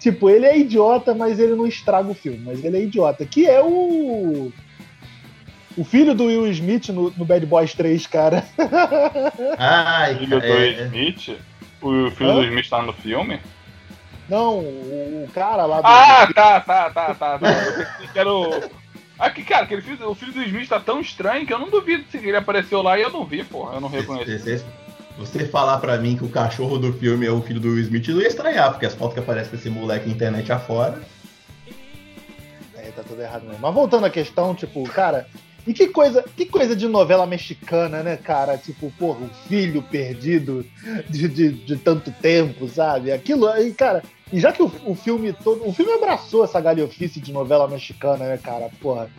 tipo, 0.00 0.30
ele 0.30 0.46
é 0.46 0.58
idiota, 0.58 1.14
mas 1.14 1.38
ele 1.38 1.54
não 1.54 1.66
estraga 1.66 2.08
o 2.10 2.14
filme, 2.14 2.38
mas 2.38 2.64
ele 2.64 2.78
é 2.78 2.82
idiota. 2.82 3.26
Que 3.26 3.46
é 3.46 3.62
o. 3.62 4.50
O 5.76 5.84
filho 5.84 6.14
do 6.14 6.24
Will 6.24 6.46
Smith 6.48 6.88
no, 6.88 7.10
no 7.10 7.24
Bad 7.24 7.44
Boys 7.46 7.72
3, 7.74 8.06
cara. 8.06 8.44
Ai, 9.58 10.16
Filho 10.16 10.40
do 10.40 10.46
é, 10.46 10.70
Smith? 10.84 11.38
O 11.80 12.10
filho 12.10 12.30
Hã? 12.30 12.34
do 12.34 12.44
Smith 12.44 12.68
tá 12.68 12.82
no 12.82 12.92
filme? 12.92 13.40
Não, 14.28 14.58
o, 14.58 15.24
o 15.24 15.30
cara 15.32 15.64
lá 15.66 15.80
do. 15.80 15.86
Ah, 15.86 16.28
tá, 16.34 16.60
tá, 16.60 16.90
tá, 16.90 17.14
tá. 17.14 17.38
tá. 17.38 17.52
Eu 17.52 17.72
pensei 17.86 18.08
que 18.12 18.18
era 18.18 18.32
o. 18.32 18.70
Ah, 19.18 19.30
que, 19.30 19.42
cara, 19.42 19.64
aquele 19.64 19.82
filho, 19.82 20.10
o 20.10 20.14
filho 20.14 20.32
do 20.32 20.42
Smith 20.42 20.68
tá 20.68 20.78
tão 20.80 21.00
estranho 21.00 21.46
que 21.46 21.52
eu 21.52 21.58
não 21.58 21.70
duvido 21.70 22.04
se 22.10 22.18
ele 22.18 22.36
apareceu 22.36 22.82
lá 22.82 22.98
e 22.98 23.02
eu 23.02 23.10
não 23.10 23.24
vi, 23.24 23.42
porra. 23.44 23.74
Eu 23.74 23.80
não 23.80 23.88
reconheci. 23.88 24.30
esse- 24.32 24.50
esse- 24.50 24.64
Você 25.16 25.46
falar 25.46 25.78
pra 25.78 25.96
mim 25.98 26.16
que 26.16 26.24
o 26.24 26.28
cachorro 26.28 26.78
do 26.78 26.92
filme 26.92 27.26
é 27.26 27.30
o 27.30 27.40
filho 27.42 27.58
do 27.58 27.68
Will 27.68 27.80
Smith, 27.80 28.06
eu 28.08 28.20
ia 28.20 28.28
estranhar, 28.28 28.70
porque 28.70 28.86
as 28.86 28.94
fotos 28.94 29.14
que 29.14 29.20
aparecem 29.20 29.50
desse 29.52 29.68
moleque 29.70 30.06
na 30.08 30.14
internet 30.14 30.52
afora. 30.52 31.00
É, 32.76 32.90
tá 32.92 33.02
tudo 33.02 33.20
errado 33.20 33.42
mesmo. 33.44 33.58
Mas 33.60 33.74
voltando 33.74 34.06
à 34.06 34.10
questão, 34.10 34.54
tipo, 34.54 34.84
cara, 34.90 35.26
e 35.68 35.74
que 35.74 35.88
coisa, 35.88 36.24
que 36.34 36.46
coisa 36.46 36.74
de 36.74 36.88
novela 36.88 37.26
mexicana, 37.26 38.02
né, 38.02 38.16
cara? 38.16 38.56
Tipo, 38.56 38.90
porra, 38.98 39.26
o 39.26 39.28
filho 39.46 39.82
perdido 39.82 40.64
de, 41.10 41.28
de, 41.28 41.52
de 41.52 41.76
tanto 41.76 42.10
tempo, 42.10 42.66
sabe? 42.70 43.12
Aquilo 43.12 43.46
aí, 43.46 43.74
cara. 43.74 44.02
E 44.32 44.40
já 44.40 44.50
que 44.50 44.62
o, 44.62 44.72
o 44.86 44.94
filme 44.94 45.30
todo. 45.34 45.68
O 45.68 45.72
filme 45.74 45.92
abraçou 45.92 46.42
essa 46.42 46.58
galhofice 46.58 47.20
de 47.20 47.30
novela 47.30 47.68
mexicana, 47.68 48.24
né, 48.24 48.38
cara? 48.38 48.70
Porra 48.80 49.10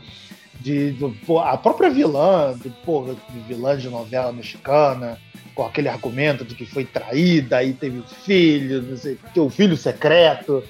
de, 0.60 0.94
de 0.94 1.06
a 1.46 1.56
própria 1.56 1.92
vilã, 1.92 2.58
de, 2.58 2.72
porra, 2.84 3.16
vilã 3.48 3.78
de 3.78 3.88
novela 3.88 4.34
mexicana, 4.34 5.20
com 5.54 5.64
aquele 5.64 5.88
argumento 5.88 6.44
de 6.44 6.56
que 6.56 6.66
foi 6.66 6.84
traída, 6.84 7.58
aí 7.58 7.74
teve 7.74 8.02
filho, 8.26 8.82
não 8.82 8.98
sei 8.98 9.20
que 9.32 9.40
o 9.40 9.52
filho 9.52 9.78
secreto. 9.78 10.64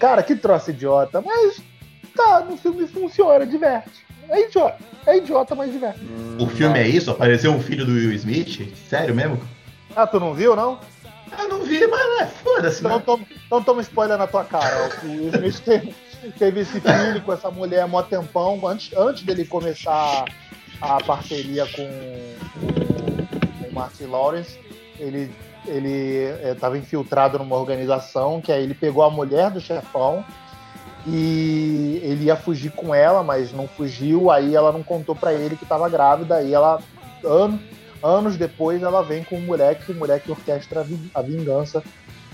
Cara, 0.00 0.22
que 0.22 0.34
troço 0.34 0.70
idiota, 0.70 1.20
mas 1.20 1.62
tá, 2.16 2.40
no 2.40 2.56
filme 2.56 2.86
funciona, 2.86 3.46
diverte. 3.46 4.05
É 4.28 4.40
idiota, 4.46 4.78
é 5.06 5.16
idiota, 5.16 5.54
mas 5.54 5.72
diverte. 5.72 6.00
O 6.40 6.46
filme 6.46 6.78
é 6.78 6.88
isso? 6.88 7.10
Apareceu 7.10 7.52
um 7.52 7.60
filho 7.60 7.84
do 7.84 7.92
Will 7.92 8.12
Smith? 8.12 8.74
Sério 8.88 9.14
mesmo? 9.14 9.40
Ah, 9.94 10.06
tu 10.06 10.18
não 10.18 10.34
viu, 10.34 10.56
não? 10.56 10.80
Eu 11.38 11.48
não 11.48 11.62
vi, 11.62 11.86
mas 11.86 12.20
é, 12.20 12.26
foda-se. 12.26 12.80
Então, 12.80 12.96
né? 12.96 13.02
toma, 13.04 13.26
então 13.46 13.62
toma 13.62 13.80
spoiler 13.82 14.18
na 14.18 14.26
tua 14.26 14.44
cara. 14.44 14.90
O 15.02 15.06
Will 15.06 15.28
Smith 15.28 15.60
tem, 15.60 15.94
teve 16.38 16.60
esse 16.60 16.80
filho 16.80 17.22
com 17.24 17.32
essa 17.32 17.50
mulher 17.50 17.82
há 17.82 17.86
mó 17.86 18.02
tempão, 18.02 18.66
antes, 18.66 18.96
antes 18.96 19.22
dele 19.22 19.44
começar 19.44 20.24
a 20.80 21.02
parceria 21.02 21.66
com, 21.66 21.88
com 23.60 23.68
o 23.68 23.72
Martin 23.72 24.04
Lawrence, 24.04 24.58
ele 24.98 25.30
ele 25.68 26.32
estava 26.52 26.78
infiltrado 26.78 27.38
numa 27.38 27.56
organização 27.56 28.40
que 28.40 28.52
aí 28.52 28.62
ele 28.62 28.74
pegou 28.74 29.02
a 29.02 29.10
mulher 29.10 29.50
do 29.50 29.60
chefão 29.60 30.24
e 31.06 32.00
ele 32.02 32.24
ia 32.24 32.36
fugir 32.36 32.72
com 32.72 32.94
ela, 32.94 33.22
mas 33.22 33.52
não 33.52 33.68
fugiu, 33.68 34.30
aí 34.30 34.54
ela 34.54 34.72
não 34.72 34.82
contou 34.82 35.14
para 35.14 35.32
ele 35.32 35.56
que 35.56 35.62
estava 35.62 35.88
grávida, 35.88 36.36
aí 36.36 36.52
ela 36.52 36.80
an, 37.24 37.58
anos 38.02 38.36
depois 38.36 38.82
ela 38.82 39.02
vem 39.02 39.22
com 39.22 39.36
o 39.36 39.40
moleque, 39.40 39.92
o 39.92 39.94
moleque 39.94 40.30
orquestra 40.30 40.84
a 41.14 41.22
vingança 41.22 41.82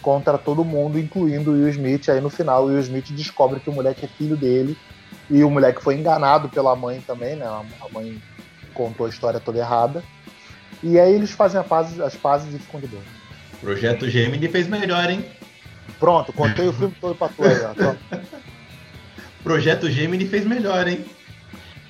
contra 0.01 0.39
todo 0.39 0.65
mundo, 0.65 0.99
incluindo 0.99 1.51
o 1.51 1.55
Will 1.55 1.69
Smith. 1.69 2.09
Aí 2.09 2.21
no 2.21 2.31
final 2.31 2.65
o 2.65 2.67
Will 2.67 2.81
Smith 2.81 3.13
descobre 3.13 3.61
que 3.61 3.71
o 3.71 3.73
moleque 3.73 4.05
é 4.05 4.09
filho 4.09 4.37
dele 4.37 4.77
e 5.31 5.45
o 5.45 5.51
moleque 5.51 5.83
foi 5.83 5.97
enganado 5.97 6.49
pela 6.49 6.75
mãe 6.75 7.01
também, 7.07 7.37
né? 7.37 7.47
A 7.47 7.89
mãe 7.93 8.21
contou 8.75 9.07
a 9.07 9.09
história 9.09 9.39
toda 9.39 9.59
errada. 9.59 10.03
E 10.83 10.99
aí 10.99 11.15
eles 11.15 11.31
fazem 11.31 11.61
as 11.61 12.17
pazes 12.17 12.55
e 12.55 12.59
ficam 12.59 12.81
de 12.81 12.89
boa. 12.89 13.03
Projeto 13.61 14.09
Gemini 14.09 14.49
fez 14.49 14.67
melhor, 14.67 15.09
hein? 15.09 15.25
Pronto, 16.01 16.33
contei 16.33 16.67
o 16.67 16.73
filme 16.73 16.95
todo 17.01 17.15
pra 17.15 17.29
tu 17.29 17.45
aí, 17.45 17.59
ó. 17.65 18.52
Projeto 19.43 19.91
Gemini 19.91 20.27
fez 20.27 20.45
melhor, 20.45 20.87
hein? 20.87 21.05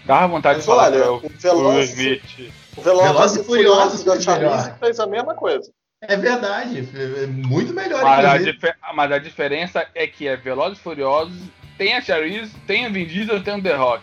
Dá 0.04 0.26
vontade 0.26 0.60
de 0.60 0.66
falar 0.66 0.92
olha, 0.92 1.12
o, 1.12 1.80
Smith. 1.82 2.52
O 2.76 2.82
Velozes 2.82 3.40
e 3.40 3.44
Furiosos 3.44 4.02
da 4.02 4.20
Charlize 4.20 4.72
fez 4.80 4.98
a 4.98 5.06
mesma 5.06 5.34
coisa. 5.34 5.70
É 6.00 6.16
verdade, 6.16 6.88
é 6.94 7.26
muito 7.26 7.72
melhor. 7.72 8.02
Mas 8.02 8.24
a, 8.24 8.38
dif 8.38 8.74
mas 8.94 9.12
a, 9.12 9.18
diferença 9.18 9.86
é 9.94 10.06
que 10.06 10.26
é 10.26 10.36
Velozes 10.36 10.78
e 10.78 10.82
Furiosos, 10.82 11.38
tem 11.78 11.94
a 11.94 12.00
Charlize, 12.00 12.52
tem 12.66 12.86
a 12.86 12.88
Vin 12.88 13.06
Diesel, 13.06 13.42
tem 13.44 13.58
o 13.58 13.62
The 13.62 13.74
Rock. 13.76 14.02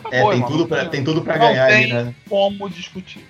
Acabou, 0.00 0.32
é, 0.32 0.36
tem, 0.36 0.46
tudo 0.46 0.66
pra, 0.66 0.84
tem 0.86 1.04
tudo 1.04 1.22
pra 1.22 1.38
ganhar 1.38 1.68
tem 1.68 1.84
aí, 1.84 1.92
né? 1.92 2.14
como 2.28 2.68
discutir. 2.68 3.24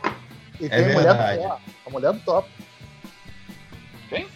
E 0.59 0.67
é 0.67 0.69
tem 0.69 0.79
é 0.79 0.91
a 0.91 0.95
mulher 0.95 1.15
do 1.15 1.43
Thor, 1.43 1.61
a 1.87 1.91
mulher 1.91 2.13
do 2.13 2.21
Thor. 2.21 2.45
Quem? 4.09 4.27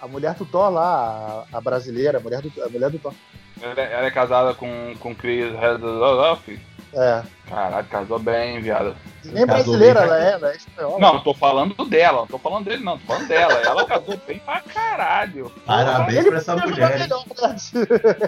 A 0.00 0.08
mulher 0.08 0.34
do 0.34 0.44
Thor 0.44 0.70
lá, 0.70 1.46
a, 1.50 1.56
a 1.56 1.60
brasileira, 1.60 2.18
a 2.18 2.20
mulher 2.20 2.42
do, 2.42 2.62
a 2.62 2.68
mulher 2.68 2.90
do 2.90 2.98
Thor. 2.98 3.14
Ela, 3.60 3.80
ela 3.80 4.06
é 4.06 4.10
casada 4.10 4.54
com, 4.54 4.94
com 4.98 5.14
Chris 5.14 5.52
Redfield? 5.58 6.60
É. 6.92 7.22
Caralho, 7.48 7.86
casou 7.88 8.18
bem, 8.18 8.60
viado. 8.60 8.96
Nem 9.24 9.44
brasileira 9.44 10.00
ela 10.00 10.24
é, 10.24 10.32
ela 10.32 10.52
é 10.52 10.56
espanhola. 10.56 10.98
Não, 10.98 11.20
tô 11.20 11.34
falando 11.34 11.84
dela, 11.84 12.20
não 12.20 12.26
tô 12.26 12.38
falando 12.38 12.64
dele, 12.64 12.82
não, 12.82 12.98
tô 12.98 13.06
falando 13.06 13.28
dela. 13.28 13.52
Ela 13.54 13.84
casou 13.84 14.18
bem 14.26 14.38
pra 14.38 14.60
caralho. 14.62 15.52
Parabéns 15.66 16.26
pra 16.26 16.38
essa 16.38 16.56
mulher. 16.56 16.98
Né? 16.98 17.08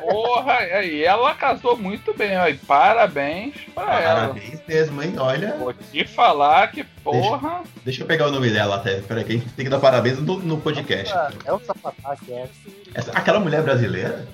Porra, 0.00 0.82
e 0.82 1.02
ela 1.02 1.34
casou 1.34 1.76
muito 1.76 2.12
bem, 2.14 2.36
ó, 2.36 2.44
parabéns 2.66 3.54
pra 3.74 3.84
parabéns 3.84 4.04
ela. 4.04 4.20
Parabéns 4.20 4.62
mesmo, 4.66 5.02
hein? 5.02 5.14
Olha. 5.18 5.54
Vou 5.56 5.72
te 5.72 6.04
falar 6.04 6.70
que, 6.70 6.84
porra. 6.84 7.62
Deixa, 7.62 7.80
deixa 7.84 8.02
eu 8.02 8.06
pegar 8.06 8.26
o 8.26 8.32
nome 8.32 8.50
dela 8.50 8.76
até. 8.76 9.00
Peraí, 9.00 9.24
que 9.24 9.32
a 9.32 9.36
gente 9.36 9.52
tem 9.52 9.64
que 9.64 9.70
dar 9.70 9.78
parabéns 9.80 10.18
no, 10.18 10.38
no 10.40 10.60
podcast. 10.60 11.14
É 11.44 11.52
um 11.52 11.60
sapataque, 11.60 12.32
é. 12.32 12.48
Essa, 12.94 13.12
aquela 13.12 13.40
mulher 13.40 13.62
brasileira? 13.62 14.26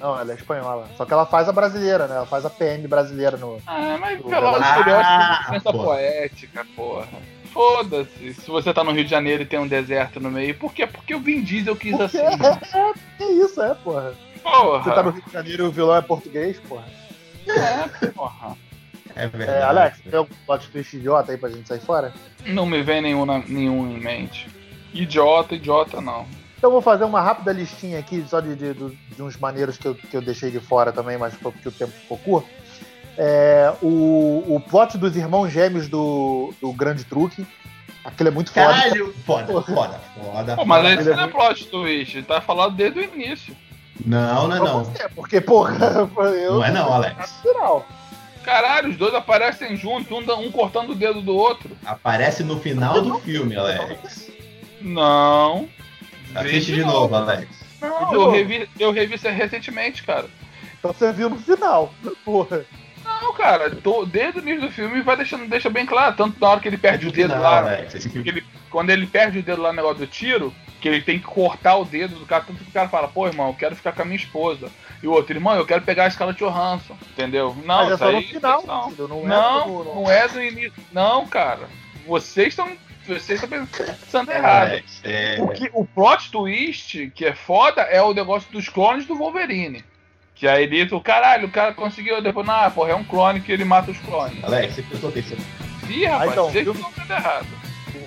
Não, 0.00 0.18
ela 0.18 0.32
é 0.32 0.34
espanhola. 0.34 0.88
Só 0.96 1.04
que 1.04 1.12
ela 1.12 1.26
faz 1.26 1.48
a 1.48 1.52
brasileira, 1.52 2.06
né? 2.06 2.16
Ela 2.16 2.26
faz 2.26 2.44
a 2.44 2.50
PM 2.50 2.86
brasileira 2.86 3.36
no. 3.36 3.60
Ah, 3.66 3.96
mas 4.00 4.20
pelo 4.20 4.46
amor 4.46 4.62
de 4.62 4.84
Deus, 4.84 5.06
pensa 5.50 5.72
poética, 5.72 6.66
porra. 6.76 7.08
Foda-se. 7.52 8.34
Se 8.34 8.50
você 8.50 8.72
tá 8.72 8.84
no 8.84 8.92
Rio 8.92 9.04
de 9.04 9.10
Janeiro 9.10 9.42
e 9.42 9.46
tem 9.46 9.58
um 9.58 9.66
deserto 9.66 10.20
no 10.20 10.30
meio, 10.30 10.54
por 10.54 10.72
quê? 10.72 10.86
Porque 10.86 11.14
o 11.14 11.20
Vin 11.20 11.42
Diesel 11.42 11.74
quis 11.74 11.96
Porque 11.96 12.18
assim. 12.18 12.18
É, 12.18 12.78
é, 12.78 13.24
é 13.24 13.32
isso, 13.32 13.60
é, 13.60 13.74
porra. 13.74 14.14
Porra. 14.42 14.82
Você 14.82 14.90
tá 14.90 15.02
no 15.02 15.10
Rio 15.10 15.22
de 15.24 15.32
Janeiro 15.32 15.64
e 15.64 15.66
o 15.66 15.72
vilão 15.72 15.96
é 15.96 16.02
português, 16.02 16.60
porra. 16.60 16.84
É, 17.48 18.06
porra. 18.08 18.56
É 19.16 19.26
verdade. 19.26 19.58
É, 19.58 19.62
Alex, 19.62 20.00
tem 20.00 20.18
algum 20.18 20.34
plot 20.46 20.70
twist 20.70 20.96
idiota 20.96 21.32
aí 21.32 21.38
pra 21.38 21.50
gente 21.50 21.66
sair 21.66 21.80
fora? 21.80 22.12
Não 22.46 22.64
me 22.64 22.82
vem 22.82 23.02
nenhum, 23.02 23.26
nenhum 23.48 23.90
em 23.90 23.98
mente. 23.98 24.48
Idiota, 24.94 25.56
idiota 25.56 26.00
não. 26.00 26.24
Então 26.58 26.72
vou 26.72 26.82
fazer 26.82 27.04
uma 27.04 27.20
rápida 27.20 27.52
listinha 27.52 28.00
aqui, 28.00 28.24
só 28.28 28.40
de, 28.40 28.56
de, 28.56 28.74
de 28.74 29.22
uns 29.22 29.36
maneiros 29.36 29.78
que 29.78 29.86
eu, 29.86 29.94
que 29.94 30.16
eu 30.16 30.20
deixei 30.20 30.50
de 30.50 30.58
fora 30.58 30.90
também, 30.90 31.16
mas 31.16 31.32
porque 31.34 31.68
o 31.68 31.72
tempo 31.72 31.92
ficou 31.92 32.18
curto. 32.18 32.48
É, 33.16 33.72
o, 33.80 34.44
o 34.56 34.60
plot 34.68 34.98
dos 34.98 35.16
irmãos 35.16 35.50
gêmeos 35.50 35.88
do, 35.88 36.52
do 36.60 36.72
Grande 36.72 37.04
Truque. 37.04 37.46
Aquilo 38.04 38.28
é 38.28 38.32
muito 38.32 38.52
foda. 38.52 38.66
Caralho, 38.66 39.14
foda, 39.24 39.62
foda, 39.62 40.00
foda. 40.20 40.56
Pô, 40.56 40.64
mas 40.64 40.98
esse 40.98 41.10
não 41.10 41.24
é 41.24 41.28
plot 41.28 41.66
twist, 41.66 42.22
tá 42.22 42.40
falando 42.40 42.74
desde 42.74 43.00
o 43.00 43.04
início. 43.04 43.56
Não, 44.04 44.48
não 44.48 44.56
é 44.56 44.58
não. 44.58 44.92
É, 44.98 45.08
porque, 45.08 45.40
porra, 45.40 46.08
eu. 46.34 46.54
Não 46.54 46.64
é 46.64 46.70
não, 46.72 46.92
Alex. 46.92 47.42
Caralho, 48.42 48.90
os 48.90 48.96
dois 48.96 49.14
aparecem 49.14 49.76
juntos, 49.76 50.10
um, 50.10 50.40
um 50.40 50.50
cortando 50.50 50.90
o 50.90 50.94
dedo 50.94 51.20
do 51.20 51.36
outro. 51.36 51.76
Aparece 51.84 52.42
no 52.42 52.58
final 52.58 53.00
do 53.02 53.18
filme, 53.20 53.54
Alex. 53.56 54.28
Não. 54.80 55.68
Assiste 56.34 56.74
de 56.74 56.84
novo, 56.84 57.14
Alex. 57.14 57.48
Não, 57.80 58.12
eu 58.12 58.30
revi, 58.30 58.68
eu 58.78 58.92
revi 58.92 59.14
isso 59.14 59.28
recentemente, 59.28 60.02
cara. 60.02 60.26
Então 60.78 60.92
você 60.92 61.12
viu 61.12 61.30
no 61.30 61.36
final, 61.36 61.92
porra. 62.24 62.64
Não, 63.04 63.32
cara, 63.32 63.74
tô, 63.76 64.04
desde 64.04 64.38
o 64.38 64.42
início 64.42 64.62
do 64.62 64.70
filme 64.70 65.00
vai 65.00 65.16
deixando, 65.16 65.48
deixa 65.48 65.70
bem 65.70 65.86
claro, 65.86 66.14
tanto 66.14 66.38
na 66.38 66.48
hora 66.48 66.60
que 66.60 66.68
ele 66.68 66.76
perde 66.76 67.08
o 67.08 67.12
dedo 67.12 67.38
lá. 67.40 67.58
Alex, 67.58 68.06
ele, 68.14 68.44
quando 68.70 68.90
ele 68.90 69.06
perde 69.06 69.38
o 69.38 69.42
dedo 69.42 69.62
lá 69.62 69.70
no 69.70 69.76
negócio 69.76 69.98
do 69.98 70.06
tiro, 70.06 70.52
que 70.80 70.88
ele 70.88 71.00
tem 71.00 71.18
que 71.18 71.24
cortar 71.24 71.76
o 71.76 71.84
dedo 71.84 72.16
do 72.16 72.26
cara, 72.26 72.44
tanto 72.44 72.62
que 72.62 72.70
o 72.70 72.72
cara 72.72 72.88
fala, 72.88 73.08
pô, 73.08 73.26
irmão, 73.26 73.48
eu 73.48 73.54
quero 73.54 73.74
ficar 73.74 73.92
com 73.92 74.02
a 74.02 74.04
minha 74.04 74.16
esposa. 74.16 74.70
E 75.02 75.06
o 75.06 75.12
outro, 75.12 75.34
irmão, 75.34 75.54
eu 75.54 75.66
quero 75.66 75.82
pegar 75.82 76.04
a 76.04 76.08
escala 76.08 76.32
de 76.32 76.40
Johansson, 76.40 76.96
entendeu? 77.12 77.56
Não, 77.64 77.88
Mas 77.88 77.90
é 77.90 77.94
isso 77.94 78.04
aí, 78.04 78.14
no 78.14 78.22
final, 78.22 78.64
não, 78.66 78.90
não, 78.90 79.08
não, 79.08 79.24
é 79.24 79.28
não. 79.28 79.84
não 79.84 80.10
é 80.10 80.28
do 80.28 80.42
início. 80.42 80.72
Não, 80.92 81.26
cara. 81.26 81.68
Vocês 82.06 82.48
estão 82.48 82.70
vocês 83.08 83.42
estão 83.42 83.66
pensando 83.66 84.30
errado. 84.30 84.82
É, 85.02 85.38
o, 85.40 85.48
que, 85.48 85.70
o 85.72 85.84
plot 85.84 86.30
twist 86.30 87.10
que 87.14 87.24
é 87.24 87.34
foda 87.34 87.82
é 87.82 88.02
o 88.02 88.12
negócio 88.12 88.50
dos 88.52 88.68
clones 88.68 89.06
do 89.06 89.16
Wolverine. 89.16 89.84
Que 90.34 90.46
aí 90.46 90.64
ele, 90.64 90.94
o 90.94 91.00
caralho, 91.00 91.48
o 91.48 91.50
cara 91.50 91.72
conseguiu 91.72 92.22
depois, 92.22 92.46
não, 92.46 92.70
porra, 92.70 92.90
é 92.90 92.94
um 92.94 93.02
clone 93.02 93.40
que 93.40 93.50
ele 93.50 93.64
mata 93.64 93.90
os 93.90 93.98
clones. 93.98 94.42
Alex, 94.44 94.74
você 94.74 94.82
prestou 94.82 95.10
atenção. 95.10 95.38
Ih, 95.88 96.04
rapaz, 96.04 96.28
ah, 96.28 96.32
então, 96.32 96.50
vocês 96.50 96.64
filme... 96.64 96.80
estão 96.80 97.16
errado. 97.16 97.46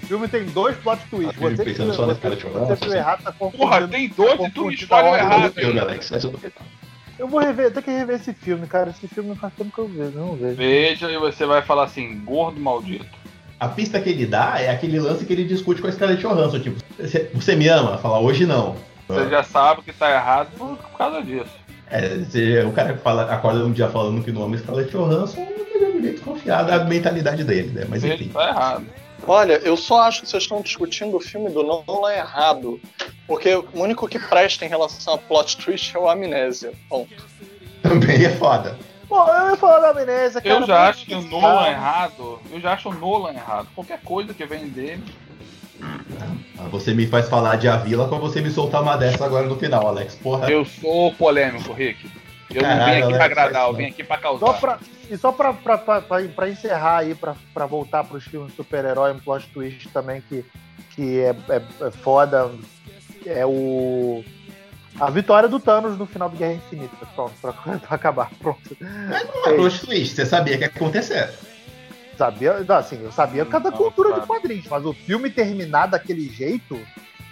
O 0.02 0.06
filme 0.06 0.28
tem 0.28 0.46
dois 0.46 0.78
plot 0.78 1.02
twists. 1.10 1.38
Ah, 1.38 1.50
você 1.50 1.64
pensando 1.64 1.94
só 1.94 2.06
na 2.06 2.16
cara 2.16 2.36
de 2.36 2.44
Você 2.44 2.86
viu 2.86 2.94
errado, 2.94 3.24
tá 3.24 3.32
Porra, 3.32 3.88
tem 3.88 4.08
dois 4.10 4.38
tá 4.38 4.48
e 4.48 4.52
tu 4.52 4.72
escolhe 4.72 5.08
errado. 5.08 5.54
Filme, 5.54 5.80
Alex, 5.80 6.12
eu 7.20 7.28
vou 7.28 7.40
rever, 7.40 7.72
tenho 7.72 7.84
que 7.84 7.92
rever 7.92 8.16
esse 8.16 8.34
filme, 8.34 8.66
cara. 8.66 8.90
Esse 8.90 9.08
filme 9.08 9.30
não 9.30 9.36
faz 9.36 9.54
tempo 9.54 9.72
que 9.72 9.78
eu 9.78 9.88
vejo, 9.88 10.18
não 10.18 10.36
vejo. 10.36 10.56
Veja 10.56 11.12
e 11.12 11.18
você 11.20 11.46
vai 11.46 11.62
falar 11.62 11.84
assim, 11.84 12.20
gordo 12.26 12.60
maldito 12.60 13.21
a 13.62 13.68
pista 13.68 14.02
que 14.02 14.10
ele 14.10 14.26
dá 14.26 14.56
é 14.60 14.72
aquele 14.72 15.00
lance 15.00 15.24
que 15.24 15.32
ele 15.32 15.44
discute 15.44 15.84
com 15.84 15.88
a 15.88 15.92
Scarlett 15.92 16.20
Johansson, 16.20 16.60
tipo, 16.60 16.82
você 17.32 17.56
me 17.56 17.68
ama? 17.68 17.96
Fala, 18.00 18.20
hoje 18.20 18.44
não. 18.44 18.76
Você 19.08 19.30
já 19.30 19.44
sabe 19.44 19.84
que 19.84 19.94
tá 19.94 20.10
errado 20.10 20.50
por 20.58 20.98
causa 20.98 21.22
disso. 21.22 21.52
É, 21.88 22.66
o 22.66 22.72
cara 22.72 22.94
que 22.94 23.04
fala, 23.04 23.32
acorda 23.32 23.64
um 23.64 23.72
dia 23.72 23.88
falando 23.88 24.24
que 24.24 24.32
não 24.32 24.42
ama 24.42 24.58
Scarlett 24.58 24.90
Johansson, 24.90 25.48
ele 25.76 25.86
é 25.86 25.90
muito 25.90 26.22
confiado 26.24 26.70
da 26.72 26.84
mentalidade 26.86 27.44
dele, 27.44 27.70
né? 27.70 27.86
Mas 27.88 28.04
enfim. 28.04 28.24
Ele 28.24 28.30
tá 28.30 28.50
errado. 28.50 28.86
Olha, 29.28 29.54
eu 29.64 29.78
só 29.78 30.02
acho 30.02 30.22
que 30.22 30.30
vocês 30.30 30.42
estão 30.42 30.60
discutindo 30.64 31.16
o 31.16 31.20
filme 31.20 31.52
do 31.52 31.62
Nolan 31.62 32.14
errado. 32.14 32.82
Porque 33.28 33.54
o 33.54 33.68
único 33.76 34.08
que 34.08 34.18
presta 34.18 34.66
em 34.66 34.70
relação 34.70 35.14
a 35.14 35.18
plot 35.20 35.58
twist 35.58 35.96
é 35.96 36.00
o 36.00 36.10
Amnésia. 36.10 36.72
Ponto. 36.90 37.28
Também 37.84 38.26
é 38.26 38.30
foda. 38.32 38.76
Bom, 39.12 39.28
eu 39.28 39.50
ia 39.50 39.58
falar 39.58 39.80
da 39.80 39.90
amnésia, 39.90 40.40
cara. 40.40 40.56
Eu 40.56 40.66
já 40.66 40.88
acho 40.88 41.06
que 41.06 41.14
o 41.14 41.22
Nolan 41.22 41.68
errado. 41.68 42.40
Eu 42.50 42.62
já 42.62 42.72
acho 42.72 42.88
o 42.88 42.94
Nolan 42.94 43.34
errado. 43.34 43.68
Qualquer 43.76 44.00
coisa 44.00 44.34
que 44.34 44.46
vem 44.46 44.70
dele. 44.70 45.04
Ah, 45.84 46.70
você 46.70 46.94
me 46.94 47.06
faz 47.06 47.28
falar 47.28 47.58
de 47.58 47.68
A 47.68 47.76
Vila 47.76 48.08
pra 48.08 48.18
você 48.18 48.40
me 48.40 48.50
soltar 48.50 48.82
uma 48.82 48.96
dessa 48.96 49.26
agora 49.26 49.48
no 49.48 49.58
final, 49.58 49.86
Alex. 49.86 50.16
Porra. 50.16 50.50
Eu 50.50 50.64
sou 50.64 51.14
polêmico, 51.16 51.74
Rick. 51.74 52.10
Eu 52.50 52.62
Caralho, 52.62 52.80
não 52.80 52.86
vim 52.86 52.92
aqui 52.92 53.04
Alex, 53.04 53.18
pra 53.18 53.26
agradar, 53.26 53.68
eu 53.68 53.74
vim 53.74 53.86
aqui 53.88 54.04
pra 54.06 54.18
causar. 54.18 54.46
Só 54.46 54.54
pra, 54.54 54.80
e 55.10 55.18
só 55.18 55.32
pra, 55.34 55.54
pra, 55.54 55.78
pra, 55.78 56.02
pra, 56.02 56.50
encerrar 56.50 57.00
aí, 57.00 57.14
pra, 57.14 57.36
pra 57.54 57.66
voltar 57.66 58.06
pros 58.06 58.24
filmes 58.24 58.56
super-herói, 58.56 59.12
um 59.12 59.20
plot 59.20 59.46
twist 59.48 59.90
também 59.90 60.22
que, 60.22 60.46
que 60.96 61.20
é, 61.20 61.36
é, 61.50 61.62
é 61.88 61.92
foda, 61.92 62.50
é 63.26 63.46
o 63.46 64.24
a 65.00 65.10
vitória 65.10 65.48
do 65.48 65.60
Thanos 65.60 65.98
no 65.98 66.06
final 66.06 66.30
do 66.30 66.38
Guerra 66.38 66.54
Infinita. 66.54 66.96
Pronto, 67.16 67.34
pra, 67.42 67.54
pra 67.80 67.80
acabar. 67.90 68.32
Pronto. 68.40 68.78
Mas 68.80 69.28
não 69.28 69.48
é 69.48 69.54
plot 69.54 69.86
twist, 69.86 70.16
você 70.16 70.26
sabia 70.26 70.58
que 70.58 70.64
ia 70.64 70.68
acontecer. 70.68 71.30
Sabia, 72.18 72.54
assim, 72.78 73.02
eu 73.02 73.12
sabia 73.12 73.46
cada 73.46 73.72
cultura 73.72 74.20
de 74.20 74.28
quadrinhos, 74.28 74.68
mas 74.68 74.86
o 74.86 74.94
filme 74.94 75.30
terminar 75.30 75.88
daquele 75.88 76.30
jeito, 76.30 76.80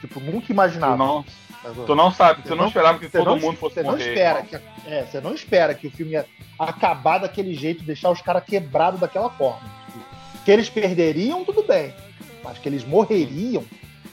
tipo, 0.01 0.19
nunca 0.19 0.51
imaginava. 0.51 0.93
Tu 0.93 0.97
não, 0.97 1.85
tu 1.85 1.95
não 1.95 2.11
sabe, 2.11 2.41
você, 2.41 2.49
não, 2.49 2.57
não, 2.57 2.67
esperava 2.67 2.97
que 2.97 3.09
todo 3.09 3.25
não, 3.25 3.39
mundo 3.39 3.57
fosse 3.57 3.75
você 3.75 3.83
morrer. 3.83 3.97
Não 3.97 4.07
espera 4.07 4.41
que, 4.41 4.55
é, 4.87 5.05
você 5.05 5.21
não 5.21 5.33
espera 5.35 5.75
que 5.75 5.85
o 5.85 5.91
filme 5.91 6.13
ia 6.13 6.25
acabar 6.57 7.19
daquele 7.19 7.53
jeito, 7.53 7.83
deixar 7.83 8.09
os 8.09 8.21
caras 8.21 8.43
quebrados 8.43 8.99
daquela 8.99 9.29
forma. 9.29 9.61
Tipo, 9.85 10.43
que 10.43 10.49
eles 10.49 10.69
perderiam, 10.69 11.45
tudo 11.45 11.61
bem. 11.61 11.93
Mas 12.43 12.57
que 12.57 12.67
eles 12.67 12.83
morreriam, 12.83 13.63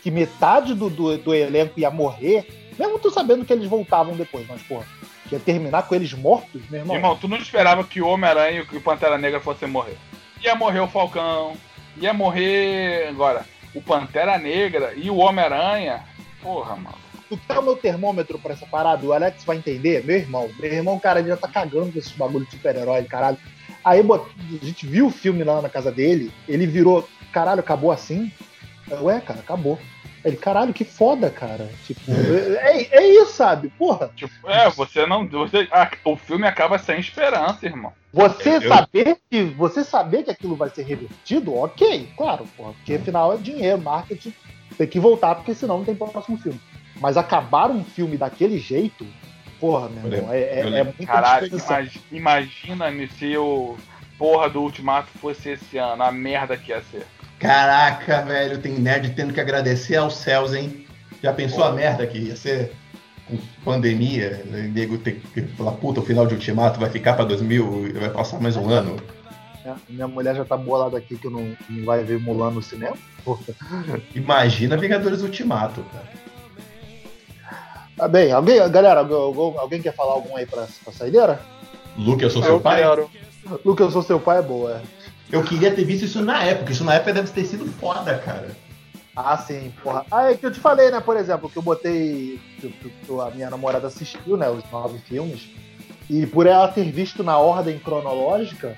que 0.02 0.10
metade 0.10 0.74
do, 0.74 0.90
do, 0.90 1.16
do 1.16 1.34
elenco 1.34 1.80
ia 1.80 1.90
morrer, 1.90 2.65
mesmo 2.78 2.98
tu 2.98 3.10
sabendo 3.10 3.44
que 3.44 3.52
eles 3.52 3.68
voltavam 3.68 4.16
depois, 4.16 4.46
mas, 4.46 4.62
porra, 4.62 4.86
que 5.28 5.34
ia 5.34 5.40
terminar 5.40 5.82
com 5.84 5.94
eles 5.94 6.12
mortos, 6.12 6.62
meu 6.70 6.80
irmão. 6.80 6.96
Irmão, 6.96 7.16
tu 7.16 7.28
não 7.28 7.36
esperava 7.36 7.84
que 7.84 8.00
o 8.00 8.08
Homem-Aranha 8.08 8.66
e 8.70 8.76
o 8.76 8.80
Pantera 8.80 9.18
Negra 9.18 9.40
fossem 9.40 9.68
morrer. 9.68 9.96
Ia 10.42 10.54
morrer 10.54 10.80
o 10.80 10.88
Falcão, 10.88 11.56
ia 11.96 12.12
morrer 12.12 13.08
agora 13.08 13.44
o 13.74 13.80
Pantera 13.82 14.38
Negra 14.38 14.94
e 14.96 15.10
o 15.10 15.16
Homem-Aranha. 15.16 16.04
Porra, 16.42 16.76
mano. 16.76 17.06
Tu 17.28 17.36
quer 17.38 17.58
o 17.58 17.62
meu 17.62 17.76
termômetro 17.76 18.38
pra 18.38 18.52
essa 18.52 18.66
parada? 18.66 19.04
O 19.04 19.12
Alex 19.12 19.44
vai 19.44 19.56
entender? 19.56 20.04
Meu 20.04 20.16
irmão, 20.16 20.48
meu 20.60 20.72
irmão, 20.72 20.98
cara, 20.98 21.18
ele 21.18 21.28
já 21.28 21.36
tá 21.36 21.48
cagando 21.48 21.92
com 21.92 21.98
esses 21.98 22.12
bagulho 22.12 22.44
de 22.44 22.52
super-herói, 22.52 23.02
caralho. 23.04 23.36
Aí 23.84 24.00
a 24.00 24.64
gente 24.64 24.86
viu 24.86 25.06
o 25.06 25.10
filme 25.10 25.42
lá 25.42 25.60
na 25.60 25.68
casa 25.68 25.90
dele, 25.90 26.32
ele 26.48 26.66
virou, 26.66 27.08
caralho, 27.32 27.60
acabou 27.60 27.90
assim? 27.90 28.32
Ué, 28.90 29.20
cara, 29.20 29.40
acabou. 29.40 29.78
Ele, 30.26 30.36
caralho, 30.36 30.74
que 30.74 30.84
foda, 30.84 31.30
cara. 31.30 31.70
Tipo, 31.86 32.00
é, 32.60 32.82
é, 32.82 32.96
é 32.96 33.22
isso, 33.22 33.32
sabe? 33.32 33.68
Porra. 33.68 34.10
Tipo, 34.16 34.50
é, 34.50 34.68
você 34.70 35.06
não. 35.06 35.24
Você, 35.28 35.68
ah, 35.70 35.88
o 36.04 36.16
filme 36.16 36.44
acaba 36.48 36.78
sem 36.78 36.98
esperança, 36.98 37.64
irmão. 37.64 37.92
Você 38.12 38.56
eu... 38.56 38.68
saber 38.68 39.18
que. 39.30 39.44
Você 39.44 39.84
saber 39.84 40.24
que 40.24 40.30
aquilo 40.32 40.56
vai 40.56 40.68
ser 40.68 40.82
revertido, 40.82 41.54
ok, 41.54 42.08
claro, 42.16 42.44
porra. 42.56 42.72
Porque 42.72 42.94
afinal 42.94 43.34
é 43.34 43.36
dinheiro, 43.36 43.80
marketing. 43.80 44.34
Tem 44.76 44.88
que 44.88 44.98
voltar, 44.98 45.36
porque 45.36 45.54
senão 45.54 45.78
não 45.78 45.84
tem 45.84 45.94
próximo 45.94 46.36
filme. 46.38 46.60
Mas 47.00 47.16
acabar 47.16 47.70
um 47.70 47.84
filme 47.84 48.16
daquele 48.16 48.58
jeito, 48.58 49.06
porra, 49.60 49.88
meu 49.88 50.12
irmão, 50.12 50.32
é, 50.32 50.40
é, 50.40 50.60
é 50.60 50.84
muito 50.84 51.06
Caralho, 51.06 51.46
imagina, 52.10 52.90
imagina 52.90 53.08
se 53.16 53.36
o 53.36 53.76
porra 54.18 54.50
do 54.50 54.60
Ultimato 54.60 55.08
fosse 55.18 55.50
esse 55.50 55.78
ano, 55.78 56.02
a 56.02 56.10
merda 56.10 56.56
que 56.56 56.70
ia 56.72 56.82
ser. 56.82 57.06
Caraca, 57.38 58.22
velho, 58.22 58.58
tem 58.58 58.78
nerd 58.78 59.10
tendo 59.10 59.32
que 59.32 59.40
agradecer 59.40 59.96
aos 59.96 60.16
céus, 60.16 60.54
hein? 60.54 60.86
Já 61.22 61.32
pensou 61.32 61.64
a 61.64 61.72
merda 61.72 62.06
que 62.06 62.18
ia 62.18 62.36
ser 62.36 62.72
com 63.26 63.38
pandemia? 63.64 64.42
Né? 64.46 64.70
Nego 64.74 64.98
ter 64.98 65.20
que 65.34 65.42
falar, 65.42 65.72
puta, 65.72 66.00
o 66.00 66.04
final 66.04 66.26
de 66.26 66.34
Ultimato 66.34 66.80
vai 66.80 66.88
ficar 66.88 67.14
pra 67.14 67.24
2000, 67.24 67.92
vai 67.94 68.10
passar 68.10 68.40
mais 68.40 68.56
um 68.56 68.68
ano. 68.70 68.96
É, 69.64 69.74
minha 69.88 70.06
mulher 70.06 70.34
já 70.34 70.44
tá 70.44 70.56
bolada 70.56 70.96
aqui 70.96 71.16
que 71.16 71.28
não, 71.28 71.56
não 71.68 71.84
vai 71.84 72.04
ver 72.04 72.20
Mulan 72.20 72.52
no 72.52 72.62
cinema. 72.62 72.96
Imagina 74.14 74.76
Vingadores 74.76 75.22
Ultimato, 75.22 75.84
cara. 75.92 76.26
Tá 77.96 78.06
bem, 78.06 78.30
alguém, 78.30 78.58
galera, 78.70 79.00
alguém 79.00 79.80
quer 79.80 79.94
falar 79.94 80.12
algum 80.12 80.36
aí 80.36 80.46
pra, 80.46 80.66
pra 80.84 80.92
saideira? 80.92 81.40
Luke, 81.96 82.22
eu 82.22 82.30
sou 82.30 82.42
seu 82.42 82.52
eu 82.52 82.60
pai? 82.60 82.82
Quero. 82.82 83.10
Luke, 83.64 83.80
eu 83.80 83.90
sou 83.90 84.02
seu 84.02 84.20
pai 84.20 84.38
é 84.38 84.42
boa, 84.42 84.72
é. 84.72 84.95
Eu 85.30 85.42
queria 85.42 85.74
ter 85.74 85.84
visto 85.84 86.04
isso 86.04 86.22
na 86.22 86.42
época. 86.44 86.72
Isso 86.72 86.84
na 86.84 86.94
época 86.94 87.12
deve 87.12 87.30
ter 87.30 87.44
sido 87.44 87.66
foda, 87.66 88.18
cara. 88.18 88.56
Ah, 89.14 89.36
sim, 89.38 89.72
porra. 89.82 90.04
Ah, 90.10 90.30
é 90.30 90.36
que 90.36 90.44
eu 90.44 90.52
te 90.52 90.60
falei, 90.60 90.90
né, 90.90 91.00
por 91.00 91.16
exemplo, 91.16 91.48
que 91.48 91.56
eu 91.56 91.62
botei. 91.62 92.38
Que, 92.60 92.68
que 92.68 93.20
a 93.20 93.30
minha 93.34 93.50
namorada 93.50 93.86
assistiu, 93.86 94.36
né, 94.36 94.48
os 94.50 94.62
nove 94.70 94.98
filmes. 94.98 95.48
E 96.08 96.26
por 96.26 96.46
ela 96.46 96.68
ter 96.68 96.90
visto 96.90 97.24
na 97.24 97.38
ordem 97.38 97.78
cronológica, 97.78 98.76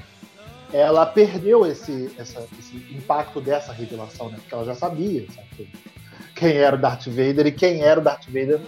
ela 0.72 1.04
perdeu 1.04 1.66
esse, 1.66 2.10
essa, 2.16 2.46
esse 2.58 2.76
impacto 2.90 3.40
dessa 3.40 3.72
revelação, 3.72 4.30
né? 4.30 4.36
Porque 4.38 4.54
ela 4.54 4.64
já 4.64 4.74
sabia, 4.74 5.26
sabe? 5.34 5.68
Quem 6.34 6.56
era 6.56 6.76
o 6.76 6.78
Darth 6.78 7.06
Vader 7.06 7.46
e 7.48 7.52
quem 7.52 7.82
era 7.82 8.00
o 8.00 8.02
Darth 8.02 8.26
Vader 8.26 8.60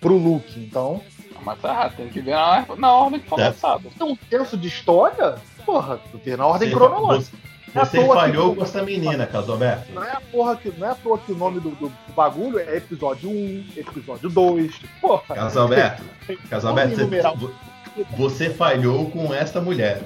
pro 0.00 0.16
Luke. 0.16 0.58
Então. 0.58 1.00
Mas 1.44 1.60
tá, 1.60 1.88
tem 1.88 2.08
que 2.08 2.20
ver 2.20 2.32
na, 2.32 2.66
na 2.76 2.92
ordem 2.92 3.20
que 3.20 3.28
foi 3.28 3.40
é. 3.40 3.46
lançado. 3.46 3.90
Tem 3.96 4.06
um 4.06 4.16
senso 4.28 4.56
de 4.56 4.68
história 4.68 5.36
porra, 5.64 5.98
porque 6.10 6.36
na 6.36 6.46
ordem 6.46 6.68
você, 6.68 6.74
cronológica. 6.74 7.36
Você, 7.74 8.00
é 8.00 8.06
falhou 8.06 8.50
que, 8.50 8.56
com 8.56 8.64
essa 8.64 8.82
menina, 8.82 9.26
Casalberto. 9.26 9.92
Não 9.92 10.04
é 10.04 10.12
a 10.12 10.20
porra 10.20 10.56
que, 10.56 10.70
não 10.76 10.86
é 10.86 10.90
à 10.90 10.94
toa 10.94 11.18
que 11.18 11.32
o 11.32 11.36
nome 11.36 11.58
do, 11.60 11.70
do, 11.70 11.88
do 11.88 12.12
bagulho 12.14 12.58
é 12.58 12.76
episódio 12.76 13.30
1, 13.30 13.64
episódio 13.76 14.28
2. 14.28 14.80
Porra. 15.00 15.34
Casalberto, 15.34 16.02
Casalberto, 16.50 16.96
você, 16.96 18.06
você 18.16 18.50
falhou 18.50 19.10
com 19.10 19.32
essa 19.32 19.60
mulher. 19.60 20.02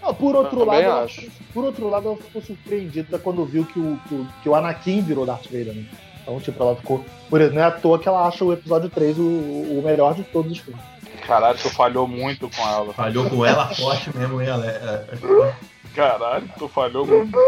Não, 0.00 0.14
por 0.14 0.36
outro 0.36 0.60
eu 0.60 0.66
lado, 0.66 1.04
acho. 1.04 1.30
por 1.52 1.64
outro 1.64 1.88
lado, 1.88 2.08
ela 2.08 2.16
ficou 2.16 2.42
surpreendida 2.42 3.18
quando 3.18 3.44
viu 3.44 3.64
que 3.64 3.80
o, 3.80 3.98
que 4.06 4.14
o, 4.14 4.28
que 4.42 4.48
o 4.48 4.54
Anakin 4.54 5.00
virou 5.00 5.24
Darth 5.24 5.46
Vader, 5.46 5.74
né? 5.74 5.86
Então, 6.22 6.38
tipo, 6.40 6.62
ela 6.62 6.76
ficou. 6.76 7.04
Por 7.28 7.40
exemplo, 7.40 7.58
não 7.58 7.64
é 7.64 7.66
à 7.66 7.70
toa 7.70 7.98
que 7.98 8.08
ela 8.08 8.26
acha 8.26 8.44
o 8.44 8.52
episódio 8.52 8.88
3 8.90 9.18
o, 9.18 9.22
o 9.22 9.82
melhor 9.84 10.14
de 10.14 10.22
todos 10.24 10.52
os 10.52 10.58
filmes. 10.58 10.82
Caralho, 11.26 11.58
tu 11.58 11.70
falhou 11.70 12.06
muito 12.06 12.50
com 12.50 12.62
ela. 12.62 12.92
Falhou 12.92 13.28
com 13.28 13.44
ela 13.44 13.74
forte 13.74 14.16
mesmo, 14.16 14.40
hein, 14.40 14.48
ela. 14.48 15.56
Caralho, 15.94 16.50
tu 16.58 16.68
falhou 16.68 17.06
muito. 17.06 17.38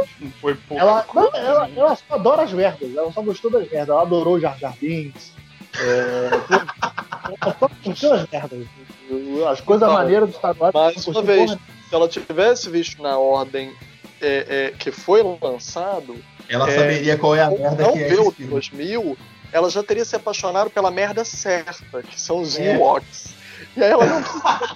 Foi 0.40 0.54
pouco. 0.54 0.82
Ela, 0.82 1.04
não, 1.12 1.34
ela, 1.34 1.70
ela, 1.76 1.96
só 1.96 2.14
adora 2.14 2.42
as 2.42 2.52
merdas, 2.52 2.94
ela 2.94 3.12
só 3.12 3.20
gostou 3.22 3.50
das 3.50 3.68
merdas. 3.68 3.88
Ela 3.88 4.02
adorou 4.02 4.38
Jar 4.38 4.56
Jar 4.58 4.74
Binks. 4.80 5.32
É, 5.78 6.30
ela 7.42 7.56
só 7.58 7.68
curtiu 7.82 8.12
as 8.12 8.28
merdas. 8.30 8.66
As 9.50 9.60
coisas 9.60 9.88
então, 9.88 9.92
maneiras 9.92 10.30
do 10.30 10.36
Star 10.36 10.54
Wars. 10.58 10.72
Mais 10.72 11.06
uma 11.06 11.22
vez, 11.22 11.50
porra. 11.50 11.60
se 11.88 11.94
ela 11.94 12.08
tivesse 12.08 12.70
visto 12.70 13.02
na 13.02 13.18
ordem 13.18 13.72
é, 14.20 14.46
é, 14.48 14.70
que 14.78 14.90
foi 14.92 15.22
lançado. 15.40 16.16
Ela 16.48 16.70
saberia 16.70 17.18
qual 17.18 17.34
é 17.34 17.42
a 17.42 17.50
merda 17.50 17.82
não 17.82 17.92
que 17.92 17.98
é. 17.98 18.14
Não 18.14 18.30
viu 18.30 18.48
2000, 18.48 19.18
ela 19.52 19.68
já 19.68 19.82
teria 19.82 20.04
se 20.04 20.14
apaixonado 20.14 20.70
pela 20.70 20.90
merda 20.90 21.24
certa, 21.24 22.02
que 22.02 22.20
são 22.20 22.40
os 22.40 22.58
é. 22.58 22.76
Ewoks. 22.76 23.35
E 23.76 23.82
aí 23.82 23.90
ela 23.90 24.06
não 24.06 24.22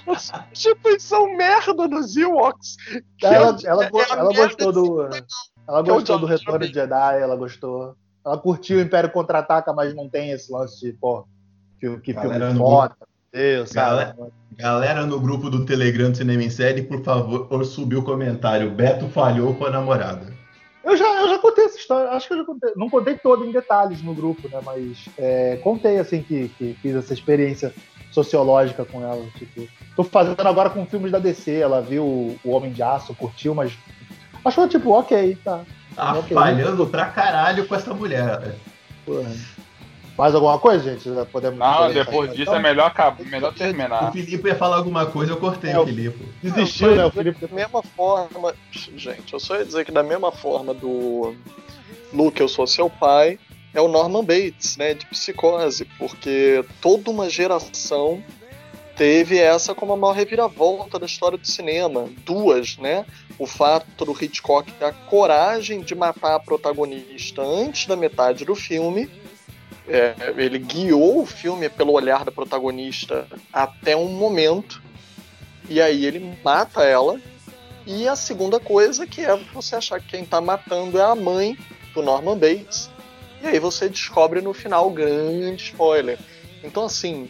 precisa 0.05 0.45
instituição 0.51 1.35
merda 1.35 1.87
dos 1.87 2.15
Ewoks. 2.15 2.77
Ela, 3.21 3.57
é, 3.63 3.67
ela, 3.67 3.85
é 3.85 3.89
ela 4.11 4.33
gostou 4.33 4.71
do. 4.71 5.09
Ela 5.67 5.81
gostou 5.81 6.19
do 6.19 6.25
Retorno 6.25 6.67
de 6.67 6.73
Jedi, 6.73 7.19
ela 7.19 7.35
gostou. 7.35 7.95
Ela 8.23 8.37
curtiu 8.37 8.77
o 8.77 8.81
Império 8.81 9.09
Contra-Ataca, 9.09 9.73
mas 9.73 9.95
não 9.95 10.07
tem 10.07 10.31
esse 10.31 10.51
lance 10.51 10.79
de, 10.79 10.93
pô, 10.93 11.25
que, 11.79 11.97
que 11.97 12.13
filme 12.13 12.55
foda. 12.55 12.95
Deus, 13.33 13.71
galera, 13.71 14.15
galera 14.57 15.05
no 15.05 15.19
grupo 15.19 15.49
do 15.49 15.65
Telegram 15.65 16.11
do 16.11 16.17
Cinema 16.17 16.43
em 16.43 16.49
Série, 16.49 16.81
por 16.81 17.01
favor, 17.01 17.65
subiu 17.65 17.99
o 17.99 18.03
comentário. 18.03 18.69
Beto 18.69 19.07
falhou 19.07 19.55
com 19.55 19.65
a 19.65 19.69
namorada. 19.69 20.31
Eu 20.83 20.97
já, 20.97 21.05
eu 21.21 21.29
já 21.29 21.39
contei 21.39 21.65
essa 21.65 21.77
história, 21.77 22.09
acho 22.09 22.27
que 22.27 22.33
eu 22.33 22.39
já 22.39 22.45
contei, 22.45 22.73
não 22.75 22.89
contei 22.89 23.15
toda 23.15 23.45
em 23.45 23.51
detalhes 23.51 24.01
no 24.01 24.13
grupo, 24.13 24.49
né? 24.49 24.59
Mas 24.65 25.07
é, 25.17 25.57
contei 25.57 25.97
assim 25.99 26.21
que, 26.21 26.49
que 26.49 26.73
fiz 26.81 26.95
essa 26.95 27.13
experiência 27.13 27.73
sociológica 28.11 28.85
com 28.85 29.01
ela. 29.01 29.25
Tipo, 29.37 29.67
tô 29.95 30.03
fazendo 30.03 30.45
agora 30.45 30.69
com 30.69 30.85
filmes 30.85 31.11
da 31.11 31.19
DC. 31.19 31.59
Ela 31.59 31.81
viu 31.81 32.37
O 32.43 32.51
Homem 32.51 32.71
de 32.71 32.83
Aço, 32.83 33.15
curtiu, 33.15 33.55
mas 33.55 33.73
achou 34.45 34.67
tipo, 34.67 34.91
ok, 34.91 35.37
tá. 35.43 35.61
Tá 35.95 36.19
okay. 36.19 36.35
falhando 36.35 36.85
pra 36.87 37.05
caralho 37.05 37.67
com 37.67 37.75
essa 37.75 37.93
mulher. 37.93 38.55
Porra. 39.05 39.31
Mais 40.17 40.35
alguma 40.35 40.59
coisa, 40.59 40.83
gente? 40.83 41.13
Já 41.13 41.25
podemos 41.25 41.57
Não, 41.57 41.91
depois 41.91 42.29
disso 42.31 42.43
então? 42.43 42.55
é 42.55 42.59
melhor, 42.59 42.87
acabar, 42.87 43.25
melhor 43.25 43.53
terminar. 43.53 44.09
O 44.09 44.11
Felipe 44.11 44.47
ia 44.47 44.55
falar 44.55 44.77
alguma 44.77 45.05
coisa, 45.05 45.31
eu 45.31 45.37
cortei 45.37 45.71
é, 45.71 45.79
o 45.79 45.85
Felipe. 45.85 46.27
Desistiu, 46.43 46.95
né? 46.95 47.05
O 47.05 47.11
Felipe. 47.11 47.47
Da 47.47 47.53
mesma 47.53 47.81
forma, 47.81 48.53
gente, 48.71 49.33
eu 49.33 49.39
só 49.39 49.55
ia 49.55 49.65
dizer 49.65 49.85
que 49.85 49.91
da 49.91 50.03
mesma 50.03 50.31
forma 50.31 50.73
do 50.73 51.33
Luke, 52.13 52.39
eu 52.39 52.47
sou 52.47 52.67
seu 52.67 52.89
pai, 52.89 53.39
é 53.73 53.81
o 53.81 53.87
Norman 53.87 54.23
Bates, 54.23 54.77
né, 54.77 54.93
de 54.93 55.05
Psicose, 55.05 55.85
porque 55.97 56.63
toda 56.81 57.09
uma 57.09 57.29
geração 57.29 58.23
teve 58.95 59.39
essa 59.39 59.73
como 59.73 59.93
a 59.93 59.97
maior 59.97 60.13
reviravolta 60.13 60.99
da 60.99 61.05
história 61.05 61.37
do 61.37 61.47
cinema. 61.47 62.09
Duas, 62.25 62.77
né? 62.77 63.05
O 63.39 63.47
fato 63.47 64.05
do 64.05 64.23
Hitchcock 64.23 64.71
ter 64.73 64.85
a 64.85 64.91
coragem 64.91 65.81
de 65.81 65.95
matar 65.95 66.35
a 66.35 66.39
protagonista 66.39 67.41
antes 67.41 67.87
da 67.87 67.95
metade 67.95 68.45
do 68.45 68.53
filme. 68.53 69.09
É, 69.87 70.13
ele 70.37 70.59
guiou 70.59 71.23
o 71.23 71.25
filme 71.25 71.67
pelo 71.67 71.93
olhar 71.93 72.23
da 72.23 72.31
protagonista 72.31 73.25
até 73.51 73.97
um 73.97 74.09
momento, 74.09 74.81
e 75.67 75.81
aí 75.81 76.05
ele 76.05 76.37
mata 76.43 76.83
ela. 76.83 77.19
E 77.87 78.07
a 78.07 78.15
segunda 78.15 78.59
coisa 78.59 79.07
que 79.07 79.21
é 79.21 79.35
você 79.51 79.75
achar 79.75 79.99
que 79.99 80.09
quem 80.09 80.21
está 80.21 80.39
matando 80.39 80.99
é 80.99 81.03
a 81.03 81.15
mãe 81.15 81.57
do 81.95 82.03
Norman 82.03 82.37
Bates 82.37 82.90
E 83.41 83.47
aí 83.47 83.59
você 83.59 83.89
descobre 83.89 84.41
no 84.41 84.53
final 84.53 84.89
grande 84.89 85.63
spoiler. 85.63 86.19
Então, 86.63 86.85
assim, 86.85 87.29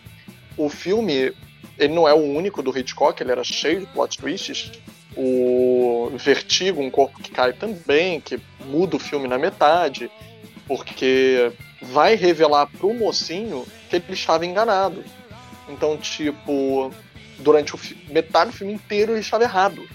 o 0.58 0.70
filme, 0.70 1.34
ele 1.78 1.94
não 1.94 2.08
é 2.08 2.14
o 2.14 2.22
único 2.22 2.62
do 2.62 2.78
Hitchcock, 2.78 3.22
ele 3.22 3.32
era 3.32 3.44
cheio 3.44 3.82
de 3.82 3.86
plot 3.88 4.18
twists. 4.18 4.72
O 5.16 6.12
Vertigo, 6.16 6.82
Um 6.82 6.90
Corpo 6.90 7.22
que 7.22 7.32
Cai 7.32 7.54
também, 7.54 8.22
que 8.22 8.40
muda 8.66 8.96
o 8.96 9.00
filme 9.00 9.28
na 9.28 9.38
metade, 9.38 10.10
porque 10.68 11.52
vai 11.82 12.16
revelar 12.16 12.68
pro 12.68 12.94
mocinho 12.94 13.66
que 13.90 13.98
ele 13.98 14.06
estava 14.10 14.46
enganado. 14.46 15.04
Então, 15.68 15.98
tipo, 15.98 16.92
durante 17.40 17.76
o 17.76 17.80
metade 18.10 18.52
do 18.52 18.58
filme 18.58 18.74
inteiro 18.74 19.14
ele 19.14 19.22
estava 19.22 19.44
errado. 19.44 19.86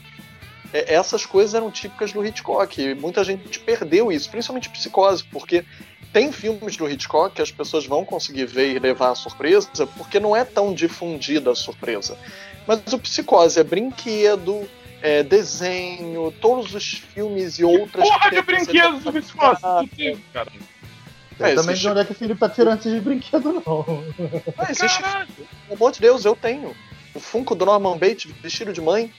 É, 0.73 0.95
essas 0.95 1.25
coisas 1.25 1.55
eram 1.55 1.71
típicas 1.71 2.13
do 2.13 2.25
Hitchcock. 2.25 2.95
muita 2.95 3.25
gente 3.25 3.59
perdeu 3.61 4.11
isso, 4.11 4.31
principalmente 4.31 4.69
psicose, 4.69 5.25
porque 5.25 5.65
tem 6.13 6.33
filmes 6.33 6.77
do 6.77 6.89
Hitchcock 6.89 7.35
que 7.35 7.43
as 7.43 7.51
pessoas 7.51 7.87
vão 7.87 8.05
conseguir 8.05 8.47
ver 8.47 8.75
e 8.75 8.79
levar 8.79 9.11
a 9.11 9.15
surpresa, 9.15 9.87
porque 9.87 10.19
não 10.19 10.35
é 10.35 10.45
tão 10.45 10.73
difundida 10.73 11.51
a 11.51 11.55
surpresa. 11.55 12.17
Mas 12.67 12.81
o 12.93 12.99
Psicose 12.99 13.61
é 13.61 13.65
brinquedo, 13.65 14.69
é 15.03 15.23
desenho, 15.23 16.33
todos 16.41 16.75
os 16.75 16.95
filmes 16.95 17.59
e 17.59 17.65
outras. 17.65 18.09
Porra 18.09 18.31
de 18.31 18.43
brinquedos 18.43 19.03
do 19.05 19.13
Psicose! 19.13 19.61
Cara. 20.33 20.53
É, 21.39 21.53
eu 21.53 21.57
também 21.57 21.73
existe... 21.73 21.83
de 21.83 21.89
onde 21.89 22.01
é 22.01 22.05
que 22.05 22.13
o 22.13 22.15
Felipe 22.15 22.41
tá 22.41 22.49
tirando 22.49 22.79
esses 22.79 23.03
brinquedos, 23.03 23.63
não. 23.67 23.85
Ah, 24.57 24.71
existe. 24.71 25.03
Pelo 25.03 25.75
amor 25.75 25.93
de 25.93 26.01
Deus, 26.01 26.25
eu 26.25 26.35
tenho. 26.35 26.75
O 27.15 27.21
Funko 27.21 27.55
do 27.55 27.67
Norman 27.67 27.99
Bates 27.99 28.31
vestido 28.43 28.73
de 28.73 28.81
mãe. 28.81 29.13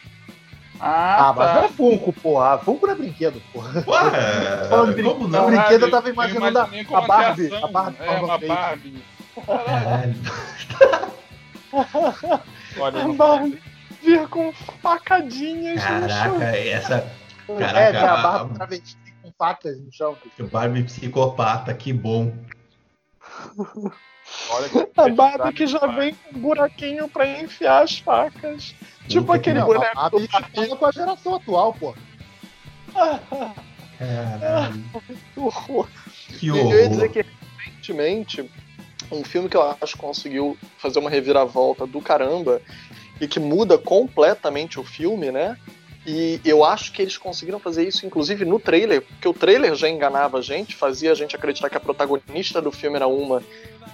Ah, 0.80 1.30
ah 1.30 1.34
mas 1.34 1.48
tá. 1.48 1.54
não 1.56 1.64
é 1.64 1.70
Funko, 1.70 2.14
porra. 2.14 2.58
Funko 2.60 2.88
não 2.88 2.94
é 2.94 2.98
brinquedo, 2.98 3.42
porra. 3.52 3.84
Ué, 3.88 4.68
Falando 4.70 4.94
brin... 4.94 5.28
não? 5.28 5.46
brinquedo, 5.48 5.86
eu 5.86 5.92
tava 5.92 6.10
imaginando 6.10 6.60
a, 6.60 6.64
a 6.64 7.02
Barbie. 7.02 7.54
A 7.56 7.68
Barbie. 7.68 7.98
É, 8.00 8.12
uma 8.20 8.38
Barbie. 8.38 9.04
Olha, 12.80 13.04
a 13.04 13.08
Barbie 13.10 13.62
vir 14.02 14.28
com 14.30 14.54
facadinhas 14.82 15.84
Caraca, 15.84 16.30
no 16.30 16.40
chão. 16.40 16.42
essa... 16.42 17.12
Caraca, 17.48 17.80
é, 17.80 17.98
a 17.98 18.18
Barbie 18.18 18.54
travesti 18.56 19.14
com 19.22 19.32
facas 19.38 19.80
no 19.80 19.92
chão. 19.92 20.18
Barbie 20.52 20.84
psicopata, 20.84 21.74
que 21.74 21.94
bom. 21.94 22.34
Olha 24.50 24.70
que 24.70 25.00
a 25.00 25.10
Barbie 25.10 25.54
que 25.54 25.68
já 25.68 25.86
vem 25.88 26.14
com 26.14 26.38
um 26.38 26.42
buraquinho 26.42 27.08
pra 27.08 27.28
enfiar 27.28 27.84
as 27.84 27.98
facas. 28.00 28.76
Tipo 29.08 29.32
aquele 29.32 29.60
não, 29.60 29.68
boneco. 29.68 30.00
A 30.00 30.10
Barbie 30.10 30.28
fala 30.28 30.76
com 30.76 30.86
a 30.86 30.92
geração 30.92 31.36
atual, 31.36 31.74
pô. 31.74 31.96
Caralho. 32.94 34.84
que 35.34 35.40
horror. 35.40 35.88
Que 36.40 36.52
horror. 36.52 36.74
Eu 36.74 36.80
ia 36.80 36.90
dizer 36.90 37.10
que 37.10 37.26
recentemente, 37.58 38.50
um 39.12 39.24
filme 39.24 39.50
que 39.50 39.58
eu 39.58 39.76
acho 39.82 39.94
que 39.94 40.00
conseguiu 40.00 40.58
fazer 40.78 41.00
uma 41.00 41.10
reviravolta 41.10 41.88
do 41.88 42.02
caramba 42.02 42.62
e 43.20 43.28
que 43.28 43.40
muda 43.40 43.78
completamente 43.78 44.80
o 44.80 44.84
filme, 44.84 45.32
né? 45.32 45.58
E 46.06 46.40
eu 46.46 46.64
acho 46.64 46.94
que 46.94 47.02
eles 47.02 47.18
conseguiram 47.18 47.60
fazer 47.60 47.86
isso, 47.86 48.06
inclusive, 48.06 48.46
no 48.46 48.60
trailer, 48.60 49.02
porque 49.02 49.28
o 49.28 49.34
trailer 49.34 49.76
já 49.76 49.90
enganava 49.90 50.38
a 50.38 50.42
gente, 50.42 50.74
fazia 50.74 51.12
a 51.12 51.16
gente 51.16 51.36
acreditar 51.36 51.70
que 51.70 51.76
a 51.76 51.82
protagonista 51.82 52.62
do 52.62 52.72
filme 52.72 52.96
era 52.96 53.08
uma. 53.08 53.44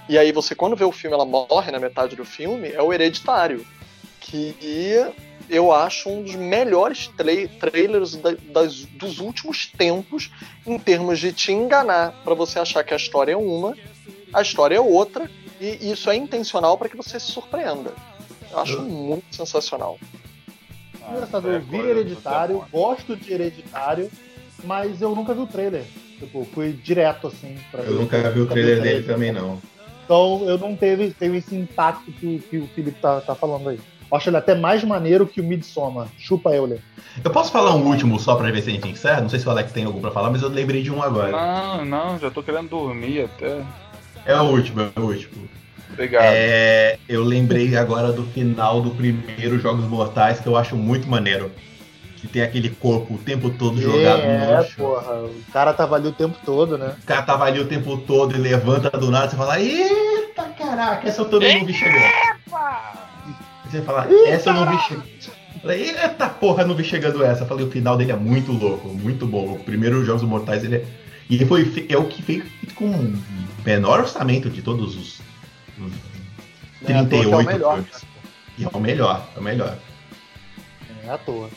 E 0.08 0.16
aí 0.16 0.30
você, 0.30 0.54
quando 0.54 0.76
vê 0.76 0.84
o 0.84 0.92
filme, 0.92 1.14
ela 1.14 1.24
morre 1.24 1.72
na 1.72 1.80
metade 1.80 2.14
do 2.14 2.24
filme, 2.24 2.68
é 2.68 2.80
o 2.80 2.92
hereditário. 2.92 3.66
Que 4.34 5.12
eu 5.48 5.72
acho 5.72 6.08
um 6.08 6.22
dos 6.22 6.34
melhores 6.34 7.08
tra 7.08 7.32
trailers 7.60 8.16
da, 8.16 8.34
das, 8.52 8.84
dos 8.86 9.20
últimos 9.20 9.66
tempos 9.66 10.30
em 10.66 10.78
termos 10.78 11.18
de 11.18 11.32
te 11.32 11.52
enganar 11.52 12.14
para 12.24 12.34
você 12.34 12.58
achar 12.58 12.82
que 12.82 12.94
a 12.94 12.96
história 12.96 13.32
é 13.32 13.36
uma, 13.36 13.76
a 14.32 14.42
história 14.42 14.76
é 14.76 14.80
outra, 14.80 15.30
e 15.60 15.90
isso 15.90 16.10
é 16.10 16.16
intencional 16.16 16.76
para 16.76 16.88
que 16.88 16.96
você 16.96 17.20
se 17.20 17.26
surpreenda. 17.26 17.92
Eu 18.50 18.58
acho 18.58 18.82
muito 18.82 19.34
sensacional. 19.34 19.98
Engraçado, 21.10 21.50
eu 21.50 21.60
vi 21.60 21.78
Hereditário, 21.78 22.64
gosto 22.72 23.16
de 23.16 23.32
Hereditário, 23.32 24.10
mas 24.64 25.02
eu 25.02 25.14
nunca 25.14 25.34
vi 25.34 25.40
o 25.40 25.46
trailer. 25.46 25.84
Tipo, 26.18 26.44
fui 26.52 26.72
direto 26.72 27.26
assim. 27.26 27.58
eu 27.72 27.94
nunca 27.94 28.30
vi 28.30 28.40
o 28.40 28.46
trailer 28.46 28.80
dele 28.80 29.06
também, 29.06 29.32
não. 29.32 29.60
Então 30.04 30.44
eu 30.48 30.58
não 30.58 30.76
teve, 30.76 31.10
teve 31.10 31.38
esse 31.38 31.54
impacto 31.54 32.10
que, 32.12 32.38
que 32.38 32.58
o 32.58 32.66
Felipe 32.68 33.00
tá, 33.00 33.20
tá 33.20 33.34
falando 33.34 33.68
aí. 33.68 33.78
Acho 34.12 34.28
ele 34.28 34.36
até 34.36 34.54
mais 34.54 34.84
maneiro 34.84 35.26
que 35.26 35.40
o 35.40 35.44
Midsommar. 35.44 36.08
Chupa 36.18 36.50
Euler. 36.50 36.80
Eu 37.22 37.30
posso 37.30 37.52
falar 37.52 37.74
um 37.74 37.86
último 37.86 38.18
só 38.18 38.34
pra 38.34 38.50
ver 38.50 38.62
se 38.62 38.70
a 38.70 38.72
gente 38.72 38.88
encerra? 38.88 39.20
Não 39.20 39.28
sei 39.28 39.38
se 39.38 39.46
o 39.46 39.50
Alex 39.50 39.72
tem 39.72 39.84
algum 39.84 40.00
pra 40.00 40.10
falar, 40.10 40.30
mas 40.30 40.42
eu 40.42 40.48
lembrei 40.48 40.82
de 40.82 40.90
um 40.90 41.02
agora. 41.02 41.30
Não, 41.30 41.84
não, 41.84 42.18
já 42.18 42.30
tô 42.30 42.42
querendo 42.42 42.68
dormir 42.68 43.24
até. 43.24 43.62
É 44.26 44.36
o 44.36 44.44
último, 44.44 44.80
é 44.80 45.00
o 45.00 45.04
último. 45.04 45.48
Obrigado. 45.92 46.24
É, 46.24 46.98
eu 47.08 47.22
lembrei 47.22 47.76
agora 47.76 48.12
do 48.12 48.24
final 48.24 48.80
do 48.80 48.90
primeiro 48.90 49.58
Jogos 49.60 49.84
Mortais, 49.84 50.40
que 50.40 50.46
eu 50.46 50.56
acho 50.56 50.76
muito 50.76 51.08
maneiro. 51.08 51.52
Que 52.16 52.26
tem 52.26 52.42
aquele 52.42 52.70
corpo 52.70 53.14
o 53.14 53.18
tempo 53.18 53.50
todo 53.50 53.80
jogado 53.80 54.22
é, 54.22 54.46
no 54.46 54.54
É, 54.54 54.64
porra. 54.76 55.24
O 55.24 55.52
cara 55.52 55.72
tava 55.72 55.94
ali 55.94 56.08
o 56.08 56.12
tempo 56.12 56.36
todo, 56.44 56.76
né? 56.76 56.96
O 57.02 57.06
cara 57.06 57.22
tava 57.22 57.44
ali 57.44 57.60
o 57.60 57.66
tempo 57.66 57.96
todo 57.98 58.34
e 58.34 58.38
levanta 58.38 58.90
do 58.90 59.10
nada, 59.10 59.28
você 59.28 59.36
fala, 59.36 59.60
eita 59.60 60.42
caraca, 60.58 61.06
essa 61.06 61.20
eu 61.20 61.26
também 61.26 61.58
não 61.58 61.66
vi 61.66 61.74
chegar. 61.74 63.03
Você 63.74 63.82
fala, 63.82 64.06
essa 64.28 64.50
eu 64.50 64.54
não 64.54 64.70
vi 64.70 64.78
chegar. 64.84 65.04
Falei, 65.60 65.90
eita 65.90 66.28
porra, 66.28 66.64
não 66.64 66.76
vi 66.76 66.84
chegando 66.84 67.24
essa. 67.24 67.44
Falei, 67.44 67.66
o 67.66 67.70
final 67.70 67.96
dele 67.96 68.12
é 68.12 68.16
muito 68.16 68.52
louco, 68.52 68.88
muito 68.88 69.26
bom. 69.26 69.54
O 69.54 69.58
primeiro 69.58 70.04
Jogos 70.04 70.22
Mortais, 70.22 70.62
ele 70.62 70.76
é. 70.76 70.84
E 71.28 71.34
ele 71.34 71.46
foi, 71.46 71.86
é 71.88 71.96
o 71.96 72.04
que 72.04 72.22
fez 72.22 72.44
com 72.76 72.84
o 72.84 73.18
menor 73.64 74.00
orçamento 74.00 74.48
de 74.48 74.62
todos 74.62 74.96
os 74.96 75.20
38 76.84 77.28
é, 77.28 77.32
é 77.32 77.36
o 77.36 77.44
melhor. 77.44 77.74
Filmes. 77.76 78.06
E 78.58 78.64
é 78.64 78.68
o 78.72 78.78
melhor, 78.78 79.26
é 79.34 79.40
o 79.40 79.42
melhor. 79.42 79.78
É 81.04 81.10
à 81.10 81.18
toa. 81.18 81.50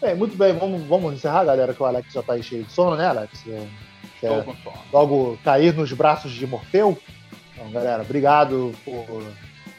Bem, 0.00 0.14
muito 0.14 0.36
bem, 0.36 0.54
vamos, 0.54 0.82
vamos 0.84 1.12
encerrar, 1.12 1.44
galera, 1.44 1.74
que 1.74 1.82
o 1.82 1.86
Alex 1.86 2.10
já 2.10 2.22
tá 2.22 2.32
aí 2.32 2.42
cheio 2.42 2.64
de 2.64 2.72
sono, 2.72 2.96
né, 2.96 3.06
Alex? 3.06 3.44
Quer 4.18 4.46
logo 4.90 5.38
cair 5.44 5.74
nos 5.74 5.92
braços 5.92 6.32
de 6.32 6.46
Morfeu? 6.46 6.96
Então, 7.52 7.70
galera, 7.70 8.02
obrigado 8.02 8.72
por, 8.84 9.22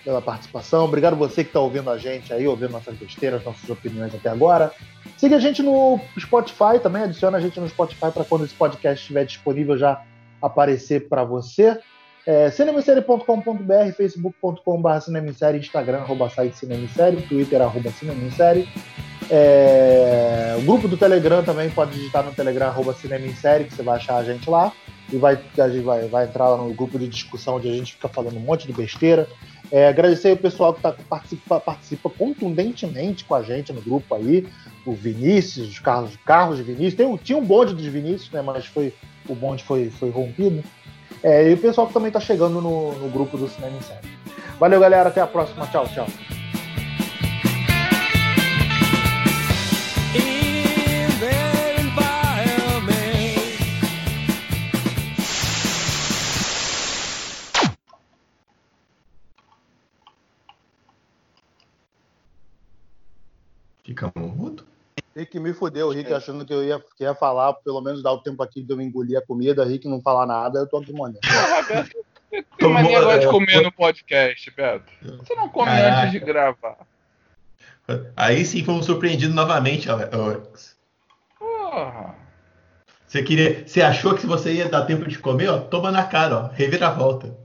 pela 0.03 0.21
participação. 0.21 0.85
Obrigado 0.85 1.15
você 1.15 1.43
que 1.43 1.49
está 1.49 1.59
ouvindo 1.59 1.89
a 1.89 1.97
gente 1.97 2.33
aí, 2.33 2.47
ouvindo 2.47 2.71
nossas 2.71 2.95
besteiras, 2.95 3.43
nossas 3.43 3.69
opiniões 3.69 4.13
até 4.13 4.29
agora. 4.29 4.71
Siga 5.17 5.35
a 5.35 5.39
gente 5.39 5.61
no 5.61 5.99
Spotify 6.19 6.79
também, 6.81 7.03
adiciona 7.03 7.37
a 7.37 7.41
gente 7.41 7.59
no 7.59 7.69
Spotify 7.69 8.11
para 8.11 8.23
quando 8.23 8.45
esse 8.45 8.53
podcast 8.53 9.01
estiver 9.01 9.25
disponível 9.25 9.77
já 9.77 10.01
aparecer 10.41 11.07
para 11.07 11.23
você. 11.23 11.79
É, 12.25 12.51
cinemissérie.com.br, 12.51 13.93
facebook.com.br 13.97 14.99
cinemissérie, 15.01 15.59
instagram, 15.59 15.99
arroba 15.99 16.29
site 16.29 16.55
cinemissérie, 16.55 17.21
twitter, 17.23 17.61
arroba 17.61 17.89
cinemissérie. 17.91 18.67
É, 19.29 20.55
o 20.59 20.61
grupo 20.63 20.87
do 20.87 20.97
Telegram 20.97 21.43
também 21.43 21.69
pode 21.69 21.91
digitar 21.91 22.23
no 22.23 22.31
Telegram, 22.33 22.67
arroba 22.67 22.93
cinemissérie, 22.93 23.65
que 23.65 23.73
você 23.73 23.81
vai 23.81 23.97
achar 23.97 24.17
a 24.17 24.23
gente 24.23 24.49
lá. 24.49 24.71
E 25.11 25.17
vai, 25.17 25.39
a 25.57 25.69
gente 25.69 25.83
vai, 25.83 26.07
vai 26.07 26.25
entrar 26.25 26.55
no 26.57 26.73
grupo 26.73 26.97
de 26.99 27.07
discussão 27.07 27.55
onde 27.55 27.69
a 27.69 27.73
gente 27.73 27.93
fica 27.93 28.07
falando 28.07 28.37
um 28.37 28.41
monte 28.41 28.67
de 28.67 28.73
besteira. 28.73 29.27
É, 29.71 29.87
agradecer 29.87 30.33
o 30.33 30.37
pessoal 30.37 30.73
que 30.73 30.81
tá, 30.81 30.93
participa, 31.09 31.59
participa 31.59 32.09
contundentemente 32.09 33.23
com 33.23 33.33
a 33.33 33.41
gente 33.41 33.71
no 33.71 33.81
grupo 33.81 34.13
aí. 34.13 34.45
O 34.85 34.93
Vinícius, 34.93 35.69
os 35.69 35.79
carros, 35.79 36.17
carros 36.25 36.57
de 36.57 36.63
Vinícius. 36.63 36.95
Tem, 36.95 37.17
tinha 37.17 37.37
um 37.37 37.45
bonde 37.45 37.73
dos 37.73 37.85
Vinícius, 37.85 38.31
né? 38.31 38.41
Mas 38.41 38.65
foi, 38.65 38.93
o 39.29 39.35
bonde 39.35 39.63
foi, 39.63 39.89
foi 39.89 40.09
rompido. 40.09 40.61
É, 41.23 41.49
e 41.49 41.53
o 41.53 41.57
pessoal 41.57 41.87
que 41.87 41.93
também 41.93 42.09
está 42.09 42.19
chegando 42.19 42.59
no, 42.59 42.93
no, 42.93 43.09
grupo 43.09 43.37
do 43.37 43.47
Cinema 43.47 43.77
em 43.77 43.81
Série. 43.81 44.07
Valeu, 44.59 44.79
galera. 44.79 45.09
Até 45.09 45.21
a 45.21 45.27
próxima. 45.27 45.65
Tchau, 45.67 45.87
tchau. 45.87 46.07
Ficamos 64.01 64.35
mudo? 64.35 64.65
Rick 65.15 65.39
me 65.39 65.53
fudeu, 65.53 65.87
o 65.87 65.91
Rick 65.91 66.11
achando 66.11 66.43
que 66.43 66.51
eu 66.51 66.63
ia, 66.63 66.79
que 66.97 67.03
ia 67.03 67.13
falar, 67.13 67.53
pelo 67.53 67.81
menos 67.81 68.01
dar 68.01 68.11
o 68.13 68.17
tempo 68.17 68.41
aqui 68.41 68.63
de 68.63 68.73
eu 68.73 68.81
engolir 68.81 69.17
a 69.17 69.21
comida, 69.21 69.63
Rick 69.63 69.87
não 69.87 70.01
falar 70.01 70.25
nada, 70.25 70.57
eu 70.57 70.67
tô 70.67 70.77
aqui 70.77 70.91
molhando. 70.91 71.19
Tem 72.57 72.69
mania 72.69 72.97
agora 72.97 73.19
de 73.19 73.27
comer 73.27 73.61
no 73.61 73.71
podcast, 73.71 74.49
Beto. 74.51 74.91
Você 75.19 75.35
não 75.35 75.49
come 75.49 75.69
Caraca. 75.69 75.99
antes 75.99 76.11
de 76.13 76.19
gravar. 76.19 76.77
Aí 78.15 78.43
sim 78.45 78.63
fomos 78.63 78.85
surpreendidos 78.85 79.35
novamente, 79.35 79.89
Alex. 79.91 80.77
Porra. 81.37 82.15
Você 83.05 83.21
queria. 83.21 83.67
Você 83.67 83.81
achou 83.81 84.15
que 84.15 84.25
você 84.25 84.53
ia 84.53 84.69
dar 84.69 84.85
tempo 84.85 85.07
de 85.07 85.19
comer, 85.19 85.49
ó? 85.49 85.59
Toma 85.59 85.91
na 85.91 86.05
cara, 86.05 86.37
ó. 86.37 86.47
Reviravolta. 86.47 87.37